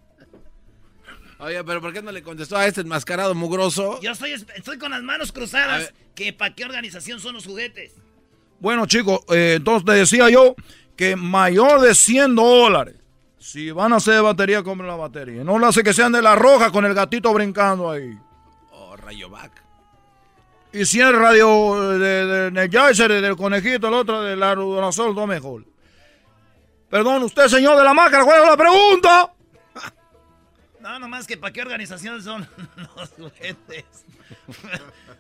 Oye, 1.40 1.64
pero 1.64 1.80
¿por 1.80 1.94
qué 1.94 2.02
no 2.02 2.12
le 2.12 2.22
contestó 2.22 2.58
a 2.58 2.68
este 2.68 2.82
enmascarado 2.82 3.34
mugroso? 3.34 4.00
Yo 4.02 4.12
estoy, 4.12 4.32
estoy 4.32 4.78
con 4.78 4.92
las 4.92 5.02
manos 5.02 5.32
cruzadas. 5.32 5.94
que 6.14 6.34
¿Para 6.34 6.54
qué 6.54 6.66
organización 6.66 7.20
son 7.22 7.36
los 7.36 7.46
juguetes? 7.46 7.94
Bueno 8.60 8.86
chicos, 8.86 9.22
eh, 9.30 9.54
entonces 9.56 9.86
te 9.86 9.94
decía 9.94 10.30
yo 10.30 10.54
que 10.98 11.16
mayor 11.16 11.80
de 11.80 11.96
100 11.96 12.36
dólares. 12.36 12.96
Si 13.38 13.72
van 13.72 13.94
a 13.94 13.98
hacer 13.98 14.16
de 14.16 14.22
batería, 14.22 14.64
compren 14.64 14.90
la 14.90 14.98
batería. 14.98 15.46
No 15.46 15.58
lo 15.58 15.68
hace 15.68 15.82
que 15.82 15.94
sean 15.94 16.12
de 16.12 16.22
la 16.22 16.36
roja 16.36 16.72
con 16.72 16.84
el 16.84 16.94
gatito 16.94 17.34
brincando 17.34 17.90
ahí. 17.90 18.18
Oh, 18.72 18.98
Rayovac. 18.98 19.64
Y 20.74 20.84
si 20.84 21.00
el 21.00 21.14
radio 21.14 21.98
de, 21.98 22.26
de 22.26 22.48
Energizer, 22.48 23.10
del 23.10 23.38
conejito, 23.38 23.88
el 23.88 23.94
otro 23.94 24.22
del 24.22 24.44
aerosol, 24.44 25.16
todo 25.16 25.26
mejor. 25.26 25.64
Perdón, 26.90 27.24
usted, 27.24 27.48
señor 27.48 27.78
de 27.78 27.84
la 27.86 27.94
máscara, 27.94 28.26
¿cuál 28.26 28.42
es 28.44 28.50
la 28.50 28.58
pregunta? 28.58 29.32
No, 30.90 30.98
nomás 30.98 31.28
que 31.28 31.38
¿para 31.38 31.54
qué 31.54 31.62
organización 31.62 32.20
son 32.24 32.50
los 32.96 33.10
juguetes? 33.10 33.86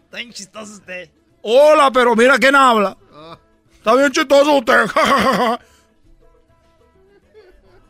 Está 0.04 0.18
bien 0.18 0.34
chistoso 0.34 0.74
usted. 0.74 1.12
Hola, 1.44 1.92
pero 1.92 2.16
mira 2.16 2.40
quién 2.40 2.56
habla. 2.56 2.98
Está 3.74 3.94
bien 3.94 4.12
chistoso 4.12 4.58
usted. 4.58 4.86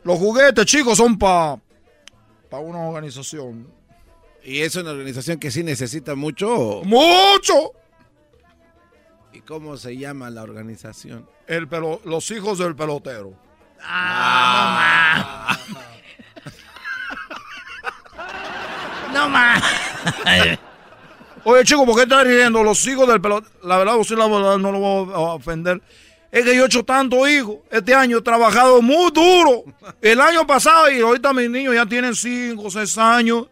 Los 0.03 0.19
juguetes, 0.19 0.65
chicos, 0.65 0.97
son 0.97 1.18
para 1.18 1.57
pa 2.49 2.60
una 2.60 2.80
organización. 2.80 3.72
¿Y 4.43 4.60
es 4.60 4.76
una 4.76 4.91
organización 4.91 5.39
que 5.39 5.49
sí 5.49 5.64
necesita 5.64 6.15
mucho? 6.15 6.81
¡Mucho! 6.84 7.72
¿Y 9.31 9.39
cómo 9.41 9.77
se 9.77 9.95
llama 9.97 10.30
la 10.30 10.43
organización? 10.43 11.30
El 11.47 11.68
pelo, 11.69 12.01
los 12.03 12.30
hijos 12.31 12.57
del 12.60 12.76
pelotero. 12.76 13.34
Ah, 13.81 15.57
no 19.20 19.30
más. 19.30 19.64
Oye, 21.44 21.64
chico, 21.64 21.86
¿por 21.86 21.96
qué 21.96 22.04
estás 22.04 22.24
riendo? 22.26 22.64
Los 22.64 22.86
hijos 22.88 23.08
del 23.08 23.22
pelotero. 23.22 23.54
La 23.64 23.78
verdad, 23.78 23.98
usted 23.98 24.18
la 24.18 24.28
verdad 24.28 24.58
no 24.58 24.72
lo 24.72 24.80
voy 24.80 25.14
a 25.14 25.20
ofender. 25.20 25.82
Es 26.32 26.46
que 26.46 26.56
yo 26.56 26.64
he 26.64 26.66
hecho 26.66 26.84
tanto 26.84 27.28
hijos. 27.28 27.58
Este 27.72 27.94
año 27.94 28.20
he 28.20 28.22
trabajado 28.22 28.82
muy 28.82 29.12
duro. 29.12 29.64
El 30.02 30.22
año 30.22 30.46
pasado 30.46 30.91
y 30.91 31.02
ahorita 31.02 31.34
mis 31.34 31.50
niños 31.50 31.74
ya 31.74 31.86
tienen 31.86 32.14
5, 32.14 32.70
6 32.70 32.98
años 32.98 33.48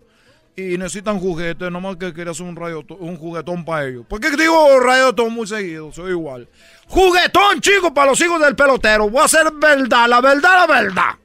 y 0.56 0.78
necesitan 0.78 1.20
juguetes. 1.20 1.72
Nomás 1.72 1.96
que 1.96 2.14
quería 2.14 2.32
hacer 2.32 2.46
un, 2.46 2.56
radio, 2.56 2.86
un 3.00 3.18
juguetón 3.18 3.66
para 3.66 3.88
ellos. 3.88 4.06
¿Por 4.08 4.20
qué 4.20 4.30
digo 4.32 4.80
rayotón 4.80 5.34
muy 5.34 5.48
seguido? 5.48 5.92
Soy 5.92 6.12
igual. 6.12 6.48
Juguetón, 6.88 7.62
chicos, 7.62 7.92
para 7.92 8.12
los 8.12 8.22
hijos 8.22 8.40
del 8.40 8.56
pelotero. 8.56 9.10
Voy 9.10 9.22
a 9.22 9.26
hacer 9.26 9.52
verdad, 9.54 10.08
la 10.08 10.22
verdad, 10.22 10.68
la 10.68 10.68
verdad. 10.68 11.16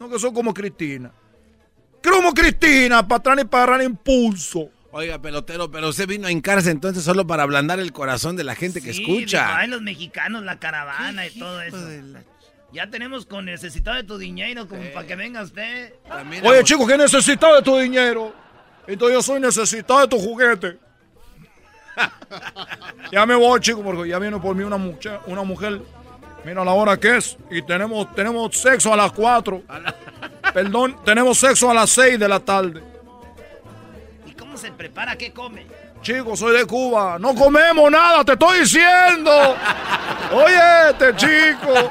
No 0.00 0.08
que 0.08 0.18
son 0.18 0.34
como 0.34 0.52
Cristina. 0.52 1.12
Como 2.10 2.32
Cristina, 2.32 3.06
para 3.06 3.18
atrás 3.18 3.38
y 3.42 3.44
para 3.44 3.64
agarrar 3.64 3.86
impulso. 3.86 4.70
Oiga, 4.92 5.20
pelotero, 5.20 5.70
pero 5.70 5.88
usted 5.90 6.06
vino 6.06 6.26
a 6.26 6.30
hincarse 6.30 6.70
entonces 6.70 7.04
solo 7.04 7.26
para 7.26 7.42
ablandar 7.42 7.80
el 7.80 7.92
corazón 7.92 8.36
de 8.36 8.44
la 8.44 8.54
gente 8.54 8.80
que 8.80 8.90
escucha. 8.90 9.58
ay, 9.58 9.68
los 9.68 9.82
mexicanos, 9.82 10.42
la 10.42 10.58
caravana 10.58 11.26
y 11.26 11.38
todo 11.38 11.60
eso. 11.60 11.76
Ya 12.72 12.88
tenemos 12.88 13.26
con 13.26 13.44
necesitado 13.44 13.96
de 13.96 14.04
tu 14.04 14.18
dinero 14.18 14.66
como 14.68 14.82
para 14.94 15.06
que 15.06 15.16
venga 15.16 15.42
usted. 15.42 15.92
Oye, 16.42 16.64
chicos, 16.64 16.88
¿qué 16.88 16.96
necesitado 16.96 17.56
de 17.56 17.62
tu 17.62 17.76
dinero? 17.76 18.34
Entonces 18.86 19.16
yo 19.16 19.22
soy 19.22 19.40
necesitado 19.40 20.00
de 20.00 20.08
tu 20.08 20.18
juguete. 20.18 20.78
ya 23.12 23.26
me 23.26 23.34
voy, 23.34 23.60
chicos, 23.60 23.82
porque 23.84 24.08
ya 24.08 24.18
viene 24.18 24.38
por 24.38 24.54
mí 24.54 24.64
una 24.64 24.76
mujer, 24.76 25.20
una 25.26 25.42
mujer. 25.42 25.80
Mira 26.44 26.64
la 26.64 26.72
hora 26.72 26.96
que 26.96 27.16
es. 27.16 27.36
Y 27.50 27.60
tenemos, 27.62 28.14
tenemos 28.14 28.56
sexo 28.56 28.92
a 28.92 28.96
las 28.96 29.12
4. 29.12 29.62
Perdón, 30.56 30.96
tenemos 31.04 31.36
sexo 31.36 31.70
a 31.70 31.74
las 31.74 31.90
6 31.90 32.18
de 32.18 32.26
la 32.26 32.40
tarde. 32.40 32.82
¿Y 34.24 34.32
cómo 34.32 34.56
se 34.56 34.72
prepara? 34.72 35.14
¿Qué 35.14 35.30
come? 35.30 35.66
Chicos, 36.00 36.38
soy 36.38 36.56
de 36.56 36.64
Cuba. 36.64 37.18
No 37.18 37.34
comemos 37.34 37.90
nada, 37.90 38.24
te 38.24 38.32
estoy 38.32 38.60
diciendo. 38.60 39.30
Oye, 40.32 40.88
este 40.92 41.14
chico. 41.16 41.90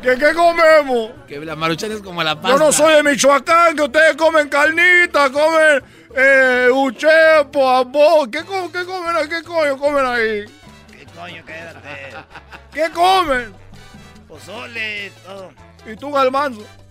¿Qué, 0.00 0.16
qué 0.16 0.32
comemos? 0.32 1.10
Que 1.26 1.38
la 1.44 1.54
maruchan 1.56 1.92
es 1.92 2.00
como 2.00 2.22
la 2.22 2.36
pasta. 2.36 2.56
Yo 2.56 2.58
no 2.58 2.72
soy 2.72 2.94
de 2.94 3.02
Michoacán, 3.02 3.76
que 3.76 3.82
ustedes 3.82 4.16
comen 4.16 4.48
carnita, 4.48 5.30
comen 5.30 5.84
eh, 6.16 6.68
uchepo. 6.72 8.30
¿Qué, 8.32 8.44
co- 8.46 8.72
qué 8.72 8.82
comen 8.86 9.14
ahí? 9.14 9.28
¿Qué 9.28 9.42
coño 9.42 9.76
comen 9.76 10.06
ahí? 10.06 10.44
¿Qué 10.90 11.04
coño? 11.14 11.44
Quédate. 11.44 12.16
¿Qué 12.72 12.88
comen? 12.94 13.52
Pozole, 14.26 15.12
todo. 15.22 15.50
¿Y 15.86 15.96
tú, 15.96 16.10
Galmanzo? 16.10 16.64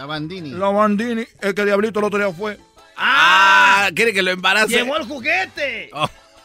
La 0.00 0.06
Bandini. 0.06 0.48
la 0.52 0.70
Bandini. 0.70 1.26
Es 1.42 1.52
que 1.52 1.62
Diablito 1.62 1.98
el 1.98 2.06
otro 2.06 2.18
día 2.18 2.32
fue. 2.32 2.58
Ah, 2.96 3.90
quiere 3.94 4.14
que 4.14 4.22
lo 4.22 4.30
embarace. 4.30 4.76
¡Llevó 4.76 4.96
el 4.96 5.02
juguete! 5.04 5.90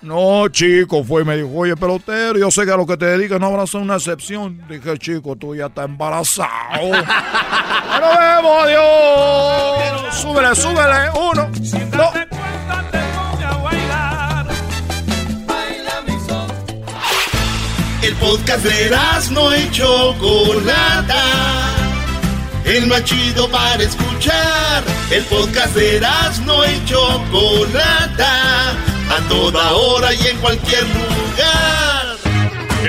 No, 0.01 0.49
chico, 0.49 1.05
fue 1.05 1.21
y 1.21 1.25
me 1.25 1.37
dijo, 1.37 1.49
oye, 1.53 1.77
pelotero, 1.77 2.37
yo 2.37 2.51
sé 2.51 2.65
que 2.65 2.71
a 2.71 2.75
lo 2.75 2.85
que 2.85 2.97
te 2.97 3.05
dedicas 3.05 3.39
no 3.39 3.45
habrá 3.45 3.63
a 3.63 3.67
ser 3.67 3.79
una 3.79 3.95
excepción. 3.95 4.61
Dije, 4.67 4.97
chico, 4.97 5.37
tú 5.37 5.55
ya 5.55 5.67
estás 5.67 5.85
embarazado. 5.85 6.49
¡Ya 6.91 7.99
nos 8.01 8.19
vemos, 8.19 8.63
adiós! 8.65 10.15
Súbele, 10.15 10.53
súbele. 10.53 11.11
Uno, 11.15 11.49
dos. 11.95 12.13
El 18.01 18.15
podcast 18.15 18.65
de 18.65 18.97
no 19.31 19.55
y 19.55 19.71
Chocolata. 19.71 21.64
El 22.65 22.87
más 22.87 23.03
chido 23.03 23.49
para 23.49 23.83
escuchar. 23.83 24.83
El 25.11 25.23
podcast 25.25 25.75
de 25.75 26.01
no 26.45 26.65
y 26.65 26.83
Chocolata. 26.85 28.71
A 28.71 29.29
toda 29.29 29.71
hora 29.73 30.11
y 30.13 30.27
en 30.27 30.37
cualquier 30.39 30.83
lugar. 30.83 32.17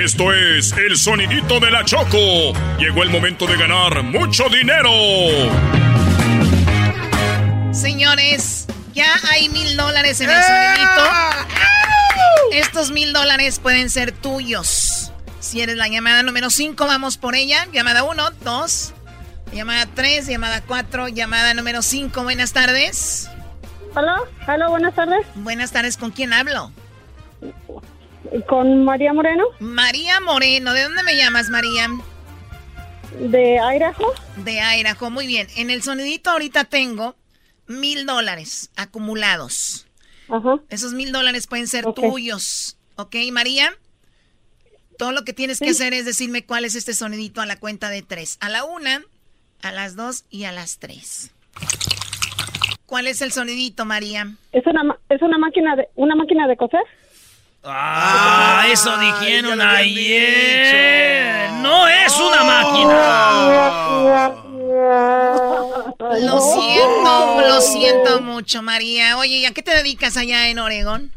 Esto 0.02 0.32
es 0.32 0.72
el 0.72 0.96
sonidito 0.96 1.60
de 1.60 1.70
la 1.70 1.84
Choco. 1.84 2.54
Llegó 2.78 3.02
el 3.02 3.10
momento 3.10 3.46
de 3.46 3.56
ganar 3.58 4.02
mucho 4.02 4.48
dinero. 4.48 4.90
Señores, 7.72 8.66
ya 8.94 9.12
hay 9.30 9.50
mil 9.50 9.76
dólares 9.76 10.20
en 10.22 10.30
el 10.30 10.42
sonidito. 10.42 11.04
Estos 12.52 12.90
mil 12.90 13.12
dólares 13.12 13.58
pueden 13.58 13.90
ser 13.90 14.12
tuyos. 14.12 15.12
Si 15.40 15.60
eres 15.60 15.76
la 15.76 15.88
llamada 15.88 16.22
número 16.22 16.48
5, 16.48 16.86
vamos 16.86 17.18
por 17.18 17.34
ella. 17.34 17.66
Llamada 17.72 18.04
1, 18.04 18.30
2, 18.42 18.94
llamada 19.52 19.86
3, 19.94 20.26
llamada 20.26 20.62
4, 20.62 21.08
llamada 21.08 21.54
número 21.54 21.82
5. 21.82 22.22
Buenas 22.22 22.52
tardes. 22.52 23.30
Hola, 23.94 24.20
hola, 24.46 24.68
buenas 24.68 24.94
tardes. 24.94 25.26
Buenas 25.36 25.72
tardes, 25.72 25.96
¿con 25.96 26.10
quién 26.10 26.32
hablo? 26.32 26.70
Con 28.48 28.84
María 28.84 29.12
Moreno, 29.12 29.44
María 29.60 30.20
Moreno, 30.20 30.72
¿de 30.72 30.82
dónde 30.82 31.02
me 31.02 31.16
llamas, 31.16 31.48
María? 31.48 31.88
de 33.18 33.58
Idaho. 33.74 34.14
De 34.36 34.60
Idaho, 34.60 35.10
muy 35.10 35.26
bien. 35.26 35.46
En 35.56 35.70
el 35.70 35.82
sonidito 35.82 36.30
ahorita 36.30 36.64
tengo 36.64 37.16
mil 37.66 38.06
dólares 38.06 38.70
acumulados. 38.76 39.86
Ajá. 40.28 40.60
Esos 40.68 40.92
mil 40.92 41.12
dólares 41.12 41.46
pueden 41.46 41.68
ser 41.68 41.84
tuyos. 41.94 42.76
¿Ok, 42.96 43.16
María? 43.32 43.72
Todo 44.98 45.12
lo 45.12 45.24
que 45.24 45.32
tienes 45.32 45.60
que 45.60 45.70
hacer 45.70 45.94
es 45.94 46.04
decirme 46.04 46.44
cuál 46.44 46.64
es 46.64 46.74
este 46.74 46.94
sonidito 46.94 47.40
a 47.40 47.46
la 47.46 47.56
cuenta 47.58 47.90
de 47.90 48.02
tres. 48.02 48.38
A 48.40 48.48
la 48.48 48.64
una, 48.64 49.02
a 49.62 49.72
las 49.72 49.96
dos 49.96 50.24
y 50.30 50.44
a 50.44 50.52
las 50.52 50.78
tres. 50.78 51.30
¿Cuál 52.86 53.06
es 53.08 53.20
el 53.22 53.32
sonidito, 53.32 53.84
María? 53.84 54.28
Es 54.52 54.64
una 54.66 54.84
ma- 54.84 54.98
es 55.08 55.20
una 55.22 55.38
máquina 55.38 55.74
de 55.76 55.88
una 55.96 56.14
máquina 56.14 56.46
de 56.46 56.56
coser. 56.56 56.82
Ah, 57.64 58.64
eso 58.70 58.96
dijeron 58.98 59.60
ayer. 59.60 61.50
No 61.62 61.88
es 61.88 62.16
una 62.20 62.44
máquina. 62.44 64.32
Lo 66.20 66.40
siento, 66.40 67.40
lo 67.40 67.60
siento 67.60 68.20
mucho, 68.22 68.62
María. 68.62 69.18
Oye, 69.18 69.38
¿y 69.38 69.46
a 69.46 69.52
qué 69.52 69.62
te 69.62 69.74
dedicas 69.74 70.16
allá 70.16 70.48
en 70.48 70.58
Oregón? 70.60 71.10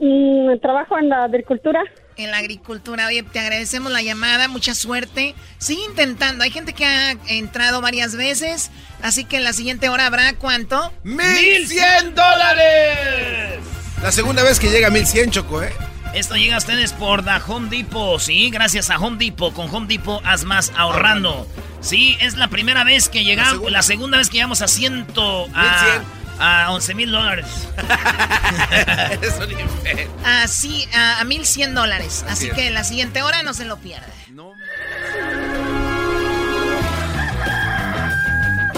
Mm, 0.00 0.58
trabajo 0.60 0.98
en 0.98 1.08
la 1.08 1.24
agricultura. 1.24 1.82
En 2.20 2.30
la 2.30 2.38
agricultura. 2.38 3.06
Oye, 3.06 3.22
te 3.22 3.40
agradecemos 3.40 3.90
la 3.90 4.02
llamada, 4.02 4.46
mucha 4.46 4.74
suerte. 4.74 5.34
Sigue 5.58 5.82
intentando. 5.84 6.44
Hay 6.44 6.50
gente 6.50 6.74
que 6.74 6.84
ha 6.84 7.12
entrado 7.28 7.80
varias 7.80 8.14
veces, 8.14 8.70
así 9.02 9.24
que 9.24 9.38
en 9.38 9.44
la 9.44 9.54
siguiente 9.54 9.88
hora 9.88 10.06
habrá 10.06 10.34
cuánto? 10.34 10.92
¡Mil 11.02 11.66
cien 11.66 12.14
dólares! 12.14 13.60
La 14.02 14.12
segunda 14.12 14.42
vez 14.42 14.60
que 14.60 14.68
llega 14.68 14.88
a 14.88 14.90
1100, 14.90 15.30
Choco, 15.30 15.62
¿eh? 15.62 15.72
Esto 16.12 16.34
llega 16.34 16.56
a 16.56 16.58
ustedes 16.58 16.92
por 16.92 17.24
The 17.24 17.40
Home 17.46 17.68
Depot, 17.68 18.20
sí, 18.20 18.50
gracias 18.50 18.90
a 18.90 18.98
Home 18.98 19.16
Depot. 19.16 19.54
Con 19.54 19.72
Home 19.74 19.86
Depot 19.86 20.20
haz 20.26 20.44
más 20.44 20.72
ahorrando. 20.76 21.46
Sí, 21.80 22.18
es 22.20 22.36
la 22.36 22.48
primera 22.48 22.84
vez 22.84 23.08
que 23.08 23.24
llegamos, 23.24 23.70
la 23.70 23.82
segunda, 23.82 24.18
vez 24.18 24.28
que 24.28 24.34
llegamos 24.34 24.60
a 24.60 24.68
ciento, 24.68 25.46
a, 25.54 26.02
a 26.40 26.72
11 26.72 26.94
mil 26.94 27.10
dólares. 27.10 27.46
Eres 29.10 29.34
un. 29.38 30.24
Así, 30.26 30.88
a, 30.94 31.20
a 31.20 31.24
1100 31.24 31.74
dólares. 31.74 32.24
Así 32.26 32.32
Así 32.32 32.48
es. 32.48 32.54
que 32.54 32.66
en 32.68 32.74
la 32.74 32.82
siguiente 32.84 33.22
hora 33.22 33.42
no 33.42 33.54
se 33.54 33.64
lo 33.64 33.76
pierda. 33.78 34.06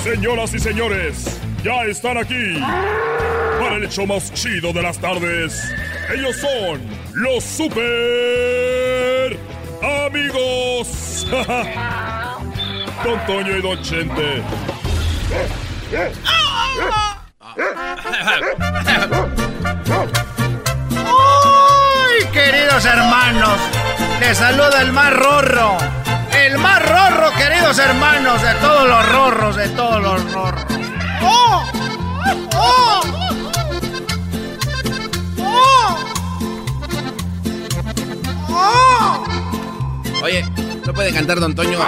Señoras 0.03 0.53
y 0.53 0.59
señores, 0.59 1.39
ya 1.63 1.85
están 1.85 2.19
aquí 2.19 2.59
para 3.61 3.77
el 3.77 3.85
hecho 3.85 4.05
más 4.07 4.33
chido 4.35 4.73
de 4.73 4.83
las 4.83 4.99
tardes. 4.99 5.73
Ellos 6.13 6.37
son 6.37 6.81
los 7.15 7.45
super 7.45 9.39
amigos. 10.05 11.27
Don 13.05 13.27
Toño 13.27 13.57
y 13.57 13.63
Don 13.63 13.81
Chente. 13.83 14.43
¡Ay, 21.95 22.25
queridos 22.33 22.85
hermanos! 22.85 23.59
Les 24.21 24.39
saluda 24.39 24.81
el 24.83 24.93
más 24.93 25.13
rorro. 25.13 25.77
El 26.33 26.59
más 26.59 26.81
rorro, 26.83 27.31
queridos 27.37 27.79
hermanos, 27.79 28.41
de 28.43 28.55
todos 28.55 28.89
los 28.89 29.09
rorros, 29.13 29.57
de 29.57 29.69
todos 29.71 30.03
los 30.03 30.33
rorros. 30.33 30.65
¡Oh! 31.23 31.63
¡Oh! 32.55 33.03
¡Oh! 38.49 39.25
Oye, 40.23 40.45
¿no 40.87 40.95
puede 40.95 41.13
cantar 41.13 41.41
Don 41.41 41.55
Toño 41.55 41.79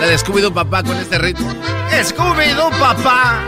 la 0.00 0.06
de 0.06 0.18
Scooby-Doo 0.18 0.52
papá 0.52 0.82
con 0.82 0.96
este 0.98 1.18
ritmo? 1.18 1.50
¡Scooby-Doo 1.90 2.70
papá! 2.78 3.44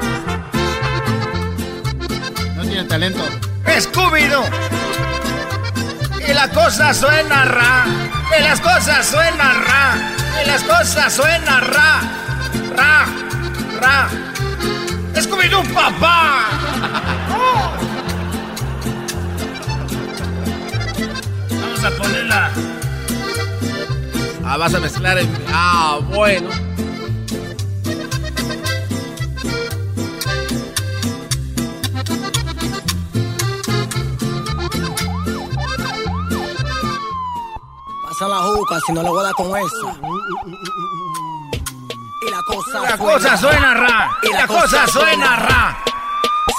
Tiene 2.75 2.89
talento. 2.89 3.25
¡Scooby-Doo! 3.67 4.45
Y 6.29 6.33
la 6.33 6.49
cosa 6.51 6.93
suena 6.93 7.45
ra. 7.45 7.85
Y 8.37 8.43
las 8.43 8.61
cosas 8.61 9.07
suenan 9.07 9.65
ra. 9.65 9.95
Y 10.43 10.47
las 10.49 10.65
cosas 10.65 11.13
suenan 11.13 11.73
ra. 11.73 12.01
Ra. 12.75 13.07
Ra. 13.81 14.09
¡Scooby-Doo 15.15 15.63
papá! 15.73 16.49
Vamos 21.51 21.85
a 21.85 21.91
ponerla. 21.91 22.51
Ah, 24.45 24.57
vas 24.57 24.75
a 24.75 24.81
mezclar 24.81 25.19
el... 25.19 25.29
Ah, 25.53 26.01
bueno. 26.09 26.51
La 38.35 38.41
juca, 38.43 38.81
si 38.87 38.93
no 38.93 39.03
le 39.03 39.09
voy 39.11 39.21
a 39.21 39.23
dar 39.25 39.35
con 39.35 39.47
esa. 39.57 39.91
Y 42.23 42.31
la 42.31 42.43
cosa 42.43 42.81
La 42.81 42.99
cosa 42.99 43.37
suena 43.37 43.75
ra. 43.75 44.11
Y 44.23 44.33
la 44.33 44.47
cosa 44.47 44.87
suena 44.89 45.37
ra. 45.37 45.79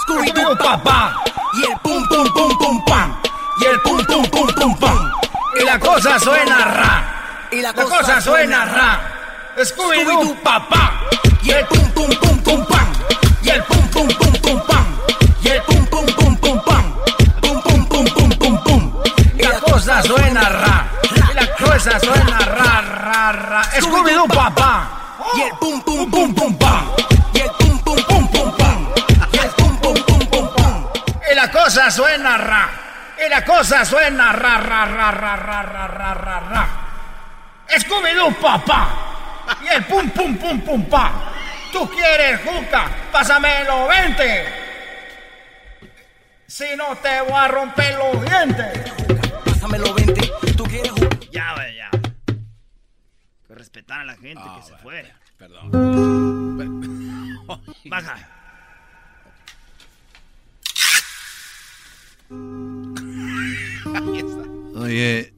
Scooby-Doo 0.01 0.57
papá. 0.57 1.15
Y 1.53 1.63
el 1.65 1.77
pum 1.79 2.07
pum 2.07 2.27
pum 2.33 2.57
pum 2.57 2.85
pam. 2.85 3.15
Y 3.59 3.65
el 3.65 3.81
pum 3.81 4.05
pum 4.05 4.25
pum 4.29 4.47
pum 4.55 4.79
pam. 4.79 5.11
Y 5.59 5.65
la 5.65 5.79
cosa 5.79 6.19
suena 6.19 6.57
ra. 6.65 7.47
Y 7.51 7.61
la 7.61 7.71
La 7.71 7.83
cosa 7.83 8.21
suena 8.21 8.65
ra. 8.65 9.01
Scooby-Doo 9.57 10.35
papá. 10.43 10.93
Y 11.43 11.51
el 11.51 11.65
pum 11.65 11.91
pum 11.91 12.09
pum 12.21 12.37
pum 12.43 12.65
pam. 12.67 12.87
Y 13.41 13.49
el 13.49 13.63
pum 13.63 13.87
pum 13.89 14.07
pum 14.07 14.33
pum 14.41 14.61
pam. 14.67 14.85
Y 15.43 15.47
el 15.49 15.61
pum 15.63 15.85
pum 15.87 16.05
pum 16.05 16.37
pum 16.37 16.61
pam. 16.63 16.95
Pum 17.41 17.61
pum 17.63 17.85
pum 17.87 18.05
pum 18.05 18.29
pum 18.39 18.63
pum. 18.63 19.03
Y 19.35 19.41
la 19.43 19.59
cosa 19.59 20.01
suena 20.03 20.49
ra. 20.49 20.74
Cosa 21.75 21.99
suena 21.99 22.39
ra, 22.39 22.81
ra, 22.81 23.31
ra. 23.33 23.63
Scooby-Doo 23.81 24.27
papá. 24.29 25.17
Y 25.35 25.41
el 25.41 25.51
pum 25.59 25.81
pum 25.81 26.09
pum 26.09 26.33
pum 26.33 26.57
pam. 26.57 26.87
Y 27.33 27.39
el 27.41 27.49
pum 27.51 27.77
pum 27.79 27.97
pum 28.07 28.27
pum 28.29 28.55
pam. 28.55 28.93
Y 29.33 29.37
el 29.37 29.49
pum 29.49 29.77
pum 29.81 29.93
pum 29.93 30.19
pum 30.29 30.55
pam. 30.55 30.87
Y 31.29 31.35
la 31.35 31.51
cosa 31.51 31.91
suena 31.91 32.37
ra. 32.37 32.69
Y 33.17 33.29
la 33.29 33.43
cosa 33.43 33.83
suena 33.83 34.31
ra, 34.31 34.57
ra, 34.57 34.85
ra, 34.85 35.11
ra, 35.11 35.11
ra, 35.11 35.63
ra, 35.63 35.87
ra, 35.87 36.13
ra, 36.13 36.39
ra. 36.39 36.67
Scooby-Doo 37.77 38.31
papá. 38.39 38.87
Y 39.61 39.67
el 39.67 39.83
pum 39.83 40.09
pum 40.11 40.37
pum 40.37 40.61
pum 40.61 40.85
pa. 40.85 41.11
Tú 41.73 41.89
quieres 41.89 42.39
juca, 42.45 42.87
pásamelo 43.11 43.89
20. 43.89 44.45
Si 46.47 46.73
no 46.77 46.95
te 46.95 47.19
voy 47.19 47.33
a 47.33 47.49
romper 47.49 47.95
los 47.95 48.21
dientes. 48.21 48.93
Pásamelo 49.43 49.93
20. 49.93 50.31
Tú 50.55 50.63
quieres 50.63 50.93
Ya, 51.35 51.53
güey, 51.53 51.75
ya. 51.75 51.89
Que 53.47 53.55
respetar 53.55 53.99
a 53.99 54.05
la 54.05 54.15
gente 54.15 54.41
Ah, 54.41 54.55
que 54.57 54.65
se 54.71 54.77
fue. 54.77 55.05
Perdón. 55.37 55.69
Baja. 57.89 58.15
Oye, 64.75 65.33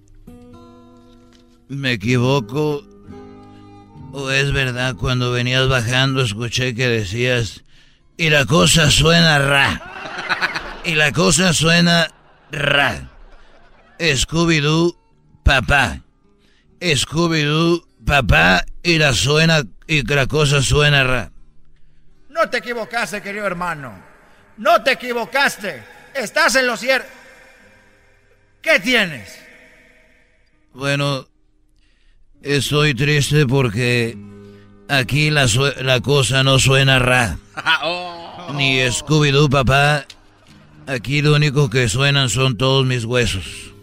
¿me 1.68 1.94
equivoco? 1.94 2.84
¿O 4.12 4.32
es 4.32 4.52
verdad 4.52 4.96
cuando 4.96 5.32
venías 5.32 5.68
bajando 5.68 6.22
escuché 6.24 6.74
que 6.74 6.88
decías, 6.88 7.64
y 8.18 8.30
la 8.30 8.46
cosa 8.46 8.90
suena 8.90 9.38
ra? 9.40 10.82
Y 10.86 10.96
la 10.96 11.12
cosa 11.12 11.54
suena 11.54 12.08
ra. 12.52 13.10
Scooby-Doo, 14.00 14.97
papá. 15.48 16.02
Scooby-Doo, 16.82 17.88
papá, 18.06 18.66
y 18.84 18.98
la 18.98 19.14
suena, 19.14 19.64
y 19.88 20.04
la 20.04 20.28
cosa 20.28 20.62
suena 20.62 21.04
ra. 21.04 21.32
No 22.30 22.50
te 22.50 22.58
equivocaste, 22.58 23.22
querido 23.22 23.48
hermano. 23.48 23.94
No 24.58 24.84
te 24.84 24.92
equivocaste. 24.92 25.84
Estás 26.14 26.56
en 26.56 26.68
lo 26.68 26.76
cierto. 26.76 27.08
¿Qué 28.62 28.80
tienes? 28.80 29.40
Bueno, 30.74 31.28
estoy 32.42 32.94
triste 32.94 33.46
porque 33.48 34.18
aquí 34.90 35.30
la, 35.30 35.48
la 35.82 36.02
cosa 36.02 36.44
no 36.44 36.60
suena 36.60 37.00
ra. 37.00 37.38
Ni 38.54 38.80
Scooby-Doo, 38.82 39.50
papá. 39.50 40.06
Aquí 40.86 41.22
lo 41.22 41.36
único 41.36 41.70
que 41.70 41.88
suenan 41.88 42.30
son 42.30 42.58
todos 42.58 42.86
mis 42.86 43.06
huesos. 43.06 43.77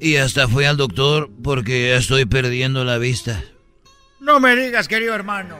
Y 0.00 0.16
hasta 0.16 0.46
fui 0.46 0.64
al 0.64 0.76
doctor 0.76 1.28
porque 1.42 1.96
estoy 1.96 2.24
perdiendo 2.24 2.84
la 2.84 2.98
vista. 2.98 3.42
No 4.20 4.40
me 4.40 4.54
digas, 4.54 4.86
querido 4.86 5.14
hermano. 5.14 5.56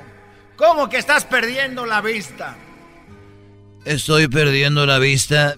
¿Cómo 0.56 0.88
que 0.88 0.98
estás 0.98 1.24
perdiendo 1.24 1.86
la 1.86 2.00
vista? 2.00 2.56
Estoy 3.84 4.28
perdiendo 4.28 4.86
la 4.86 4.98
vista 4.98 5.56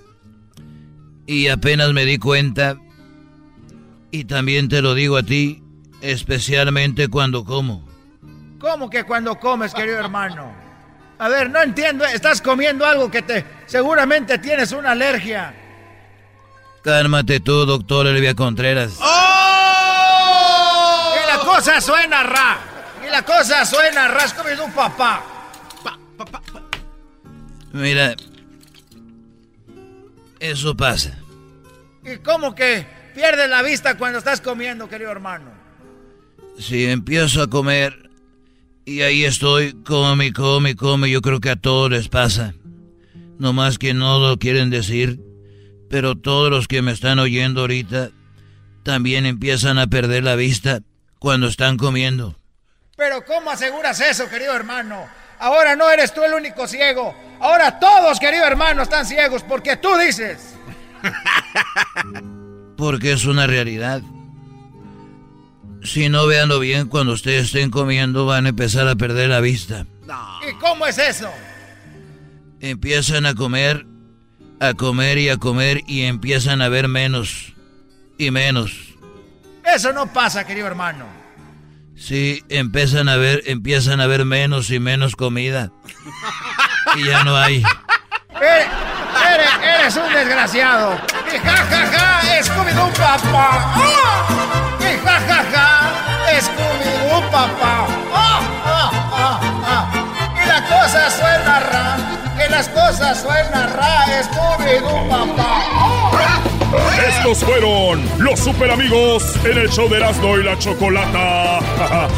y 1.27 1.49
apenas 1.49 1.93
me 1.93 2.05
di 2.05 2.19
cuenta. 2.19 2.77
Y 4.11 4.25
también 4.25 4.69
te 4.69 4.83
lo 4.83 4.95
digo 4.95 5.17
a 5.17 5.23
ti, 5.23 5.63
especialmente 6.01 7.09
cuando 7.09 7.45
como. 7.45 7.89
¿Cómo 8.59 8.91
que 8.91 9.05
cuando 9.05 9.39
comes, 9.39 9.73
querido 9.73 9.99
hermano? 9.99 10.53
A 11.19 11.29
ver, 11.29 11.51
no 11.51 11.63
entiendo. 11.63 12.05
Estás 12.05 12.43
comiendo 12.43 12.85
algo 12.85 13.11
que 13.11 13.23
te 13.23 13.45
seguramente 13.67 14.39
tienes 14.39 14.73
una 14.73 14.93
alergia. 14.93 15.55
Cálmate 16.83 17.41
tú, 17.41 17.67
doctor 17.67 18.07
Elvia 18.07 18.35
Contreras. 18.35 18.99
Y 18.99 19.03
la 21.27 21.39
cosa 21.45 21.81
suena 21.81 22.23
ra. 22.23 22.59
Y 23.07 23.11
la 23.11 23.23
cosa 23.23 23.65
suena 23.67 24.09
ra. 24.09 24.25
Es 24.25 24.33
como 24.33 24.49
un 24.65 24.73
papá. 24.73 25.23
Mira, 27.73 28.15
eso 30.41 30.77
pasa. 30.77 31.17
¿Y 32.05 32.17
cómo 32.19 32.55
que 32.55 32.87
pierdes 33.15 33.49
la 33.49 33.63
vista 33.63 33.97
cuando 33.97 34.19
estás 34.19 34.41
comiendo, 34.41 34.89
querido 34.89 35.11
hermano? 35.11 35.51
Si 36.59 36.87
empiezo 36.87 37.43
a 37.43 37.49
comer 37.49 38.11
y 38.85 39.03
ahí 39.03 39.25
estoy, 39.25 39.75
come 39.85 40.33
come 40.33 40.75
come, 40.75 41.11
yo 41.11 41.21
creo 41.21 41.41
que 41.41 41.51
a 41.51 41.57
todos 41.57 41.91
les 41.91 42.09
pasa. 42.09 42.55
No 43.39 43.53
más 43.53 43.79
que 43.79 43.95
no 43.95 44.19
lo 44.19 44.39
quieren 44.39 44.71
decir, 44.71 45.21
pero 45.91 46.17
todos 46.17 46.51
los 46.51 46.69
que 46.69 46.83
me 46.83 46.93
están 46.93 47.19
oyendo 47.19 47.63
ahorita 47.63 48.11
también 48.85 49.27
empiezan 49.27 49.77
a 49.79 49.89
perder 49.89 50.23
la 50.23 50.37
vista 50.37 50.81
cuando 51.19 51.49
están 51.49 51.77
comiendo. 51.77 52.37
Pero 52.97 53.25
¿cómo 53.25 53.51
aseguras 53.51 54.01
eso, 54.01 54.29
querido 54.29 54.55
hermano? 54.55 55.07
Ahora 55.41 55.75
no 55.75 55.91
eres 55.91 56.15
tú 56.15 56.23
el 56.23 56.33
único 56.33 56.69
ciego. 56.69 57.15
Ahora 57.41 57.81
todos, 57.81 58.21
querido 58.21 58.45
hermano, 58.45 58.83
están 58.83 59.05
ciegos 59.05 59.43
porque 59.43 59.77
tú 59.77 59.89
dices. 59.99 60.55
Porque 62.77 63.13
es 63.13 63.27
una 63.27 63.47
realidad. 63.47 64.01
Si 65.83 66.09
no 66.09 66.27
veanlo 66.27 66.59
bien, 66.61 66.89
cuando 66.89 67.13
ustedes 67.13 67.47
estén 67.47 67.71
comiendo 67.71 68.25
van 68.25 68.47
a 68.47 68.51
empezar 68.51 68.89
a 68.89 68.97
perder 68.97 69.29
la 69.29 69.41
vista. 69.41 69.87
¿Y 70.49 70.55
cómo 70.55 70.87
es 70.87 70.97
eso? 70.97 71.31
Empiezan 72.61 73.27
a 73.27 73.35
comer, 73.35 73.87
a 74.61 74.75
comer 74.75 75.19
y 75.19 75.29
a 75.31 75.37
comer 75.39 75.83
y 75.87 76.03
empiezan 76.05 76.63
a 76.63 76.69
ver 76.69 76.87
menos 76.89 77.55
y 78.19 78.31
menos. 78.31 78.73
Eso 79.65 79.93
no 79.93 80.13
pasa, 80.13 80.47
querido 80.47 80.67
hermano. 80.67 81.07
Sí, 81.97 82.43
empiezan 82.49 83.09
a 83.09 83.17
ver, 83.17 83.43
empiezan 83.47 84.01
a 84.01 84.07
ver 84.07 84.25
menos 84.25 84.71
y 84.71 84.79
menos 84.81 85.17
comida. 85.17 85.71
Y 86.97 87.07
ya 87.07 87.23
no 87.23 87.37
hay. 87.37 87.63
Eres, 88.41 88.67
eres- 89.33 89.81
eres 89.81 89.97
un 89.97 90.13
desgraciado. 90.13 90.99
Y 91.33 91.39
ja, 91.39 91.57
ja, 91.57 91.87
ja, 91.87 92.43
Scooby-Doo 92.43 92.91
papá. 92.95 93.73
¡Ah! 93.77 94.27
Y 94.81 95.07
ja, 95.07 95.21
ja, 95.21 95.45
ja, 95.53 96.41
Scooby-Doo 96.41 97.31
papá. 97.31 97.87
¡Ah, 98.13 98.41
ah, 98.65 98.91
ah, 99.13 99.41
ah! 99.67 100.43
Y 100.43 100.49
la 100.49 100.63
cosa 100.67 101.11
suena 101.11 101.30
las 102.61 102.69
cosas 102.69 103.23
suenan 103.23 103.73
ra, 103.73 104.05
Scooby-Doo 104.23 105.09
papá. 105.09 106.43
Estos 107.09 107.39
fueron 107.39 108.07
los 108.19 108.39
super 108.39 108.71
amigos 108.71 109.23
en 109.45 109.57
el 109.57 109.71
show 109.71 109.89
de 109.89 109.97
Erasmo 109.97 110.37
y 110.37 110.43
la 110.43 110.59
Chocolata. 110.59 111.61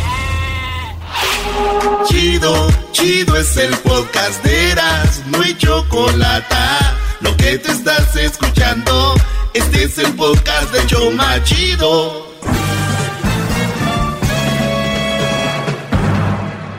Chido, 2.08 2.68
chido 2.90 3.36
es 3.36 3.56
el 3.56 3.72
podcast 3.78 4.42
de 4.42 4.72
Erasmo 4.72 5.44
y 5.44 5.56
Chocolata. 5.56 6.96
Lo 7.20 7.36
que 7.36 7.58
te 7.58 7.70
estás 7.70 8.16
escuchando, 8.16 9.14
este 9.54 9.84
es 9.84 9.98
el 9.98 10.12
podcast 10.14 10.72
de 10.72 10.84
Choma 10.88 11.40
Chido. 11.44 12.26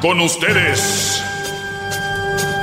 Con 0.02 0.20
ustedes. 0.20 1.24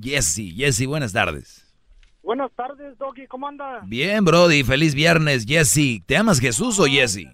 Jesse. 0.00 0.54
Jesse, 0.54 0.86
buenas 0.86 1.12
tardes. 1.12 1.68
Buenas 2.22 2.52
tardes, 2.52 2.96
Doggy, 2.98 3.26
¿cómo 3.26 3.48
anda? 3.48 3.80
Bien, 3.84 4.24
Brody, 4.24 4.62
feliz 4.62 4.94
viernes, 4.94 5.44
Jesse. 5.44 6.02
¿Te 6.06 6.16
amas 6.16 6.38
Jesús 6.38 6.78
o 6.78 6.84
Jesse? 6.84 7.26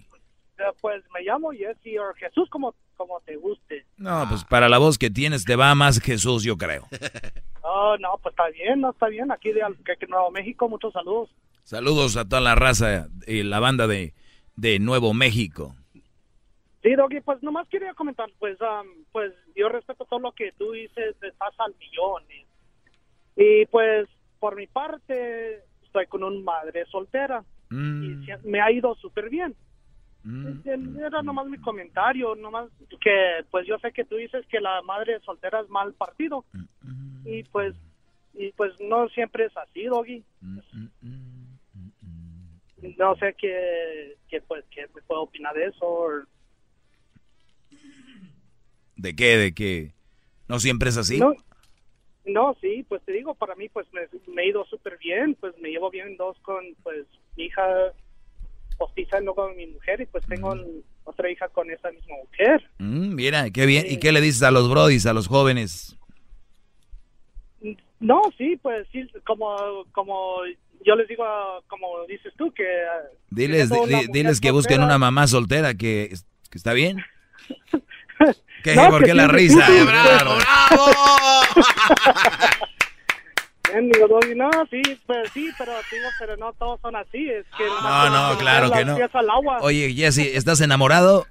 Pues 0.81 1.03
me 1.13 1.21
llamo 1.21 1.51
Jesse 1.51 1.99
o 1.99 2.13
Jesús 2.15 2.49
como, 2.49 2.73
como 2.97 3.19
te 3.21 3.35
guste. 3.35 3.85
No, 3.97 4.25
pues 4.27 4.43
para 4.43 4.67
la 4.67 4.77
voz 4.77 4.97
que 4.97 5.09
tienes 5.09 5.45
te 5.45 5.55
va 5.55 5.73
más 5.75 5.99
Jesús, 5.99 6.43
yo 6.43 6.57
creo. 6.57 6.87
Oh, 7.61 7.95
no, 7.99 8.17
pues 8.23 8.33
está 8.33 8.49
bien, 8.49 8.81
no 8.81 8.89
está 8.89 9.07
bien. 9.09 9.31
Aquí 9.31 9.51
de 9.51 9.61
Nuevo 10.07 10.31
México, 10.31 10.67
muchos 10.67 10.91
saludos. 10.91 11.29
Saludos 11.63 12.17
a 12.17 12.27
toda 12.27 12.41
la 12.41 12.55
raza 12.55 13.09
y 13.27 13.43
la 13.43 13.59
banda 13.59 13.85
de, 13.85 14.15
de 14.55 14.79
Nuevo 14.79 15.13
México. 15.13 15.75
Sí, 16.81 16.95
Doggy, 16.95 17.19
pues 17.21 17.43
nomás 17.43 17.67
quería 17.67 17.93
comentar, 17.93 18.29
pues, 18.39 18.57
um, 18.61 18.87
pues 19.11 19.33
yo 19.55 19.67
respeto 19.69 20.05
todo 20.05 20.19
lo 20.19 20.31
que 20.31 20.51
tú 20.53 20.71
dices, 20.71 21.15
estás 21.21 21.53
al 21.59 21.75
millón. 21.77 22.23
Y, 23.35 23.65
pues, 23.65 24.07
por 24.39 24.55
mi 24.55 24.67
parte, 24.67 25.63
estoy 25.83 26.07
con 26.07 26.23
una 26.23 26.39
madre 26.41 26.85
soltera 26.85 27.43
Mm, 27.71 28.03
y 28.03 28.25
se- 28.25 28.37
me 28.47 28.61
ha 28.61 28.71
ido 28.71 28.95
súper 28.95 29.29
bien. 29.29 29.55
Era 30.65 31.21
nomás 31.21 31.47
mi 31.47 31.57
comentario, 31.59 32.33
nomás 32.35 32.69
que 32.99 33.45
pues 33.51 33.65
yo 33.67 33.77
sé 33.79 33.91
que 33.91 34.05
tú 34.05 34.15
dices 34.15 34.45
que 34.47 34.59
la 34.59 34.81
madre 34.81 35.19
soltera 35.21 35.59
es 35.61 35.69
mal 35.69 35.93
partido 35.93 36.43
y 37.25 37.43
pues 37.43 37.75
y 38.33 38.51
pues 38.53 38.73
no 38.81 39.07
siempre 39.09 39.45
es 39.45 39.55
así, 39.57 39.83
Doggy. 39.85 40.23
No 42.97 43.15
sé 43.17 43.33
qué, 43.37 44.15
qué 44.29 44.41
pues 44.41 44.63
qué 44.71 44.87
me 44.95 45.01
puedo 45.03 45.21
opinar 45.23 45.53
de 45.55 45.65
eso. 45.67 46.23
¿De 48.99 49.15
qué? 49.15 49.37
¿De 49.37 49.53
qué? 49.53 49.93
¿No 50.49 50.59
siempre 50.59 50.89
es 50.89 50.97
así? 50.97 51.19
No, 51.19 51.33
no, 52.25 52.55
sí, 52.59 52.85
pues 52.89 53.01
te 53.05 53.13
digo, 53.13 53.33
para 53.33 53.55
mí 53.55 53.69
pues 53.69 53.87
me, 53.93 54.01
me 54.33 54.43
he 54.43 54.49
ido 54.49 54.65
súper 54.65 54.97
bien, 54.97 55.35
pues 55.39 55.57
me 55.61 55.69
llevo 55.69 55.89
bien 55.89 56.17
dos 56.17 56.37
con 56.41 56.65
pues 56.83 57.05
mi 57.37 57.45
hija 57.45 57.63
postiza 58.77 59.19
y 59.19 59.23
luego 59.23 59.47
con 59.47 59.55
mi 59.55 59.67
mujer 59.67 60.01
y 60.01 60.05
pues 60.05 60.25
tengo 60.25 60.53
otra 61.05 61.31
hija 61.31 61.47
con 61.47 61.71
esa 61.71 61.91
misma 61.91 62.15
mujer. 62.25 62.69
Mm, 62.79 63.15
mira, 63.15 63.49
qué 63.51 63.65
bien. 63.65 63.85
¿Y 63.89 63.99
qué 63.99 64.11
le 64.11 64.19
dices 64.19 64.43
a 64.43 64.51
los 64.51 64.69
brodis, 64.69 65.05
a 65.05 65.13
los 65.13 65.27
jóvenes? 65.27 65.97
No, 68.01 68.21
sí, 68.37 68.57
pues 68.61 68.85
sí, 68.91 69.07
como, 69.25 69.85
como 69.93 70.37
yo 70.85 70.95
les 70.95 71.07
digo, 71.07 71.23
como 71.67 72.05
dices 72.07 72.33
tú, 72.37 72.51
que... 72.53 72.65
Diles, 73.29 73.69
diles 74.11 74.39
que 74.41 74.51
busquen 74.51 74.77
soltera- 74.77 74.85
una 74.85 74.97
mamá 74.97 75.25
soltera 75.27 75.73
que, 75.73 76.13
que 76.49 76.57
está 76.57 76.73
bien. 76.73 76.97
¿Qué? 78.63 78.75
No, 78.75 78.89
¿Por 78.89 78.99
que 79.01 79.05
qué 79.07 79.13
la 79.13 79.25
sí, 79.27 79.31
risa? 79.31 79.65
sí, 79.67 79.73
sí, 79.79 79.85
Bravo, 79.85 80.35
Bien, 83.71 83.89
digo, 83.91 84.07
Doggy, 84.07 84.33
no, 84.35 84.49
sí, 84.71 84.81
pues 85.05 85.29
sí, 85.33 85.49
pero 85.57 85.71
digo, 85.91 86.07
pero 86.19 86.35
no 86.37 86.51
todos 86.53 86.79
son 86.81 86.95
así, 86.95 87.29
es 87.29 87.45
que... 87.55 87.65
No, 87.65 88.09
no, 88.09 88.37
claro 88.39 88.71
que 88.71 88.83
no. 88.83 88.97
Al 89.13 89.29
agua. 89.29 89.59
Oye, 89.61 89.93
Jesse, 89.93 90.35
¿estás 90.35 90.59
enamorado? 90.61 91.27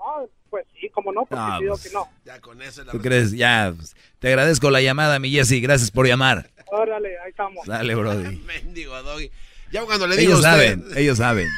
Ah, 0.00 0.22
pues 0.48 0.66
sí, 0.80 0.88
como 0.88 1.12
no, 1.12 1.26
porque 1.26 1.36
No, 1.44 1.58
te 1.58 1.62
digo 1.64 1.74
pues, 1.74 1.86
que 1.88 1.92
no. 1.92 2.08
Ya 2.24 2.40
con 2.40 2.62
eso 2.62 2.84
la 2.84 2.92
¿Tú 2.92 3.00
crees? 3.00 3.32
Ya, 3.32 3.72
pues, 3.76 3.94
te 4.18 4.28
agradezco 4.28 4.70
la 4.70 4.80
llamada, 4.80 5.18
mi 5.18 5.30
Jesse. 5.30 5.60
Gracias 5.60 5.90
por 5.90 6.06
llamar. 6.06 6.48
Órale, 6.72 7.18
ahí 7.20 7.30
estamos. 7.30 7.66
Dale, 7.66 7.94
brody. 7.94 8.36
Mendigo 8.46 9.00
Doggy. 9.02 9.30
Ya 9.70 9.84
cuando 9.84 10.06
le 10.06 10.16
digo 10.16 10.32
Ellos 10.32 10.44
a 10.46 10.54
usted- 10.54 10.74
saben, 10.78 10.98
ellos 10.98 11.18
saben. 11.18 11.48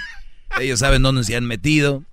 Ellos 0.59 0.79
saben 0.81 1.03
dónde 1.03 1.23
se 1.25 1.37
han 1.37 1.47
metido. 1.47 2.03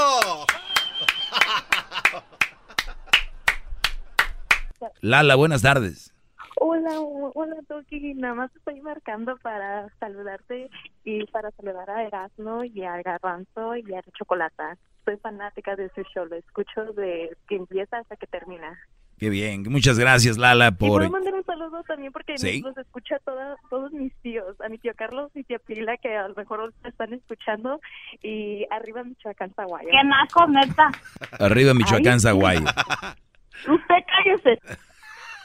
Lala, 5.01 5.35
buenas 5.35 5.61
tardes. 5.61 6.13
Hola, 6.57 6.91
hola 7.33 7.55
Toki, 7.67 8.13
nada 8.13 8.35
más 8.35 8.55
estoy 8.55 8.81
marcando 8.81 9.35
para 9.37 9.87
saludarte 9.99 10.69
y 11.03 11.25
para 11.27 11.49
saludar 11.51 11.89
a 11.89 12.03
Erasmo 12.03 12.63
y 12.63 12.83
a 12.83 13.01
Garbanzo 13.01 13.75
y 13.77 13.93
a 13.95 14.01
Chocolata. 14.17 14.77
Soy 15.05 15.17
fanática 15.17 15.75
de 15.75 15.89
su 15.95 16.03
show, 16.13 16.25
lo 16.25 16.35
escucho 16.35 16.83
de 16.95 17.35
que 17.49 17.55
empieza 17.55 17.97
hasta 17.97 18.15
que 18.15 18.27
termina. 18.27 18.77
Qué 19.17 19.29
bien, 19.29 19.63
muchas 19.69 19.97
gracias 19.99 20.37
Lala 20.37 20.67
Y 20.67 20.71
por... 20.71 20.89
puedo 20.99 21.09
mandar 21.11 21.33
un 21.33 21.45
saludo 21.45 21.83
también 21.83 22.11
porque 22.11 22.37
Sí. 22.37 22.61
los 22.61 22.77
escucha 22.77 23.17
toda, 23.25 23.55
todos 23.69 23.91
mis 23.91 24.13
tíos, 24.17 24.59
a 24.61 24.69
mi 24.69 24.77
tío 24.77 24.93
Carlos 24.95 25.31
y 25.35 25.43
tía 25.43 25.57
Pila 25.59 25.97
que 25.97 26.15
a 26.15 26.27
lo 26.27 26.35
mejor 26.35 26.73
están 26.83 27.13
escuchando 27.13 27.79
y 28.21 28.65
arriba 28.69 29.03
Michoacán, 29.03 29.51
Zaguayo. 29.55 29.87
¿Qué 29.89 30.03
naco, 30.03 30.47
neta? 30.47 30.91
Arriba 31.39 31.73
Michoacán. 31.73 32.19
Zaguayo. 32.19 32.65
Usted 33.67 33.95
cállese. 34.07 34.59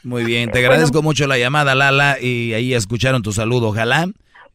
Muy 0.06 0.22
bien, 0.22 0.52
te 0.52 0.60
agradezco 0.60 1.02
mucho 1.02 1.26
la 1.26 1.36
llamada 1.36 1.74
Lala 1.74 2.20
y 2.20 2.54
ahí 2.54 2.74
escucharon 2.74 3.22
tu 3.22 3.32
saludo, 3.32 3.70
ojalá. 3.70 4.06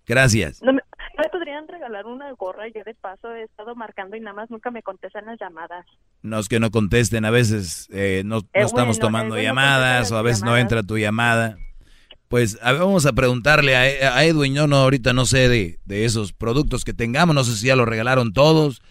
Gracias. 0.08 0.62
No 0.62 0.72
me, 0.72 0.80
¿no 1.18 1.24
me 1.24 1.30
podrían 1.30 1.68
regalar 1.68 2.06
una 2.06 2.32
gorra? 2.36 2.70
Yo 2.74 2.82
de 2.86 2.94
paso 2.94 3.36
he 3.36 3.44
estado 3.44 3.76
marcando 3.76 4.16
y 4.16 4.22
nada 4.22 4.34
más 4.34 4.50
nunca 4.50 4.72
me 4.72 4.82
contestan 4.82 5.26
las 5.26 5.38
llamadas. 5.38 5.86
No 6.22 6.40
es 6.40 6.48
que 6.48 6.62
no 6.62 6.72
contesten, 6.72 7.26
a 7.26 7.32
veces 7.32 7.90
eh, 7.92 8.22
no, 8.24 8.36
no 8.36 8.42
Eh, 8.54 8.62
estamos 8.62 8.98
bueno, 8.98 9.08
tomando 9.08 9.36
eh, 9.36 9.44
llamadas 9.44 10.10
o 10.14 10.18
a 10.18 10.22
veces 10.22 10.42
no 10.42 10.56
entra 10.56 10.84
tu 10.84 10.98
llamada. 10.98 11.58
Pues 12.30 12.58
a 12.62 12.72
vamos 12.72 13.06
a 13.06 13.12
preguntarle 13.12 13.76
a, 13.76 14.16
a 14.16 14.24
Edwin, 14.24 14.54
yo 14.54 14.68
no, 14.68 14.78
ahorita 14.78 15.12
no 15.12 15.26
sé 15.26 15.50
de, 15.50 15.80
de 15.84 16.06
esos 16.06 16.32
productos 16.32 16.86
que 16.86 16.94
tengamos, 16.94 17.36
no 17.36 17.44
sé 17.44 17.58
si 17.58 17.68
ya 17.68 17.76
los 17.76 17.90
regalaron 17.90 18.32
todos. 18.32 18.82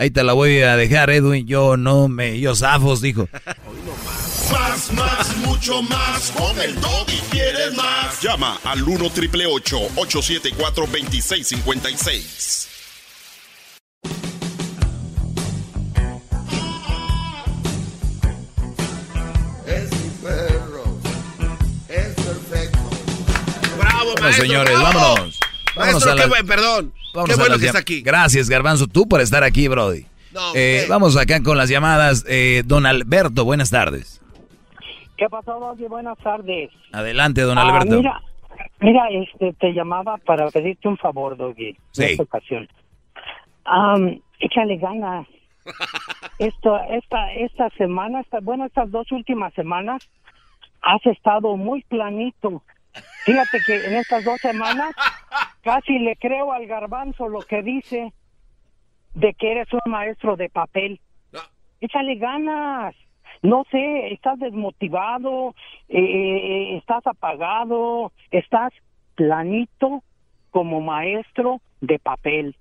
Ahí 0.00 0.12
te 0.12 0.22
la 0.22 0.32
voy 0.32 0.62
a 0.62 0.76
dejar, 0.76 1.10
Edwin. 1.10 1.44
Yo 1.44 1.76
no 1.76 2.06
me, 2.06 2.38
yo 2.38 2.54
zafos, 2.54 3.00
dijo. 3.00 3.28
Más, 4.52 4.92
más, 4.92 5.36
mucho 5.38 5.82
más. 5.82 6.30
Con 6.30 6.58
el 6.60 6.74
y 7.08 7.20
quieres 7.30 7.74
más. 7.74 8.22
Llama 8.22 8.58
al 8.64 8.82
1 8.82 9.10
triple 9.10 9.44
874 9.44 10.86
2656. 10.86 12.68
Es 19.66 19.90
mi 19.92 20.08
perro. 20.22 20.98
Es 21.88 22.14
perfecto. 22.14 22.78
Bravo, 23.78 24.14
maestro, 24.18 24.22
bueno, 24.22 24.32
señores, 24.32 24.80
vámonos. 24.80 25.37
Maestro, 25.78 26.12
a 26.12 26.14
la- 26.14 26.22
qué 26.22 26.28
buen- 26.28 26.46
perdón. 26.46 26.92
vámonos 27.14 27.36
qué 27.36 27.40
bueno 27.42 27.58
que 27.58 27.66
está 27.66 27.78
aquí. 27.78 28.00
Gracias, 28.02 28.48
Garbanzo, 28.48 28.86
tú 28.86 29.08
por 29.08 29.20
estar 29.20 29.42
aquí, 29.44 29.68
Brody. 29.68 30.04
No, 30.32 30.40
Eh, 30.54 30.84
vamos 30.88 31.16
acá 31.16 31.42
con 31.42 31.56
las 31.56 31.68
llamadas. 31.70 32.24
Eh, 32.28 32.62
don 32.66 32.84
Alberto, 32.86 33.44
buenas 33.44 33.70
tardes. 33.70 34.20
¿Qué 35.16 35.26
pasó, 35.28 35.58
Doggy? 35.58 35.86
Buenas 35.86 36.16
tardes. 36.18 36.70
Adelante, 36.92 37.40
don 37.40 37.58
Ah, 37.58 37.62
Alberto. 37.62 37.96
mira, 37.96 38.22
mira, 38.80 39.02
este, 39.10 39.52
te 39.54 39.72
llamaba 39.72 40.16
para 40.18 40.48
pedirte 40.50 40.86
un 40.86 40.96
favor, 40.98 41.36
Doggy. 41.36 41.76
Sí. 41.92 42.02
En 42.04 42.10
esta 42.10 42.22
ocasión. 42.22 42.68
Am, 43.64 44.20
échale 44.40 44.76
ganas. 44.76 45.26
Esto, 46.38 46.78
esta, 46.90 47.32
esta 47.34 47.68
semana, 47.70 48.20
esta, 48.20 48.38
bueno, 48.40 48.64
estas 48.66 48.90
dos 48.92 49.10
últimas 49.10 49.52
semanas, 49.54 50.02
has 50.82 51.04
estado 51.06 51.56
muy 51.56 51.82
planito. 51.88 52.62
Fíjate 53.28 53.58
que 53.66 53.84
en 53.84 53.96
estas 53.96 54.24
dos 54.24 54.40
semanas 54.40 54.94
casi 55.62 55.98
le 55.98 56.16
creo 56.16 56.50
al 56.50 56.66
garbanzo 56.66 57.28
lo 57.28 57.40
que 57.40 57.62
dice 57.62 58.14
de 59.14 59.34
que 59.34 59.52
eres 59.52 59.68
un 59.70 59.92
maestro 59.92 60.36
de 60.36 60.48
papel. 60.48 60.98
Échale 61.80 62.14
ganas. 62.16 62.94
No 63.42 63.64
sé, 63.70 64.14
estás 64.14 64.38
desmotivado, 64.38 65.54
eh, 65.88 66.76
estás 66.78 67.06
apagado, 67.06 68.12
estás 68.30 68.72
planito 69.14 70.02
como 70.50 70.80
maestro 70.80 71.60
de 71.82 71.98
papel. 71.98 72.56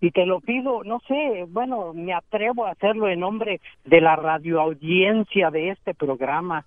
Y 0.00 0.10
te 0.10 0.26
lo 0.26 0.40
pido, 0.40 0.82
no 0.82 0.98
sé, 1.06 1.46
bueno, 1.48 1.92
me 1.94 2.14
atrevo 2.14 2.66
a 2.66 2.72
hacerlo 2.72 3.08
en 3.08 3.20
nombre 3.20 3.60
de 3.84 4.00
la 4.00 4.16
radioaudiencia 4.16 5.50
de 5.50 5.70
este 5.70 5.94
programa. 5.94 6.66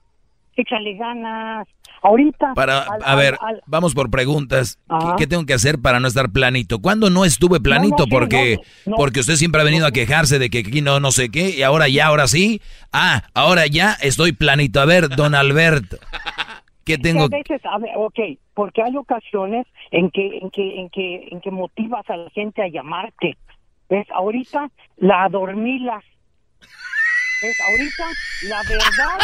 Échale 0.56 0.94
ganas. 0.94 1.68
Ahorita. 2.04 2.54
Para, 2.54 2.82
al- 2.82 3.02
a 3.04 3.16
ver, 3.16 3.38
al- 3.42 3.56
al- 3.56 3.62
vamos 3.66 3.94
por 3.96 4.10
preguntas. 4.12 4.78
¿Qué, 5.18 5.26
tengo 5.28 5.46
que 5.46 5.54
hacer 5.54 5.80
para 5.80 6.00
no 6.00 6.08
estar 6.08 6.32
planito? 6.32 6.80
¿Cuándo 6.80 7.10
no 7.10 7.26
estuve 7.26 7.60
planito? 7.60 7.96
No, 7.98 7.98
no, 8.00 8.04
sí, 8.06 8.10
porque, 8.12 8.60
no. 8.86 8.96
porque 8.98 9.22
usted 9.22 9.36
siempre 9.36 9.62
ha 9.62 9.64
venido 9.64 9.88
a 9.88 9.92
quejarse 9.92 10.38
de 10.40 10.50
que 10.50 10.60
aquí 10.60 10.82
no, 10.82 11.00
no 11.00 11.12
sé 11.12 11.30
qué, 11.30 11.50
y 11.52 11.64
ahora 11.64 11.88
ya, 11.88 12.08
ahora 12.08 12.28
sí. 12.28 12.62
Ah, 12.92 13.24
ahora 13.34 13.68
ya 13.68 13.94
estoy 14.02 14.34
planito. 14.34 14.80
A 14.82 14.86
ver, 14.86 15.10
don 15.10 15.34
Alberto, 15.34 15.98
¿qué 16.86 16.98
tengo? 16.98 17.30
Que 17.30 17.36
a 17.36 17.40
veces, 17.40 17.62
a 17.66 17.78
ver, 17.78 17.92
ok, 17.96 18.20
porque 18.54 18.82
hay 18.84 18.96
ocasiones 18.98 19.66
en 19.92 20.10
que, 20.12 20.38
en 20.42 20.50
que, 20.52 20.80
en 20.82 20.90
que, 20.90 21.28
en 21.32 21.42
que 21.42 21.52
motivas 21.52 22.08
a 22.10 22.18
la 22.18 22.30
gente 22.32 22.62
a 22.62 22.68
llamarte. 22.68 23.38
¿Ves? 23.90 24.08
Ahorita 24.12 24.70
la 24.98 25.26
adormilas. 25.26 26.04
¿Ves? 27.44 27.58
Ahorita 27.60 28.06
la 28.44 28.64
verdad, 28.64 29.20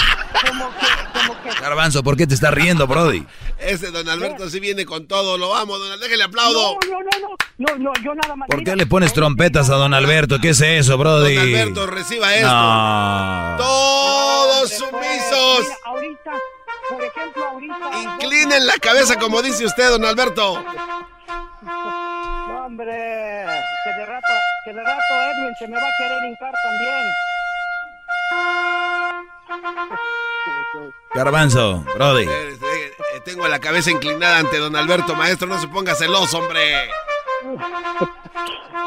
como 0.45 0.69
que, 0.71 1.19
como 1.19 1.41
que. 1.41 1.61
Garbanzo, 1.61 2.03
¿por 2.03 2.17
qué 2.17 2.27
te 2.27 2.33
estás 2.33 2.53
riendo, 2.53 2.85
Brody? 2.85 3.25
Ese 3.57 3.91
don 3.91 4.09
Alberto 4.09 4.49
sí 4.49 4.59
viene 4.59 4.85
con 4.85 5.07
todo. 5.07 5.37
Lo 5.37 5.51
vamos, 5.51 5.79
don 5.79 5.87
Alberto. 5.87 6.03
Déjale 6.03 6.23
aplaudo. 6.25 6.77
No, 6.89 6.89
no, 6.89 6.99
no, 6.99 7.37
no, 7.57 7.77
no, 7.77 7.77
no, 7.77 7.93
yo 8.03 8.13
nada 8.15 8.35
más. 8.35 8.49
¿Por 8.49 8.61
qué 8.65 8.75
le 8.75 8.85
pones 8.87 9.13
trompetas 9.13 9.69
a 9.69 9.75
don 9.75 9.93
Alberto? 9.93 10.39
¿Qué 10.41 10.49
es 10.49 10.59
eso, 10.59 10.97
Brody? 10.97 11.35
Don 11.35 11.47
Alberto, 11.47 11.87
reciba 11.87 12.35
esto. 12.35 12.47
No. 12.51 13.55
Todos 13.57 14.69
sumisos. 14.69 15.59
Mira, 15.61 15.75
ahorita, 15.85 16.31
por 16.89 17.03
ejemplo, 17.03 17.47
ahorita. 17.47 18.01
Inclinen 18.23 18.67
la 18.67 18.77
cabeza 18.79 19.17
como 19.17 19.41
dice 19.41 19.65
usted, 19.65 19.89
don 19.91 20.03
Alberto. 20.03 20.61
No, 21.61 22.65
hombre, 22.65 22.91
que 22.91 23.93
de 23.97 24.05
rato, 24.05 24.33
que 24.65 24.73
de 24.73 24.83
rato 24.83 25.23
Edwin 25.23 25.55
se 25.57 25.67
me 25.69 25.75
va 25.75 25.87
a 25.87 25.91
querer 25.97 26.23
hincar 26.25 26.53
también. 26.63 27.07
Garbanzo, 31.13 31.83
Brody. 31.95 32.23
Eh, 32.23 32.27
eh, 32.29 33.21
Tengo 33.25 33.47
la 33.47 33.59
cabeza 33.59 33.91
inclinada 33.91 34.39
ante 34.39 34.57
don 34.57 34.75
Alberto, 34.75 35.15
maestro. 35.15 35.47
No 35.47 35.59
se 35.59 35.67
ponga 35.67 35.95
celoso, 35.95 36.37
hombre. 36.39 36.61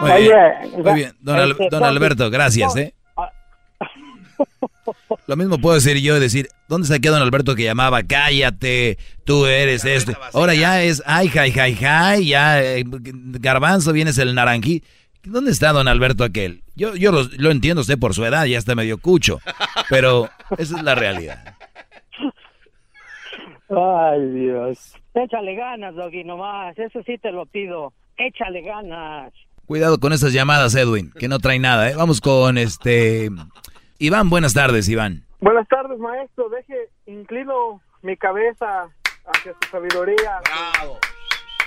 Muy 0.00 0.10
Oye, 0.10 0.22
bien, 0.22 0.82
muy 0.82 0.94
bien. 0.94 1.16
Don, 1.20 1.36
Al- 1.38 1.50
este, 1.52 1.68
don 1.70 1.84
Alberto, 1.84 2.30
gracias, 2.30 2.76
¿eh? 2.76 2.94
Lo 5.26 5.36
mismo 5.36 5.58
puedo 5.58 5.74
decir 5.76 5.96
yo, 5.98 6.18
decir, 6.18 6.48
¿dónde 6.68 6.84
está 6.86 6.96
aquel 6.96 7.12
don 7.12 7.22
Alberto 7.22 7.54
que 7.54 7.62
llamaba? 7.64 8.02
Cállate, 8.02 8.98
tú 9.24 9.46
eres 9.46 9.84
esto. 9.84 10.12
Ahora 10.32 10.54
ya 10.54 10.82
es, 10.82 11.02
ay, 11.06 11.28
jai, 11.28 11.52
jai, 11.52 11.76
jai, 11.76 12.26
ya, 12.26 12.62
eh, 12.62 12.82
garbanzo, 12.86 13.92
vienes 13.92 14.18
el 14.18 14.34
naranjí. 14.34 14.82
¿Dónde 15.22 15.52
está 15.52 15.72
don 15.72 15.86
Alberto 15.86 16.24
aquel? 16.24 16.61
Yo, 16.74 16.94
yo 16.96 17.12
lo, 17.12 17.22
lo 17.38 17.50
entiendo 17.50 17.82
usted 17.82 17.98
por 17.98 18.14
su 18.14 18.24
edad, 18.24 18.44
ya 18.46 18.58
está 18.58 18.74
medio 18.74 18.98
cucho, 18.98 19.38
pero 19.88 20.28
esa 20.58 20.76
es 20.76 20.82
la 20.82 20.94
realidad. 20.94 21.56
Ay, 23.68 24.26
Dios. 24.32 24.94
Échale 25.14 25.54
ganas, 25.54 25.94
Doggy, 25.94 26.24
nomás. 26.24 26.78
Eso 26.78 27.02
sí 27.04 27.18
te 27.18 27.32
lo 27.32 27.46
pido. 27.46 27.92
Échale 28.16 28.62
ganas. 28.62 29.32
Cuidado 29.66 29.98
con 29.98 30.12
esas 30.12 30.32
llamadas, 30.32 30.74
Edwin, 30.74 31.12
que 31.18 31.28
no 31.28 31.38
trae 31.38 31.58
nada, 31.58 31.90
¿eh? 31.90 31.94
Vamos 31.96 32.20
con 32.20 32.58
este... 32.58 33.30
Iván, 33.98 34.28
buenas 34.28 34.52
tardes, 34.52 34.88
Iván. 34.88 35.24
Buenas 35.40 35.66
tardes, 35.68 35.98
maestro. 35.98 36.48
Deje, 36.48 36.88
inclino 37.06 37.80
mi 38.02 38.16
cabeza 38.16 38.88
hacia 39.26 39.52
su 39.52 39.70
sabiduría. 39.70 40.40
Bravo. 40.44 40.98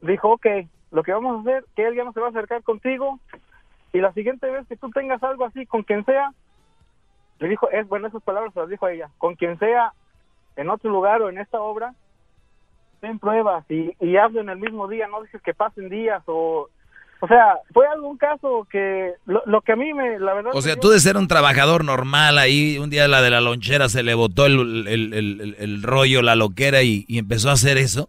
dijo, 0.00 0.30
ok, 0.30 0.46
lo 0.90 1.02
que 1.02 1.12
vamos 1.12 1.36
a 1.36 1.40
hacer, 1.40 1.64
que 1.76 1.86
él 1.86 1.94
ya 1.96 2.04
no 2.04 2.12
se 2.12 2.20
va 2.20 2.26
a 2.26 2.30
acercar 2.30 2.62
contigo 2.62 3.18
y 3.92 3.98
la 4.00 4.12
siguiente 4.12 4.48
vez 4.50 4.66
que 4.68 4.76
tú 4.76 4.90
tengas 4.90 5.22
algo 5.22 5.44
así 5.44 5.66
con 5.66 5.82
quien 5.82 6.04
sea, 6.04 6.32
le 7.40 7.48
dijo, 7.48 7.70
es 7.70 7.86
bueno, 7.88 8.08
esas 8.08 8.22
palabras 8.22 8.52
se 8.54 8.60
las 8.60 8.68
dijo 8.68 8.86
a 8.86 8.92
ella, 8.92 9.10
con 9.18 9.34
quien 9.34 9.58
sea 9.58 9.92
en 10.56 10.68
otro 10.70 10.90
lugar 10.90 11.22
o 11.22 11.28
en 11.28 11.38
esta 11.38 11.60
obra, 11.60 11.94
ten 13.00 13.18
pruebas 13.18 13.64
y, 13.70 13.94
y 14.00 14.16
hazlo 14.16 14.40
en 14.40 14.48
el 14.48 14.58
mismo 14.58 14.88
día, 14.88 15.06
no 15.08 15.22
dices 15.22 15.40
que 15.42 15.54
pasen 15.54 15.88
días 15.88 16.22
o... 16.26 16.68
O 17.20 17.26
sea, 17.26 17.56
fue 17.74 17.84
algún 17.88 18.16
caso 18.16 18.64
que 18.70 19.14
lo, 19.26 19.42
lo 19.46 19.60
que 19.62 19.72
a 19.72 19.76
mí 19.76 19.92
me, 19.92 20.20
la 20.20 20.34
verdad... 20.34 20.52
O 20.54 20.62
sea, 20.62 20.76
tú 20.76 20.88
de 20.90 21.00
ser 21.00 21.16
un 21.16 21.26
trabajador 21.26 21.84
normal 21.84 22.38
ahí, 22.38 22.78
un 22.78 22.90
día 22.90 23.08
la 23.08 23.20
de 23.22 23.30
la 23.30 23.40
lonchera 23.40 23.88
se 23.88 24.04
le 24.04 24.14
botó 24.14 24.46
el, 24.46 24.86
el- 24.86 25.12
el- 25.12 25.40
el- 25.40 25.56
el 25.58 25.82
rollo, 25.82 26.22
la 26.22 26.36
loquera 26.36 26.82
y, 26.84 27.04
y 27.08 27.18
empezó 27.18 27.50
a 27.50 27.54
hacer 27.54 27.76
eso. 27.76 28.08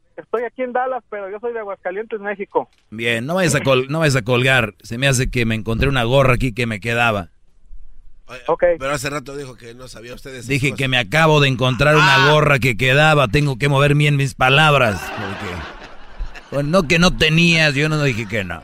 Estoy 0.17 0.43
aquí 0.43 0.61
en 0.61 0.73
Dallas, 0.73 1.03
pero 1.09 1.29
yo 1.29 1.39
soy 1.39 1.53
de 1.53 1.59
Aguascalientes, 1.59 2.19
México. 2.19 2.69
Bien, 2.89 3.25
no 3.25 3.35
vayas 3.35 3.55
a, 3.55 3.61
col- 3.61 3.87
no 3.89 3.99
vayas 3.99 4.15
a 4.15 4.21
colgar. 4.21 4.75
Se 4.83 4.97
me 4.97 5.07
hace 5.07 5.29
que 5.31 5.45
me 5.45 5.55
encontré 5.55 5.87
una 5.89 6.03
gorra 6.03 6.33
aquí 6.35 6.53
que 6.53 6.65
me 6.67 6.79
quedaba. 6.79 7.29
Pero 8.57 8.91
hace 8.91 9.09
rato 9.09 9.35
dijo 9.35 9.55
que 9.57 9.73
no 9.73 9.89
sabía 9.89 10.13
usted 10.13 10.31
de 10.31 10.37
esas 10.37 10.47
Dije 10.47 10.69
cosas. 10.69 10.77
que 10.77 10.87
me 10.87 10.97
acabo 10.97 11.41
de 11.41 11.49
encontrar 11.49 11.95
una 11.95 12.31
gorra 12.31 12.59
que 12.59 12.77
quedaba. 12.77 13.27
Tengo 13.27 13.57
que 13.57 13.67
mover 13.67 13.93
bien 13.95 14.15
mis 14.15 14.35
palabras. 14.35 15.01
Porque... 15.01 15.55
Bueno, 16.51 16.69
no 16.69 16.87
que 16.87 16.97
no 16.99 17.15
tenías, 17.17 17.73
yo 17.75 17.89
no 17.89 18.01
dije 18.03 18.27
que 18.27 18.43
no. 18.45 18.61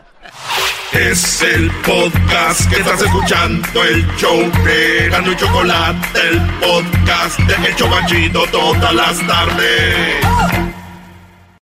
Es 0.93 1.41
el 1.41 1.69
podcast 1.85 2.69
que 2.69 2.77
estás 2.79 3.01
escuchando, 3.01 3.83
el 3.83 4.07
show 4.15 4.39
de 4.63 5.09
Gano 5.09 5.33
y 5.33 5.35
Chocolate, 5.35 6.19
el 6.29 6.41
podcast 6.61 7.37
de 7.41 7.67
El 7.67 7.75
Chocachito 7.75 8.43
todas 8.51 8.93
las 8.93 9.27
tardes. 9.27 10.66